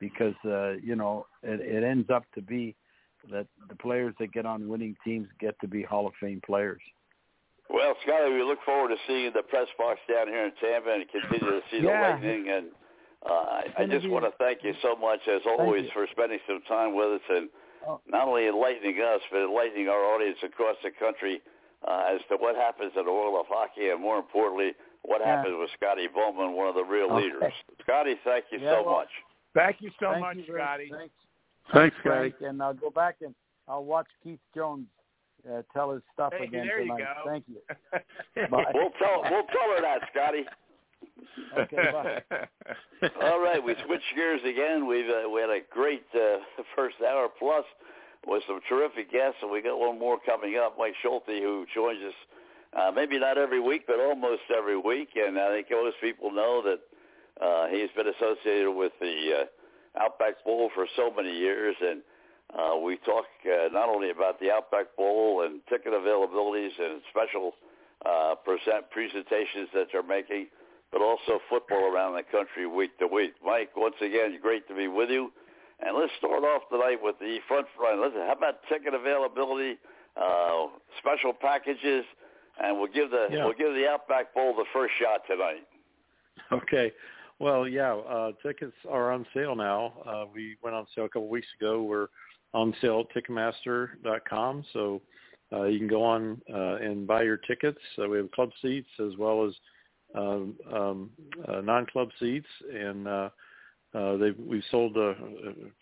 because 0.00 0.34
uh, 0.44 0.72
you 0.82 0.96
know 0.96 1.26
it, 1.42 1.60
it 1.60 1.84
ends 1.84 2.08
up 2.10 2.24
to 2.34 2.42
be 2.42 2.74
that 3.30 3.46
the 3.68 3.76
players 3.76 4.14
that 4.18 4.32
get 4.32 4.46
on 4.46 4.68
winning 4.68 4.96
teams 5.04 5.28
get 5.38 5.54
to 5.60 5.68
be 5.68 5.82
Hall 5.82 6.06
of 6.06 6.14
Fame 6.20 6.40
players. 6.44 6.80
Well, 7.70 7.94
Scotty, 8.02 8.32
we 8.32 8.42
look 8.42 8.58
forward 8.66 8.88
to 8.88 8.96
seeing 9.06 9.30
the 9.32 9.42
press 9.42 9.68
box 9.78 10.00
down 10.12 10.26
here 10.26 10.44
in 10.46 10.52
Tampa 10.60 10.90
and 10.92 11.04
continue 11.08 11.52
to 11.52 11.60
see 11.70 11.80
the. 11.80 11.86
Lightning. 11.86 12.48
And 12.50 12.66
uh, 13.28 13.62
I 13.78 13.86
just 13.86 14.08
want 14.08 14.24
to 14.24 14.32
thank 14.38 14.64
you 14.64 14.74
so 14.82 14.96
much, 14.96 15.20
as 15.28 15.42
always, 15.46 15.86
for 15.92 16.06
spending 16.10 16.38
some 16.46 16.60
time 16.68 16.94
with 16.96 17.20
us 17.20 17.26
and 17.30 17.48
oh. 17.86 18.00
not 18.08 18.26
only 18.26 18.48
enlightening 18.48 18.98
us, 18.98 19.20
but 19.30 19.44
enlightening 19.44 19.88
our 19.88 20.04
audience 20.14 20.38
across 20.42 20.76
the 20.82 20.90
country 20.98 21.40
uh, 21.86 22.14
as 22.14 22.20
to 22.28 22.36
what 22.36 22.56
happens 22.56 22.92
in 22.96 23.04
the 23.04 23.12
world 23.12 23.36
of 23.38 23.46
hockey, 23.48 23.90
and 23.90 24.00
more 24.00 24.18
importantly, 24.18 24.72
what 25.02 25.20
yeah. 25.20 25.36
happens 25.36 25.54
with 25.58 25.70
Scotty 25.76 26.06
Bowman, 26.12 26.54
one 26.54 26.68
of 26.68 26.74
the 26.74 26.84
real 26.84 27.06
okay. 27.12 27.24
leaders. 27.24 27.52
Scotty, 27.82 28.14
thank 28.24 28.46
you 28.50 28.58
yeah, 28.60 28.76
so 28.76 28.82
well, 28.86 28.94
much. 28.98 29.08
Thank 29.54 29.76
you 29.80 29.90
so 30.00 30.10
thank 30.12 30.20
much, 30.20 30.36
you 30.36 30.54
Scotty. 30.54 30.90
Thanks. 30.90 31.14
Thanks, 31.72 31.96
Scotty. 32.00 32.34
And 32.40 32.62
I'll 32.62 32.74
go 32.74 32.90
back 32.90 33.16
and 33.22 33.34
I'll 33.68 33.84
watch 33.84 34.06
Keith 34.22 34.40
Jones 34.54 34.86
uh, 35.50 35.62
tell 35.72 35.92
his 35.92 36.02
stuff 36.12 36.32
hey, 36.36 36.44
again 36.44 36.66
there 36.66 36.78
tonight. 36.80 36.98
You 36.98 37.04
go. 37.04 37.30
Thank 37.30 37.44
you. 37.48 37.60
we'll 38.50 38.90
tell 38.98 39.22
we'll 39.30 39.46
tell 39.50 39.68
her 39.74 39.80
that, 39.82 40.08
Scotty. 40.12 40.44
Okay. 41.58 42.20
All 43.22 43.40
right, 43.40 43.62
we 43.62 43.74
switch 43.86 44.02
gears 44.14 44.40
again. 44.44 44.86
We've 44.86 45.08
uh, 45.08 45.28
we 45.28 45.40
had 45.40 45.50
a 45.50 45.60
great 45.70 46.04
uh, 46.14 46.38
first 46.76 46.96
hour 47.06 47.28
plus 47.38 47.64
with 48.26 48.42
some 48.46 48.60
terrific 48.68 49.10
guests, 49.10 49.38
and 49.42 49.50
we 49.50 49.62
got 49.62 49.78
one 49.78 49.98
more 49.98 50.18
coming 50.24 50.56
up. 50.56 50.76
Mike 50.78 50.94
Schulte, 51.02 51.26
who 51.26 51.66
joins 51.74 52.02
us 52.02 52.14
uh, 52.78 52.90
maybe 52.94 53.18
not 53.18 53.38
every 53.38 53.60
week, 53.60 53.84
but 53.86 54.00
almost 54.00 54.42
every 54.56 54.78
week, 54.78 55.10
and 55.16 55.38
I 55.38 55.50
think 55.50 55.66
most 55.70 55.96
people 56.00 56.30
know 56.30 56.62
that 56.62 56.80
uh, 57.44 57.66
he's 57.68 57.90
been 57.96 58.06
associated 58.08 58.70
with 58.72 58.92
the 59.00 59.42
uh, 59.42 60.00
Outback 60.02 60.42
Bowl 60.44 60.70
for 60.74 60.86
so 60.96 61.12
many 61.14 61.36
years, 61.36 61.76
and 61.80 62.00
uh, 62.58 62.76
we 62.76 62.96
talk 62.98 63.24
uh, 63.44 63.68
not 63.72 63.88
only 63.88 64.10
about 64.10 64.40
the 64.40 64.50
Outback 64.50 64.96
Bowl 64.96 65.42
and 65.44 65.60
ticket 65.68 65.92
availabilities 65.92 66.72
and 66.78 67.02
special 67.10 67.52
uh, 68.06 68.34
present 68.44 68.90
presentations 68.90 69.68
that 69.74 69.88
they're 69.92 70.02
making, 70.02 70.46
but 70.92 71.00
also 71.00 71.40
football 71.48 71.92
around 71.92 72.14
the 72.14 72.22
country 72.22 72.66
week 72.66 72.96
to 72.98 73.06
week. 73.06 73.32
Mike, 73.44 73.70
once 73.76 73.94
again, 74.00 74.38
great 74.40 74.68
to 74.68 74.74
be 74.74 74.88
with 74.88 75.10
you. 75.10 75.32
And 75.84 75.96
let's 75.96 76.12
start 76.18 76.44
off 76.44 76.62
tonight 76.70 76.98
with 77.02 77.18
the 77.18 77.38
front 77.48 77.66
front. 77.76 78.00
Listen, 78.00 78.20
how 78.26 78.34
about 78.36 78.60
ticket 78.68 78.94
availability, 78.94 79.78
uh, 80.16 80.66
special 80.98 81.32
packages, 81.32 82.04
and 82.62 82.78
we'll 82.78 82.92
give 82.92 83.10
the 83.10 83.28
Yeah. 83.32 83.44
we'll 83.44 83.54
give 83.54 83.74
the 83.74 83.88
Outback 83.88 84.34
Bowl 84.34 84.54
the 84.54 84.66
first 84.72 84.94
shot 85.00 85.26
tonight. 85.26 85.66
Okay. 86.52 86.92
Well, 87.38 87.66
yeah, 87.66 87.94
uh, 87.94 88.32
tickets 88.42 88.76
are 88.88 89.10
on 89.10 89.26
sale 89.34 89.56
now. 89.56 89.94
Uh, 90.06 90.26
we 90.32 90.56
went 90.62 90.76
on 90.76 90.86
sale 90.94 91.06
a 91.06 91.08
couple 91.08 91.28
weeks 91.28 91.48
ago. 91.58 91.82
We're 91.82 92.08
on 92.54 92.74
sale 92.80 93.00
at 93.00 93.24
Ticketmaster.com, 93.24 94.64
so 94.72 95.02
uh, 95.52 95.64
you 95.64 95.78
can 95.78 95.88
go 95.88 96.04
on 96.04 96.40
uh, 96.52 96.76
and 96.76 97.06
buy 97.06 97.22
your 97.22 97.38
tickets. 97.38 97.80
Uh, 97.98 98.08
we 98.08 98.18
have 98.18 98.30
club 98.30 98.50
seats 98.60 98.90
as 99.00 99.16
well 99.18 99.44
as 99.44 99.54
um, 100.14 100.54
um, 100.72 101.10
uh, 101.48 101.60
non-club 101.60 102.08
seats, 102.20 102.46
and 102.72 103.08
uh, 103.08 103.28
uh, 103.94 104.16
they've, 104.16 104.38
we've 104.38 104.62
sold 104.70 104.96
a, 104.96 105.10
a 105.10 105.14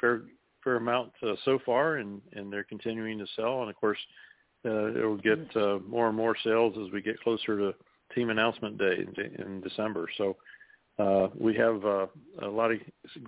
fair 0.01 0.23
fair 0.63 0.77
amount 0.77 1.13
uh, 1.27 1.35
so 1.45 1.59
far, 1.65 1.97
and, 1.97 2.21
and 2.35 2.53
they're 2.53 2.65
continuing 2.65 3.19
to 3.19 3.27
sell. 3.35 3.63
And 3.63 3.71
of 3.71 3.77
course, 3.77 3.99
uh, 4.65 4.89
it 4.89 5.05
will 5.05 5.17
get 5.17 5.57
uh, 5.57 5.79
more 5.89 6.09
and 6.09 6.17
more 6.17 6.37
sales 6.45 6.75
as 6.85 6.93
we 6.93 7.01
get 7.01 7.21
closer 7.23 7.57
to 7.57 7.75
team 8.15 8.31
announcement 8.31 8.77
day 8.77 8.99
in, 8.99 9.43
in 9.43 9.61
December. 9.63 10.07
So 10.19 10.37
uh, 10.99 11.29
we 11.39 11.55
have 11.55 11.85
uh, 11.85 12.07
a 12.43 12.49
lot 12.49 12.73
of 12.73 12.79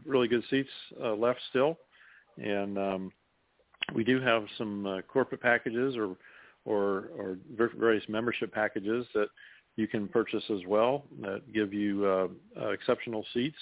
really 0.04 0.28
good 0.28 0.44
seats 0.50 0.68
uh, 1.02 1.14
left 1.14 1.40
still, 1.48 1.78
and 2.36 2.76
um, 2.78 3.12
we 3.94 4.04
do 4.04 4.20
have 4.20 4.44
some 4.58 4.86
uh, 4.86 5.00
corporate 5.02 5.40
packages 5.40 5.96
or, 5.96 6.16
or 6.64 7.08
or 7.16 7.38
various 7.78 8.04
membership 8.08 8.52
packages 8.52 9.06
that 9.14 9.28
you 9.76 9.88
can 9.88 10.08
purchase 10.08 10.44
as 10.50 10.60
well 10.66 11.04
that 11.20 11.52
give 11.52 11.72
you 11.72 12.04
uh, 12.06 12.28
uh, 12.60 12.70
exceptional 12.70 13.24
seats 13.32 13.56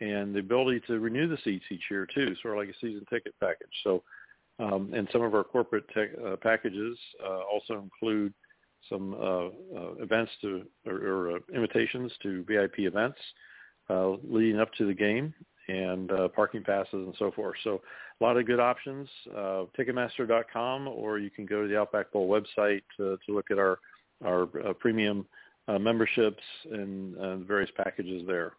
and 0.00 0.34
the 0.34 0.38
ability 0.38 0.80
to 0.86 0.98
renew 0.98 1.28
the 1.28 1.38
seats 1.44 1.64
each 1.70 1.82
year 1.90 2.06
too, 2.06 2.34
sort 2.42 2.54
of 2.54 2.60
like 2.60 2.68
a 2.68 2.78
season 2.80 3.04
ticket 3.10 3.34
package. 3.40 3.68
So, 3.84 4.02
um, 4.58 4.92
and 4.94 5.08
some 5.12 5.22
of 5.22 5.34
our 5.34 5.44
corporate 5.44 5.88
tech, 5.94 6.10
uh, 6.24 6.36
packages 6.36 6.98
uh, 7.24 7.40
also 7.50 7.78
include 7.82 8.32
some 8.88 9.14
uh, 9.14 9.46
uh, 9.46 9.94
events 10.00 10.32
to 10.42 10.62
or, 10.86 10.94
or 10.94 11.38
invitations 11.54 12.12
to 12.22 12.44
VIP 12.44 12.80
events 12.80 13.18
leading 14.22 14.60
up 14.60 14.72
to 14.74 14.86
the 14.86 14.94
game 14.94 15.34
and 15.68 16.10
parking 16.34 16.62
passes 16.62 16.92
and 16.92 17.14
so 17.18 17.32
forth. 17.32 17.56
So 17.64 17.80
a 18.20 18.24
lot 18.24 18.36
of 18.36 18.46
good 18.46 18.60
options. 18.60 19.08
Ticketmaster.com, 19.34 20.86
or 20.88 21.18
you 21.18 21.30
can 21.30 21.44
go 21.44 21.62
to 21.62 21.68
the 21.68 21.78
Outback 21.78 22.12
Bowl 22.12 22.28
website 22.28 22.82
to, 22.96 23.18
to 23.26 23.34
look 23.34 23.50
at 23.50 23.58
our 23.58 23.80
our 24.24 24.42
uh, 24.66 24.72
premium 24.74 25.26
uh, 25.68 25.78
memberships 25.78 26.42
and 26.70 27.16
uh, 27.16 27.36
various 27.38 27.70
packages 27.76 28.22
there. 28.26 28.52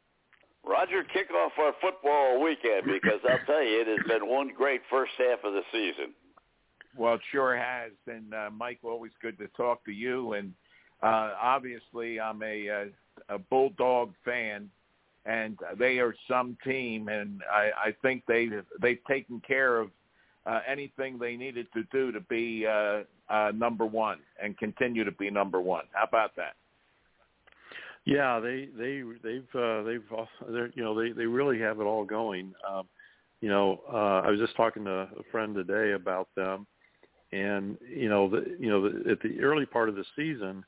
Roger, 0.64 1.04
kick 1.12 1.32
off 1.32 1.54
our 1.58 1.74
football 1.82 2.42
weekend 2.42 2.86
because 2.86 3.20
I'll 3.28 3.46
tell 3.46 3.64
you, 3.64 3.82
it 3.82 3.88
has 3.88 4.08
been 4.08 4.30
one 4.30 4.52
great 4.56 4.82
first 4.90 5.12
half 5.18 5.40
of 5.44 5.54
the 5.54 5.64
season. 5.72 6.14
Well, 6.96 7.16
it 7.16 7.22
sure 7.32 7.58
has. 7.58 7.92
And 8.08 8.34
uh, 8.34 8.50
Mike, 8.52 8.80
always 8.84 9.12
good 9.22 9.38
to 9.40 9.48
talk 9.58 9.84
to 9.86 9.92
you. 9.92 10.34
And 10.34 10.54
uh, 11.02 11.32
obviously, 11.42 12.20
I'm 12.20 12.44
a, 12.44 12.68
a 12.68 12.86
a 13.30 13.40
Bulldog 13.40 14.14
fan, 14.24 14.70
and 15.26 15.58
they 15.78 16.00
are 16.00 16.16
some 16.28 16.58
team, 16.64 17.08
and 17.10 17.42
I, 17.52 17.90
I 17.90 17.96
think 18.02 18.24
they 18.28 18.50
they've 18.82 19.04
taken 19.08 19.42
care 19.46 19.78
of 19.80 19.90
uh, 20.46 20.62
anything 20.68 21.20
they 21.20 21.36
needed 21.36 21.68
to 21.74 21.84
do 21.92 22.12
to 22.12 22.20
be 22.22 22.66
uh, 22.66 23.02
uh, 23.32 23.52
number 23.56 23.86
one 23.86 24.20
and 24.42 24.58
continue 24.58 25.04
to 25.04 25.12
be 25.14 25.30
number 25.30 25.62
one. 25.62 25.86
How 25.94 26.04
about 26.04 26.36
that? 26.36 26.56
Yeah, 28.06 28.40
they 28.40 28.68
they 28.78 29.04
they've 29.24 29.56
uh, 29.56 29.84
they've 29.84 30.04
they're, 30.50 30.72
you 30.74 30.84
know 30.84 31.00
they 31.00 31.12
they 31.12 31.26
really 31.26 31.60
have 31.60 31.80
it 31.80 31.84
all 31.84 32.04
going. 32.04 32.54
Um, 32.68 32.88
you 33.42 33.50
know, 33.50 33.82
uh, 33.92 34.22
I 34.26 34.30
was 34.30 34.40
just 34.40 34.56
talking 34.56 34.86
to 34.86 34.92
a 34.92 35.24
friend 35.32 35.54
today 35.56 35.94
about 35.94 36.28
them, 36.36 36.66
and 37.32 37.78
you 37.88 38.10
know, 38.10 38.28
the, 38.30 38.56
you 38.60 38.70
know, 38.70 38.90
the, 38.90 39.12
at 39.12 39.20
the 39.22 39.40
early 39.42 39.66
part 39.66 39.88
of 39.88 39.96
the 39.96 40.06
season, 40.16 40.64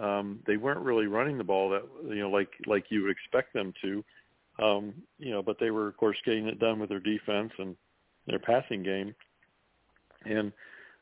um, 0.00 0.40
they 0.46 0.56
weren't 0.56 0.80
really 0.80 1.06
running 1.06 1.38
the 1.38 1.44
ball 1.44 1.70
that 1.70 1.82
you 2.08 2.20
know 2.20 2.30
like 2.30 2.50
like 2.66 2.86
you 2.88 3.02
would 3.02 3.10
expect 3.10 3.52
them 3.52 3.72
to. 3.82 4.04
Um, 4.62 4.92
you 5.18 5.30
know, 5.30 5.42
but 5.42 5.56
they 5.60 5.70
were 5.70 5.88
of 5.88 5.96
course 5.96 6.16
getting 6.24 6.46
it 6.48 6.58
done 6.58 6.80
with 6.80 6.88
their 6.88 7.00
defense 7.00 7.52
and 7.58 7.76
their 8.26 8.40
passing 8.40 8.82
game. 8.82 9.14
And 10.24 10.52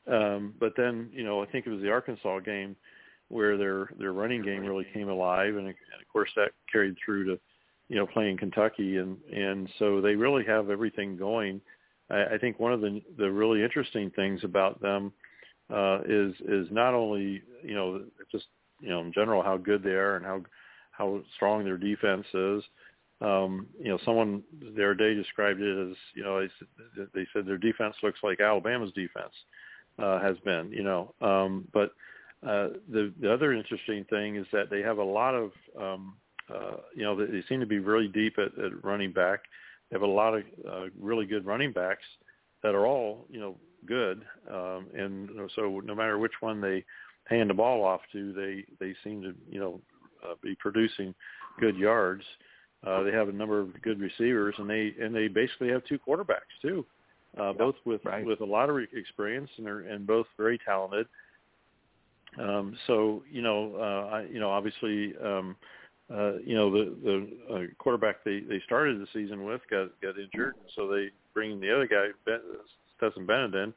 um, 0.07 0.55
but 0.59 0.73
then 0.77 1.11
you 1.13 1.25
know, 1.25 1.43
I 1.43 1.47
think 1.47 1.67
it 1.67 1.71
was 1.71 1.83
the 1.83 1.91
Arkansas 1.91 2.41
game 2.41 2.77
where 3.29 3.57
their 3.57 3.89
their 3.99 4.13
running 4.13 4.43
game 4.43 4.65
really 4.65 4.87
came 4.93 5.09
alive, 5.09 5.57
and, 5.57 5.67
and 5.67 5.69
of 5.69 6.09
course 6.13 6.31
that 6.37 6.51
carried 6.71 6.97
through 7.05 7.25
to 7.27 7.41
you 7.89 7.97
know 7.97 8.07
playing 8.07 8.39
Kentucky, 8.39 8.97
and 8.97 9.17
and 9.33 9.69
so 9.79 10.01
they 10.01 10.15
really 10.15 10.45
have 10.45 10.71
everything 10.71 11.17
going. 11.17 11.61
I, 12.11 12.35
I 12.35 12.39
think 12.39 12.59
one 12.59 12.73
of 12.73 12.81
the 12.81 13.03
the 13.19 13.31
really 13.31 13.63
interesting 13.63 14.11
things 14.11 14.41
about 14.43 14.81
them 14.81 15.13
uh, 15.73 16.01
is 16.09 16.35
is 16.49 16.69
not 16.71 16.95
only 16.95 17.43
you 17.63 17.75
know 17.75 18.03
just 18.33 18.47
you 18.81 18.89
know 18.89 19.01
in 19.01 19.13
general 19.13 19.43
how 19.43 19.57
good 19.57 19.83
they 19.83 19.91
are 19.91 20.17
and 20.17 20.25
how 20.25 20.43
how 20.91 21.21
strong 21.37 21.65
their 21.65 21.79
defense 21.79 22.27
is. 22.35 22.63
Um, 23.23 23.67
you 23.79 23.91
know, 23.91 23.99
someone 24.03 24.43
the 24.61 24.83
other 24.83 24.95
day 24.95 25.13
described 25.13 25.61
it 25.61 25.91
as 25.91 25.97
you 26.15 26.25
know 26.25 26.41
they, 26.97 27.05
they 27.15 27.27
said 27.35 27.45
their 27.45 27.59
defense 27.59 27.95
looks 28.03 28.21
like 28.23 28.41
Alabama's 28.41 28.93
defense 28.95 29.35
uh, 29.35 29.39
has 30.01 30.37
been. 30.45 30.71
You 30.73 30.83
know, 30.83 31.15
um, 31.21 31.69
but 31.73 31.93
uh, 32.43 32.69
the 32.91 33.13
the 33.21 33.33
other 33.33 33.53
interesting 33.53 34.05
thing 34.05 34.37
is 34.37 34.47
that 34.53 34.71
they 34.71 34.81
have 34.81 34.99
a 34.99 35.05
lot 35.05 35.35
of 35.35 35.53
um, 35.79 36.15
uh, 36.53 36.77
you 36.95 37.03
know 37.03 37.15
they 37.15 37.43
seem 37.49 37.61
to 37.61 37.67
be 37.67 37.79
really 37.79 38.09
deep 38.09 38.39
at, 38.39 38.63
at 38.63 38.83
running 38.83 39.13
back. 39.13 39.41
They 39.91 39.95
have 39.97 40.03
a 40.03 40.07
lot 40.07 40.35
of 40.35 40.43
uh, 40.67 40.87
really 40.99 41.27
good 41.27 41.45
running 41.45 41.73
backs 41.73 42.05
that 42.63 42.75
are 42.75 42.87
all 42.87 43.27
you 43.31 43.41
know 43.41 43.57
good, 43.87 44.25
um, 44.51 44.87
and 44.95 45.29
so 45.55 45.81
no 45.85 45.95
matter 45.95 46.19
which 46.19 46.33
one 46.41 46.61
they 46.61 46.85
hand 47.29 47.51
the 47.51 47.55
ball 47.55 47.85
off 47.85 48.01
to, 48.13 48.33
they 48.33 48.65
they 48.79 48.95
seem 49.05 49.21
to 49.23 49.35
you 49.51 49.61
know 49.61 49.81
uh, 50.27 50.35
be 50.43 50.55
producing 50.55 51.15
good 51.59 51.77
yards. 51.77 52.25
Uh, 52.87 53.03
they 53.03 53.13
have 53.13 53.29
a 53.29 53.33
number 53.33 53.61
of 53.61 53.81
good 53.83 54.01
receivers, 54.01 54.55
and 54.57 54.69
they 54.69 54.95
and 54.99 55.15
they 55.15 55.29
basically 55.29 55.69
have 55.69 55.85
two 55.85 55.99
quarterbacks 55.99 56.57
too, 56.63 56.87
uh, 56.87 57.00
both 57.37 57.77
with 57.85 58.05
right. 58.05 58.25
with 58.25 58.41
a 58.41 58.45
lot 58.45 58.71
of 58.71 58.77
experience 58.95 59.51
and 59.59 59.67
are 59.67 59.81
and 59.81 60.07
both 60.07 60.27
very 60.37 60.59
talented. 60.59 61.07
Um, 62.39 62.77
so 62.87 63.23
you 63.31 63.43
know, 63.43 63.75
uh, 63.77 64.15
I, 64.15 64.23
you 64.23 64.39
know, 64.39 64.51
obviously, 64.51 65.15
um, 65.25 65.57
uh, 66.13 66.35
you 66.45 66.55
know, 66.55 66.71
the 66.71 66.95
the 67.03 67.55
uh, 67.55 67.61
quarterback 67.79 68.25
they 68.25 68.41
they 68.41 68.61
started 68.67 69.01
the 69.01 69.07
season 69.13 69.45
with 69.45 69.61
got 69.71 69.91
got 70.01 70.19
injured, 70.19 70.55
so 70.77 70.89
they 70.89 71.11
bring 71.35 71.53
in 71.53 71.61
the 71.61 71.75
other 71.75 71.87
guy, 71.87 72.09
ben, 72.27 72.41
Stetson 72.97 73.27
Bennett, 73.27 73.55
in, 73.55 73.75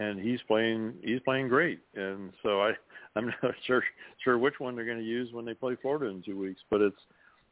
and 0.00 0.20
he's 0.20 0.40
playing 0.46 0.94
he's 1.02 1.20
playing 1.20 1.48
great. 1.48 1.80
And 1.94 2.32
so 2.42 2.62
I 2.62 2.72
I'm 3.16 3.26
not 3.42 3.54
sure 3.66 3.82
sure 4.22 4.38
which 4.38 4.60
one 4.60 4.76
they're 4.76 4.84
going 4.84 4.98
to 4.98 5.04
use 5.04 5.32
when 5.32 5.44
they 5.44 5.54
play 5.54 5.76
Florida 5.80 6.06
in 6.06 6.22
two 6.22 6.38
weeks, 6.38 6.60
but 6.70 6.80
it's 6.80 7.00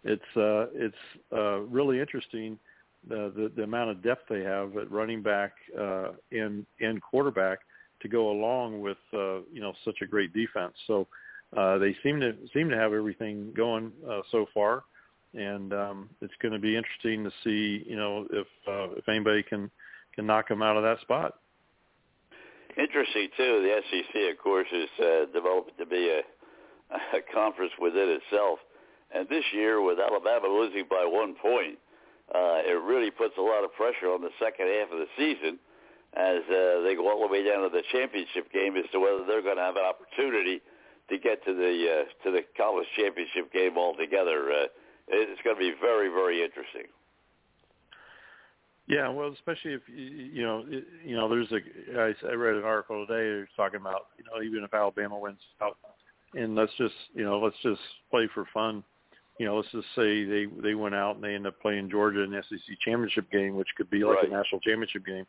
it's 0.04 0.36
uh, 0.36 0.66
it's 0.74 0.96
uh, 1.32 1.60
really 1.60 2.00
interesting 2.00 2.58
the, 3.06 3.32
the 3.34 3.52
the 3.56 3.62
amount 3.62 3.90
of 3.90 4.02
depth 4.02 4.22
they 4.28 4.42
have 4.42 4.76
at 4.76 4.90
running 4.90 5.22
back 5.22 5.52
uh, 5.78 6.12
and 6.32 6.66
and 6.80 7.00
quarterback 7.02 7.60
to 8.00 8.08
go 8.08 8.30
along 8.30 8.80
with 8.80 8.98
uh, 9.12 9.40
you 9.52 9.60
know 9.60 9.72
such 9.84 9.98
a 10.02 10.06
great 10.06 10.32
defense. 10.32 10.74
So 10.86 11.06
uh, 11.56 11.78
they 11.78 11.96
seem 12.02 12.20
to 12.20 12.34
seem 12.52 12.68
to 12.70 12.76
have 12.76 12.92
everything 12.92 13.52
going 13.56 13.92
uh, 14.08 14.20
so 14.30 14.46
far, 14.52 14.84
and 15.34 15.72
um, 15.72 16.10
it's 16.20 16.34
going 16.42 16.52
to 16.52 16.58
be 16.58 16.76
interesting 16.76 17.24
to 17.24 17.30
see 17.44 17.84
you 17.88 17.96
know 17.96 18.26
if 18.30 18.46
uh, 18.66 18.94
if 18.96 19.08
anybody 19.08 19.42
can 19.42 19.70
can 20.14 20.26
knock 20.26 20.48
them 20.48 20.62
out 20.62 20.76
of 20.76 20.82
that 20.82 21.00
spot. 21.00 21.38
Interesting 22.76 23.28
too. 23.36 23.62
The 23.62 23.80
SEC, 23.90 24.32
of 24.32 24.38
course, 24.38 24.68
is 24.72 24.88
uh, 25.00 25.26
developing 25.32 25.74
to 25.78 25.86
be 25.86 26.10
a, 26.10 26.20
a 27.16 27.20
conference 27.34 27.72
within 27.80 28.20
itself, 28.20 28.58
and 29.12 29.28
this 29.28 29.44
year 29.52 29.82
with 29.82 29.98
Alabama 29.98 30.46
losing 30.46 30.84
by 30.88 31.04
one 31.04 31.34
point, 31.34 31.78
uh, 32.34 32.60
it 32.64 32.80
really 32.84 33.10
puts 33.10 33.34
a 33.38 33.42
lot 33.42 33.64
of 33.64 33.72
pressure 33.74 34.12
on 34.12 34.20
the 34.20 34.32
second 34.38 34.68
half 34.68 34.92
of 34.92 34.98
the 34.98 35.10
season 35.16 35.59
as 36.16 36.40
uh, 36.48 36.80
they 36.82 36.94
go 36.94 37.09
all 37.09 37.20
the 37.20 37.32
way 37.32 37.44
down 37.44 37.62
to 37.62 37.68
the 37.68 37.82
championship 37.92 38.50
game 38.52 38.76
as 38.76 38.84
to 38.92 39.00
whether 39.00 39.24
they're 39.26 39.42
going 39.42 39.56
to 39.56 39.62
have 39.62 39.76
an 39.76 39.84
opportunity 39.84 40.60
to 41.09 41.18
get 41.18 41.44
to 41.44 41.55
the 41.55 42.05
uh, 42.05 42.24
to 42.24 42.30
the 42.30 42.42
college 42.56 42.86
championship 42.96 43.52
game 43.52 43.76
altogether. 43.76 44.50
Uh, 44.50 44.66
it's 45.09 45.40
going 45.42 45.56
to 45.56 45.60
be 45.60 45.72
very 45.80 46.09
very 46.09 46.42
interesting. 46.42 46.88
Yeah, 48.88 49.10
well, 49.10 49.30
especially 49.32 49.74
if 49.74 49.82
you 49.86 50.42
know, 50.42 50.64
you 51.05 51.14
know, 51.14 51.28
there's 51.28 51.52
a 51.52 51.60
I, 52.26 52.32
read 52.32 52.56
an 52.56 52.64
article 52.64 53.06
today 53.06 53.46
talking 53.55 53.80
about 53.80 54.06
you 54.16 54.24
know 54.24 54.42
even 54.42 54.64
if 54.64 54.72
Alabama 54.72 55.18
wins 55.18 55.40
out, 55.60 55.76
and 56.34 56.55
let's 56.55 56.72
just 56.78 56.94
you 57.14 57.24
know 57.24 57.38
let's 57.38 57.56
just 57.62 57.80
play 58.10 58.28
for 58.32 58.46
fun, 58.52 58.82
you 59.39 59.47
know, 59.47 59.56
let's 59.56 59.70
just 59.70 59.86
say 59.94 60.24
they 60.24 60.47
they 60.62 60.74
went 60.74 60.94
out 60.94 61.16
and 61.16 61.24
they 61.24 61.35
end 61.35 61.47
up 61.47 61.60
playing 61.60 61.90
Georgia 61.90 62.23
in 62.23 62.31
the 62.31 62.43
SEC 62.48 62.77
championship 62.85 63.31
game, 63.31 63.56
which 63.56 63.69
could 63.77 63.89
be 63.90 64.05
like 64.05 64.16
right. 64.16 64.28
a 64.28 64.36
national 64.36 64.60
championship 64.60 65.06
game 65.06 65.27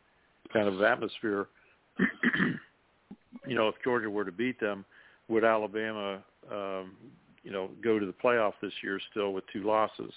kind 0.52 0.68
of 0.68 0.82
atmosphere. 0.82 1.46
you 3.46 3.54
know, 3.54 3.68
if 3.68 3.74
Georgia 3.84 4.10
were 4.10 4.24
to 4.24 4.32
beat 4.32 4.58
them, 4.58 4.84
would 5.28 5.44
Alabama, 5.44 6.22
um, 6.50 6.96
you 7.42 7.52
know, 7.52 7.70
go 7.82 7.98
to 7.98 8.06
the 8.06 8.12
playoff 8.12 8.54
this 8.60 8.72
year 8.82 9.00
still 9.10 9.32
with 9.32 9.44
two 9.52 9.62
losses? 9.62 10.12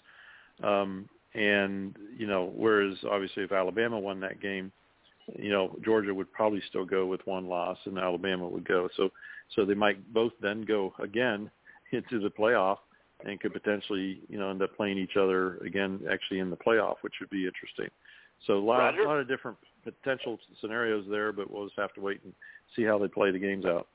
Um, 0.63 1.07
and 1.35 1.95
you 2.17 2.27
know, 2.27 2.51
whereas 2.55 2.97
obviously 3.09 3.43
if 3.43 3.51
Alabama 3.51 3.99
won 3.99 4.19
that 4.21 4.41
game, 4.41 4.71
you 5.37 5.51
know, 5.51 5.75
Georgia 5.83 6.13
would 6.13 6.31
probably 6.31 6.61
still 6.67 6.85
go 6.85 7.05
with 7.05 7.25
one 7.25 7.47
loss, 7.47 7.77
and 7.85 7.97
Alabama 7.97 8.47
would 8.47 8.67
go. 8.67 8.89
So, 8.97 9.09
so 9.55 9.65
they 9.65 9.73
might 9.73 10.13
both 10.13 10.33
then 10.41 10.63
go 10.63 10.93
again 11.01 11.49
into 11.91 12.19
the 12.19 12.29
playoff, 12.29 12.77
and 13.23 13.39
could 13.39 13.53
potentially, 13.53 14.21
you 14.29 14.37
know, 14.37 14.49
end 14.49 14.61
up 14.61 14.75
playing 14.75 14.97
each 14.97 15.17
other 15.17 15.57
again, 15.57 15.99
actually 16.11 16.39
in 16.39 16.49
the 16.49 16.57
playoff, 16.57 16.95
which 17.01 17.13
would 17.19 17.29
be 17.29 17.45
interesting. 17.45 17.89
So 18.47 18.57
a 18.57 18.59
lot, 18.59 18.99
a 18.99 19.03
lot 19.03 19.19
of 19.19 19.27
different 19.27 19.57
potential 19.83 20.37
scenarios 20.59 21.05
there, 21.09 21.31
but 21.31 21.49
we'll 21.49 21.65
just 21.65 21.79
have 21.79 21.93
to 21.93 22.01
wait 22.01 22.21
and 22.23 22.33
see 22.75 22.83
how 22.83 22.97
they 22.97 23.07
play 23.07 23.31
the 23.31 23.39
games 23.39 23.65
out. 23.65 23.87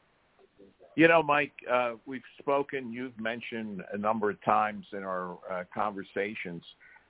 You 0.96 1.06
know, 1.06 1.22
Mike, 1.22 1.52
uh, 1.70 1.92
we've 2.06 2.22
spoken. 2.38 2.92
You've 2.92 3.18
mentioned 3.20 3.82
a 3.92 3.98
number 3.98 4.30
of 4.30 4.42
times 4.44 4.84
in 4.92 5.04
our 5.04 5.38
uh, 5.50 5.64
conversations 5.72 6.62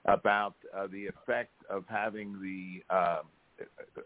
about 0.04 0.54
uh, 0.76 0.88
the 0.88 1.06
effect 1.06 1.52
of 1.70 1.84
having 1.88 2.34
the 2.42 2.94
uh, 2.94 3.20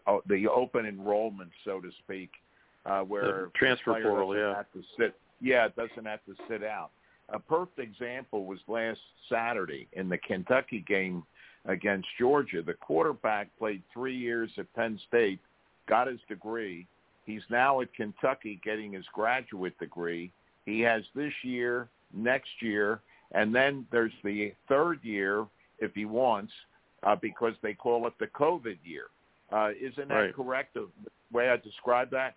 uh, 0.07 0.17
the 0.27 0.47
open 0.47 0.85
enrollment, 0.85 1.51
so 1.65 1.79
to 1.79 1.89
speak, 2.03 2.31
uh, 2.85 3.01
where 3.01 3.23
the 3.23 3.51
transfer 3.55 4.01
portal, 4.01 4.35
yeah, 4.35 4.55
have 4.55 4.71
to 4.73 4.81
sit, 4.97 5.15
yeah, 5.41 5.65
it 5.65 5.75
doesn't 5.75 6.05
have 6.05 6.23
to 6.25 6.33
sit 6.47 6.63
out. 6.63 6.91
A 7.33 7.39
perfect 7.39 7.79
example 7.79 8.45
was 8.45 8.59
last 8.67 8.99
Saturday 9.27 9.87
in 9.93 10.07
the 10.07 10.17
Kentucky 10.19 10.85
game 10.87 11.23
against 11.65 12.07
Georgia. 12.19 12.61
The 12.61 12.75
quarterback 12.75 13.49
played 13.57 13.81
three 13.91 14.15
years 14.15 14.51
at 14.57 14.71
Penn 14.75 14.99
State, 15.07 15.39
got 15.89 16.07
his 16.07 16.19
degree. 16.29 16.85
He's 17.25 17.41
now 17.49 17.81
at 17.81 17.93
Kentucky 17.95 18.61
getting 18.63 18.93
his 18.93 19.05
graduate 19.13 19.77
degree. 19.79 20.31
He 20.65 20.81
has 20.81 21.03
this 21.15 21.33
year, 21.43 21.89
next 22.13 22.51
year, 22.61 23.01
and 23.31 23.53
then 23.53 23.87
there's 23.91 24.13
the 24.23 24.53
third 24.69 24.99
year 25.03 25.45
if 25.79 25.93
he 25.95 26.05
wants, 26.05 26.53
uh, 27.01 27.15
because 27.15 27.53
they 27.63 27.73
call 27.73 28.05
it 28.07 28.13
the 28.19 28.27
COVID 28.27 28.77
year. 28.83 29.05
Uh, 29.51 29.71
isn't 29.79 30.07
that 30.09 30.13
right. 30.13 30.35
correct? 30.35 30.75
The 30.75 30.87
way 31.31 31.49
I 31.49 31.57
described 31.57 32.11
that. 32.11 32.35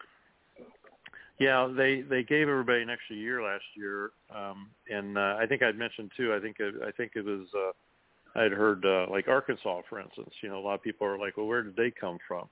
Yeah, 1.39 1.71
they 1.75 2.01
they 2.01 2.23
gave 2.23 2.49
everybody 2.49 2.83
an 2.83 2.91
extra 2.91 3.15
year 3.15 3.43
last 3.43 3.65
year, 3.75 4.13
um, 4.35 4.71
and 4.91 5.19
uh, 5.19 5.37
I 5.39 5.45
think 5.47 5.63
I'd 5.63 5.77
mentioned 5.77 6.11
too. 6.17 6.35
I 6.35 6.41
think 6.41 6.57
I 6.61 6.91
think 6.93 7.13
it 7.15 7.25
was 7.25 7.47
uh, 7.55 8.41
I'd 8.41 8.53
heard 8.53 8.85
uh, 8.87 9.07
like 9.11 9.29
Arkansas, 9.29 9.83
for 9.89 10.01
instance. 10.01 10.31
You 10.43 10.49
know, 10.49 10.59
a 10.59 10.65
lot 10.65 10.75
of 10.75 10.83
people 10.83 11.07
are 11.07 11.19
like, 11.19 11.37
well, 11.37 11.47
where 11.47 11.63
did 11.63 11.77
they 11.77 11.91
come 11.91 12.19
from? 12.27 12.47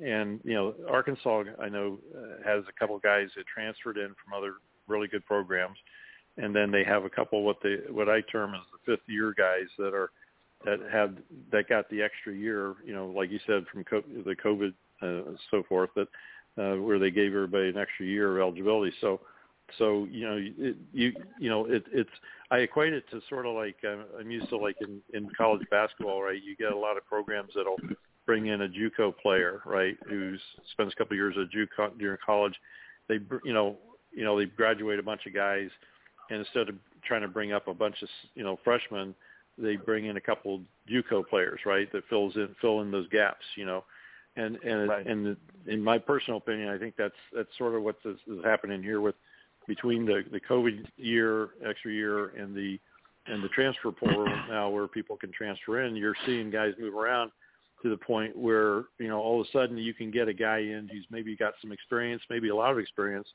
And 0.00 0.40
you 0.44 0.52
know, 0.52 0.74
Arkansas, 0.86 1.44
I 1.60 1.70
know, 1.70 1.98
uh, 2.14 2.46
has 2.46 2.64
a 2.68 2.78
couple 2.78 2.98
guys 2.98 3.28
that 3.36 3.46
transferred 3.46 3.96
in 3.96 4.08
from 4.08 4.36
other 4.36 4.54
really 4.86 5.08
good 5.08 5.24
programs, 5.24 5.78
and 6.36 6.54
then 6.54 6.70
they 6.70 6.84
have 6.84 7.04
a 7.04 7.10
couple 7.10 7.42
what 7.42 7.56
they 7.62 7.76
what 7.90 8.10
I 8.10 8.20
term 8.20 8.54
as 8.54 8.60
the 8.70 8.92
fifth 8.92 9.08
year 9.08 9.34
guys 9.36 9.68
that 9.78 9.94
are 9.94 10.10
that 10.66 10.80
had 10.92 11.22
that 11.52 11.70
got 11.70 11.88
the 11.88 12.02
extra 12.02 12.34
year. 12.34 12.74
You 12.84 12.94
know, 12.94 13.06
like 13.06 13.30
you 13.30 13.40
said, 13.46 13.64
from 13.72 13.84
co- 13.84 14.02
the 14.02 14.36
COVID 14.36 14.74
uh, 15.02 15.32
so 15.50 15.62
forth 15.68 15.90
that 15.96 16.08
uh, 16.58 16.74
where 16.74 16.98
they 16.98 17.10
gave 17.10 17.34
everybody 17.34 17.68
an 17.68 17.76
extra 17.76 18.06
year 18.06 18.36
of 18.36 18.42
eligibility. 18.42 18.94
So, 19.00 19.20
so 19.78 20.06
you 20.10 20.26
know, 20.26 20.38
it, 20.38 20.76
you 20.92 21.12
you 21.38 21.50
know, 21.50 21.66
it, 21.66 21.84
it's 21.92 22.10
I 22.50 22.58
equate 22.58 22.92
it 22.92 23.04
to 23.10 23.20
sort 23.28 23.46
of 23.46 23.54
like 23.54 23.76
I'm 23.84 24.30
used 24.30 24.48
to 24.50 24.56
like 24.56 24.76
in 24.80 25.00
in 25.12 25.28
college 25.36 25.62
basketball, 25.70 26.22
right? 26.22 26.42
You 26.42 26.56
get 26.56 26.72
a 26.72 26.78
lot 26.78 26.96
of 26.96 27.04
programs 27.06 27.52
that'll 27.54 27.78
bring 28.24 28.46
in 28.46 28.62
a 28.62 28.68
JUCO 28.68 29.16
player, 29.20 29.60
right, 29.64 29.96
who 30.08 30.36
spends 30.72 30.92
a 30.92 30.96
couple 30.96 31.14
of 31.14 31.18
years 31.18 31.34
at 31.38 31.50
JUCO 31.50 31.98
during 31.98 32.18
college. 32.24 32.54
They 33.08 33.18
you 33.44 33.52
know 33.52 33.76
you 34.12 34.24
know 34.24 34.38
they 34.38 34.46
graduate 34.46 34.98
a 34.98 35.02
bunch 35.02 35.26
of 35.26 35.34
guys, 35.34 35.68
and 36.30 36.40
instead 36.40 36.68
of 36.68 36.76
trying 37.04 37.22
to 37.22 37.28
bring 37.28 37.52
up 37.52 37.68
a 37.68 37.74
bunch 37.74 37.96
of 38.02 38.08
you 38.34 38.44
know 38.44 38.58
freshmen, 38.64 39.14
they 39.58 39.76
bring 39.76 40.06
in 40.06 40.16
a 40.16 40.20
couple 40.20 40.62
JUCO 40.88 41.28
players, 41.28 41.60
right, 41.66 41.90
that 41.92 42.08
fills 42.08 42.36
in 42.36 42.54
fill 42.60 42.80
in 42.82 42.90
those 42.90 43.08
gaps, 43.08 43.44
you 43.56 43.66
know 43.66 43.84
and 44.36 44.56
and 44.56 44.88
right. 44.88 45.06
and 45.06 45.36
in 45.66 45.82
my 45.82 45.98
personal 45.98 46.38
opinion, 46.38 46.68
I 46.68 46.78
think 46.78 46.94
that's 46.96 47.14
that's 47.34 47.48
sort 47.58 47.74
of 47.74 47.82
what 47.82 47.96
is, 48.04 48.16
is 48.26 48.44
happening 48.44 48.82
here 48.82 49.00
with 49.00 49.14
between 49.66 50.04
the 50.04 50.22
the 50.30 50.40
COVID 50.40 50.84
year, 50.96 51.50
extra 51.66 51.92
year, 51.92 52.28
and 52.28 52.54
the 52.54 52.78
and 53.26 53.42
the 53.42 53.48
transfer 53.48 53.90
portal 53.90 54.26
now, 54.48 54.68
where 54.68 54.86
people 54.86 55.16
can 55.16 55.32
transfer 55.32 55.82
in. 55.82 55.96
You're 55.96 56.16
seeing 56.26 56.50
guys 56.50 56.74
move 56.78 56.94
around 56.94 57.32
to 57.82 57.90
the 57.90 57.96
point 57.96 58.36
where 58.36 58.84
you 58.98 59.08
know 59.08 59.20
all 59.20 59.40
of 59.40 59.46
a 59.46 59.50
sudden 59.50 59.78
you 59.78 59.94
can 59.94 60.10
get 60.10 60.28
a 60.28 60.34
guy 60.34 60.58
in 60.58 60.88
who's 60.92 61.06
maybe 61.10 61.34
got 61.36 61.54
some 61.60 61.72
experience, 61.72 62.22
maybe 62.28 62.50
a 62.50 62.56
lot 62.56 62.70
of 62.70 62.78
experience, 62.78 63.28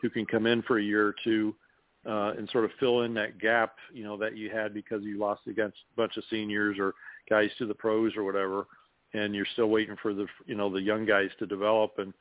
who 0.00 0.10
can 0.10 0.26
come 0.26 0.46
in 0.46 0.62
for 0.62 0.78
a 0.78 0.82
year 0.82 1.06
or 1.06 1.14
two. 1.24 1.54
Uh, 2.04 2.32
and 2.36 2.50
sort 2.50 2.64
of 2.64 2.72
fill 2.80 3.02
in 3.02 3.14
that 3.14 3.38
gap, 3.38 3.76
you 3.94 4.02
know, 4.02 4.16
that 4.16 4.36
you 4.36 4.50
had 4.50 4.74
because 4.74 5.04
you 5.04 5.20
lost 5.20 5.42
against 5.46 5.76
a 5.94 5.96
bunch 5.96 6.16
of 6.16 6.24
seniors 6.28 6.76
or 6.76 6.94
guys 7.30 7.48
to 7.56 7.64
the 7.64 7.74
pros 7.74 8.16
or 8.16 8.24
whatever 8.24 8.66
and 9.14 9.34
you're 9.34 9.46
still 9.52 9.68
waiting 9.68 9.96
for 10.00 10.14
the 10.14 10.26
you 10.46 10.54
know 10.54 10.70
the 10.70 10.80
young 10.80 11.04
guys 11.04 11.30
to 11.38 11.46
develop 11.46 11.98
and 11.98 12.12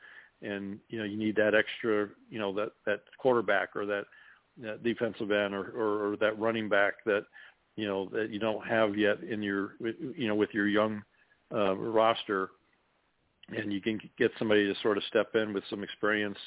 and 0.41 0.79
you 0.89 0.97
know 0.97 1.05
you 1.05 1.17
need 1.17 1.35
that 1.35 1.55
extra 1.55 2.09
you 2.29 2.39
know 2.39 2.53
that 2.53 2.71
that 2.85 3.01
quarterback 3.17 3.75
or 3.75 3.85
that, 3.85 4.05
that 4.57 4.83
defensive 4.83 5.31
end 5.31 5.53
or, 5.53 5.71
or 5.75 6.11
or 6.11 6.17
that 6.17 6.37
running 6.39 6.67
back 6.67 6.95
that 7.05 7.25
you 7.75 7.87
know 7.87 8.09
that 8.11 8.29
you 8.29 8.39
don't 8.39 8.65
have 8.65 8.97
yet 8.97 9.21
in 9.23 9.41
your 9.41 9.73
you 10.15 10.27
know 10.27 10.35
with 10.35 10.49
your 10.53 10.67
young 10.67 11.01
uh, 11.53 11.75
roster. 11.75 12.49
And 13.49 13.73
you 13.73 13.81
can 13.81 13.99
get 14.17 14.31
somebody 14.39 14.65
to 14.65 14.79
sort 14.81 14.97
of 14.97 15.03
step 15.09 15.35
in 15.35 15.53
with 15.53 15.65
some 15.69 15.83
experience 15.83 16.37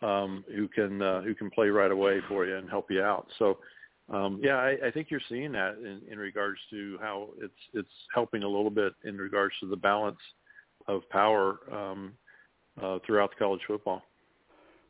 um, 0.00 0.44
who 0.54 0.66
can 0.68 1.02
uh, 1.02 1.20
who 1.20 1.34
can 1.34 1.50
play 1.50 1.68
right 1.68 1.90
away 1.90 2.20
for 2.28 2.46
you 2.46 2.56
and 2.56 2.70
help 2.70 2.90
you 2.90 3.02
out. 3.02 3.26
So 3.38 3.58
um, 4.10 4.40
yeah, 4.42 4.56
I, 4.56 4.76
I 4.86 4.90
think 4.90 5.10
you're 5.10 5.20
seeing 5.28 5.52
that 5.52 5.76
in, 5.78 6.00
in 6.10 6.18
regards 6.18 6.58
to 6.70 6.98
how 7.00 7.28
it's 7.40 7.52
it's 7.74 7.88
helping 8.14 8.42
a 8.42 8.48
little 8.48 8.70
bit 8.70 8.94
in 9.04 9.18
regards 9.18 9.54
to 9.60 9.68
the 9.68 9.76
balance 9.76 10.18
of 10.86 11.08
power 11.10 11.60
um, 11.70 12.12
uh, 12.82 12.98
throughout 13.04 13.30
the 13.30 13.36
college 13.36 13.60
football. 13.66 14.02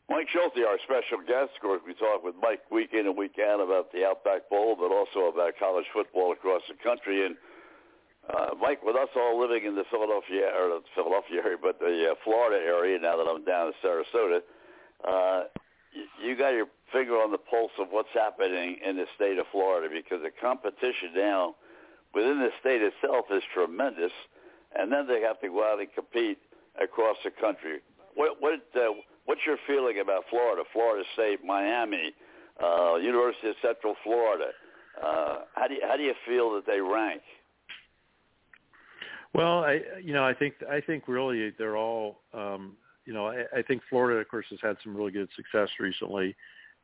Mike 0.08 0.28
Schulte, 0.32 0.64
our 0.64 0.78
special 0.84 1.18
guest. 1.26 1.52
Of 1.56 1.60
course, 1.60 1.82
we 1.86 1.92
talk 1.94 2.24
with 2.24 2.34
Mike 2.40 2.64
week 2.70 2.90
in 2.94 3.06
and 3.06 3.16
week 3.16 3.36
out 3.38 3.60
about 3.60 3.92
the 3.92 4.06
Outback 4.06 4.48
Bowl, 4.48 4.74
but 4.78 4.88
also 4.88 5.28
about 5.28 5.52
college 5.58 5.84
football 5.92 6.32
across 6.32 6.62
the 6.68 6.78
country. 6.82 7.26
And 7.26 7.36
uh, 8.30 8.54
Mike, 8.60 8.82
with 8.82 8.96
us 8.96 9.08
all 9.16 9.38
living 9.38 9.66
in 9.66 9.74
the 9.74 9.84
Philadelphia 9.90 10.48
or 10.56 10.80
the 10.80 10.82
Philadelphia 10.94 11.42
area, 11.44 11.58
but 11.60 11.78
the 11.78 12.12
uh, 12.12 12.14
Florida 12.24 12.56
area 12.56 12.98
now 12.98 13.16
that 13.18 13.28
I'm 13.28 13.44
down 13.44 13.68
in 13.68 13.74
Sarasota, 13.84 14.40
uh, 15.04 15.42
you 16.22 16.36
got 16.36 16.50
your 16.50 16.66
finger 16.92 17.14
on 17.14 17.30
the 17.30 17.38
pulse 17.38 17.72
of 17.78 17.88
what's 17.90 18.12
happening 18.14 18.76
in 18.84 18.96
the 18.96 19.06
state 19.14 19.38
of 19.38 19.46
Florida 19.52 19.88
because 19.92 20.22
the 20.22 20.30
competition 20.40 21.10
now 21.14 21.54
within 22.14 22.38
the 22.38 22.50
state 22.60 22.82
itself 22.82 23.26
is 23.30 23.42
tremendous, 23.52 24.12
and 24.76 24.90
then 24.92 25.06
they 25.06 25.20
have 25.20 25.40
to 25.40 25.48
go 25.48 25.64
out 25.64 25.80
and 25.80 25.88
compete 25.94 26.38
across 26.80 27.16
the 27.24 27.30
country. 27.30 27.80
What 28.14 28.40
what 28.40 28.60
uh, 28.74 28.94
what's 29.26 29.40
your 29.46 29.58
feeling 29.66 30.00
about 30.00 30.24
Florida, 30.30 30.62
Florida 30.72 31.04
State, 31.14 31.44
Miami, 31.44 32.12
uh, 32.62 32.96
University 32.96 33.48
of 33.48 33.56
Central 33.62 33.94
Florida? 34.02 34.50
Uh, 35.02 35.38
how 35.54 35.68
do 35.68 35.74
you, 35.74 35.80
how 35.86 35.96
do 35.96 36.02
you 36.02 36.14
feel 36.26 36.52
that 36.54 36.66
they 36.66 36.80
rank? 36.80 37.22
Well, 39.34 39.64
I 39.64 39.80
you 40.02 40.12
know 40.12 40.24
I 40.24 40.34
think 40.34 40.54
I 40.70 40.80
think 40.80 41.04
really 41.06 41.52
they're 41.58 41.76
all 41.76 42.20
um, 42.32 42.76
you 43.08 43.14
know 43.14 43.26
I, 43.26 43.44
I 43.56 43.62
think 43.62 43.80
Florida 43.88 44.20
of 44.20 44.28
course 44.28 44.44
has 44.50 44.58
had 44.62 44.76
some 44.84 44.94
really 44.94 45.10
good 45.10 45.30
success 45.34 45.70
recently. 45.80 46.36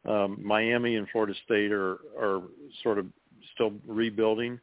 Um, 0.08 0.38
Miami 0.42 0.96
and 0.96 1.06
Florida 1.10 1.34
State 1.44 1.70
are 1.70 1.98
are 2.18 2.42
sort 2.82 2.98
of 2.98 3.06
still 3.52 3.72
rebuilding 3.86 4.58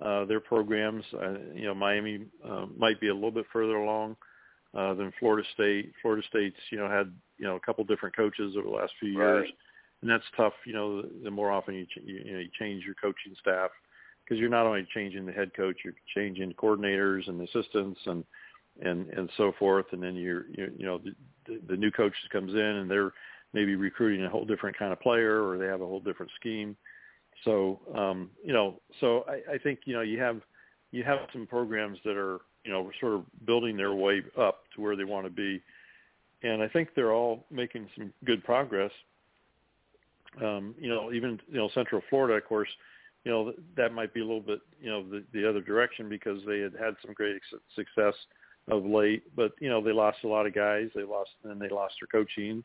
uh, 0.00 0.24
their 0.26 0.38
programs. 0.38 1.04
Uh, 1.12 1.34
you 1.54 1.64
know, 1.64 1.74
Miami 1.74 2.26
uh, 2.48 2.66
might 2.78 3.00
be 3.00 3.08
a 3.08 3.14
little 3.14 3.32
bit 3.32 3.46
further 3.52 3.76
along 3.76 4.16
uh, 4.78 4.94
than 4.94 5.12
Florida 5.18 5.46
State. 5.54 5.92
Florida 6.00 6.22
State's 6.28 6.56
you 6.70 6.78
know 6.78 6.88
had 6.88 7.12
you 7.36 7.46
know 7.46 7.56
a 7.56 7.60
couple 7.60 7.82
different 7.82 8.14
coaches 8.14 8.54
over 8.56 8.68
the 8.68 8.74
last 8.74 8.92
few 9.00 9.10
years, 9.10 9.42
right. 9.42 9.54
and 10.02 10.10
that's 10.10 10.24
tough. 10.36 10.54
You 10.64 10.74
know, 10.74 11.02
the, 11.02 11.10
the 11.24 11.30
more 11.32 11.50
often 11.50 11.74
you, 11.74 11.86
ch- 11.86 12.04
you 12.04 12.22
you 12.24 12.32
know 12.32 12.38
you 12.38 12.48
change 12.60 12.84
your 12.84 12.94
coaching 12.94 13.34
staff 13.40 13.70
because 14.24 14.38
you're 14.38 14.48
not 14.48 14.66
only 14.66 14.86
changing 14.94 15.26
the 15.26 15.32
head 15.32 15.50
coach, 15.56 15.78
you're 15.84 15.94
changing 16.14 16.52
coordinators 16.52 17.28
and 17.28 17.40
assistants 17.40 17.98
and 18.06 18.24
and 18.80 19.08
and 19.10 19.28
so 19.36 19.52
forth, 19.58 19.86
and 19.92 20.02
then 20.02 20.14
you're 20.14 20.46
you, 20.48 20.72
you 20.76 20.86
know 20.86 21.00
the, 21.46 21.60
the 21.68 21.76
new 21.76 21.90
coach 21.90 22.14
comes 22.32 22.52
in 22.52 22.60
and 22.60 22.90
they're 22.90 23.12
maybe 23.52 23.74
recruiting 23.74 24.24
a 24.24 24.28
whole 24.28 24.44
different 24.44 24.78
kind 24.78 24.92
of 24.92 25.00
player 25.00 25.46
or 25.46 25.58
they 25.58 25.66
have 25.66 25.82
a 25.82 25.86
whole 25.86 26.00
different 26.00 26.32
scheme. 26.40 26.76
So 27.44 27.80
um, 27.94 28.30
you 28.44 28.52
know, 28.52 28.80
so 29.00 29.24
I, 29.28 29.54
I 29.54 29.58
think 29.58 29.80
you 29.84 29.94
know 29.94 30.00
you 30.00 30.20
have 30.20 30.40
you 30.90 31.04
have 31.04 31.18
some 31.32 31.46
programs 31.46 31.98
that 32.04 32.16
are 32.16 32.40
you 32.64 32.72
know 32.72 32.90
sort 33.00 33.14
of 33.14 33.24
building 33.46 33.76
their 33.76 33.94
way 33.94 34.22
up 34.38 34.64
to 34.74 34.80
where 34.80 34.96
they 34.96 35.04
want 35.04 35.26
to 35.26 35.30
be, 35.30 35.60
and 36.42 36.62
I 36.62 36.68
think 36.68 36.90
they're 36.94 37.12
all 37.12 37.44
making 37.50 37.88
some 37.96 38.12
good 38.24 38.44
progress. 38.44 38.92
Um, 40.40 40.74
you 40.78 40.88
know, 40.88 41.12
even 41.12 41.40
you 41.48 41.58
know 41.58 41.68
Central 41.74 42.00
Florida, 42.08 42.34
of 42.34 42.44
course, 42.44 42.68
you 43.24 43.32
know 43.32 43.52
that 43.76 43.92
might 43.92 44.14
be 44.14 44.20
a 44.20 44.24
little 44.24 44.40
bit 44.40 44.60
you 44.80 44.88
know 44.88 45.02
the, 45.02 45.24
the 45.32 45.48
other 45.48 45.60
direction 45.60 46.08
because 46.08 46.38
they 46.46 46.60
had 46.60 46.72
had 46.78 46.94
some 47.04 47.12
great 47.12 47.40
success 47.74 48.14
of 48.70 48.84
late, 48.84 49.24
but 49.34 49.52
you 49.60 49.68
know 49.68 49.82
they 49.82 49.92
lost 49.92 50.18
a 50.24 50.28
lot 50.28 50.46
of 50.46 50.54
guys. 50.54 50.88
They 50.94 51.02
lost 51.02 51.30
and 51.44 51.60
they 51.60 51.68
lost 51.68 51.94
their 52.00 52.22
coaching 52.22 52.62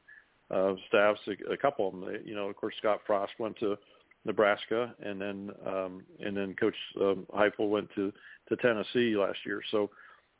uh, 0.51 0.73
staffs. 0.87 1.19
A, 1.27 1.53
a 1.53 1.57
couple 1.57 1.87
of 1.87 1.93
them. 1.93 2.05
They, 2.05 2.29
you 2.29 2.35
know, 2.35 2.49
of 2.49 2.55
course, 2.55 2.75
Scott 2.77 3.01
Frost 3.05 3.33
went 3.39 3.57
to 3.59 3.77
Nebraska, 4.25 4.93
and 5.01 5.19
then 5.19 5.51
um, 5.65 6.03
and 6.19 6.35
then 6.35 6.55
Coach 6.55 6.75
um, 7.01 7.25
Heupel 7.33 7.69
went 7.69 7.89
to 7.95 8.13
to 8.49 8.55
Tennessee 8.57 9.15
last 9.15 9.39
year. 9.45 9.61
So 9.71 9.89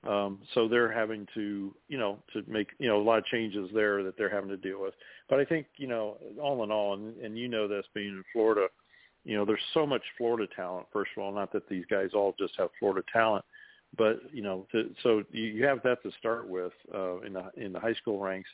um, 0.07 0.39
so 0.53 0.67
they're 0.67 0.91
having 0.91 1.27
to 1.33 1.73
you 1.87 1.97
know 1.97 2.19
to 2.33 2.43
make 2.47 2.69
you 2.79 2.87
know 2.87 3.01
a 3.01 3.03
lot 3.03 3.17
of 3.17 3.25
changes 3.25 3.69
there 3.73 4.03
that 4.03 4.17
they're 4.17 4.29
having 4.29 4.49
to 4.49 4.57
deal 4.57 4.81
with. 4.81 4.93
But 5.29 5.39
I 5.39 5.45
think 5.45 5.67
you 5.77 5.87
know 5.87 6.17
all 6.41 6.63
in 6.63 6.71
all, 6.71 6.93
and, 6.93 7.17
and 7.17 7.37
you 7.37 7.47
know 7.47 7.67
this 7.67 7.85
being 7.93 8.09
in 8.09 8.23
Florida, 8.31 8.67
you 9.25 9.35
know 9.35 9.43
there's 9.43 9.59
so 9.73 9.85
much 9.87 10.03
Florida 10.17 10.47
talent. 10.55 10.87
First 10.93 11.11
of 11.17 11.23
all, 11.23 11.33
not 11.33 11.51
that 11.53 11.67
these 11.67 11.85
guys 11.89 12.09
all 12.13 12.35
just 12.37 12.53
have 12.57 12.69
Florida 12.79 13.01
talent, 13.11 13.43
but 13.97 14.21
you 14.31 14.41
know 14.41 14.65
to, 14.71 14.89
so 15.03 15.23
you, 15.31 15.65
have 15.65 15.81
that 15.83 16.01
to 16.03 16.11
start 16.19 16.47
with 16.47 16.73
uh, 16.93 17.19
in 17.21 17.33
the 17.33 17.51
in 17.57 17.73
the 17.73 17.79
high 17.79 17.93
school 17.93 18.19
ranks. 18.19 18.49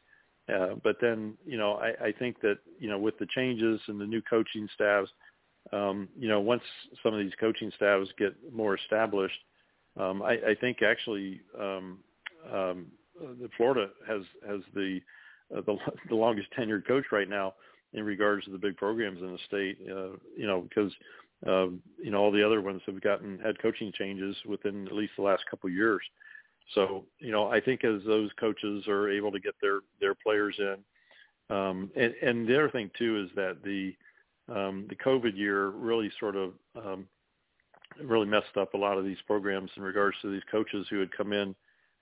Uh, 0.54 0.76
but 0.84 0.98
then, 1.00 1.36
you 1.46 1.58
know, 1.58 1.76
I, 1.76 2.08
I 2.08 2.12
think 2.12 2.42
that, 2.42 2.58
you 2.78 2.90
know, 2.90 2.98
with 2.98 3.18
the 3.18 3.28
changes 3.28 3.80
and 3.88 4.00
the 4.00 4.06
new 4.06 4.22
coaching 4.22 4.68
staffs, 4.76 5.10
um, 5.72 6.10
you 6.20 6.28
know, 6.28 6.42
once 6.42 6.64
some 7.02 7.14
of 7.14 7.20
these 7.22 7.32
coaching 7.40 7.72
staffs 7.78 8.10
get 8.18 8.34
more 8.54 8.76
established, 8.76 9.40
um, 9.98 10.22
I, 10.22 10.34
I 10.34 10.56
think 10.60 10.82
actually 10.82 11.40
um, 11.58 12.00
um, 12.52 12.88
Florida 13.56 13.90
has 14.08 14.24
has 14.48 14.62
the, 14.74 15.00
uh, 15.56 15.62
the 15.62 15.78
the 16.10 16.16
longest 16.16 16.50
tenured 16.58 16.86
coach 16.86 17.06
right 17.12 17.30
now 17.30 17.54
in 17.94 18.04
regards 18.04 18.46
to 18.46 18.52
the 18.52 18.58
big 18.58 18.76
programs 18.76 19.22
in 19.22 19.32
the 19.32 19.40
state. 19.48 19.78
Uh, 19.90 20.18
you 20.36 20.48
know, 20.48 20.62
because 20.62 20.92
uh, 21.48 21.68
you 22.02 22.12
know 22.12 22.20
all 22.20 22.32
the 22.32 22.46
other 22.46 22.62
ones 22.62 22.82
have 22.86 23.02
gotten 23.02 23.40
head 23.40 23.62
coaching 23.62 23.92
changes 23.92 24.36
within 24.46 24.88
at 24.88 24.94
least 24.94 25.14
the 25.18 25.24
last 25.24 25.44
couple 25.50 25.68
of 25.68 25.76
years. 25.76 26.02
So, 26.74 27.06
you 27.20 27.32
know, 27.32 27.48
I 27.48 27.60
think 27.60 27.84
as 27.84 28.02
those 28.06 28.32
coaches 28.40 28.88
are 28.88 29.10
able 29.10 29.32
to 29.32 29.40
get 29.40 29.56
their 29.62 29.80
their 30.00 30.16
players 30.16 30.56
in, 30.58 31.56
um, 31.56 31.92
and, 31.96 32.14
and 32.22 32.48
the 32.48 32.56
other 32.56 32.70
thing 32.70 32.90
too 32.98 33.26
is 33.26 33.36
that 33.36 33.64
the 33.64 33.96
um, 34.54 34.86
the 34.90 34.96
COVID 34.96 35.38
year 35.38 35.70
really 35.70 36.12
sort 36.20 36.36
of 36.36 36.54
um, 36.76 37.08
really 38.02 38.26
messed 38.26 38.58
up 38.58 38.74
a 38.74 38.78
lot 38.78 38.98
of 38.98 39.06
these 39.06 39.22
programs 39.28 39.72
in 39.78 39.84
regards 39.84 40.18
to 40.22 40.32
these 40.32 40.42
coaches 40.52 40.88
who 40.90 41.00
had 41.00 41.16
come 41.16 41.34
in 41.34 41.56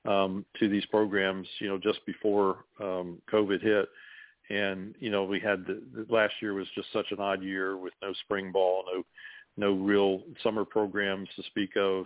um, 0.05 0.45
to 0.59 0.69
these 0.69 0.85
programs, 0.85 1.47
you 1.59 1.67
know, 1.67 1.77
just 1.77 2.05
before 2.05 2.65
um, 2.79 3.21
COVID 3.31 3.61
hit. 3.61 3.89
And 4.49 4.95
you 4.99 5.09
know, 5.09 5.23
we 5.23 5.39
had 5.39 5.65
the, 5.65 5.81
the 5.93 6.05
last 6.13 6.33
year 6.41 6.53
was 6.53 6.67
just 6.75 6.91
such 6.93 7.11
an 7.11 7.19
odd 7.19 7.43
year 7.43 7.77
with 7.77 7.93
no 8.01 8.13
spring 8.23 8.51
ball, 8.51 8.83
no 8.93 9.03
no 9.57 9.73
real 9.73 10.21
summer 10.43 10.65
programs 10.65 11.29
to 11.35 11.43
speak 11.43 11.75
of 11.77 12.05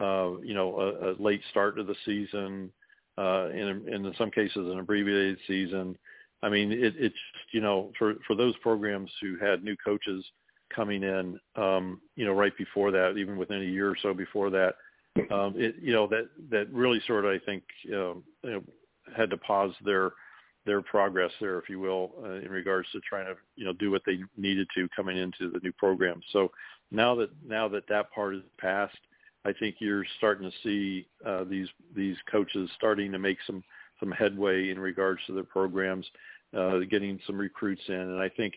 uh, 0.00 0.40
you 0.42 0.54
know, 0.54 0.78
a, 0.80 1.10
a 1.10 1.22
late 1.22 1.42
start 1.50 1.76
to 1.76 1.84
the 1.84 1.94
season, 2.04 2.70
uh, 3.18 3.48
in, 3.50 3.86
in 3.88 4.12
some 4.18 4.30
cases 4.30 4.56
an 4.56 4.78
abbreviated 4.78 5.38
season. 5.46 5.96
I 6.42 6.48
mean, 6.48 6.72
it, 6.72 6.94
it's, 6.98 7.14
you 7.52 7.60
know, 7.60 7.92
for, 7.98 8.14
for 8.26 8.34
those 8.34 8.56
programs 8.58 9.10
who 9.20 9.36
had 9.38 9.62
new 9.62 9.76
coaches 9.76 10.24
coming 10.74 11.04
in, 11.04 11.38
um, 11.54 12.00
you 12.16 12.24
know, 12.24 12.32
right 12.32 12.56
before 12.58 12.90
that, 12.90 13.16
even 13.16 13.36
within 13.36 13.62
a 13.62 13.66
year 13.66 13.90
or 13.90 13.96
so 14.02 14.12
before 14.12 14.50
that, 14.50 14.74
um, 15.30 15.54
it, 15.56 15.76
you 15.80 15.92
know, 15.92 16.06
that, 16.08 16.28
that 16.50 16.72
really 16.72 17.00
sort 17.06 17.24
of, 17.24 17.30
I 17.30 17.38
think, 17.44 17.62
um, 17.94 18.24
you 18.42 18.50
know, 18.50 18.62
had 19.16 19.30
to 19.30 19.36
pause 19.36 19.72
their, 19.84 20.12
their 20.64 20.82
progress 20.82 21.32
there, 21.40 21.58
if 21.58 21.68
you 21.68 21.80
will, 21.80 22.12
uh, 22.22 22.34
in 22.34 22.50
regards 22.50 22.88
to 22.92 23.00
trying 23.00 23.26
to, 23.26 23.34
you 23.56 23.64
know, 23.64 23.72
do 23.72 23.90
what 23.90 24.02
they 24.06 24.18
needed 24.36 24.68
to 24.76 24.88
coming 24.94 25.16
into 25.16 25.50
the 25.50 25.58
new 25.60 25.72
program. 25.72 26.20
So 26.32 26.50
now 26.90 27.14
that, 27.16 27.30
now 27.46 27.68
that 27.68 27.88
that 27.88 28.12
part 28.12 28.36
is 28.36 28.42
passed, 28.58 28.96
I 29.44 29.52
think 29.52 29.76
you're 29.78 30.04
starting 30.18 30.48
to 30.48 30.56
see 30.62 31.06
uh, 31.26 31.44
these 31.44 31.68
these 31.96 32.16
coaches 32.30 32.70
starting 32.76 33.10
to 33.12 33.18
make 33.18 33.38
some 33.46 33.64
some 33.98 34.12
headway 34.12 34.70
in 34.70 34.78
regards 34.78 35.20
to 35.26 35.32
their 35.32 35.44
programs, 35.44 36.06
uh, 36.56 36.78
getting 36.90 37.18
some 37.26 37.38
recruits 37.38 37.82
in, 37.88 37.94
and 37.94 38.20
I 38.20 38.28
think 38.28 38.54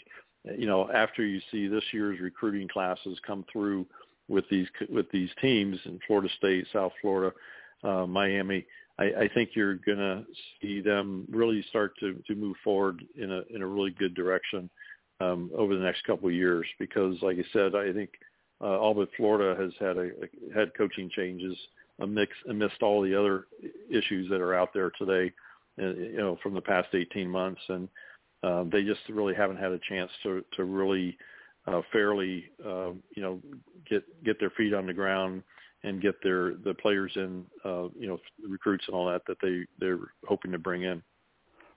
you 0.57 0.68
know 0.68 0.91
after 0.91 1.26
you 1.26 1.41
see 1.52 1.68
this 1.68 1.84
year's 1.91 2.19
recruiting 2.19 2.68
classes 2.68 3.18
come 3.26 3.45
through 3.52 3.88
with 4.27 4.45
these 4.49 4.68
with 4.90 5.10
these 5.11 5.30
teams 5.41 5.80
in 5.86 5.99
Florida 6.06 6.30
State, 6.38 6.68
South 6.72 6.91
Florida, 7.02 7.36
uh, 7.84 8.06
Miami, 8.06 8.65
I, 8.97 9.03
I 9.03 9.30
think 9.34 9.51
you're 9.53 9.76
going 9.76 9.97
to 9.97 10.23
see 10.61 10.81
them 10.81 11.26
really 11.30 11.63
start 11.69 11.93
to 11.99 12.22
to 12.27 12.35
move 12.35 12.55
forward 12.63 13.03
in 13.17 13.31
a 13.31 13.41
in 13.53 13.61
a 13.61 13.67
really 13.67 13.91
good 13.91 14.15
direction 14.15 14.69
um, 15.19 15.51
over 15.55 15.76
the 15.76 15.84
next 15.84 16.03
couple 16.05 16.27
of 16.27 16.34
years 16.34 16.65
because, 16.80 17.15
like 17.22 17.38
I 17.38 17.45
said, 17.53 17.76
I 17.76 17.91
think 17.93 18.11
uh, 18.61 18.77
all 18.80 18.93
but 18.93 19.09
Florida 19.17 19.61
has 19.61 19.72
had 19.80 19.97
a, 19.97 20.09
a 20.09 20.53
head 20.53 20.72
coaching 20.77 21.09
changes 21.09 21.57
amidst, 21.99 22.34
amidst 22.49 22.81
all 22.81 23.01
the 23.01 23.17
other 23.17 23.45
issues 23.89 24.30
that 24.30 24.41
are 24.41 24.55
out 24.55 24.73
there 24.73 24.91
today, 24.91 25.34
uh, 25.81 25.93
you 25.93 26.17
know, 26.17 26.38
from 26.41 26.53
the 26.53 26.61
past 26.61 26.89
18 26.93 27.30
months, 27.30 27.61
and 27.69 27.89
uh, 28.43 28.63
they 28.72 28.84
just 28.84 29.01
really 29.09 29.34
haven't 29.34 29.57
had 29.57 29.72
a 29.72 29.80
chance 29.89 30.11
to 30.23 30.43
to 30.55 30.63
really 30.63 31.17
uh, 31.67 31.81
fairly, 31.91 32.45
uh, 32.65 32.91
you 33.15 33.22
know, 33.22 33.41
get 33.89 34.03
get 34.23 34.39
their 34.39 34.51
feet 34.51 34.73
on 34.73 34.85
the 34.85 34.93
ground 34.93 35.43
and 35.85 36.01
get 36.01 36.15
their 36.23 36.55
the 36.55 36.73
players 36.73 37.11
in, 37.15 37.45
uh, 37.63 37.87
you 37.97 38.07
know, 38.07 38.19
recruits 38.47 38.85
and 38.87 38.95
all 38.95 39.07
that 39.09 39.21
that 39.27 39.37
they 39.41 39.65
they're 39.79 39.99
hoping 40.27 40.51
to 40.51 40.57
bring 40.57 40.83
in. 40.83 41.01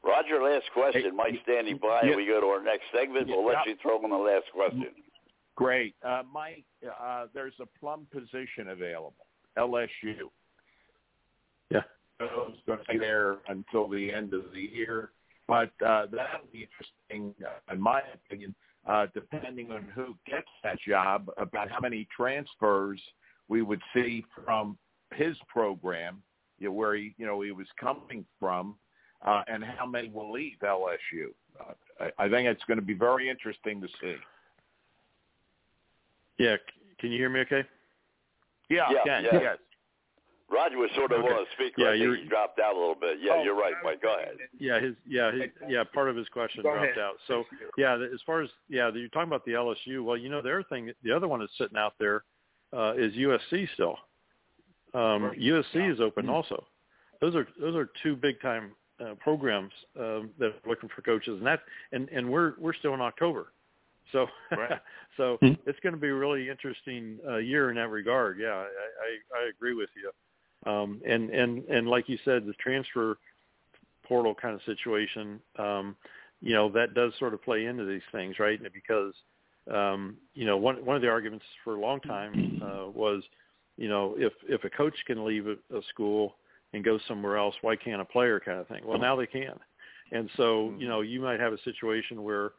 Roger, 0.02 0.42
last 0.42 0.64
question. 0.72 1.02
Hey, 1.02 1.10
Mike 1.10 1.34
standing 1.42 1.78
by. 1.78 2.02
Yeah. 2.04 2.16
We 2.16 2.26
go 2.26 2.40
to 2.40 2.46
our 2.46 2.62
next 2.62 2.84
segment. 2.96 3.28
We'll 3.28 3.46
let 3.46 3.66
you 3.66 3.76
throw 3.82 4.02
in 4.04 4.10
the 4.10 4.16
last 4.16 4.46
question. 4.52 4.86
Great. 5.56 5.96
Uh, 6.06 6.22
Mike, 6.32 6.64
uh, 7.02 7.26
there's 7.34 7.54
a 7.60 7.66
plum 7.80 8.06
position 8.12 8.68
available, 8.70 9.26
LSU. 9.58 10.30
Yeah. 11.68 11.80
So 12.20 12.46
it's 12.48 12.58
going 12.66 12.78
to 12.78 12.92
be 12.92 12.98
there 12.98 13.38
until 13.48 13.88
the 13.88 14.12
end 14.12 14.34
of 14.34 14.44
the 14.54 14.60
year. 14.60 15.10
But 15.48 15.72
uh, 15.84 16.06
that'll 16.12 16.46
be 16.52 16.68
interesting, 17.10 17.34
uh, 17.44 17.72
in 17.72 17.80
my 17.80 18.02
opinion, 18.14 18.54
uh, 18.86 19.06
depending 19.12 19.72
on 19.72 19.84
who 19.94 20.14
gets 20.26 20.48
that 20.62 20.78
job, 20.86 21.28
about 21.38 21.70
how 21.70 21.80
many 21.80 22.06
transfers 22.16 23.00
we 23.48 23.62
would 23.62 23.80
see 23.94 24.24
from 24.44 24.76
his 25.14 25.36
program, 25.48 26.22
you 26.58 26.68
know, 26.68 26.72
where 26.72 26.94
he, 26.94 27.14
you 27.18 27.26
know, 27.26 27.40
he 27.40 27.50
was 27.52 27.66
coming 27.80 28.24
from, 28.38 28.76
uh, 29.26 29.42
and 29.48 29.64
how 29.64 29.86
many 29.86 30.08
will 30.08 30.30
leave 30.30 30.56
LSU. 30.62 31.32
Uh, 31.58 31.72
I, 32.18 32.24
I 32.24 32.28
think 32.28 32.48
it's 32.48 32.62
going 32.64 32.78
to 32.78 32.84
be 32.84 32.94
very 32.94 33.28
interesting 33.28 33.80
to 33.80 33.88
see. 34.00 34.16
Yeah. 36.38 36.56
Can 37.00 37.10
you 37.10 37.18
hear 37.18 37.30
me 37.30 37.40
okay? 37.40 37.64
Yeah, 38.68 38.86
yeah, 38.90 39.02
can. 39.04 39.24
yeah. 39.24 39.40
yes. 39.40 39.58
Roger 40.50 40.78
was 40.78 40.90
sort 40.96 41.12
of 41.12 41.20
okay. 41.20 41.28
on 41.28 41.44
speaker. 41.54 41.74
Yeah, 41.76 41.92
you 41.92 42.26
dropped 42.26 42.58
out 42.58 42.74
a 42.74 42.78
little 42.78 42.94
bit. 42.94 43.18
Yeah, 43.20 43.32
oh, 43.34 43.42
you're 43.42 43.54
right, 43.54 43.74
Mike. 43.84 44.00
Go 44.00 44.16
ahead. 44.16 44.36
Yeah, 44.58 44.80
his 44.80 44.94
yeah 45.06 45.30
his, 45.30 45.42
yeah 45.68 45.84
part 45.92 46.08
of 46.08 46.16
his 46.16 46.26
question 46.28 46.62
Go 46.62 46.72
dropped 46.72 46.84
ahead. 46.84 46.98
out. 46.98 47.16
So 47.26 47.44
yeah, 47.76 47.96
as 47.96 48.20
far 48.24 48.40
as 48.40 48.48
yeah, 48.68 48.90
you're 48.94 49.08
talking 49.08 49.28
about 49.28 49.44
the 49.44 49.52
LSU. 49.52 50.02
Well, 50.02 50.16
you 50.16 50.30
know 50.30 50.40
the 50.40 50.48
other 50.48 50.64
thing, 50.70 50.90
the 51.02 51.12
other 51.12 51.28
one 51.28 51.42
is 51.42 51.50
sitting 51.58 51.76
out 51.76 51.92
there 51.98 52.24
uh, 52.76 52.94
is 52.96 53.12
USC 53.14 53.68
still. 53.74 53.96
Um, 54.94 55.24
right. 55.24 55.38
USC 55.38 55.74
yeah. 55.74 55.92
is 55.92 56.00
open 56.00 56.24
mm-hmm. 56.24 56.34
also. 56.34 56.64
Those 57.20 57.34
are 57.34 57.46
those 57.60 57.74
are 57.74 57.90
two 58.02 58.16
big 58.16 58.40
time 58.40 58.72
uh, 59.00 59.14
programs 59.20 59.72
um, 59.98 60.30
that 60.38 60.46
are 60.46 60.68
looking 60.68 60.88
for 60.94 61.02
coaches, 61.02 61.36
and 61.38 61.46
that 61.46 61.60
and 61.92 62.08
and 62.10 62.28
we're 62.30 62.54
we're 62.58 62.74
still 62.74 62.94
in 62.94 63.00
October. 63.00 63.52
So, 64.12 64.26
right. 64.52 64.80
so 65.16 65.36
hmm. 65.40 65.52
it's 65.66 65.78
going 65.80 65.94
to 65.94 66.00
be 66.00 66.08
a 66.08 66.14
really 66.14 66.48
interesting 66.48 67.18
uh, 67.28 67.36
year 67.36 67.70
in 67.70 67.76
that 67.76 67.90
regard. 67.90 68.38
Yeah, 68.40 68.48
I, 68.48 68.62
I, 68.62 69.40
I 69.42 69.48
agree 69.50 69.74
with 69.74 69.90
you. 69.96 70.70
Um, 70.70 71.00
and 71.06 71.30
and 71.30 71.64
and 71.64 71.88
like 71.88 72.08
you 72.08 72.18
said, 72.24 72.46
the 72.46 72.54
transfer 72.54 73.18
portal 74.04 74.34
kind 74.34 74.54
of 74.54 74.60
situation, 74.64 75.40
um, 75.58 75.94
you 76.40 76.54
know, 76.54 76.70
that 76.70 76.94
does 76.94 77.12
sort 77.18 77.34
of 77.34 77.42
play 77.42 77.66
into 77.66 77.84
these 77.84 78.02
things, 78.10 78.38
right? 78.38 78.60
Because 78.72 79.12
um, 79.72 80.16
you 80.34 80.46
know, 80.46 80.56
one 80.56 80.84
one 80.84 80.96
of 80.96 81.02
the 81.02 81.08
arguments 81.08 81.44
for 81.64 81.74
a 81.74 81.80
long 81.80 82.00
time 82.00 82.60
uh, 82.62 82.88
was, 82.90 83.22
you 83.76 83.88
know, 83.88 84.14
if 84.18 84.32
if 84.48 84.64
a 84.64 84.70
coach 84.70 84.94
can 85.06 85.24
leave 85.24 85.46
a, 85.46 85.52
a 85.76 85.82
school 85.90 86.36
and 86.72 86.84
go 86.84 86.98
somewhere 87.08 87.36
else, 87.36 87.54
why 87.62 87.76
can't 87.76 88.00
a 88.00 88.04
player 88.04 88.40
kind 88.40 88.58
of 88.58 88.68
thing? 88.68 88.82
Well, 88.84 88.98
now 88.98 89.16
they 89.16 89.26
can. 89.26 89.58
And 90.10 90.30
so, 90.36 90.72
you 90.78 90.88
know, 90.88 91.02
you 91.02 91.20
might 91.20 91.40
have 91.40 91.52
a 91.52 91.62
situation 91.62 92.22
where 92.22 92.52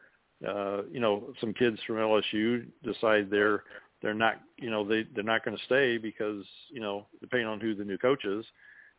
uh, 0.46 0.82
you 0.90 1.00
know, 1.00 1.32
some 1.40 1.52
kids 1.52 1.78
from 1.86 1.96
LSU 1.96 2.66
decide 2.82 3.28
they're 3.30 3.64
they're 4.02 4.14
not, 4.14 4.40
you 4.56 4.70
know, 4.70 4.86
they 4.86 5.04
they're 5.14 5.22
not 5.22 5.44
going 5.44 5.56
to 5.56 5.64
stay 5.64 5.98
because, 5.98 6.44
you 6.70 6.80
know, 6.80 7.06
depending 7.20 7.46
on 7.46 7.60
who 7.60 7.74
the 7.74 7.84
new 7.84 7.98
coach 7.98 8.24
is, 8.24 8.44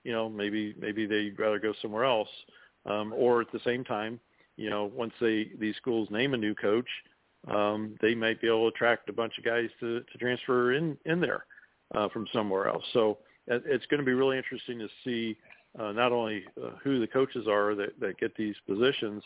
you 0.03 0.11
know, 0.11 0.29
maybe 0.29 0.75
maybe 0.79 1.05
they'd 1.05 1.39
rather 1.39 1.59
go 1.59 1.73
somewhere 1.81 2.05
else. 2.05 2.29
Um, 2.85 3.13
or 3.15 3.41
at 3.41 3.51
the 3.51 3.59
same 3.63 3.83
time, 3.83 4.19
you 4.57 4.69
know, 4.69 4.91
once 4.95 5.13
they 5.19 5.51
these 5.59 5.75
schools 5.77 6.09
name 6.11 6.33
a 6.33 6.37
new 6.37 6.53
coach, 6.53 6.87
um, 7.47 7.95
they 8.01 8.13
might 8.13 8.39
be 8.41 8.47
able 8.47 8.69
to 8.69 8.75
attract 8.75 9.09
a 9.09 9.13
bunch 9.13 9.37
of 9.37 9.43
guys 9.43 9.69
to, 9.79 10.01
to 10.01 10.17
transfer 10.19 10.73
in 10.73 10.97
in 11.05 11.19
there 11.19 11.45
uh, 11.95 12.09
from 12.09 12.27
somewhere 12.33 12.67
else. 12.67 12.83
So 12.93 13.19
it's 13.47 13.85
going 13.87 13.99
to 13.99 14.05
be 14.05 14.13
really 14.13 14.37
interesting 14.37 14.79
to 14.79 14.87
see 15.03 15.37
uh, 15.79 15.91
not 15.91 16.11
only 16.11 16.43
uh, 16.61 16.71
who 16.83 16.99
the 16.99 17.07
coaches 17.07 17.47
are 17.47 17.75
that, 17.75 17.99
that 17.99 18.17
get 18.19 18.35
these 18.35 18.55
positions 18.67 19.23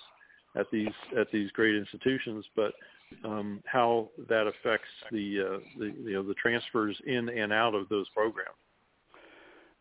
at 0.55 0.67
these 0.71 0.93
at 1.17 1.29
these 1.31 1.51
great 1.51 1.75
institutions, 1.75 2.45
but 2.55 2.73
um, 3.23 3.61
how 3.65 4.09
that 4.29 4.47
affects 4.47 4.87
the, 5.11 5.39
uh, 5.39 5.59
the 5.79 5.93
you 6.03 6.13
know 6.13 6.23
the 6.23 6.33
transfers 6.35 6.95
in 7.05 7.29
and 7.29 7.51
out 7.51 7.75
of 7.75 7.89
those 7.89 8.07
programs. 8.09 8.55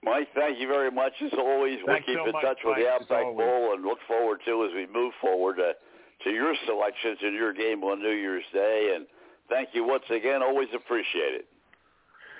Mike, 0.03 0.29
thank 0.35 0.59
you 0.61 0.69
very 0.69 0.91
much 0.91 1.13
as 1.25 1.33
always. 1.39 1.79
Thanks 1.87 2.07
we'll 2.07 2.17
keep 2.17 2.23
so 2.23 2.27
in 2.27 2.33
much, 2.33 2.45
touch 2.45 2.59
with 2.65 2.77
Mike, 2.77 2.85
the 2.85 2.91
Outback 2.91 3.37
Bowl 3.37 3.73
and 3.73 3.83
look 3.85 3.99
forward 4.07 4.41
to 4.45 4.67
as 4.67 4.75
we 4.75 4.87
move 4.93 5.13
forward 5.21 5.59
uh, 5.59 5.73
to 6.25 6.31
your 6.31 6.55
selections 6.67 7.19
in 7.23 7.35
your 7.35 7.53
game 7.53 7.83
on 7.85 8.01
New 8.01 8.15
Year's 8.15 8.45
Day. 8.53 8.93
And 8.97 9.07
thank 9.49 9.71
you 9.73 9.85
once 9.85 10.05
again. 10.11 10.43
Always 10.43 10.69
appreciate 10.75 11.35
it. 11.35 11.47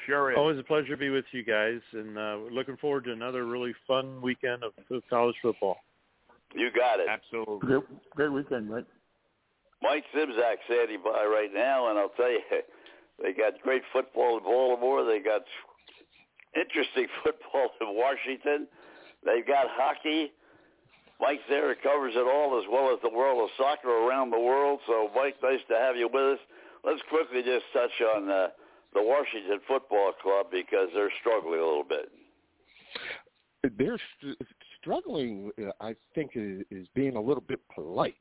Sure 0.07 0.33
is. 0.33 0.37
Always 0.37 0.59
a 0.59 0.63
pleasure 0.63 0.89
to 0.89 0.97
be 0.97 1.11
with 1.11 1.25
you 1.33 1.43
guys, 1.45 1.81
and 1.93 2.19
uh, 2.19 2.37
we're 2.43 2.51
looking 2.51 2.77
forward 2.77 3.05
to 3.05 3.13
another 3.13 3.47
really 3.47 3.75
fun 3.87 4.21
weekend 4.21 4.63
of, 4.63 4.73
of 4.91 5.03
college 5.09 5.37
football. 5.41 5.79
You 6.55 6.71
got 6.75 7.01
it. 7.01 7.07
Absolutely. 7.09 7.67
Great, 7.67 7.83
great 8.15 8.33
weekend, 8.33 8.71
right? 8.71 8.85
Mike 9.83 10.05
Zimzak 10.15 10.57
standing 10.67 11.01
by 11.03 11.25
right 11.25 11.51
now, 11.53 11.91
and 11.91 11.99
I'll 11.99 12.11
tell 12.11 12.31
you, 12.31 12.41
they 13.23 13.33
got 13.33 13.61
great 13.63 13.83
football 13.93 14.39
in 14.39 14.45
Baltimore. 14.45 15.05
They 15.05 15.21
got 15.21 15.43
interesting 16.55 17.07
football 17.25 17.71
in 17.81 17.89
Washington. 17.97 18.67
They've 19.25 19.47
got 19.47 19.67
hockey. 19.71 20.33
Mike's 21.25 21.43
there. 21.49 21.75
Covers 21.77 22.13
it 22.15 22.29
all 22.29 22.59
as 22.59 22.65
well 22.71 22.93
as 22.93 23.01
the 23.03 23.09
world 23.09 23.43
of 23.43 23.49
soccer 23.57 23.89
around 23.89 24.31
the 24.31 24.39
world. 24.39 24.81
So, 24.87 25.09
Mike, 25.17 25.37
nice 25.43 25.61
to 25.69 25.75
have 25.75 25.97
you 25.97 26.09
with 26.13 26.39
us. 26.39 26.39
Let's 26.85 27.01
quickly 27.09 27.41
just 27.43 27.65
touch 27.73 27.91
on 28.15 28.31
uh, 28.31 28.49
the 28.93 29.03
Washington 29.03 29.59
Football 29.67 30.13
Club 30.23 30.47
because 30.53 30.89
they're 30.95 31.13
struggling 31.21 31.61
a 31.61 31.65
little 31.65 31.85
bit. 31.89 32.13
They're 33.79 33.99
st- 34.21 34.37
struggling, 34.79 35.51
uh, 35.59 35.71
I 35.81 35.95
think, 36.15 36.33
is, 36.35 36.63
is 36.71 36.87
being 36.95 37.17
a 37.17 37.21
little 37.21 37.43
bit 37.47 37.61
polite. 37.75 38.17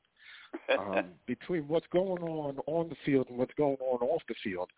um, 0.79 1.05
between 1.25 1.67
what's 1.67 1.87
going 1.91 2.21
on 2.21 2.57
on 2.67 2.87
the 2.87 2.95
field 3.03 3.27
and 3.29 3.39
what's 3.39 3.53
going 3.55 3.77
on 3.81 4.07
off 4.07 4.21
the 4.27 4.35
field, 4.43 4.69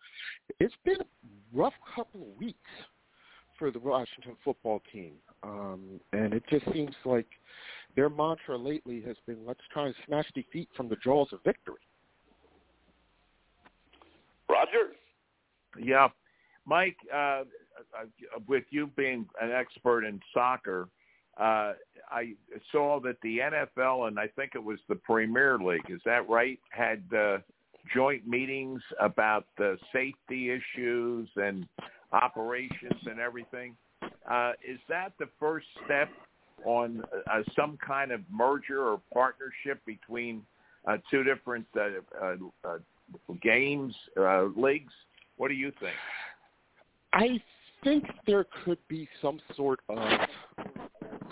it's 0.58 0.74
been 0.86 0.96
a 1.00 1.06
rough 1.54 1.74
couple 1.94 2.22
of 2.22 2.40
weeks 2.40 2.70
for 3.58 3.70
the 3.70 3.78
Washington 3.78 4.36
football 4.42 4.82
team, 4.90 5.12
um, 5.42 6.00
and 6.12 6.32
it 6.32 6.42
just 6.48 6.64
seems 6.72 6.94
like 7.04 7.26
their 7.96 8.08
mantra 8.08 8.56
lately 8.56 9.00
has 9.02 9.16
been, 9.26 9.44
"Let's 9.44 9.66
try 9.72 9.86
and 9.86 9.94
smash 10.06 10.30
defeat 10.32 10.68
from 10.76 10.88
the 10.88 10.96
jaws 10.96 11.32
of 11.32 11.42
victory." 11.42 11.80
Roger. 14.48 14.94
Yeah, 15.78 16.08
Mike. 16.64 16.96
Uh, 17.12 17.44
with 18.46 18.64
you 18.70 18.86
being 18.96 19.28
an 19.40 19.50
expert 19.50 20.04
in 20.04 20.20
soccer, 20.32 20.88
uh, 21.38 21.74
I 22.10 22.34
saw 22.72 23.00
that 23.00 23.20
the 23.22 23.38
NFL 23.38 24.08
and 24.08 24.18
I 24.18 24.28
think 24.28 24.52
it 24.54 24.62
was 24.62 24.78
the 24.88 24.94
Premier 24.94 25.58
League, 25.58 25.88
is 25.88 26.00
that 26.04 26.28
right, 26.28 26.58
had 26.70 27.02
uh, 27.14 27.38
joint 27.94 28.26
meetings 28.26 28.82
about 29.00 29.46
the 29.58 29.78
safety 29.92 30.50
issues 30.50 31.28
and 31.36 31.66
operations 32.12 33.00
and 33.04 33.20
everything. 33.20 33.76
Uh, 34.30 34.52
is 34.66 34.78
that 34.88 35.12
the 35.18 35.28
first 35.38 35.66
step 35.84 36.08
on 36.64 37.02
uh, 37.30 37.42
some 37.54 37.78
kind 37.84 38.12
of 38.12 38.20
merger 38.30 38.82
or 38.82 39.00
partnership 39.12 39.80
between 39.86 40.42
uh, 40.86 40.96
two 41.10 41.22
different 41.22 41.66
uh, 41.76 41.88
uh, 42.22 42.34
uh, 42.64 42.78
games, 43.42 43.94
uh, 44.18 44.44
leagues? 44.56 44.92
What 45.36 45.48
do 45.48 45.54
you 45.54 45.72
think? 45.80 45.94
I 47.12 47.40
think 47.84 48.04
there 48.26 48.46
could 48.64 48.78
be 48.88 49.08
some 49.20 49.40
sort 49.54 49.80
of 49.88 49.98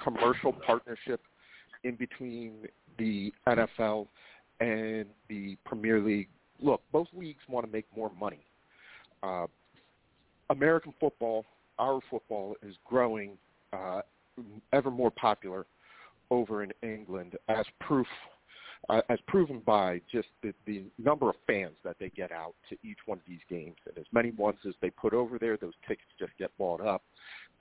commercial 0.02 0.52
partnership 0.52 1.20
in 1.84 1.96
between 1.96 2.52
the 2.98 3.32
NFL 3.46 4.06
and 4.60 5.06
the 5.28 5.56
Premier 5.64 6.01
League. 6.01 6.28
Look, 6.60 6.82
both 6.92 7.09
leagues 7.14 7.42
want 7.48 7.66
to 7.66 7.72
make 7.72 7.86
more 7.96 8.10
money. 8.18 8.40
American 10.51 10.92
football, 11.01 11.44
our 11.78 12.01
football, 12.10 12.55
is 12.62 12.74
growing 12.84 13.32
uh, 13.72 14.02
ever 14.73 14.90
more 14.90 15.11
popular 15.11 15.66
over 16.31 16.62
in 16.62 16.73
England, 16.82 17.36
as 17.48 17.65
proof 17.81 18.06
uh, 18.90 19.01
as 19.09 19.19
proven 19.27 19.62
by 19.65 20.01
just 20.12 20.28
the, 20.43 20.52
the 20.66 20.85
number 20.98 21.31
of 21.31 21.36
fans 21.47 21.77
that 21.85 21.97
they 21.98 22.11
get 22.11 22.31
out 22.31 22.55
to 22.69 22.77
each 22.82 22.98
one 23.06 23.19
of 23.19 23.24
these 23.27 23.40
games, 23.48 23.77
and 23.86 23.97
as 23.97 24.05
many 24.12 24.31
ones 24.32 24.59
as 24.69 24.74
they 24.82 24.90
put 24.90 25.15
over 25.15 25.39
there, 25.39 25.56
those 25.56 25.73
tickets 25.89 26.09
just 26.19 26.32
get 26.39 26.51
bought 26.59 26.81
up. 26.81 27.02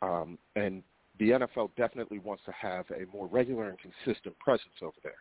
Um, 0.02 0.38
and 0.56 0.84
the 1.20 1.30
NFL 1.30 1.70
definitely 1.78 2.20
wants 2.20 2.44
to 2.46 2.52
have 2.52 2.86
a 2.92 3.06
more 3.16 3.28
regular 3.28 3.70
and 3.70 3.78
consistent 3.80 4.38
presence 4.40 4.74
over 4.82 4.98
there. 5.02 5.14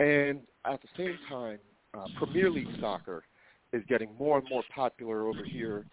And 0.00 0.40
at 0.64 0.80
the 0.80 0.88
same 0.96 1.16
time, 1.28 1.58
uh, 1.94 2.06
Premier 2.18 2.50
League 2.50 2.68
soccer 2.80 3.24
is 3.72 3.82
getting 3.88 4.08
more 4.18 4.38
and 4.38 4.48
more 4.50 4.64
popular 4.74 5.28
over 5.28 5.44
here 5.44 5.84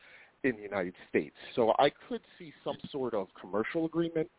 in 0.50 0.56
the 0.56 0.62
United 0.62 0.94
States. 1.10 1.36
So 1.56 1.74
I 1.80 1.92
could 2.08 2.22
see 2.38 2.54
some 2.64 2.78
sort 2.92 3.14
of 3.14 3.28
commercial 3.40 3.86
agreement. 3.86 4.30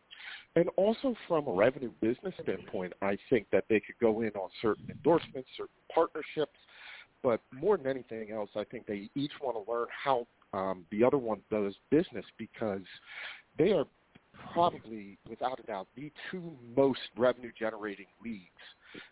And 0.55 0.69
also 0.75 1.15
from 1.27 1.47
a 1.47 1.51
revenue 1.51 1.91
business 2.01 2.33
standpoint, 2.41 2.93
I 3.01 3.17
think 3.29 3.47
that 3.51 3.65
they 3.69 3.79
could 3.79 3.95
go 4.01 4.21
in 4.21 4.31
on 4.31 4.49
certain 4.61 4.85
endorsements, 4.89 5.47
certain 5.55 5.75
partnerships. 5.93 6.57
But 7.21 7.41
more 7.51 7.77
than 7.77 7.87
anything 7.87 8.31
else, 8.31 8.49
I 8.55 8.63
think 8.63 8.85
they 8.85 9.09
each 9.15 9.31
want 9.41 9.63
to 9.63 9.71
learn 9.71 9.87
how 10.03 10.27
um, 10.53 10.85
the 10.91 11.03
other 11.03 11.17
one 11.17 11.41
does 11.51 11.73
business 11.91 12.25
because 12.37 12.81
they 13.57 13.71
are 13.71 13.85
probably, 14.53 15.17
without 15.29 15.59
a 15.59 15.63
doubt, 15.63 15.87
the 15.95 16.11
two 16.31 16.51
most 16.75 16.99
revenue-generating 17.17 18.07
leagues 18.23 18.63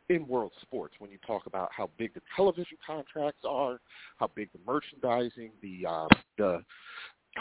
in 0.10 0.28
world 0.28 0.52
sports 0.62 0.96
when 1.00 1.12
you 1.12 1.18
talk 1.26 1.46
about 1.46 1.70
how 1.76 1.90
big 1.98 2.14
the 2.14 2.22
television 2.36 2.78
contracts 2.86 3.42
are, 3.48 3.80
how 4.18 4.30
big 4.36 4.50
the 4.54 4.60
merchandising, 4.66 5.52
the 5.62 5.86
uh, 5.88 6.08
the 6.38 6.64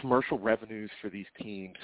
commercial 0.00 0.38
revenues 0.38 0.90
for 1.00 1.08
these 1.10 1.26
teams. 1.40 1.76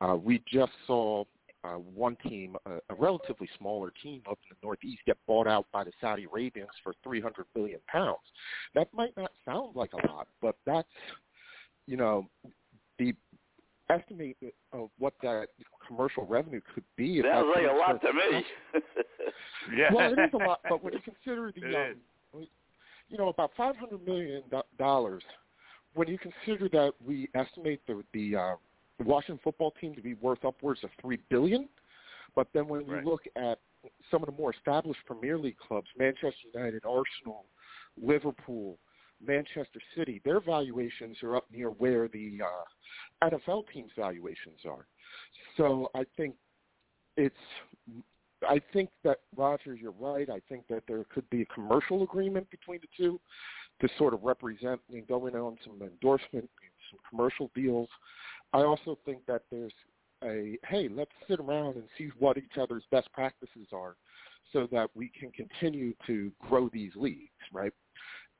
Uh, 0.00 0.16
we 0.16 0.42
just 0.50 0.72
saw 0.86 1.24
uh, 1.62 1.74
one 1.74 2.16
team, 2.26 2.56
a, 2.66 2.76
a 2.88 2.94
relatively 2.98 3.48
smaller 3.58 3.92
team 4.02 4.22
up 4.30 4.38
in 4.48 4.56
the 4.56 4.66
Northeast, 4.66 5.00
get 5.06 5.18
bought 5.26 5.46
out 5.46 5.66
by 5.72 5.84
the 5.84 5.92
Saudi 6.00 6.24
Arabians 6.24 6.70
for 6.82 6.94
300 7.04 7.44
billion 7.54 7.80
pounds. 7.86 8.18
That 8.74 8.88
might 8.94 9.14
not 9.16 9.30
sound 9.44 9.76
like 9.76 9.92
a 9.92 10.06
lot, 10.10 10.28
but 10.40 10.56
that's 10.64 10.88
you 11.86 11.96
know 11.96 12.28
the 12.98 13.14
estimate 13.90 14.36
of 14.72 14.90
what 14.98 15.14
that 15.22 15.48
commercial 15.86 16.26
revenue 16.26 16.60
could 16.74 16.84
be. 16.96 17.22
Sounds 17.22 17.48
like 17.54 17.64
a 17.70 17.74
lot 17.74 18.00
to 18.00 18.12
me. 18.12 18.44
yeah. 19.76 19.88
Well, 19.92 20.12
it 20.12 20.18
is 20.18 20.30
a 20.32 20.36
lot, 20.36 20.60
but 20.68 20.82
when 20.82 20.92
you 20.94 21.00
consider 21.00 21.52
the, 21.54 21.76
um, 22.34 22.46
you 23.08 23.18
know, 23.18 23.28
about 23.28 23.52
five 23.56 23.76
hundred 23.76 24.06
million 24.06 24.42
dollars, 24.78 25.22
when 25.94 26.08
you 26.08 26.18
consider 26.18 26.68
that 26.70 26.92
we 27.04 27.28
estimate 27.34 27.80
the 27.86 28.02
the 28.12 28.36
uh, 28.36 28.54
Washington 29.04 29.40
football 29.42 29.72
team 29.80 29.94
to 29.94 30.02
be 30.02 30.14
worth 30.14 30.44
upwards 30.44 30.80
of 30.84 30.90
three 31.00 31.18
billion, 31.28 31.68
but 32.34 32.48
then 32.54 32.68
when 32.68 32.86
you 32.86 32.94
right. 32.94 33.04
look 33.04 33.22
at 33.36 33.58
some 34.10 34.22
of 34.22 34.26
the 34.26 34.36
more 34.36 34.52
established 34.52 35.00
Premier 35.06 35.38
League 35.38 35.56
clubs, 35.56 35.86
Manchester 35.98 36.48
United, 36.54 36.84
Arsenal, 36.84 37.46
Liverpool, 38.00 38.78
Manchester 39.24 39.80
City, 39.96 40.20
their 40.24 40.40
valuations 40.40 41.16
are 41.22 41.36
up 41.36 41.44
near 41.52 41.68
where 41.68 42.08
the 42.08 42.38
uh, 42.42 43.28
NFL 43.28 43.64
teams' 43.72 43.90
valuations 43.96 44.60
are. 44.68 44.86
So 45.56 45.90
I 45.94 46.04
think 46.16 46.34
it's. 47.16 47.34
I 48.48 48.58
think 48.72 48.88
that 49.04 49.18
Roger, 49.36 49.74
you're 49.74 49.92
right. 49.92 50.30
I 50.30 50.40
think 50.48 50.66
that 50.68 50.84
there 50.88 51.04
could 51.12 51.28
be 51.28 51.42
a 51.42 51.46
commercial 51.46 52.02
agreement 52.02 52.50
between 52.50 52.80
the 52.80 52.88
two 52.96 53.20
to 53.82 53.88
sort 53.98 54.14
of 54.14 54.22
represent 54.22 54.80
and 54.90 55.06
go 55.06 55.26
in 55.26 55.34
on 55.36 55.58
some 55.62 55.80
endorsement, 55.82 56.48
some 56.90 57.00
commercial 57.08 57.50
deals. 57.54 57.88
I 58.54 58.60
also 58.60 58.98
think 59.04 59.26
that 59.26 59.42
there's 59.50 59.72
a 60.24 60.58
hey, 60.66 60.88
let's 60.88 61.10
sit 61.28 61.40
around 61.40 61.76
and 61.76 61.84
see 61.98 62.10
what 62.18 62.38
each 62.38 62.58
other's 62.58 62.84
best 62.90 63.12
practices 63.12 63.68
are, 63.72 63.96
so 64.52 64.66
that 64.72 64.88
we 64.94 65.10
can 65.18 65.30
continue 65.32 65.92
to 66.06 66.32
grow 66.48 66.70
these 66.72 66.92
leagues, 66.96 67.30
right? 67.52 67.72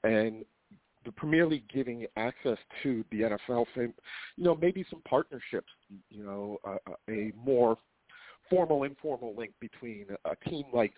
And 0.03 0.45
the 1.05 1.13
Premier 1.13 1.47
League 1.47 1.69
giving 1.73 2.07
access 2.17 2.59
to 2.83 3.05
the 3.11 3.21
NFL, 3.23 3.67
you 3.77 3.93
know, 4.45 4.55
maybe 4.55 4.85
some 4.91 5.03
partnerships, 5.09 5.73
you 6.11 6.25
know, 6.25 6.59
uh, 6.65 6.93
a 7.09 7.33
more 7.43 7.79
formal, 8.49 8.85
informal 8.85 9.35
link 9.37 9.53
between 9.61 10.07
a 10.25 10.49
team 10.49 10.65
like 10.73 10.93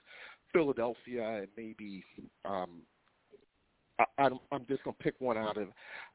Philadelphia 0.53 1.39
and 1.39 1.49
maybe 1.57 2.05
um, 2.45 2.83
I, 3.99 4.05
I'm, 4.19 4.39
I'm 4.51 4.67
just 4.69 4.85
to 4.85 4.93
pick 4.93 5.15
one 5.19 5.37
out 5.37 5.57
of 5.57 5.69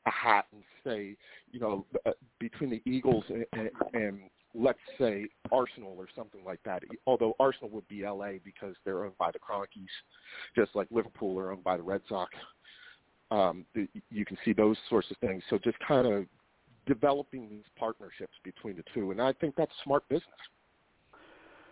a 0.06 0.12
hat 0.12 0.46
and 0.52 0.64
say, 0.84 1.16
you 1.52 1.60
know, 1.60 1.86
uh, 2.06 2.12
between 2.40 2.70
the 2.70 2.82
Eagles 2.86 3.24
and, 3.30 3.46
and, 3.54 3.70
and 3.94 4.20
let's 4.54 4.80
say 5.00 5.28
Arsenal 5.52 5.96
or 5.98 6.08
something 6.16 6.42
like 6.46 6.60
that. 6.66 6.84
Although 7.06 7.36
Arsenal 7.40 7.70
would 7.70 7.88
be 7.88 8.04
LA 8.04 8.34
because 8.44 8.76
they're 8.84 9.06
owned 9.06 9.18
by 9.18 9.32
the 9.32 9.40
Kroenkes, 9.40 9.88
just 10.56 10.76
like 10.76 10.88
Liverpool 10.92 11.38
are 11.40 11.52
owned 11.52 11.64
by 11.64 11.78
the 11.78 11.84
Red 11.84 12.02
Sox. 12.10 12.34
Um, 13.30 13.66
you 14.10 14.26
can 14.26 14.38
see 14.46 14.54
those 14.54 14.78
sorts 14.90 15.12
of 15.12 15.18
things. 15.18 15.44
So 15.50 15.58
just 15.58 15.78
kind 15.86 16.08
of 16.08 16.26
developing 16.86 17.50
these 17.50 17.66
partnerships 17.78 18.34
between 18.44 18.78
the 18.78 18.84
two, 18.94 19.12
and 19.12 19.22
I 19.22 19.34
think 19.34 19.56
that's 19.56 19.72
smart 19.84 20.08
business. 20.08 20.24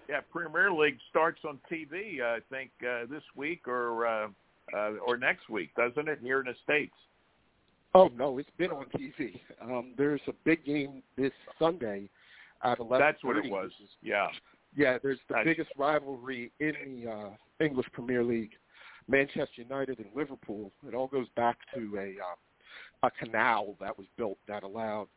Yeah, 0.10 0.19
Premier 0.32 0.72
League 0.72 0.98
starts 1.10 1.41
on 1.48 1.60
TV. 1.72 2.22
I 2.22 2.40
think 2.49 2.72
uh, 2.84 3.06
this 3.10 3.23
week 3.36 3.68
or 3.68 4.06
uh, 4.06 4.27
uh, 4.76 4.91
or 5.06 5.18
next 5.18 5.49
week, 5.49 5.73
doesn't 5.76 6.07
it? 6.07 6.19
Here 6.22 6.40
in 6.40 6.45
the 6.45 6.56
states. 6.64 6.94
Oh 7.94 8.10
no, 8.15 8.38
it's 8.38 8.49
been 8.57 8.72
on 8.72 8.86
TV. 8.88 9.40
Um, 9.61 9.94
there's 9.98 10.22
a 10.27 10.34
big 10.44 10.65
game 10.65 11.02
this 11.18 11.32
Sunday 11.57 12.10
at 12.64 12.80
eleven. 12.80 12.99
That's 12.99 13.23
what 13.23 13.38
it 13.38 13.49
was. 13.49 13.72
Yeah. 14.02 14.27
Yeah, 14.76 14.98
there's 15.02 15.19
the 15.30 15.36
That's... 15.36 15.45
biggest 15.45 15.69
rivalry 15.77 16.52
in 16.60 16.73
the 17.03 17.11
uh, 17.11 17.30
English 17.64 17.88
Premier 17.94 18.23
League. 18.23 18.52
Manchester 19.07 19.61
United 19.61 19.99
and 19.99 20.07
Liverpool. 20.15 20.72
It 20.88 20.94
all 20.94 21.07
goes 21.07 21.27
back 21.36 21.57
to 21.76 21.98
a 21.98 22.15
uh, 22.22 23.07
a 23.07 23.11
canal 23.11 23.76
that 23.80 23.98
was 23.98 24.07
built 24.18 24.38
that 24.48 24.64
allowed 24.64 25.07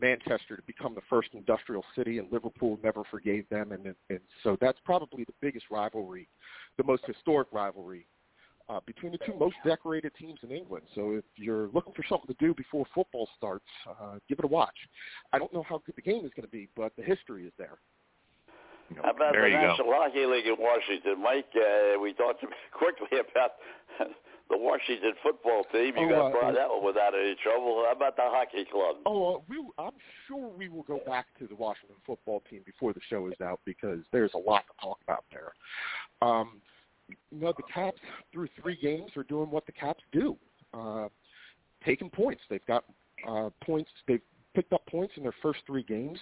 Manchester 0.00 0.56
to 0.56 0.62
become 0.66 0.94
the 0.94 1.00
first 1.08 1.28
industrial 1.32 1.84
city, 1.94 2.18
and 2.18 2.30
Liverpool 2.30 2.78
never 2.82 3.02
forgave 3.10 3.48
them, 3.48 3.72
and, 3.72 3.94
and 4.10 4.20
so 4.42 4.56
that's 4.60 4.78
probably 4.84 5.24
the 5.24 5.32
biggest 5.40 5.66
rivalry, 5.70 6.28
the 6.76 6.84
most 6.84 7.02
historic 7.06 7.48
rivalry 7.52 8.06
uh, 8.68 8.80
between 8.86 9.12
the 9.12 9.18
two 9.18 9.34
most 9.38 9.56
decorated 9.64 10.12
teams 10.18 10.38
in 10.42 10.50
England. 10.50 10.84
So 10.94 11.12
if 11.12 11.24
you're 11.36 11.68
looking 11.68 11.92
for 11.94 12.04
something 12.08 12.34
to 12.34 12.44
do 12.44 12.52
before 12.54 12.84
football 12.94 13.28
starts, 13.36 13.64
uh, 13.88 14.18
give 14.28 14.38
it 14.38 14.44
a 14.44 14.48
watch. 14.48 14.76
I 15.32 15.38
don't 15.38 15.52
know 15.52 15.64
how 15.68 15.82
good 15.86 15.96
the 15.96 16.02
game 16.02 16.24
is 16.24 16.32
going 16.34 16.46
to 16.46 16.52
be, 16.52 16.68
but 16.76 16.92
the 16.96 17.02
history 17.02 17.46
is 17.46 17.52
there. 17.58 17.78
You 18.90 18.96
know, 18.96 19.02
How 19.04 19.10
about 19.10 19.32
there 19.32 19.42
the 19.42 19.48
you 19.50 19.56
go. 19.56 19.66
National 19.68 19.92
Hockey 19.92 20.26
League 20.26 20.46
in 20.46 20.56
Washington, 20.58 21.22
Mike? 21.22 21.50
Uh, 21.54 21.98
we 22.00 22.12
talked 22.12 22.44
quickly 22.72 23.18
about 23.18 23.52
the 24.50 24.56
Washington 24.56 25.12
football 25.22 25.64
team. 25.72 25.94
You 25.96 26.06
Oh, 26.06 26.08
got 26.08 26.26
uh, 26.26 26.30
brought 26.30 26.54
that 26.54 26.68
one 26.70 26.84
without 26.84 27.14
any 27.14 27.34
trouble. 27.42 27.82
How 27.86 27.92
about 27.96 28.16
the 28.16 28.22
hockey 28.24 28.64
club? 28.70 28.96
Oh, 29.06 29.36
uh, 29.36 29.38
we, 29.48 29.56
I'm 29.78 29.90
sure 30.28 30.48
we 30.56 30.68
will 30.68 30.84
go 30.84 31.00
back 31.06 31.26
to 31.40 31.46
the 31.48 31.56
Washington 31.56 31.96
football 32.06 32.42
team 32.48 32.60
before 32.64 32.92
the 32.92 33.00
show 33.10 33.26
is 33.26 33.40
out 33.42 33.60
because 33.64 34.00
there's 34.12 34.32
a 34.34 34.38
lot 34.38 34.64
to 34.68 34.74
talk 34.86 34.98
about 35.02 35.24
there. 35.32 35.52
Um, 36.22 36.60
you 37.08 37.40
know, 37.40 37.52
the 37.56 37.62
Caps 37.72 38.00
through 38.32 38.48
three 38.60 38.76
games 38.80 39.10
are 39.16 39.22
doing 39.24 39.50
what 39.50 39.66
the 39.66 39.72
Caps 39.72 40.02
do, 40.12 40.36
uh, 40.74 41.08
taking 41.84 42.10
points. 42.10 42.42
They've 42.50 42.64
got 42.66 42.84
uh, 43.28 43.50
points. 43.64 43.90
They've 44.08 44.20
picked 44.54 44.72
up 44.72 44.84
points 44.86 45.12
in 45.16 45.22
their 45.22 45.34
first 45.42 45.60
three 45.66 45.82
games, 45.82 46.18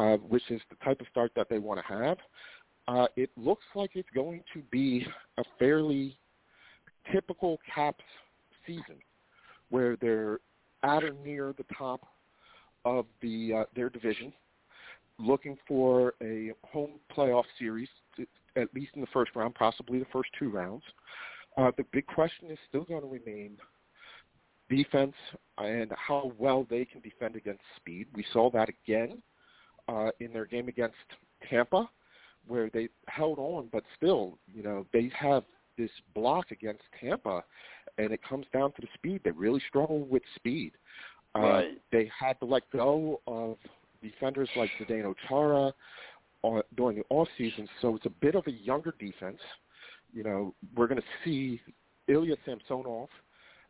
uh, 0.00 0.16
which 0.16 0.42
is 0.50 0.60
the 0.70 0.76
type 0.82 0.98
of 1.00 1.06
start 1.10 1.30
that 1.36 1.48
they 1.50 1.58
want 1.58 1.78
to 1.78 1.94
have. 1.94 2.16
Uh, 2.88 3.06
it 3.16 3.30
looks 3.36 3.64
like 3.74 3.90
it's 3.94 4.08
going 4.14 4.42
to 4.54 4.62
be 4.70 5.06
a 5.36 5.42
fairly 5.58 6.18
typical 7.12 7.58
Caps 7.72 8.04
season, 8.66 8.96
where 9.68 9.96
they're 9.96 10.38
at 10.82 11.04
or 11.04 11.12
near 11.24 11.54
the 11.58 11.64
top 11.76 12.00
of 12.86 13.04
the 13.20 13.52
uh, 13.58 13.64
their 13.76 13.90
division, 13.90 14.32
looking 15.18 15.58
for 15.68 16.14
a 16.22 16.52
home 16.62 16.92
playoff 17.14 17.44
series, 17.58 17.88
to, 18.16 18.26
at 18.56 18.74
least 18.74 18.92
in 18.94 19.02
the 19.02 19.06
first 19.12 19.32
round, 19.36 19.54
possibly 19.54 19.98
the 19.98 20.06
first 20.10 20.30
two 20.38 20.48
rounds. 20.48 20.82
Uh, 21.58 21.70
the 21.76 21.84
big 21.92 22.06
question 22.06 22.50
is 22.50 22.58
still 22.68 22.84
going 22.84 23.02
to 23.02 23.06
remain 23.06 23.58
defense 24.70 25.14
and 25.58 25.92
how 25.94 26.32
well 26.38 26.66
they 26.70 26.86
can 26.86 27.02
defend 27.02 27.36
against 27.36 27.60
speed. 27.76 28.06
We 28.14 28.24
saw 28.32 28.50
that 28.52 28.68
again 28.68 29.20
uh, 29.88 30.10
in 30.20 30.32
their 30.32 30.46
game 30.46 30.68
against 30.68 30.94
Tampa, 31.48 31.88
where 32.46 32.70
they 32.70 32.88
held 33.08 33.38
on, 33.38 33.68
but 33.72 33.84
still, 33.96 34.38
you 34.52 34.62
know, 34.62 34.86
they 34.92 35.10
have 35.18 35.44
this 35.76 35.90
block 36.14 36.50
against 36.50 36.82
Tampa, 37.00 37.44
and 37.98 38.12
it 38.12 38.20
comes 38.22 38.46
down 38.52 38.72
to 38.72 38.80
the 38.80 38.88
speed. 38.94 39.20
They 39.24 39.30
really 39.30 39.62
struggle 39.68 40.00
with 40.00 40.22
speed. 40.36 40.72
Uh, 41.34 41.40
Right. 41.40 41.80
They 41.92 42.10
had 42.18 42.38
to 42.40 42.46
let 42.46 42.62
go 42.72 43.20
of 43.26 43.56
defenders 44.02 44.48
like 44.56 44.70
Zdeno 44.80 45.14
Chara 45.28 45.72
uh, 46.42 46.62
during 46.76 46.98
the 46.98 47.04
off 47.10 47.28
season, 47.38 47.68
so 47.80 47.96
it's 47.96 48.06
a 48.06 48.10
bit 48.10 48.34
of 48.34 48.46
a 48.46 48.52
younger 48.52 48.94
defense. 48.98 49.38
You 50.12 50.24
know, 50.24 50.54
we're 50.74 50.88
going 50.88 51.00
to 51.00 51.06
see 51.24 51.60
Ilya 52.08 52.36
Samsonov 52.44 53.08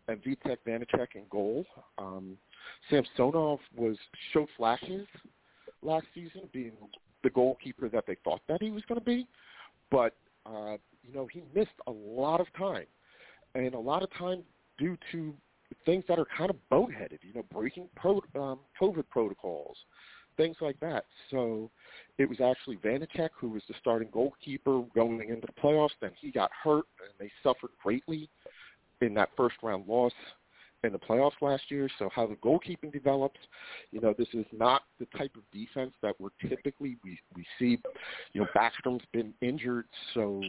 and 0.08 0.22
Vitek 0.22 0.58
Vanacek 0.66 1.08
in 1.14 1.22
goal. 1.30 1.66
Um, 1.98 2.38
Samsonov 2.88 3.58
was 3.76 3.96
showed 4.32 4.48
flashes 4.56 5.06
last 5.82 6.06
season, 6.14 6.42
being 6.52 6.72
the 7.22 7.30
goalkeeper 7.30 7.88
that 7.88 8.04
they 8.06 8.16
thought 8.24 8.40
that 8.48 8.62
he 8.62 8.70
was 8.70 8.82
going 8.88 8.98
to 8.98 9.04
be, 9.04 9.26
but 9.90 10.14
uh, 10.46 10.76
you 11.02 11.14
know 11.14 11.26
he 11.32 11.42
missed 11.54 11.70
a 11.86 11.90
lot 11.90 12.40
of 12.40 12.46
time, 12.56 12.86
and 13.54 13.74
a 13.74 13.78
lot 13.78 14.02
of 14.02 14.10
time 14.14 14.42
due 14.78 14.96
to 15.12 15.34
things 15.84 16.04
that 16.08 16.18
are 16.18 16.26
kind 16.36 16.50
of 16.50 16.56
boneheaded. 16.70 17.18
You 17.22 17.34
know, 17.34 17.44
breaking 17.52 17.88
pro, 17.96 18.22
um, 18.34 18.60
COVID 18.80 19.04
protocols, 19.10 19.76
things 20.36 20.56
like 20.60 20.78
that. 20.80 21.04
So 21.30 21.70
it 22.18 22.28
was 22.28 22.40
actually 22.40 22.76
Vanacek 22.76 23.30
who 23.38 23.50
was 23.50 23.62
the 23.68 23.74
starting 23.80 24.08
goalkeeper 24.12 24.82
going 24.94 25.20
into 25.28 25.46
the 25.46 25.60
playoffs. 25.60 25.90
Then 26.00 26.12
he 26.20 26.30
got 26.30 26.50
hurt, 26.64 26.84
and 27.02 27.12
they 27.18 27.30
suffered 27.42 27.70
greatly 27.82 28.28
in 29.00 29.14
that 29.14 29.30
first 29.36 29.56
round 29.62 29.86
loss 29.86 30.12
in 30.84 30.92
the 30.92 30.98
playoffs 30.98 31.40
last 31.40 31.64
year. 31.68 31.88
So 31.98 32.08
how 32.14 32.26
the 32.26 32.36
goalkeeping 32.36 32.92
develops, 32.92 33.38
you 33.90 34.00
know, 34.00 34.14
this 34.16 34.28
is 34.32 34.46
not 34.52 34.82
the 34.98 35.06
type 35.16 35.32
of 35.36 35.42
defense 35.52 35.92
that 36.02 36.14
we're 36.18 36.30
typically 36.48 36.96
we 37.04 37.18
we 37.36 37.44
see. 37.58 37.78
You 38.32 38.42
know, 38.42 38.46
Backstrom's 38.56 39.04
been 39.12 39.34
injured, 39.40 39.86
so 40.14 40.42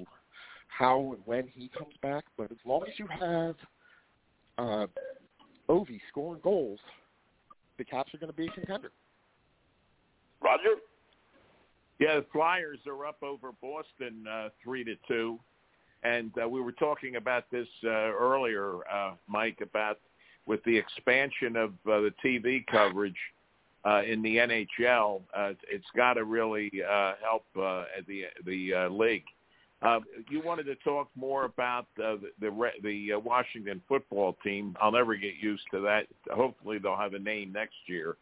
how 0.67 1.13
and 1.13 1.21
when 1.25 1.47
he 1.47 1.69
comes 1.77 1.93
back. 2.01 2.25
But 2.37 2.51
as 2.51 2.57
long 2.65 2.83
as 2.83 2.97
you 2.97 3.07
have 3.07 3.55
uh, 4.57 4.87
Ovi 5.69 5.99
scoring 6.09 6.41
goals, 6.43 6.79
the 7.77 7.83
Caps 7.83 8.13
are 8.13 8.17
going 8.17 8.31
to 8.31 8.37
be 8.37 8.47
a 8.47 8.51
contender. 8.51 8.91
Roger? 10.43 10.75
Yeah, 11.99 12.15
the 12.15 12.25
Flyers 12.33 12.79
are 12.87 13.05
up 13.05 13.21
over 13.21 13.51
Boston 13.61 14.25
uh, 14.27 14.49
three 14.63 14.83
to 14.83 14.95
two, 15.07 15.39
and 16.03 16.31
uh, 16.43 16.49
we 16.49 16.59
were 16.59 16.71
talking 16.71 17.17
about 17.17 17.43
this 17.51 17.67
uh, 17.83 17.89
earlier, 17.89 18.77
uh, 18.91 19.11
Mike, 19.27 19.59
about 19.61 19.99
with 20.45 20.63
the 20.63 20.77
expansion 20.77 21.55
of 21.55 21.69
uh, 21.85 22.01
the 22.01 22.13
TV 22.23 22.65
coverage 22.67 23.15
uh, 23.85 24.01
in 24.03 24.21
the 24.21 24.37
NHL. 24.37 25.21
Uh, 25.35 25.53
it's 25.69 25.85
got 25.95 26.13
to 26.13 26.23
really 26.23 26.71
uh, 26.87 27.13
help 27.21 27.45
uh, 27.59 27.85
the 28.07 28.23
the 28.45 28.73
uh, 28.73 28.89
league. 28.89 29.23
Uh, 29.81 29.99
you 30.29 30.41
wanted 30.45 30.65
to 30.65 30.75
talk 30.75 31.09
more 31.15 31.45
about 31.45 31.87
uh, 31.97 32.15
the 32.15 32.31
the, 32.39 32.69
the 32.83 33.13
uh, 33.13 33.19
Washington 33.19 33.81
football 33.87 34.37
team. 34.43 34.75
I'll 34.79 34.91
never 34.91 35.15
get 35.15 35.35
used 35.41 35.63
to 35.71 35.79
that. 35.81 36.05
Hopefully, 36.29 36.77
they'll 36.77 36.95
have 36.95 37.13
a 37.13 37.19
name 37.19 37.51
next 37.51 37.75
year. 37.87 38.17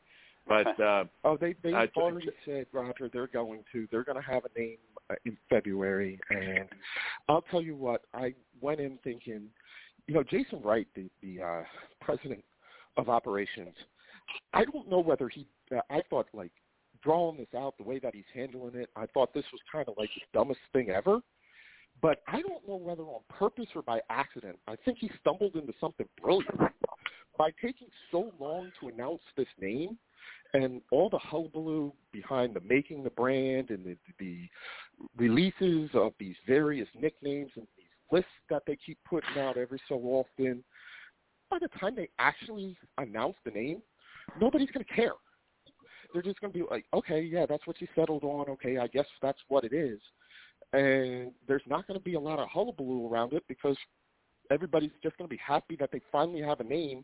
But 0.48 0.80
uh, 0.80 1.04
Oh, 1.26 1.36
they 1.36 1.56
they 1.62 1.74
Uh, 1.74 1.88
already 1.98 2.30
said, 2.46 2.66
Roger, 2.72 3.10
they're 3.12 3.28
going 3.28 3.64
to 3.74 3.88
they're 3.91 4.06
going 4.06 4.22
to 4.22 4.28
have 4.32 4.44
a 4.46 4.60
name 4.60 4.78
uh, 5.10 5.16
in 5.26 5.38
February, 5.50 6.20
and 6.30 6.70
I'll 7.28 7.41
tell 7.44 7.62
you 7.62 7.76
what, 7.76 8.04
I 8.14 8.34
went 8.62 8.80
in 8.80 8.98
thinking, 9.04 9.50
you 10.10 10.15
know, 10.15 10.23
Jason 10.23 10.60
Wright, 10.64 10.88
the 10.95 11.07
the 11.22 11.40
uh, 11.40 11.61
president 12.02 12.44
of 12.98 13.10
operations, 13.10 13.76
I 14.53 14.65
don't 14.65 14.90
know 14.90 14.99
whether 14.99 15.30
he. 15.30 15.45
Uh, 15.72 15.81
I 15.91 16.02
thought 16.10 16.26
like 16.34 16.52
drawing 17.03 17.38
this 17.38 17.48
out 17.56 17.77
the 17.77 17.84
way 17.84 17.99
that 17.99 18.15
he's 18.15 18.23
handling 18.34 18.73
it, 18.73 18.90
I 18.95 19.06
thought 19.06 19.36
this 19.36 19.45
was 19.53 19.61
kind 19.72 19.88
of 19.88 19.94
like 19.99 20.10
the 20.15 20.22
dumbest 20.34 20.61
thing 20.73 20.90
ever. 20.90 21.19
But 22.02 22.23
I 22.27 22.41
don't 22.41 22.68
know 22.68 22.76
whether 22.76 23.03
on 23.03 23.22
purpose 23.30 23.68
or 23.76 23.84
by 23.84 23.99
accident. 24.10 24.57
I 24.68 24.77
think 24.84 24.98
he 24.99 25.11
stumbled 25.22 25.53
into 25.56 25.73
something 25.80 26.07
brilliant 26.19 26.57
by 27.38 27.52
taking 27.61 27.90
so 28.11 28.31
long 28.40 28.72
to 28.80 28.88
announce 28.88 29.22
this 29.38 29.48
name 29.61 29.95
and 30.53 30.81
all 30.91 31.10
the 31.10 31.19
hullabaloo 31.19 31.91
behind 32.11 32.56
the 32.56 32.61
making 32.61 33.03
the 33.03 33.10
brand 33.11 33.69
and 33.69 33.86
the, 33.86 33.98
the 34.18 34.49
releases 35.18 35.90
of 35.94 36.14
these 36.19 36.36
various 36.48 36.88
nicknames 36.99 37.52
and 37.56 37.68
lists 38.11 38.30
that 38.49 38.64
they 38.65 38.77
keep 38.86 38.98
putting 39.07 39.38
out 39.41 39.57
every 39.57 39.81
so 39.88 39.95
often, 39.95 40.64
by 41.49 41.57
the 41.60 41.68
time 41.80 41.95
they 41.95 42.10
actually 42.19 42.77
announce 42.98 43.36
the 43.44 43.52
name, 43.52 43.81
nobody's 44.40 44.72
going 44.72 44.86
to 44.86 44.94
care. 44.94 45.14
They're 46.14 46.22
just 46.22 46.40
going 46.41 46.52
to 46.53 46.60
be 46.60 46.65
like, 46.69 46.86
okay, 46.94 47.22
yeah, 47.22 47.45
that's 47.48 47.65
what 47.68 47.80
you 47.81 47.88
settled 47.95 48.23
on. 48.23 48.49
Okay, 48.49 48.77
I 48.77 48.88
guess 48.88 49.06
that's 49.22 49.40
what 49.48 49.64
it 49.64 49.73
is. 49.73 49.99
And 50.73 51.31
there's 51.48 51.64
not 51.68 51.88
going 51.88 51.99
to 51.99 52.03
be 52.03 52.15
a 52.15 52.19
lot 52.19 52.40
of 52.40 52.48
hullabaloo 52.49 53.11
around 53.11 53.34
it 53.34 53.44
because 53.48 53.77
everybody's 54.52 54.91
just 55.02 55.18
going 55.18 55.27
to 55.27 55.34
be 55.36 55.41
happy 55.45 55.76
that 55.80 55.91
they 55.91 56.02
finally 56.11 56.41
have 56.41 56.60
a 56.60 56.64
name 56.64 57.03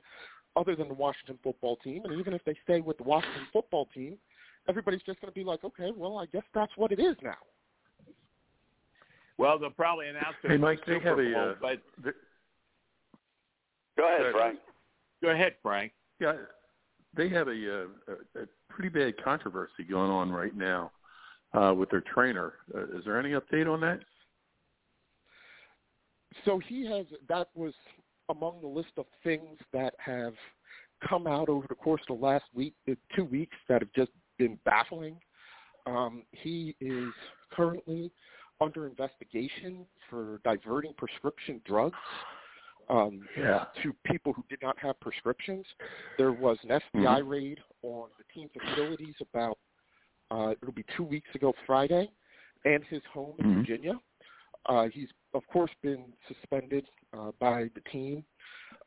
other 0.56 0.76
than 0.76 0.88
the 0.88 0.94
Washington 0.94 1.38
football 1.44 1.78
team. 1.78 2.04
And 2.06 2.20
even 2.20 2.34
if 2.34 2.44
they 2.46 2.56
stay 2.64 2.82
with 2.82 2.98
the 2.98 3.04
Washington 3.04 3.48
football 3.52 3.88
team, 3.94 4.18
everybody's 4.68 5.02
just 5.04 5.20
going 5.22 5.32
to 5.32 5.36
be 5.36 5.44
like, 5.44 5.64
okay, 5.64 5.92
well, 5.96 6.18
I 6.18 6.26
guess 6.28 6.44
that's 6.54 6.72
what 6.76 6.92
it 6.92 7.00
is 7.00 7.16
now. 7.22 7.38
Well, 9.38 9.60
they'll 9.60 9.70
probably 9.70 10.08
announce 10.08 10.36
it. 10.44 10.48
Hey, 10.48 10.54
at 10.56 10.58
the 10.58 10.66
Mike, 10.66 10.80
they 10.86 10.94
Super 10.94 11.10
have 11.10 11.20
a, 11.20 11.34
Bowl, 11.34 11.50
uh, 11.50 11.54
but 11.62 11.82
the- 12.04 12.14
Go 13.98 14.08
ahead, 14.14 14.34
Frank. 14.34 14.60
go 15.24 15.30
ahead, 15.30 15.56
Frank. 15.62 15.94
Yeah, 16.20 16.34
they 17.16 17.30
have 17.30 17.48
a, 17.48 17.52
uh, 17.52 18.14
a, 18.36 18.42
a 18.42 18.46
pretty 18.70 18.90
bad 18.90 19.22
controversy 19.24 19.84
going 19.90 20.12
on 20.12 20.32
right 20.32 20.56
now 20.56 20.92
uh, 21.54 21.74
with 21.74 21.90
their 21.90 22.04
trainer. 22.14 22.54
Uh, 22.74 22.98
is 22.98 23.06
there 23.06 23.20
any 23.20 23.32
update 23.32 23.72
on 23.72 23.80
that? 23.82 24.00
So 26.44 26.60
he 26.60 26.86
has. 26.88 27.06
That 27.30 27.48
was 27.56 27.74
among 28.30 28.60
the 28.62 28.68
list 28.68 28.92
of 28.98 29.06
things 29.24 29.58
that 29.72 29.94
have 29.98 30.34
come 31.08 31.28
out 31.28 31.48
over 31.48 31.66
the 31.70 31.76
course 31.76 32.02
of 32.10 32.20
the 32.20 32.26
last 32.26 32.46
week, 32.54 32.74
uh, 32.90 32.96
two 33.16 33.24
weeks, 33.26 33.56
that 33.70 33.82
have 33.82 33.94
just 33.96 34.12
been 34.38 34.60
baffling. 34.66 35.18
Um, 35.86 36.24
he 36.32 36.76
is 36.82 37.14
currently 37.54 38.12
under 38.62 38.88
investigation 38.88 39.86
for 40.10 40.40
diverting 40.44 40.94
prescription 40.98 41.62
drugs 41.66 41.98
um, 42.90 43.28
yeah. 43.38 43.66
to 43.84 43.94
people 44.06 44.34
who 44.34 44.44
did 44.50 44.60
not 44.62 44.78
have 44.80 45.00
prescriptions. 45.00 45.66
There 46.18 46.32
was 46.32 46.58
an 46.64 46.70
FBI 46.70 47.04
mm-hmm. 47.04 47.28
raid 47.28 47.60
on 47.84 48.10
the 48.18 48.24
team 48.34 48.50
facilities 48.54 49.16
about 49.22 49.58
uh, 50.32 50.54
it'll 50.62 50.74
be 50.74 50.86
two 50.98 51.04
weeks 51.04 51.30
ago 51.36 51.54
Friday, 51.68 52.10
and 52.66 52.84
his 52.90 53.02
home 53.14 53.36
in 53.40 53.46
mm-hmm. 53.46 53.60
Virginia. 53.60 53.94
Uh, 54.68 54.88
he's 54.92 55.10
of 55.34 55.46
course 55.48 55.72
been 55.84 56.06
suspended 56.28 56.86
uh, 57.14 57.32
by 57.40 57.70
the 57.76 57.82
team. 57.92 58.24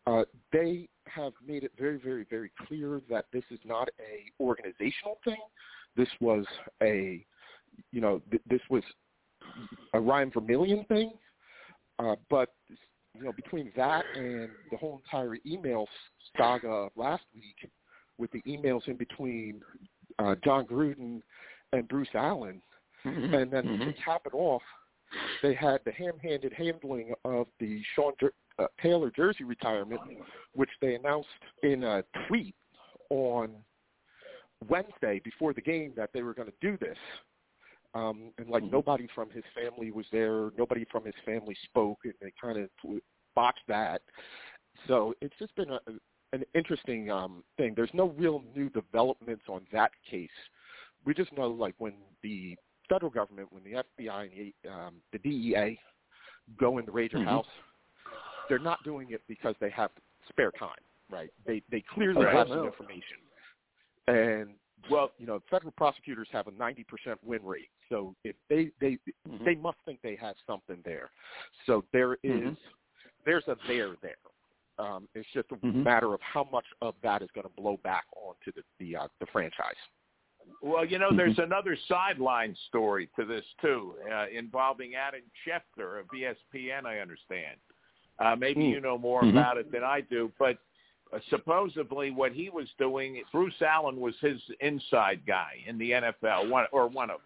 Uh, 0.07 0.25
they 0.53 0.89
have 1.05 1.33
made 1.47 1.65
it 1.65 1.73
very, 1.79 1.99
very, 1.99 2.25
very 2.31 2.51
clear 2.67 3.01
that 3.11 3.27
this 3.33 3.45
is 3.51 3.59
not 3.65 3.89
a 4.01 4.43
organizational 4.43 5.19
thing. 5.25 5.37
This 5.97 6.09
was 6.21 6.45
a, 6.83 7.25
you 7.93 8.01
know, 8.01 8.21
th- 8.31 8.43
this 8.49 8.61
was 8.71 8.83
a 9.95 10.01
Ryan 10.01 10.31
Vermillion 10.31 10.85
thing. 10.85 11.13
Uh, 11.99 12.15
but 12.31 12.51
you 13.15 13.25
know, 13.25 13.33
between 13.33 13.73
that 13.77 14.05
and 14.15 14.49
the 14.71 14.77
whole 14.77 15.01
entire 15.05 15.37
email 15.47 15.87
saga 16.37 16.89
last 16.97 17.25
week, 17.35 17.71
with 18.19 18.31
the 18.33 18.43
emails 18.43 18.87
in 18.89 18.97
between 18.97 19.61
uh, 20.19 20.35
Jon 20.45 20.67
Gruden 20.67 21.23
and 21.73 21.89
Bruce 21.89 22.09
Allen, 22.15 22.61
mm-hmm. 23.05 23.35
and 23.35 23.53
then 23.53 23.65
mm-hmm. 23.65 23.85
to 23.85 23.93
cap 24.05 24.23
it 24.27 24.35
off, 24.35 24.63
they 25.43 25.55
had 25.55 25.81
the 25.85 25.93
ham-handed 25.93 26.53
handling 26.53 27.15
of 27.25 27.47
the 27.61 27.81
Sean 27.95 28.13
Jer- 28.21 28.33
uh, 28.59 28.67
Taylor 28.83 29.11
jersey 29.15 29.45
retirement, 29.45 30.01
which 30.55 30.71
they 30.81 30.95
announced 30.97 31.29
in 31.63 31.85
a 31.85 32.03
tweet 32.27 32.55
on 33.11 33.51
Wednesday 34.69 35.21
before 35.25 35.55
the 35.55 35.61
game 35.61 35.93
that 35.97 36.11
they 36.13 36.23
were 36.23 36.35
going 36.35 36.49
to 36.49 36.55
do 36.61 36.77
this. 36.79 36.99
Um, 37.95 38.33
and 38.39 38.49
like 38.49 38.63
mm-hmm. 38.63 38.73
nobody 38.73 39.09
from 39.15 39.31
his 39.31 39.45
family 39.55 39.91
was 39.91 40.07
there, 40.13 40.51
nobody 40.59 40.85
from 40.91 41.05
his 41.05 41.15
family 41.25 41.57
spoke, 41.65 41.99
and 42.05 42.15
they 42.21 42.33
kind 42.41 42.59
of 42.59 42.69
boxed 43.35 43.63
that. 43.69 44.03
So 44.87 45.15
it's 45.21 45.35
just 45.39 45.55
been 45.57 45.71
a, 45.71 45.81
an 46.33 46.45
interesting 46.55 47.11
um, 47.11 47.43
thing. 47.57 47.73
There's 47.75 47.91
no 47.95 48.11
real 48.17 48.43
new 48.55 48.69
developments 48.71 49.45
on 49.49 49.63
that 49.73 49.91
case. 50.09 50.29
We 51.05 51.15
just 51.15 51.33
know 51.37 51.49
like 51.49 51.75
when 51.79 51.95
the 52.23 52.57
federal 52.89 53.11
government, 53.11 53.49
when 53.51 53.65
the 53.65 53.83
FBI 53.83 54.23
and 54.23 54.53
the, 54.63 54.71
um, 54.71 54.95
the 55.13 55.19
DEA 55.19 55.79
go 56.59 56.79
in 56.79 56.85
the 56.85 56.93
Rager 56.93 57.15
mm-hmm. 57.15 57.25
House, 57.25 57.47
they're 58.49 58.59
not 58.59 58.83
doing 58.85 59.09
it 59.11 59.23
because 59.29 59.55
they 59.61 59.71
have 59.71 59.91
spare 60.29 60.51
time, 60.53 60.71
right? 61.11 61.31
They 61.47 61.63
they 61.71 61.83
clearly 61.95 62.25
right. 62.25 62.35
have 62.35 62.49
some 62.49 62.65
information, 62.65 63.19
and 64.07 64.51
well, 64.91 65.13
you 65.19 65.27
know, 65.27 65.41
federal 65.51 65.73
prosecutors 65.73 66.29
have 66.33 66.47
a 66.47 66.53
90% 66.53 66.85
win 67.25 67.45
rate. 67.45 67.71
So 67.89 68.15
if 68.25 68.37
they 68.49 68.71
they 68.81 68.99
mm-hmm. 69.29 69.45
they 69.45 69.55
must 69.55 69.79
think 69.85 70.01
they 70.03 70.17
have 70.21 70.37
something 70.47 70.79
there. 70.85 71.11
So 71.67 71.85
there 71.93 72.15
is, 72.15 72.31
mm-hmm. 72.31 72.53
there's 73.25 73.45
a 73.49 73.57
there 73.67 73.97
there. 74.03 74.17
Um, 74.79 75.09
it's 75.15 75.29
just 75.35 75.49
a 75.51 75.57
mm-hmm. 75.57 75.83
matter 75.83 76.15
of 76.15 76.21
how 76.21 76.49
much 76.53 76.67
of 76.83 76.95
that 77.03 77.23
is 77.23 77.29
going 77.35 77.47
to 77.47 77.61
blow 77.61 77.79
back 77.83 78.05
onto 78.17 78.53
the 78.53 78.63
the, 78.79 78.97
uh, 78.97 79.09
the 79.21 79.27
franchise. 79.33 79.75
Well, 80.63 80.85
you 80.85 80.99
know, 80.99 81.11
there's 81.15 81.35
mm-hmm. 81.35 81.53
another 81.53 81.77
sideline 81.89 82.57
story 82.69 83.09
to 83.17 83.25
this 83.25 83.45
too, 83.61 83.95
uh, 84.11 84.27
involving 84.35 84.95
Adam 84.95 85.21
Schefter 85.47 86.01
of 86.01 86.07
ESPN. 86.07 86.87
I 86.87 87.01
understand. 87.01 87.57
Uh, 88.19 88.35
maybe 88.35 88.63
mm. 88.63 88.71
you 88.71 88.81
know 88.81 88.99
more 88.99 89.23
mm-hmm. 89.23 89.37
about 89.37 89.59
it 89.59 89.71
than 89.71 89.85
I 89.85 90.01
do, 90.01 90.33
but 90.39 90.59
supposedly 91.31 92.11
what 92.11 92.33
he 92.33 92.51
was 92.51 92.69
doing, 92.79 93.23
Bruce 93.33 93.61
Allen 93.61 94.01
was 94.01 94.15
his 94.21 94.41
inside 94.61 95.21
guy 95.27 95.53
in 95.67 95.79
the 95.79 95.91
NFL, 95.91 96.51
one 96.51 96.67
or 96.73 96.89
one 96.89 97.11
of 97.11 97.19
them. 97.19 97.25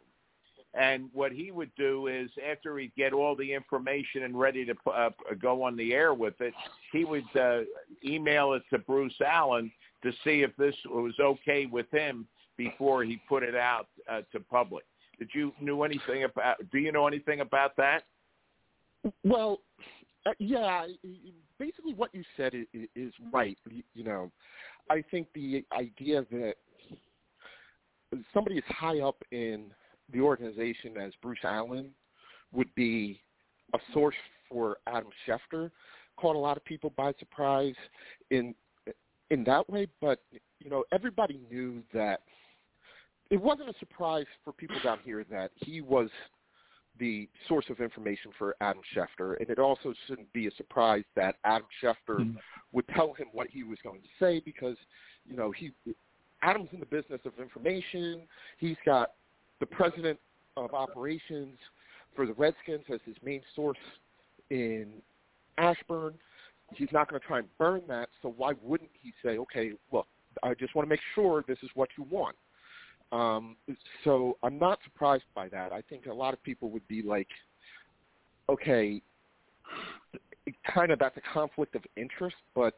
And 0.74 1.10
what 1.12 1.32
he 1.32 1.50
would 1.50 1.70
do 1.76 2.06
is 2.06 2.30
after 2.50 2.78
he'd 2.78 2.94
get 2.96 3.12
all 3.12 3.36
the 3.36 3.52
information 3.52 4.22
and 4.22 4.38
ready 4.38 4.64
to 4.64 4.74
uh, 4.90 5.10
go 5.40 5.62
on 5.62 5.76
the 5.76 5.92
air 5.92 6.14
with 6.14 6.40
it, 6.40 6.54
he 6.92 7.04
would 7.04 7.24
uh, 7.38 7.60
email 8.04 8.54
it 8.54 8.62
to 8.70 8.78
Bruce 8.78 9.20
Allen 9.26 9.70
to 10.02 10.12
see 10.24 10.42
if 10.42 10.56
this 10.56 10.74
was 10.86 11.12
okay 11.20 11.66
with 11.66 11.90
him 11.90 12.26
before 12.56 13.04
he 13.04 13.20
put 13.28 13.42
it 13.42 13.54
out 13.54 13.88
uh, 14.10 14.22
to 14.32 14.40
public. 14.40 14.84
Did 15.18 15.28
you 15.34 15.52
know 15.60 15.82
anything 15.82 16.24
about? 16.24 16.56
Do 16.70 16.78
you 16.78 16.90
know 16.90 17.06
anything 17.06 17.40
about 17.40 17.76
that? 17.76 18.04
Well, 19.24 19.60
Uh, 20.24 20.30
yeah, 20.38 20.86
basically 21.58 21.94
what 21.94 22.14
you 22.14 22.22
said 22.36 22.54
is, 22.54 22.88
is 22.94 23.12
right. 23.32 23.58
You 23.94 24.04
know, 24.04 24.30
I 24.90 25.02
think 25.10 25.28
the 25.34 25.64
idea 25.72 26.24
that 26.30 26.54
somebody 28.32 28.58
as 28.58 28.64
high 28.68 29.00
up 29.00 29.16
in 29.30 29.66
the 30.12 30.20
organization 30.20 30.96
as 30.98 31.12
Bruce 31.22 31.38
Allen 31.44 31.90
would 32.52 32.72
be 32.74 33.20
a 33.74 33.78
source 33.92 34.14
for 34.48 34.76
Adam 34.86 35.08
Schefter 35.26 35.70
caught 36.18 36.36
a 36.36 36.38
lot 36.38 36.56
of 36.56 36.64
people 36.64 36.92
by 36.96 37.12
surprise 37.18 37.74
in 38.30 38.54
in 39.30 39.44
that 39.44 39.68
way. 39.68 39.86
But 40.00 40.20
you 40.60 40.70
know, 40.70 40.84
everybody 40.92 41.40
knew 41.50 41.82
that 41.92 42.20
it 43.30 43.40
wasn't 43.40 43.70
a 43.70 43.74
surprise 43.78 44.26
for 44.44 44.52
people 44.52 44.76
down 44.84 44.98
here 45.04 45.24
that 45.30 45.50
he 45.56 45.80
was 45.80 46.10
the 46.98 47.28
source 47.48 47.64
of 47.70 47.80
information 47.80 48.30
for 48.38 48.54
Adam 48.60 48.82
Schefter, 48.94 49.38
and 49.40 49.48
it 49.48 49.58
also 49.58 49.94
shouldn't 50.06 50.32
be 50.32 50.46
a 50.46 50.50
surprise 50.52 51.04
that 51.16 51.36
Adam 51.44 51.66
Schefter 51.82 52.20
mm-hmm. 52.20 52.36
would 52.72 52.86
tell 52.88 53.12
him 53.14 53.26
what 53.32 53.48
he 53.48 53.62
was 53.62 53.78
going 53.82 54.00
to 54.00 54.08
say 54.20 54.40
because, 54.44 54.76
you 55.26 55.36
know, 55.36 55.50
he 55.50 55.72
Adam's 56.42 56.68
in 56.72 56.80
the 56.80 56.86
business 56.86 57.20
of 57.24 57.32
information. 57.40 58.22
He's 58.58 58.76
got 58.84 59.12
the 59.60 59.66
president 59.66 60.18
of 60.56 60.74
operations 60.74 61.56
for 62.14 62.26
the 62.26 62.34
Redskins 62.34 62.84
as 62.92 63.00
his 63.06 63.16
main 63.22 63.42
source 63.54 63.78
in 64.50 64.88
Ashburn. 65.56 66.14
He's 66.74 66.88
not 66.92 67.08
going 67.08 67.20
to 67.20 67.26
try 67.26 67.38
and 67.38 67.48
burn 67.58 67.82
that, 67.88 68.08
so 68.22 68.34
why 68.36 68.52
wouldn't 68.62 68.90
he 69.00 69.12
say, 69.22 69.38
okay, 69.38 69.72
look, 69.92 70.06
I 70.42 70.54
just 70.54 70.74
want 70.74 70.86
to 70.86 70.90
make 70.90 71.00
sure 71.14 71.44
this 71.46 71.58
is 71.62 71.70
what 71.74 71.90
you 71.96 72.06
want. 72.10 72.34
Um, 73.12 73.56
so 74.04 74.38
I'm 74.42 74.58
not 74.58 74.78
surprised 74.84 75.24
by 75.34 75.48
that. 75.50 75.70
I 75.70 75.82
think 75.82 76.06
a 76.06 76.12
lot 76.12 76.32
of 76.32 76.42
people 76.42 76.70
would 76.70 76.86
be 76.88 77.02
like, 77.02 77.28
okay, 78.48 79.02
kind 80.72 80.90
of 80.90 80.98
that's 80.98 81.16
a 81.18 81.32
conflict 81.32 81.76
of 81.76 81.82
interest, 81.96 82.36
but 82.54 82.74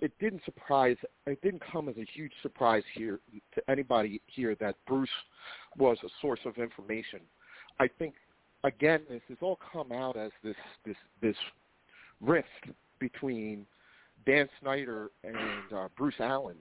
it 0.00 0.12
didn't 0.20 0.42
surprise. 0.44 0.96
It 1.26 1.42
didn't 1.42 1.62
come 1.70 1.88
as 1.88 1.96
a 1.96 2.06
huge 2.14 2.32
surprise 2.40 2.84
here 2.94 3.20
to 3.54 3.70
anybody 3.70 4.22
here 4.26 4.54
that 4.60 4.76
Bruce 4.86 5.10
was 5.76 5.98
a 6.04 6.08
source 6.20 6.40
of 6.46 6.56
information. 6.56 7.20
I 7.80 7.88
think 7.98 8.14
again, 8.64 9.00
this 9.10 9.20
has 9.28 9.38
all 9.40 9.58
come 9.72 9.92
out 9.92 10.16
as 10.16 10.30
this 10.42 10.56
this 10.84 10.96
this 11.20 11.36
rift 12.20 12.46
between 13.00 13.66
Dan 14.24 14.48
Snyder 14.60 15.10
and 15.24 15.76
uh, 15.76 15.88
Bruce 15.96 16.14
Allen 16.20 16.56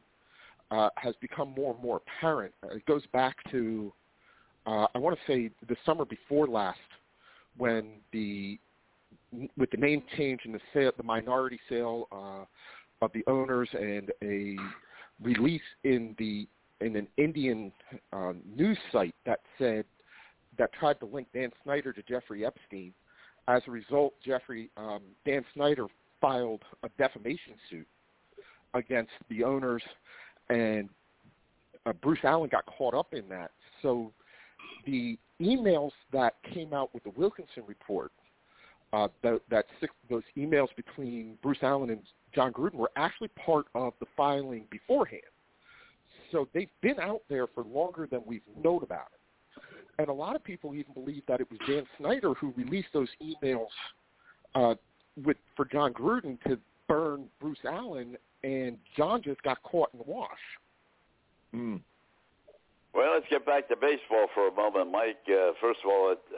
uh, 0.71 0.89
has 0.95 1.13
become 1.21 1.53
more 1.55 1.73
and 1.73 1.83
more 1.83 2.01
apparent. 2.07 2.53
Uh, 2.63 2.75
it 2.75 2.85
goes 2.85 3.03
back 3.13 3.35
to 3.51 3.93
uh, 4.65 4.85
I 4.93 4.99
want 4.99 5.17
to 5.17 5.31
say 5.31 5.49
the 5.67 5.75
summer 5.85 6.05
before 6.05 6.47
last, 6.47 6.79
when 7.57 7.99
the 8.11 8.59
with 9.57 9.71
the 9.71 9.77
name 9.77 10.03
change 10.17 10.41
and 10.45 10.53
the 10.53 10.59
sale, 10.73 10.91
the 10.97 11.03
minority 11.03 11.59
sale 11.69 12.07
uh, 12.11 12.45
of 13.03 13.11
the 13.13 13.23
owners 13.27 13.69
and 13.73 14.11
a 14.23 14.55
release 15.21 15.61
in 15.83 16.15
the 16.19 16.47
in 16.79 16.95
an 16.95 17.07
Indian 17.17 17.71
um, 18.13 18.41
news 18.55 18.77
site 18.91 19.15
that 19.25 19.39
said 19.57 19.85
that 20.57 20.71
tried 20.73 20.99
to 20.99 21.05
link 21.05 21.27
Dan 21.33 21.51
Snyder 21.63 21.93
to 21.93 22.03
Jeffrey 22.03 22.45
Epstein. 22.45 22.93
As 23.47 23.61
a 23.67 23.71
result, 23.71 24.13
Jeffrey 24.23 24.69
um, 24.77 25.01
Dan 25.25 25.43
Snyder 25.55 25.87
filed 26.19 26.61
a 26.83 26.89
defamation 26.99 27.53
suit 27.69 27.87
against 28.73 29.11
the 29.29 29.43
owners 29.43 29.81
and 30.51 30.89
uh, 31.85 31.93
Bruce 31.93 32.19
Allen 32.23 32.49
got 32.51 32.65
caught 32.65 32.93
up 32.93 33.13
in 33.13 33.27
that. 33.29 33.51
So 33.81 34.11
the 34.85 35.17
emails 35.41 35.91
that 36.11 36.35
came 36.53 36.73
out 36.73 36.93
with 36.93 37.03
the 37.03 37.11
Wilkinson 37.11 37.63
report, 37.65 38.11
uh, 38.93 39.07
that, 39.23 39.39
that 39.49 39.65
six, 39.79 39.93
those 40.09 40.23
emails 40.37 40.67
between 40.75 41.37
Bruce 41.41 41.57
Allen 41.61 41.89
and 41.89 42.01
Jon 42.35 42.51
Gruden 42.51 42.75
were 42.75 42.91
actually 42.97 43.29
part 43.29 43.65
of 43.73 43.93
the 43.99 44.05
filing 44.15 44.65
beforehand. 44.69 45.21
So 46.31 46.47
they've 46.53 46.69
been 46.81 46.99
out 46.99 47.21
there 47.29 47.47
for 47.47 47.63
longer 47.63 48.07
than 48.09 48.21
we've 48.25 48.41
known 48.61 48.83
about 48.83 49.07
it. 49.13 49.61
And 49.99 50.09
a 50.09 50.13
lot 50.13 50.35
of 50.35 50.43
people 50.43 50.73
even 50.75 50.93
believe 50.93 51.23
that 51.27 51.41
it 51.41 51.47
was 51.49 51.59
Dan 51.67 51.83
Snyder 51.97 52.33
who 52.33 52.53
released 52.57 52.89
those 52.93 53.09
emails 53.21 53.67
uh, 54.55 54.75
with 55.25 55.37
for 55.55 55.65
Jon 55.65 55.93
Gruden 55.93 56.41
to 56.47 56.57
burn 56.87 57.25
Bruce 57.39 57.59
Allen 57.65 58.17
and 58.43 58.77
Jon 58.95 59.21
just 59.21 59.41
got 59.43 59.61
caught 59.63 59.89
in 59.93 59.99
the 59.99 60.05
wash. 60.05 60.29
Mm. 61.53 61.81
Well, 62.93 63.13
let's 63.13 63.25
get 63.29 63.45
back 63.45 63.69
to 63.69 63.75
baseball 63.75 64.27
for 64.33 64.47
a 64.47 64.53
moment, 64.53 64.91
Mike. 64.91 65.19
Uh, 65.27 65.51
first 65.61 65.79
of 65.83 65.89
all, 65.89 66.11
uh, 66.11 66.37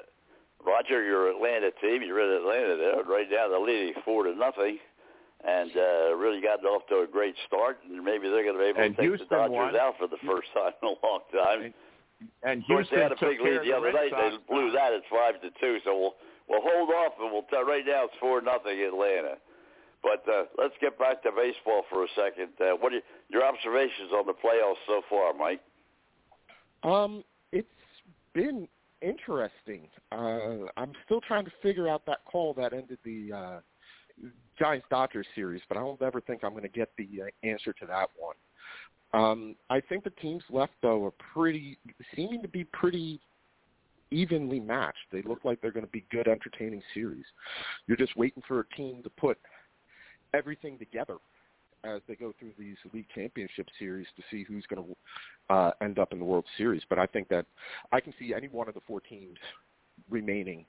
Roger, 0.66 1.04
your 1.04 1.30
Atlanta 1.30 1.72
team, 1.82 2.04
you're 2.04 2.22
in 2.22 2.42
Atlanta 2.42 2.78
there. 2.78 3.04
Right 3.04 3.28
now, 3.30 3.50
they're 3.50 3.60
leading 3.60 3.94
four 4.06 4.24
to 4.24 4.36
nothing, 4.36 4.78
and 5.44 5.72
uh, 5.76 6.16
really 6.16 6.42
gotten 6.42 6.66
off 6.66 6.88
to 6.90 7.02
a 7.02 7.08
great 7.08 7.36
start. 7.48 7.80
And 7.90 8.04
maybe 8.04 8.30
they're 8.30 8.44
going 8.44 8.56
to 8.56 8.64
be 8.64 8.70
able 8.70 8.82
and 8.82 8.96
to 8.96 9.02
take 9.02 9.10
Houston 9.10 9.28
the 9.30 9.36
Dodgers 9.36 9.74
won. 9.74 9.76
out 9.76 9.96
for 9.98 10.08
the 10.08 10.22
first 10.26 10.48
time 10.54 10.74
in 10.82 10.90
a 10.90 10.96
long 11.06 11.22
time. 11.34 11.60
And, 11.66 11.74
and 12.44 12.64
Houston 12.64 12.98
they 12.98 13.04
had 13.04 13.12
a 13.12 13.16
took 13.16 13.30
big 13.30 13.40
care 13.40 13.52
lead 13.52 13.58
of 13.58 13.66
the 13.66 13.74
other 13.74 13.92
Red 13.92 14.12
night. 14.12 14.14
They 14.14 14.38
blew 14.48 14.72
that 14.72 14.94
at 14.94 15.02
five 15.10 15.42
to 15.42 15.50
two. 15.60 15.80
So 15.84 15.98
we'll 15.98 16.16
we'll 16.48 16.64
hold 16.64 16.90
off 16.90 17.14
and 17.20 17.32
we'll 17.32 17.50
tell 17.50 17.66
right 17.66 17.84
now 17.86 18.06
it's 18.06 18.16
four 18.22 18.42
nothing 18.42 18.80
Atlanta. 18.80 19.42
But 20.04 20.24
uh, 20.30 20.44
let's 20.58 20.74
get 20.82 21.00
back 21.00 21.24
to 21.24 21.32
baseball 21.32 21.84
for 21.90 22.04
a 22.04 22.08
second. 22.16 22.50
Uh, 22.60 22.76
what 22.78 22.94
are 22.94 23.00
your 23.30 23.44
observations 23.46 24.12
on 24.14 24.28
the 24.28 24.34
playoffs 24.34 24.76
so 24.86 25.02
far, 25.10 25.34
Mike? 25.34 25.62
Um, 26.84 27.24
it's 27.54 27.68
been 28.34 28.68
interesting. 29.02 29.88
Uh, 30.12 30.68
I'm 30.76 30.92
still 31.06 31.22
trying 31.22 31.46
to 31.46 31.52
figure 31.62 31.88
out 31.88 32.06
that 32.06 32.20
call 32.26 32.54
that 32.56 32.74
ended 32.74 33.00
the 33.06 33.32
uh, 33.34 33.60
Giants 34.60 34.86
Dodgers 34.90 35.26
series, 35.36 35.62
but 35.70 35.78
I 35.78 35.82
don't 35.82 36.02
ever 36.02 36.20
think 36.20 36.44
I'm 36.44 36.52
going 36.52 36.64
to 36.64 36.70
get 36.70 36.90
the 36.98 37.08
uh, 37.24 37.48
answer 37.48 37.74
to 37.74 37.86
that 37.86 38.10
one. 38.18 38.36
Um, 39.14 39.56
I 39.70 39.80
think 39.80 40.04
the 40.04 40.10
teams 40.10 40.44
left 40.50 40.74
though 40.82 41.06
are 41.06 41.14
pretty, 41.34 41.78
seeming 42.16 42.42
to 42.42 42.48
be 42.48 42.66
pretty 42.66 43.22
evenly 44.12 44.60
matched. 44.60 44.98
They 45.12 45.22
look 45.24 45.40
like 45.44 45.62
they're 45.62 45.72
going 45.72 45.86
to 45.86 45.92
be 45.92 46.06
good, 46.12 46.28
entertaining 46.28 46.82
series. 46.94 47.26
You're 47.88 47.98
just 47.98 48.16
waiting 48.16 48.44
for 48.48 48.60
a 48.60 48.76
team 48.76 49.02
to 49.04 49.10
put 49.10 49.38
everything 50.34 50.78
together 50.78 51.18
as 51.84 52.02
they 52.08 52.16
go 52.16 52.34
through 52.40 52.52
these 52.58 52.78
league 52.94 53.08
championship 53.14 53.68
series 53.78 54.08
to 54.16 54.24
see 54.32 54.44
who's 54.44 54.66
going 54.68 54.84
to 54.84 55.54
uh, 55.54 55.72
end 55.82 56.00
up 56.00 56.14
in 56.14 56.20
the 56.20 56.26
World 56.26 56.46
Series. 56.58 56.82
But 56.90 56.98
I 56.98 57.06
think 57.06 57.28
that 57.30 57.46
I 57.92 58.00
can 58.00 58.14
see 58.18 58.34
any 58.34 58.48
one 58.48 58.68
of 58.68 58.74
the 58.74 58.80
four 58.88 59.02
teams 59.02 59.38
remaining 60.10 60.66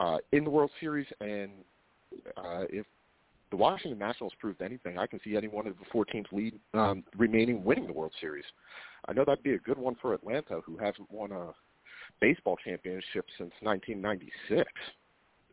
uh, 0.00 0.18
in 0.32 0.44
the 0.44 0.50
World 0.50 0.70
Series, 0.80 1.06
and 1.20 1.50
uh, 2.36 2.64
if 2.70 2.86
the 3.50 3.56
Washington 3.56 3.98
Nationals 3.98 4.32
proved 4.38 4.62
anything, 4.62 4.98
I 4.98 5.06
can 5.06 5.20
see 5.24 5.36
any 5.36 5.48
one 5.48 5.66
of 5.66 5.76
the 5.78 5.84
four 5.90 6.04
teams 6.04 6.26
lead 6.30 6.54
um, 6.74 7.02
remaining 7.16 7.64
winning 7.64 7.86
the 7.86 7.92
World 7.92 8.12
Series. 8.20 8.44
I 9.08 9.12
know 9.12 9.24
that'd 9.24 9.42
be 9.42 9.54
a 9.54 9.58
good 9.58 9.78
one 9.78 9.96
for 10.00 10.14
Atlanta, 10.14 10.60
who 10.64 10.76
hasn't 10.76 11.10
won 11.10 11.32
a 11.32 11.52
baseball 12.20 12.56
championship 12.64 13.26
since 13.38 13.52
1996, 13.60 14.70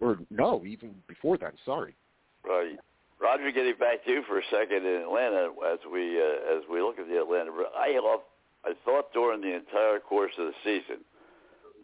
or 0.02 0.20
no, 0.30 0.64
even 0.66 0.94
before 1.08 1.38
then. 1.38 1.52
Sorry. 1.66 1.96
Right. 2.44 2.78
Roger, 3.20 3.52
getting 3.52 3.76
back 3.80 4.04
to 4.06 4.12
you 4.12 4.24
for 4.28 4.40
a 4.40 4.44
second 4.52 4.86
in 4.86 5.02
Atlanta, 5.02 5.50
as 5.72 5.80
we 5.92 6.20
uh, 6.20 6.58
as 6.58 6.64
we 6.70 6.82
look 6.82 7.00
at 7.00 7.08
the 7.08 7.20
Atlanta, 7.20 7.52
I 7.78 7.96
have, 7.96 8.04
I 8.66 8.74
thought 8.84 9.14
during 9.14 9.42
the 9.42 9.56
entire 9.56 10.00
course 10.00 10.34
of 10.38 10.48
the 10.48 10.58
season 10.64 11.04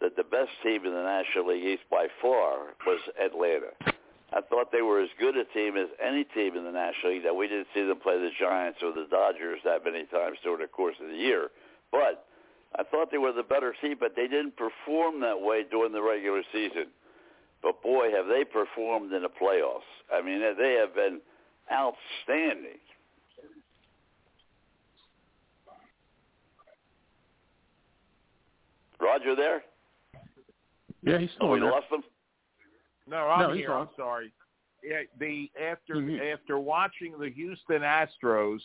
that 0.00 0.16
the 0.16 0.24
best 0.24 0.50
team 0.62 0.84
in 0.84 0.92
the 0.92 1.02
National 1.02 1.48
League 1.48 1.64
East 1.64 1.82
by 1.90 2.08
far 2.20 2.74
was 2.86 3.00
Atlanta. 3.16 3.72
I 4.34 4.40
thought 4.40 4.72
they 4.72 4.82
were 4.82 5.00
as 5.00 5.10
good 5.20 5.36
a 5.36 5.44
team 5.52 5.76
as 5.76 5.88
any 6.02 6.24
team 6.24 6.56
in 6.56 6.64
the 6.64 6.72
National 6.72 7.12
League. 7.12 7.22
That 7.22 7.36
we 7.36 7.48
didn't 7.48 7.68
see 7.74 7.84
them 7.84 8.00
play 8.00 8.18
the 8.18 8.30
Giants 8.38 8.80
or 8.82 8.92
the 8.92 9.06
Dodgers 9.10 9.60
that 9.64 9.84
many 9.84 10.04
times 10.06 10.38
during 10.42 10.60
the 10.60 10.68
course 10.68 10.96
of 11.00 11.08
the 11.08 11.16
year, 11.16 11.48
but 11.90 12.26
I 12.76 12.82
thought 12.84 13.10
they 13.10 13.18
were 13.18 13.32
the 13.32 13.42
better 13.42 13.74
team. 13.80 13.96
But 13.98 14.16
they 14.16 14.28
didn't 14.28 14.56
perform 14.56 15.20
that 15.20 15.40
way 15.40 15.64
during 15.70 15.92
the 15.92 16.02
regular 16.02 16.42
season. 16.52 16.92
But 17.62 17.80
boy, 17.82 18.10
have 18.10 18.26
they 18.26 18.44
performed 18.44 19.12
in 19.12 19.22
the 19.22 19.28
playoffs. 19.28 19.86
I 20.12 20.20
mean, 20.20 20.40
they 20.40 20.74
have 20.80 20.94
been 20.94 21.20
outstanding. 21.72 22.80
Roger 29.00 29.34
there? 29.34 29.62
Yeah, 31.02 31.18
he's 31.18 31.30
still 31.32 31.48
Oh, 31.48 31.52
we 31.52 31.60
there. 31.60 31.70
lost 31.70 31.86
him? 31.90 32.04
No, 33.06 33.28
I'm 33.28 33.48
No, 33.48 33.54
here. 33.54 33.72
on. 33.72 33.88
I'm 33.88 33.94
sorry. 33.96 34.32
Yeah, 34.82 35.02
the 35.18 35.50
after 35.60 35.94
Mhm. 35.96 36.20
after 36.32 36.58
watching 36.58 37.16
the 37.18 37.30
Houston 37.30 37.82
Astros 37.82 38.62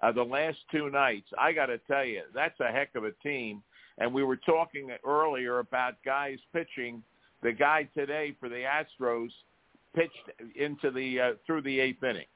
uh, 0.00 0.12
the 0.12 0.24
last 0.24 0.58
two 0.70 0.88
nights, 0.90 1.30
I 1.36 1.52
got 1.52 1.66
to 1.66 1.78
tell 1.78 2.04
you 2.04 2.22
that's 2.32 2.58
a 2.60 2.70
heck 2.70 2.94
of 2.94 3.04
a 3.04 3.12
team. 3.12 3.62
And 3.98 4.14
we 4.14 4.22
were 4.22 4.36
talking 4.36 4.92
earlier 5.04 5.58
about 5.58 6.00
guys 6.04 6.38
pitching. 6.52 7.02
The 7.42 7.52
guy 7.52 7.88
today 7.94 8.34
for 8.40 8.48
the 8.48 8.64
Astros 8.64 9.30
pitched 9.94 10.56
into 10.56 10.90
the 10.90 11.20
uh, 11.20 11.32
through 11.46 11.62
the 11.62 11.80
eighth 11.80 12.02
inning. 12.02 12.26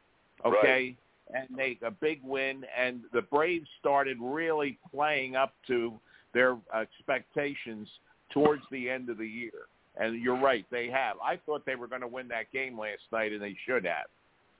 Okay, 0.44 0.96
and 1.34 1.48
they 1.56 1.78
a 1.84 1.90
big 1.90 2.20
win. 2.22 2.64
And 2.76 3.00
the 3.12 3.22
Braves 3.22 3.68
started 3.80 4.18
really 4.20 4.78
playing 4.92 5.36
up 5.36 5.54
to 5.68 5.98
their 6.34 6.56
expectations 6.74 7.88
towards 8.32 8.62
the 8.70 8.88
end 8.88 9.10
of 9.10 9.18
the 9.18 9.26
year. 9.26 9.52
And 9.96 10.22
you're 10.22 10.40
right, 10.40 10.64
they 10.70 10.88
have. 10.88 11.16
I 11.22 11.36
thought 11.44 11.66
they 11.66 11.74
were 11.74 11.86
going 11.86 12.00
to 12.00 12.08
win 12.08 12.26
that 12.28 12.50
game 12.50 12.78
last 12.78 13.02
night, 13.12 13.32
and 13.32 13.42
they 13.42 13.54
should 13.66 13.84
have. 13.84 14.06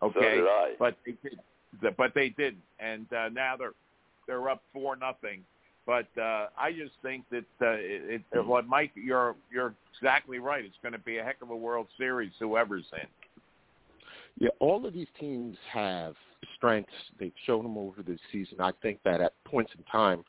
Okay, 0.03 0.39
So 0.39 0.45
but 0.79 0.97
they 1.07 1.15
did, 1.23 1.97
but 1.97 2.13
they 2.15 2.29
didn't, 2.31 2.63
and 2.81 3.07
uh, 3.13 3.29
now 3.31 3.57
they're 3.57 3.73
they're 4.27 4.51
up 4.51 4.63
four 4.73 4.97
nothing. 4.97 5.43
But 5.87 6.07
uh, 6.17 6.47
I 6.57 6.71
just 6.71 6.93
think 7.03 7.25
that 7.31 7.45
uh, 7.61 7.75
it, 7.79 8.23
it, 8.33 8.47
what 8.47 8.69
Mike, 8.69 8.93
you're 8.95 9.35
you're 9.51 9.75
exactly 9.97 10.39
right. 10.39 10.65
It's 10.65 10.77
going 10.83 10.93
to 10.93 10.99
be 10.99 11.19
a 11.19 11.25
heck 11.25 11.43
of 11.43 11.51
a 11.51 11.57
World 11.57 11.89
Series, 11.99 12.33
whoever's 12.39 12.85
in. 12.93 13.09
Yeah, 14.39 14.51
all 14.61 14.87
of 14.87 14.95
these 14.95 15.09
teams 15.19 15.57
have 15.73 16.15
strengths. 16.57 16.93
They've 17.19 17.33
shown 17.47 17.65
them 17.65 17.77
over 17.77 18.03
the 18.03 18.17
season. 18.31 18.61
I 18.61 18.73
think 18.81 19.01
that 19.05 19.21
at 19.21 19.33
points 19.45 19.73
in 19.77 19.85
time, 19.85 20.25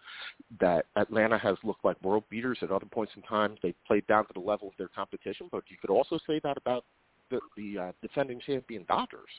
that 0.59 0.85
Atlanta 0.95 1.38
has 1.38 1.55
looked 1.63 1.85
like 1.85 2.01
world 2.03 2.23
beaters. 2.30 2.57
At 2.61 2.71
other 2.71 2.85
points 2.85 3.13
in 3.15 3.21
time, 3.21 3.55
they 3.61 3.73
played 3.88 4.05
down 4.07 4.25
to 4.25 4.34
the 4.34 4.39
level 4.39 4.67
of 4.67 4.73
their 4.77 4.89
competition. 4.89 5.47
But 5.51 5.63
you 5.69 5.77
could 5.80 5.89
also 5.89 6.17
say 6.27 6.41
that 6.43 6.57
about 6.57 6.84
the, 7.30 7.39
the 7.55 7.80
uh, 7.80 7.91
defending 8.01 8.41
champion 8.45 8.85
Dodgers. 8.88 9.30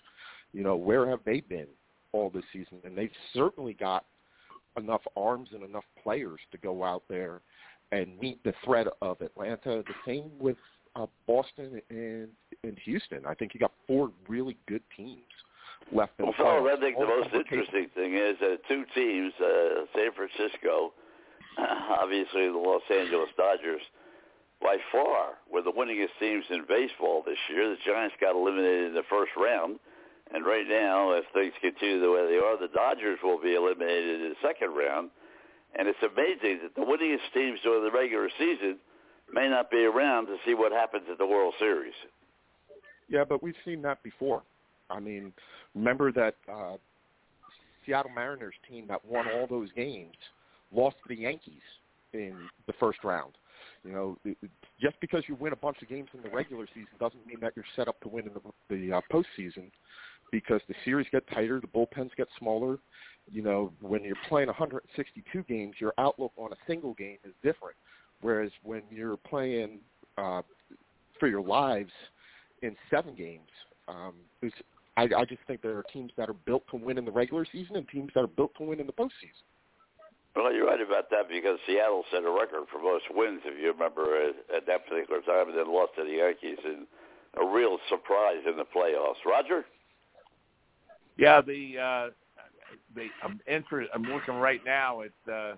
You 0.52 0.62
know, 0.62 0.76
where 0.76 1.08
have 1.10 1.20
they 1.26 1.40
been 1.40 1.66
all 2.12 2.30
this 2.30 2.44
season? 2.52 2.78
And 2.84 2.96
they've 2.96 3.10
certainly 3.34 3.74
got 3.74 4.04
enough 4.76 5.02
arms 5.16 5.50
and 5.52 5.62
enough 5.62 5.84
players 6.02 6.40
to 6.52 6.58
go 6.58 6.84
out 6.84 7.02
there 7.08 7.40
and 7.92 8.18
meet 8.18 8.42
the 8.44 8.52
threat 8.64 8.86
of 9.02 9.20
Atlanta. 9.20 9.82
The 9.86 9.94
same 10.06 10.30
with 10.38 10.56
uh, 10.96 11.06
Boston 11.26 11.80
and 11.90 12.28
and 12.62 12.78
Houston. 12.84 13.26
I 13.26 13.34
think 13.34 13.54
you 13.54 13.60
got 13.60 13.72
four 13.86 14.10
really 14.28 14.56
good 14.66 14.82
teams 14.96 15.22
left 15.92 16.12
in 16.18 16.26
Well, 16.26 16.34
the 16.38 16.42
fellas. 16.42 16.76
I 16.78 16.80
think 16.80 16.98
the 16.98 17.06
most 17.06 17.30
them 17.30 17.40
are 17.40 17.44
capable. 17.44 17.60
interesting 17.60 17.88
thing 17.94 18.14
is 18.14 18.36
that 18.40 18.58
two 18.68 18.84
teams, 18.94 19.32
uh, 19.40 19.84
San 19.94 20.10
Francisco, 20.16 20.92
obviously 22.00 22.48
the 22.48 22.58
Los 22.58 22.82
Angeles 22.90 23.28
Dodgers, 23.36 23.82
by 24.62 24.78
far 24.90 25.34
were 25.52 25.60
the 25.62 25.72
winningest 25.72 26.16
teams 26.18 26.44
in 26.50 26.64
baseball 26.66 27.22
this 27.26 27.38
year. 27.50 27.68
The 27.68 27.76
Giants 27.84 28.16
got 28.20 28.34
eliminated 28.34 28.88
in 28.88 28.94
the 28.94 29.04
first 29.10 29.32
round, 29.36 29.78
and 30.34 30.44
right 30.44 30.66
now, 30.68 31.12
if 31.12 31.24
things 31.32 31.52
continue 31.60 32.00
the 32.00 32.10
way 32.10 32.26
they 32.26 32.42
are, 32.44 32.58
the 32.58 32.72
Dodgers 32.74 33.20
will 33.22 33.40
be 33.40 33.54
eliminated 33.54 34.20
in 34.20 34.30
the 34.30 34.34
second 34.42 34.74
round. 34.74 35.10
And 35.78 35.86
it's 35.86 35.98
amazing 36.02 36.58
that 36.62 36.74
the 36.74 36.82
winningest 36.82 37.32
teams 37.32 37.60
during 37.62 37.84
the 37.84 37.96
regular 37.96 38.28
season 38.36 38.78
may 39.32 39.48
not 39.48 39.70
be 39.70 39.84
around 39.84 40.26
to 40.26 40.36
see 40.44 40.54
what 40.54 40.72
happens 40.72 41.04
at 41.10 41.18
the 41.18 41.26
World 41.26 41.54
Series. 41.60 41.94
Yeah, 43.08 43.22
but 43.22 43.44
we've 43.44 43.54
seen 43.64 43.80
that 43.82 44.02
before. 44.02 44.42
I 44.90 44.98
mean, 44.98 45.32
remember 45.74 46.10
that 46.12 46.34
uh, 46.52 46.76
Seattle 47.86 48.10
Mariners 48.12 48.54
team 48.68 48.86
that 48.88 49.04
won 49.04 49.26
all 49.28 49.46
those 49.46 49.70
games 49.76 50.16
lost 50.74 50.96
to 51.02 51.14
the 51.14 51.20
Yankees 51.20 51.62
in 52.12 52.34
the 52.66 52.72
first 52.80 53.04
round. 53.04 53.34
You 53.84 53.92
know, 53.92 54.18
just 54.80 54.98
because 55.00 55.22
you 55.28 55.36
win 55.36 55.52
a 55.52 55.56
bunch 55.56 55.76
of 55.80 55.88
games 55.88 56.08
in 56.12 56.22
the 56.22 56.34
regular 56.34 56.66
season 56.68 56.88
doesn't 56.98 57.24
mean 57.26 57.38
that 57.40 57.52
you're 57.54 57.64
set 57.76 57.86
up 57.86 58.00
to 58.00 58.08
win 58.08 58.26
in 58.26 58.32
the, 58.32 58.76
the 58.76 58.96
uh, 58.96 59.00
postseason 59.12 59.70
because 60.34 60.60
the 60.66 60.74
series 60.84 61.06
get 61.12 61.22
tighter, 61.28 61.60
the 61.60 61.68
bullpens 61.68 62.10
get 62.16 62.26
smaller. 62.40 62.78
You 63.30 63.40
know, 63.40 63.72
when 63.80 64.02
you're 64.02 64.16
playing 64.28 64.48
162 64.48 65.44
games, 65.44 65.76
your 65.78 65.94
outlook 65.96 66.32
on 66.36 66.52
a 66.52 66.56
single 66.66 66.92
game 66.94 67.18
is 67.24 67.32
different. 67.44 67.76
Whereas 68.20 68.50
when 68.64 68.82
you're 68.90 69.16
playing 69.16 69.78
uh, 70.18 70.42
for 71.20 71.28
your 71.28 71.40
lives 71.40 71.92
in 72.62 72.74
seven 72.90 73.14
games, 73.14 73.46
um, 73.86 74.14
it's, 74.42 74.56
I, 74.96 75.02
I 75.16 75.24
just 75.24 75.42
think 75.46 75.62
there 75.62 75.78
are 75.78 75.84
teams 75.92 76.10
that 76.16 76.28
are 76.28 76.40
built 76.46 76.64
to 76.72 76.76
win 76.78 76.98
in 76.98 77.04
the 77.04 77.12
regular 77.12 77.46
season 77.52 77.76
and 77.76 77.88
teams 77.88 78.10
that 78.16 78.24
are 78.24 78.26
built 78.26 78.56
to 78.58 78.64
win 78.64 78.80
in 78.80 78.86
the 78.88 78.92
postseason. 78.92 79.46
Well, 80.34 80.52
you're 80.52 80.66
right 80.66 80.80
about 80.80 81.10
that 81.10 81.28
because 81.28 81.60
Seattle 81.64 82.02
set 82.10 82.24
a 82.24 82.30
record 82.30 82.66
for 82.72 82.82
most 82.82 83.04
wins, 83.14 83.42
if 83.44 83.54
you 83.62 83.70
remember, 83.70 84.02
at, 84.20 84.34
at 84.56 84.66
that 84.66 84.88
particular 84.88 85.20
time, 85.22 85.50
and 85.50 85.56
then 85.56 85.72
lost 85.72 85.92
to 85.94 86.02
the 86.02 86.18
Yankees 86.18 86.58
in 86.64 86.88
a 87.40 87.46
real 87.46 87.78
surprise 87.88 88.42
in 88.44 88.56
the 88.56 88.66
playoffs. 88.66 89.22
Roger? 89.24 89.64
Yeah, 91.16 91.40
the 91.40 91.78
uh, 91.78 92.10
the 92.94 93.06
I'm 93.22 93.40
inter- 93.46 93.86
I'm 93.94 94.02
looking 94.02 94.34
right 94.34 94.60
now 94.64 95.02
at 95.02 95.32
uh, 95.32 95.54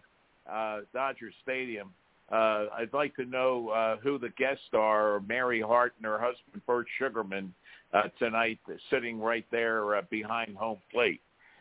uh, 0.51 0.81
Dodger 0.93 1.31
Stadium. 1.43 1.93
Uh, 2.31 2.67
I'd 2.77 2.93
like 2.93 3.15
to 3.17 3.25
know 3.25 3.69
uh, 3.69 3.97
who 3.99 4.19
the 4.19 4.31
guests 4.31 4.65
are. 4.73 5.21
Mary 5.29 5.61
Hart 5.61 5.95
and 5.99 6.07
her 6.07 6.19
husband 6.19 6.61
Burt 6.67 6.87
Sugarman 6.99 7.55
uh, 7.93 8.05
tonight, 8.19 8.59
sitting 8.91 9.21
right 9.21 9.47
there 9.53 9.97
uh, 9.97 10.03
behind 10.11 10.57
home 10.57 10.79
plate, 10.93 11.21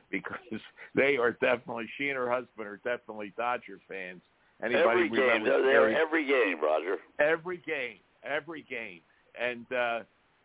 because 0.10 0.38
they 0.96 1.18
are 1.18 1.32
definitely 1.34 1.88
she 1.98 2.10
and 2.10 2.18
her 2.18 2.30
husband 2.30 2.68
are 2.68 2.80
definitely 2.84 3.32
Dodger 3.38 3.80
fans, 3.88 4.22
Anybody 4.64 4.84
every 4.86 5.10
game, 5.10 5.44
they're 5.44 5.96
every 5.96 6.26
game, 6.26 6.62
Roger. 6.64 6.98
Every 7.20 7.58
game, 7.58 7.98
every 8.24 8.66
game, 8.70 9.02
and 9.40 9.66
uh, 9.72 10.00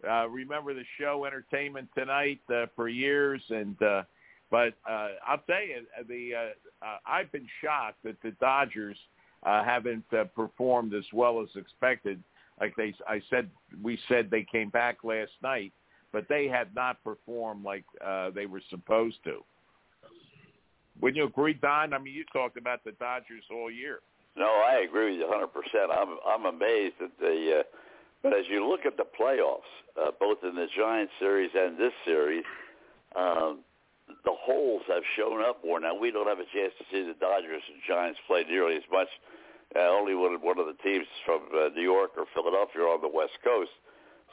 uh, 0.09 0.29
remember 0.29 0.75
the 0.75 0.85
show 0.99 1.25
Entertainment 1.25 1.89
Tonight 1.97 2.41
uh, 2.53 2.67
for 2.77 2.89
years, 2.89 3.43
and 3.51 3.81
uh, 3.83 4.03
but 4.51 4.75
uh, 4.89 5.09
I'll 5.27 5.43
tell 5.47 5.63
you, 5.63 5.87
the 6.09 6.31
uh, 6.35 6.87
uh, 6.87 6.99
I've 7.07 7.31
been 7.33 7.47
shocked 7.63 8.03
that 8.05 8.21
the 8.23 8.33
Dodgers 8.33 8.97
uh, 9.45 9.65
haven't 9.65 10.05
uh, 10.13 10.25
performed 10.25 10.95
as 10.95 11.05
well 11.13 11.41
as 11.41 11.49
expected. 11.57 12.23
Like 12.61 12.75
they, 12.77 12.95
I 13.09 13.23
said, 13.31 13.49
we 13.83 13.99
said 14.09 14.29
they 14.31 14.47
came 14.51 14.69
back 14.69 14.99
last 15.03 15.33
night, 15.43 15.73
but 16.13 16.27
they 16.29 16.47
have 16.49 16.75
not 16.75 17.03
performed 17.03 17.65
like 17.65 17.85
uh, 18.05 18.31
they 18.31 18.47
were 18.47 18.61
supposed 18.69 19.17
to. 19.25 19.43
Wouldn't 21.01 21.17
you 21.17 21.25
agree, 21.25 21.55
Don? 21.55 21.95
I 21.95 21.99
mean, 21.99 22.13
you 22.13 22.25
talked 22.33 22.59
about 22.59 22.85
the 22.85 22.93
Dodgers 22.93 23.45
all 23.51 23.71
year. 23.71 24.01
No, 24.37 24.47
I 24.47 24.85
agree 24.87 25.19
with 25.19 25.21
you 25.21 25.27
100%. 25.27 25.87
I'm 25.91 26.17
I'm 26.27 26.55
amazed 26.55 26.95
that 27.01 27.11
the 27.19 27.61
uh, 27.61 27.63
but 28.23 28.33
as 28.33 28.45
you 28.49 28.69
look 28.69 28.85
at 28.85 28.97
the 28.97 29.05
playoffs, 29.05 29.71
uh, 30.01 30.11
both 30.19 30.39
in 30.43 30.55
the 30.55 30.67
Giants 30.77 31.13
series 31.19 31.51
and 31.55 31.79
this 31.79 31.93
series, 32.05 32.45
um, 33.17 33.61
the 34.25 34.35
holes 34.35 34.83
have 34.89 35.03
shown 35.17 35.41
up 35.41 35.65
more. 35.65 35.81
Now 35.81 35.95
we 35.95 36.11
don't 36.11 36.27
have 36.27 36.39
a 36.39 36.49
chance 36.53 36.75
to 36.79 36.85
see 36.91 37.03
the 37.07 37.15
Dodgers 37.19 37.63
and 37.71 37.81
Giants 37.87 38.19
play 38.27 38.45
nearly 38.49 38.77
as 38.77 38.87
much. 38.91 39.09
Uh, 39.75 39.87
only 39.87 40.15
one 40.15 40.35
one 40.43 40.59
of 40.59 40.67
the 40.67 40.77
teams 40.83 41.07
from 41.25 41.47
uh, 41.55 41.71
New 41.77 41.87
York 41.87 42.11
or 42.19 42.27
Philadelphia 42.35 42.83
on 42.83 43.01
the 43.01 43.09
West 43.09 43.39
Coast, 43.45 43.71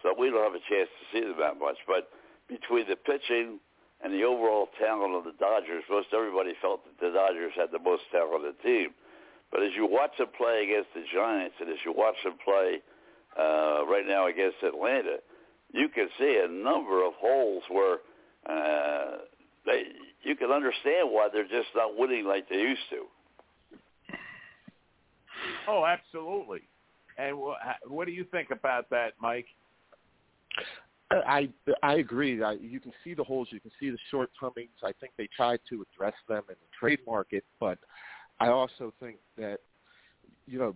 so 0.01 0.09
we 0.17 0.33
don't 0.33 0.41
have 0.41 0.57
a 0.57 0.65
chance 0.65 0.89
to 0.89 1.03
see 1.13 1.21
them 1.21 1.37
that 1.37 1.61
much. 1.61 1.77
But 1.85 2.09
between 2.49 2.89
the 2.89 2.97
pitching 2.97 3.61
and 4.01 4.09
the 4.13 4.25
overall 4.25 4.67
talent 4.81 5.13
of 5.13 5.29
the 5.29 5.37
Dodgers, 5.37 5.85
most 5.89 6.09
everybody 6.09 6.57
felt 6.57 6.81
that 6.89 6.97
the 6.97 7.13
Dodgers 7.13 7.53
had 7.53 7.69
the 7.69 7.79
most 7.79 8.09
talented 8.11 8.57
team. 8.65 8.97
But 9.51 9.61
as 9.61 9.71
you 9.77 9.85
watch 9.85 10.17
them 10.17 10.33
play 10.35 10.65
against 10.65 10.89
the 10.97 11.05
Giants, 11.13 11.55
and 11.61 11.69
as 11.69 11.77
you 11.85 11.93
watch 11.93 12.17
them 12.25 12.35
play 12.43 12.81
uh, 13.37 13.85
right 13.85 14.05
now 14.07 14.27
against 14.27 14.57
Atlanta, 14.63 15.17
you 15.73 15.89
can 15.89 16.07
see 16.17 16.41
a 16.43 16.47
number 16.47 17.05
of 17.05 17.13
holes 17.19 17.63
where 17.69 17.97
uh, 18.49 19.17
they 19.65 19.83
you 20.23 20.35
can 20.35 20.51
understand 20.51 21.09
why 21.09 21.29
they're 21.31 21.43
just 21.43 21.69
not 21.75 21.97
winning 21.97 22.25
like 22.25 22.49
they 22.49 22.57
used 22.57 22.81
to. 22.89 23.05
Oh, 25.67 25.85
absolutely. 25.85 26.61
And 27.17 27.37
what 27.87 28.05
do 28.05 28.11
you 28.11 28.25
think 28.31 28.49
about 28.51 28.89
that, 28.89 29.13
Mike? 29.21 29.47
I 31.11 31.49
I 31.83 31.95
agree. 31.95 32.43
I, 32.43 32.53
you 32.53 32.79
can 32.79 32.91
see 33.03 33.13
the 33.13 33.23
holes, 33.23 33.47
you 33.51 33.59
can 33.59 33.71
see 33.79 33.89
the 33.89 33.97
shortcomings. 34.11 34.71
I 34.83 34.91
think 34.99 35.13
they 35.17 35.27
tried 35.35 35.59
to 35.69 35.85
address 35.93 36.13
them 36.27 36.43
in 36.49 36.55
the 36.55 36.77
trade 36.77 36.99
market, 37.07 37.45
but 37.59 37.77
I 38.39 38.49
also 38.49 38.93
think 38.99 39.17
that 39.37 39.59
you 40.45 40.59
know 40.59 40.75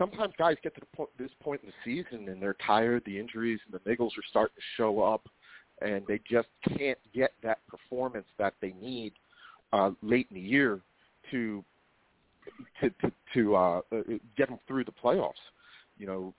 sometimes 0.00 0.32
guys 0.38 0.56
get 0.62 0.74
to 0.74 0.80
the 0.80 0.96
point, 0.96 1.10
this 1.18 1.30
point 1.42 1.60
in 1.62 1.68
the 1.68 1.74
season 1.84 2.28
and 2.28 2.42
they're 2.42 2.56
tired. 2.66 3.02
The 3.04 3.18
injuries 3.18 3.60
and 3.66 3.78
the 3.78 3.90
niggles 3.90 4.10
are 4.18 4.24
starting 4.28 4.54
to 4.56 4.62
show 4.76 5.02
up, 5.02 5.28
and 5.82 6.02
they 6.08 6.20
just 6.28 6.48
can't 6.76 6.98
get 7.14 7.32
that 7.42 7.58
performance 7.68 8.26
that 8.38 8.54
they 8.60 8.74
need 8.80 9.12
uh, 9.72 9.90
late 10.02 10.26
in 10.30 10.36
the 10.36 10.42
year 10.42 10.80
to 11.30 11.62
to 12.80 12.90
to, 12.90 13.12
to 13.34 13.56
uh, 13.56 13.80
get 14.36 14.48
them 14.48 14.58
through 14.66 14.84
the 14.84 14.92
playoffs. 14.92 15.32
You 15.98 16.06
know, 16.06 16.34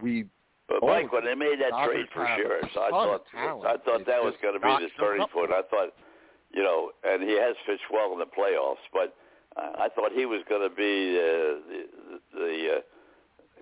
we 0.00 0.26
but 0.68 0.82
Mike, 0.82 1.12
when 1.12 1.24
they 1.24 1.34
made 1.34 1.58
that 1.60 1.86
trade 1.86 2.06
for 2.12 2.26
sure, 2.36 2.60
I 2.64 2.90
thought 2.90 3.22
I 3.34 3.76
thought 3.84 4.06
that 4.06 4.22
was 4.22 4.34
going 4.40 4.54
to 4.54 4.60
be 4.60 4.86
the 4.86 4.90
starting 4.94 5.26
point. 5.32 5.50
I 5.50 5.62
thought, 5.70 5.90
you 6.52 6.62
know, 6.62 6.90
and 7.04 7.22
he 7.22 7.38
has 7.38 7.54
pitched 7.66 7.86
well 7.92 8.12
in 8.12 8.18
the 8.18 8.26
playoffs, 8.26 8.82
but 8.92 9.08
uh, 9.08 9.25
I 9.56 9.88
thought 9.94 10.12
he 10.12 10.26
was 10.26 10.42
going 10.48 10.68
to 10.68 10.74
be 10.74 11.18
uh, 11.18 11.60
the 11.68 11.84
the 12.34 12.68
uh, 12.76 12.80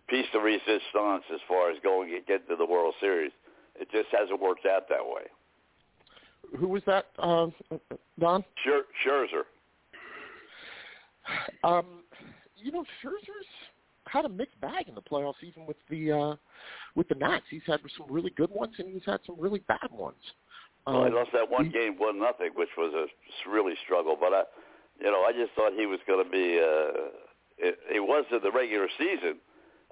piece 0.08 0.26
of 0.34 0.42
resistance 0.42 1.24
as 1.32 1.40
far 1.48 1.70
as 1.70 1.78
going 1.82 2.10
to 2.10 2.20
get 2.26 2.48
to 2.48 2.56
the 2.56 2.66
World 2.66 2.94
Series. 3.00 3.32
It 3.76 3.88
just 3.90 4.08
hasn't 4.16 4.40
worked 4.40 4.66
out 4.66 4.88
that 4.88 5.04
way. 5.04 5.22
Who 6.58 6.68
was 6.68 6.82
that, 6.86 7.06
uh, 7.18 7.48
Don? 8.18 8.44
Scherzer. 9.04 9.44
Um, 11.62 12.02
you 12.56 12.70
know, 12.70 12.84
Scherzer's 13.02 13.46
had 14.06 14.24
a 14.24 14.28
mixed 14.28 14.60
bag 14.60 14.88
in 14.88 14.94
the 14.94 15.00
playoffs, 15.00 15.42
even 15.42 15.66
with 15.66 15.76
the 15.88 16.12
uh, 16.12 16.36
with 16.94 17.08
the 17.08 17.14
Nats. 17.14 17.44
He's 17.50 17.62
had 17.66 17.80
some 17.96 18.06
really 18.10 18.30
good 18.30 18.50
ones, 18.50 18.74
and 18.78 18.92
he's 18.92 19.04
had 19.06 19.20
some 19.26 19.36
really 19.38 19.60
bad 19.60 19.90
ones. 19.90 20.16
Well, 20.86 21.02
um, 21.02 21.06
he 21.06 21.14
lost 21.14 21.30
that 21.32 21.50
one 21.50 21.70
game, 21.70 21.96
one 21.98 22.18
nothing, 22.20 22.50
which 22.54 22.68
was 22.76 22.92
a 22.94 23.50
really 23.50 23.74
struggle. 23.84 24.16
But 24.20 24.32
I, 24.34 24.42
you 25.00 25.10
know, 25.10 25.22
I 25.22 25.32
just 25.32 25.52
thought 25.54 25.72
he 25.76 25.86
was 25.86 26.00
going 26.06 26.24
to 26.24 26.30
be. 26.30 26.60
Uh, 26.60 27.10
it, 27.58 27.78
it 27.90 28.00
was 28.00 28.24
in 28.30 28.40
the 28.42 28.50
regular 28.50 28.88
season. 28.98 29.38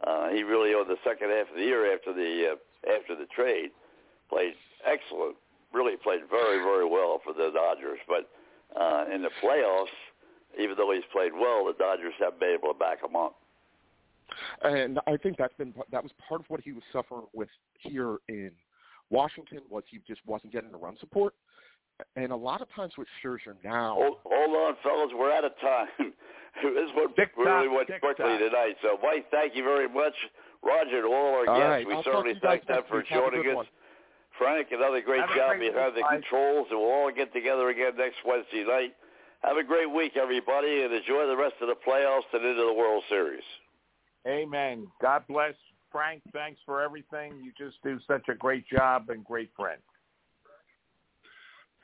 Uh, 0.02 0.30
he 0.30 0.42
really, 0.42 0.70
on 0.70 0.88
the 0.88 0.96
second 1.04 1.30
half 1.30 1.48
of 1.48 1.56
the 1.56 1.62
year 1.62 1.94
after 1.94 2.12
the 2.12 2.54
uh, 2.54 2.90
after 2.98 3.14
the 3.14 3.26
trade, 3.34 3.70
played 4.28 4.54
excellent. 4.84 5.36
Really 5.72 5.96
played 5.96 6.20
very, 6.30 6.58
very 6.58 6.88
well 6.88 7.20
for 7.24 7.32
the 7.32 7.50
Dodgers. 7.54 8.00
But 8.06 8.28
uh, 8.78 9.04
in 9.14 9.22
the 9.22 9.30
playoffs, 9.42 9.94
even 10.60 10.76
though 10.76 10.92
he's 10.92 11.06
played 11.12 11.32
well, 11.32 11.64
the 11.64 11.74
Dodgers 11.78 12.12
haven't 12.18 12.40
been 12.40 12.56
able 12.58 12.72
to 12.72 12.78
back 12.78 13.02
him 13.02 13.16
up. 13.16 13.36
And 14.62 14.98
I 15.06 15.16
think 15.16 15.36
that's 15.36 15.54
been 15.54 15.74
that 15.90 16.02
was 16.02 16.12
part 16.28 16.40
of 16.40 16.46
what 16.48 16.60
he 16.60 16.72
was 16.72 16.82
suffering 16.92 17.26
with 17.32 17.48
here 17.78 18.16
in 18.28 18.50
Washington 19.10 19.60
was 19.68 19.84
he 19.88 20.00
just 20.06 20.20
wasn't 20.26 20.52
getting 20.52 20.72
the 20.72 20.78
run 20.78 20.96
support. 20.98 21.34
And 22.16 22.32
a 22.32 22.36
lot 22.36 22.60
of 22.60 22.69
times 22.74 22.93
with 22.98 23.09
Scherzer 23.23 23.55
now. 23.64 23.94
Hold, 23.94 24.19
hold 24.24 24.56
on, 24.56 24.77
fellas, 24.82 25.12
we're 25.14 25.32
out 25.32 25.44
of 25.44 25.52
time. 25.60 25.89
this 26.62 26.90
one 26.94 27.14
really 27.39 27.69
went 27.69 27.89
quickly 27.89 28.39
tonight. 28.39 28.77
So, 28.82 28.98
Mike, 29.02 29.27
thank 29.31 29.55
you 29.55 29.64
very 29.64 29.89
much. 29.89 30.14
Roger 30.64 30.98
and 30.98 31.06
all 31.06 31.35
our 31.35 31.48
all 31.48 31.59
guests, 31.59 31.70
right. 31.70 31.86
we 31.86 31.94
I'll 31.94 32.05
certainly 32.05 32.39
thank 32.43 32.66
them 32.66 32.82
for 32.89 33.02
joining 33.02 33.48
us. 33.51 33.56
One. 33.56 33.66
Frank, 34.39 34.69
another 34.70 35.01
great 35.02 35.20
Have 35.20 35.36
job 35.36 35.59
behind 35.59 35.97
the 35.97 36.02
controls, 36.09 36.69
and 36.70 36.78
we'll 36.78 36.90
all 36.90 37.12
get 37.12 37.32
together 37.32 37.69
again 37.69 37.93
next 37.97 38.16
Wednesday 38.24 38.64
night. 38.64 38.94
Have 39.43 39.56
a 39.56 39.64
great 39.64 39.90
week, 39.90 40.16
everybody, 40.16 40.82
and 40.82 40.93
enjoy 40.94 41.27
the 41.27 41.36
rest 41.36 41.55
of 41.60 41.69
the 41.69 41.74
playoffs 41.86 42.31
and 42.32 42.44
into 42.44 42.64
the 42.64 42.73
World 42.73 43.02
Series. 43.09 43.43
Amen. 44.27 44.86
God 45.01 45.24
bless. 45.28 45.55
Frank, 45.90 46.23
thanks 46.32 46.60
for 46.64 46.81
everything. 46.81 47.35
You 47.43 47.52
just 47.59 47.82
do 47.82 47.98
such 48.06 48.28
a 48.28 48.35
great 48.35 48.66
job 48.69 49.10
and 49.10 49.24
great 49.24 49.51
friend. 49.56 49.81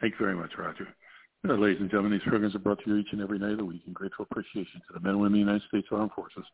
Thank 0.01 0.15
you 0.15 0.27
very 0.27 0.37
much, 0.37 0.53
Roger. 0.57 0.89
Uh, 1.49 1.55
ladies 1.55 1.81
and 1.81 1.91
gentlemen, 1.91 2.12
these 2.12 2.29
programs 2.29 2.55
are 2.55 2.61
brought 2.61 2.83
to 2.85 2.91
you 2.91 2.97
each 2.97 3.12
and 3.12 3.20
every 3.20 3.39
night 3.39 3.53
of 3.53 3.59
the 3.59 3.65
week 3.65 3.83
in 3.87 3.93
grateful 3.93 4.27
appreciation 4.31 4.81
to 4.87 4.95
the 4.95 5.01
men 5.01 5.12
and 5.12 5.20
women 5.20 5.41
of 5.41 5.47
the 5.47 5.53
United 5.53 5.69
States 5.69 5.89
Armed 5.91 6.11
Forces, 6.15 6.45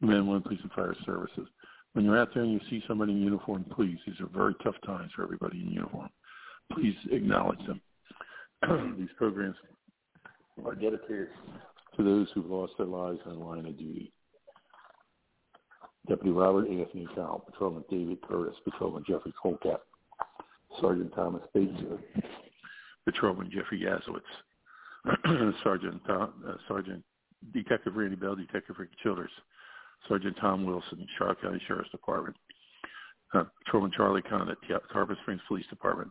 the 0.00 0.06
men 0.06 0.16
and 0.16 0.26
women 0.26 0.42
police 0.42 0.60
and 0.62 0.72
fire 0.72 0.94
services. 1.04 1.48
When 1.94 2.04
you're 2.04 2.18
out 2.18 2.28
there 2.34 2.42
and 2.42 2.52
you 2.52 2.60
see 2.68 2.82
somebody 2.86 3.12
in 3.12 3.22
uniform, 3.22 3.64
please, 3.74 3.98
these 4.06 4.20
are 4.20 4.26
very 4.26 4.54
tough 4.62 4.74
times 4.84 5.10
for 5.16 5.22
everybody 5.22 5.60
in 5.60 5.70
uniform. 5.70 6.08
Please 6.72 6.94
acknowledge 7.10 7.60
them. 7.66 7.80
these 8.98 9.08
programs 9.16 9.56
are 10.64 10.74
dedicated 10.74 11.28
to 11.96 12.04
those 12.04 12.28
who've 12.34 12.50
lost 12.50 12.74
their 12.76 12.86
lives 12.86 13.18
in 13.24 13.32
the 13.32 13.38
line 13.38 13.66
of 13.66 13.78
duty. 13.78 14.12
Deputy 16.06 16.30
Robert 16.30 16.68
Anthony 16.68 17.06
Cowell, 17.14 17.44
Patrolman 17.50 17.84
David 17.90 18.20
Curtis, 18.22 18.54
Patrolman 18.64 19.04
Jeffrey 19.06 19.32
Colcat, 19.42 19.80
Sergeant 20.80 21.14
Thomas 21.14 21.42
Bateson, 23.08 23.12
Patrolman 23.12 23.50
Jeffrey 23.50 23.80
Yazowitz, 23.80 25.54
Sergeant 25.64 26.00
Tom, 26.06 26.32
uh, 26.46 26.54
Sergeant 26.66 27.02
Detective 27.52 27.96
Randy 27.96 28.16
Bell, 28.16 28.34
Detective 28.34 28.76
Rick 28.78 28.90
Childers, 29.02 29.30
Sergeant 30.08 30.36
Tom 30.40 30.64
Wilson, 30.64 31.06
Charlotte 31.16 31.40
County 31.42 31.60
Sheriff's 31.66 31.90
Department, 31.90 32.36
uh, 33.34 33.44
Patrolman 33.64 33.92
Charlie 33.96 34.22
Conn 34.22 34.48
at 34.48 34.56
Springs 35.22 35.40
Police 35.46 35.66
Department, 35.70 36.10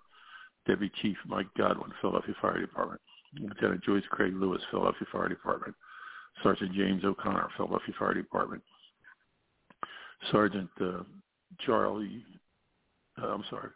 Deputy 0.68 0.94
Chief 1.02 1.18
Mike 1.28 1.48
Godwin, 1.57 1.91
Philadelphia 2.02 2.36
Fire 2.41 2.60
Department, 2.60 3.02
Lieutenant 3.40 3.84
Joyce 3.84 4.03
Craig 4.10 4.34
Lewis, 4.36 4.61
Philadelphia 4.72 5.07
Fire 5.11 5.30
Department, 5.30 5.76
Sergeant 6.44 6.74
James 6.74 7.03
O'Connor, 7.03 7.49
Philadelphia 7.56 7.94
Fire 7.98 8.14
Department, 8.14 8.61
Sergeant 10.32 10.69
uh, 10.82 11.03
Charlie, 11.65 12.24
uh, 13.22 13.28
I'm 13.28 13.44
sorry, 13.49 13.69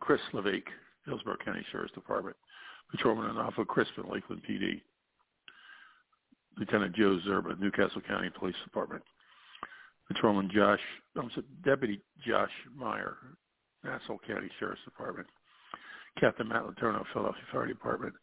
Chris 0.00 0.20
Levake, 0.32 0.68
Hillsborough 1.06 1.38
County 1.44 1.64
Sheriff's 1.70 1.94
Department, 1.94 2.36
Patrolman 2.90 3.30
Arnulfo 3.30 3.66
Crispin, 3.66 4.04
Lakeland 4.10 4.42
PD, 4.48 4.80
Lieutenant 6.58 6.94
Joe 6.94 7.18
Szczerba, 7.26 7.58
Newcastle 7.58 8.00
County 8.00 8.30
Police 8.38 8.56
Department, 8.64 9.02
Patrolman 10.08 10.50
Josh, 10.52 10.80
I'm 11.16 11.30
sorry, 11.30 11.46
Deputy 11.64 12.00
Josh 12.26 12.50
Meyer, 12.76 13.16
Nassau 13.82 14.18
County 14.26 14.50
Sheriff's 14.58 14.84
Department, 14.84 15.26
Captain 16.18 16.48
Matt 16.48 16.62
Letourneau, 16.64 17.04
Philadelphia 17.12 17.42
Fire 17.52 17.66
Department, 17.66 18.14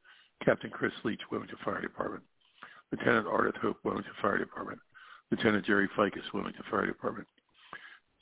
Captain 0.44 0.70
Chris 0.70 0.94
Leach, 1.04 1.22
Wilmington 1.32 1.58
Fire 1.64 1.82
Department, 1.82 2.24
Lieutenant 2.92 3.28
Ardythe 3.28 3.58
Hope, 3.58 3.78
Wilmington 3.84 4.14
Fire 4.22 4.38
Department, 4.38 4.80
Lieutenant 5.30 5.66
Jerry 5.66 5.90
Fickes, 5.98 6.34
Wilmington 6.34 6.64
Fire 6.70 6.86
Department, 6.86 7.28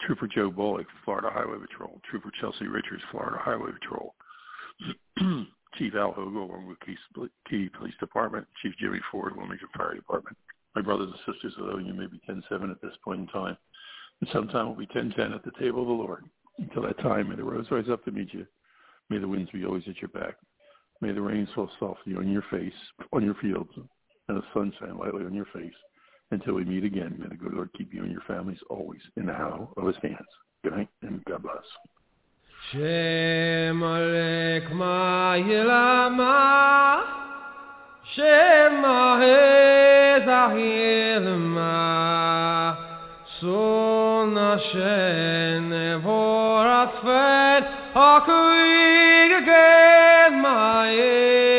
Trooper 0.02 0.28
Joe 0.28 0.50
Bullock, 0.50 0.88
Florida 1.04 1.30
Highway 1.32 1.58
Patrol, 1.60 2.00
Trooper 2.10 2.32
Chelsea 2.40 2.68
Richards, 2.68 3.04
Florida 3.12 3.38
Highway 3.40 3.72
Patrol, 3.72 4.14
Chief 5.78 5.94
Al 5.96 6.14
Hogo, 6.14 6.48
Wormwood 6.48 6.78
Key 7.50 7.70
Police 7.78 7.94
Department, 8.00 8.48
Chief 8.62 8.74
Jimmy 8.80 9.00
Ford, 9.12 9.36
Wilmington 9.36 9.68
Fire 9.76 9.96
Department, 9.96 10.38
My 10.76 10.82
brothers 10.82 11.10
and 11.12 11.34
sisters 11.34 11.54
loving 11.58 11.86
you 11.86 11.94
maybe 11.94 12.20
10-7 12.30 12.72
at 12.72 12.82
this 12.82 12.94
point 13.04 13.22
in 13.22 13.28
time. 13.28 13.58
And 14.22 14.30
sometime 14.34 14.68
we'll 14.68 14.76
be 14.76 14.88
10-10 14.88 15.36
at 15.36 15.44
the 15.44 15.52
table 15.60 15.82
of 15.82 15.88
the 15.88 15.94
Lord. 15.94 16.26
Until 16.58 16.82
that 16.84 17.00
time, 17.00 17.30
may 17.30 17.36
the 17.36 17.44
rose 17.44 17.68
rise 17.72 17.90
up 17.90 18.04
to 18.06 18.12
meet 18.12 18.34
you. 18.34 18.46
May 19.10 19.18
the 19.18 19.28
winds 19.28 19.52
be 19.52 19.66
always 19.66 19.84
at 19.88 20.02
your 20.02 20.10
back. 20.10 20.36
May 21.02 21.14
the 21.14 21.22
rain 21.22 21.48
fall 21.56 21.70
softly 21.80 22.16
on 22.16 22.30
your 22.30 22.44
face, 22.52 22.74
on 23.14 23.24
your 23.24 23.36
fields, 23.36 23.72
and 24.28 24.38
the 24.38 24.44
sun 24.54 24.74
shine 24.80 24.98
lightly 24.98 25.26
on 25.26 25.34
your 25.34 25.48
face. 25.54 25.74
Until 26.32 26.56
we 26.56 26.66
meet 26.66 26.84
again, 26.84 27.16
may 27.18 27.28
the 27.28 27.36
good 27.36 27.54
Lord 27.54 27.70
keep 27.78 27.94
you 27.94 28.04
and 28.04 28.12
your 28.12 28.22
families 28.28 28.60
always 28.70 29.02
in 29.16 29.26
the 29.26 29.34
hollow 29.34 29.74
of 29.78 29.88
his 29.88 29.96
hands. 30.02 30.28
Good 30.64 30.74
night 30.74 30.90
and 31.02 31.24
God 31.26 31.44
bless. 31.44 31.64
Shem 32.68 33.80
Alek 33.82 34.68
Ma'ilama 34.72 36.36
Shem 38.14 38.84
Ahezahilma 38.84 39.58
Son 43.40 44.36
Hashem 44.36 45.70
Nevorat 45.72 46.94
Fet 47.02 47.66
Hakuig 47.96 49.32
Again 49.42 50.34
Ma'ilma 50.44 51.59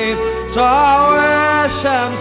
afraid, 0.00 0.16
prowess 0.54 1.84
and 1.84 2.19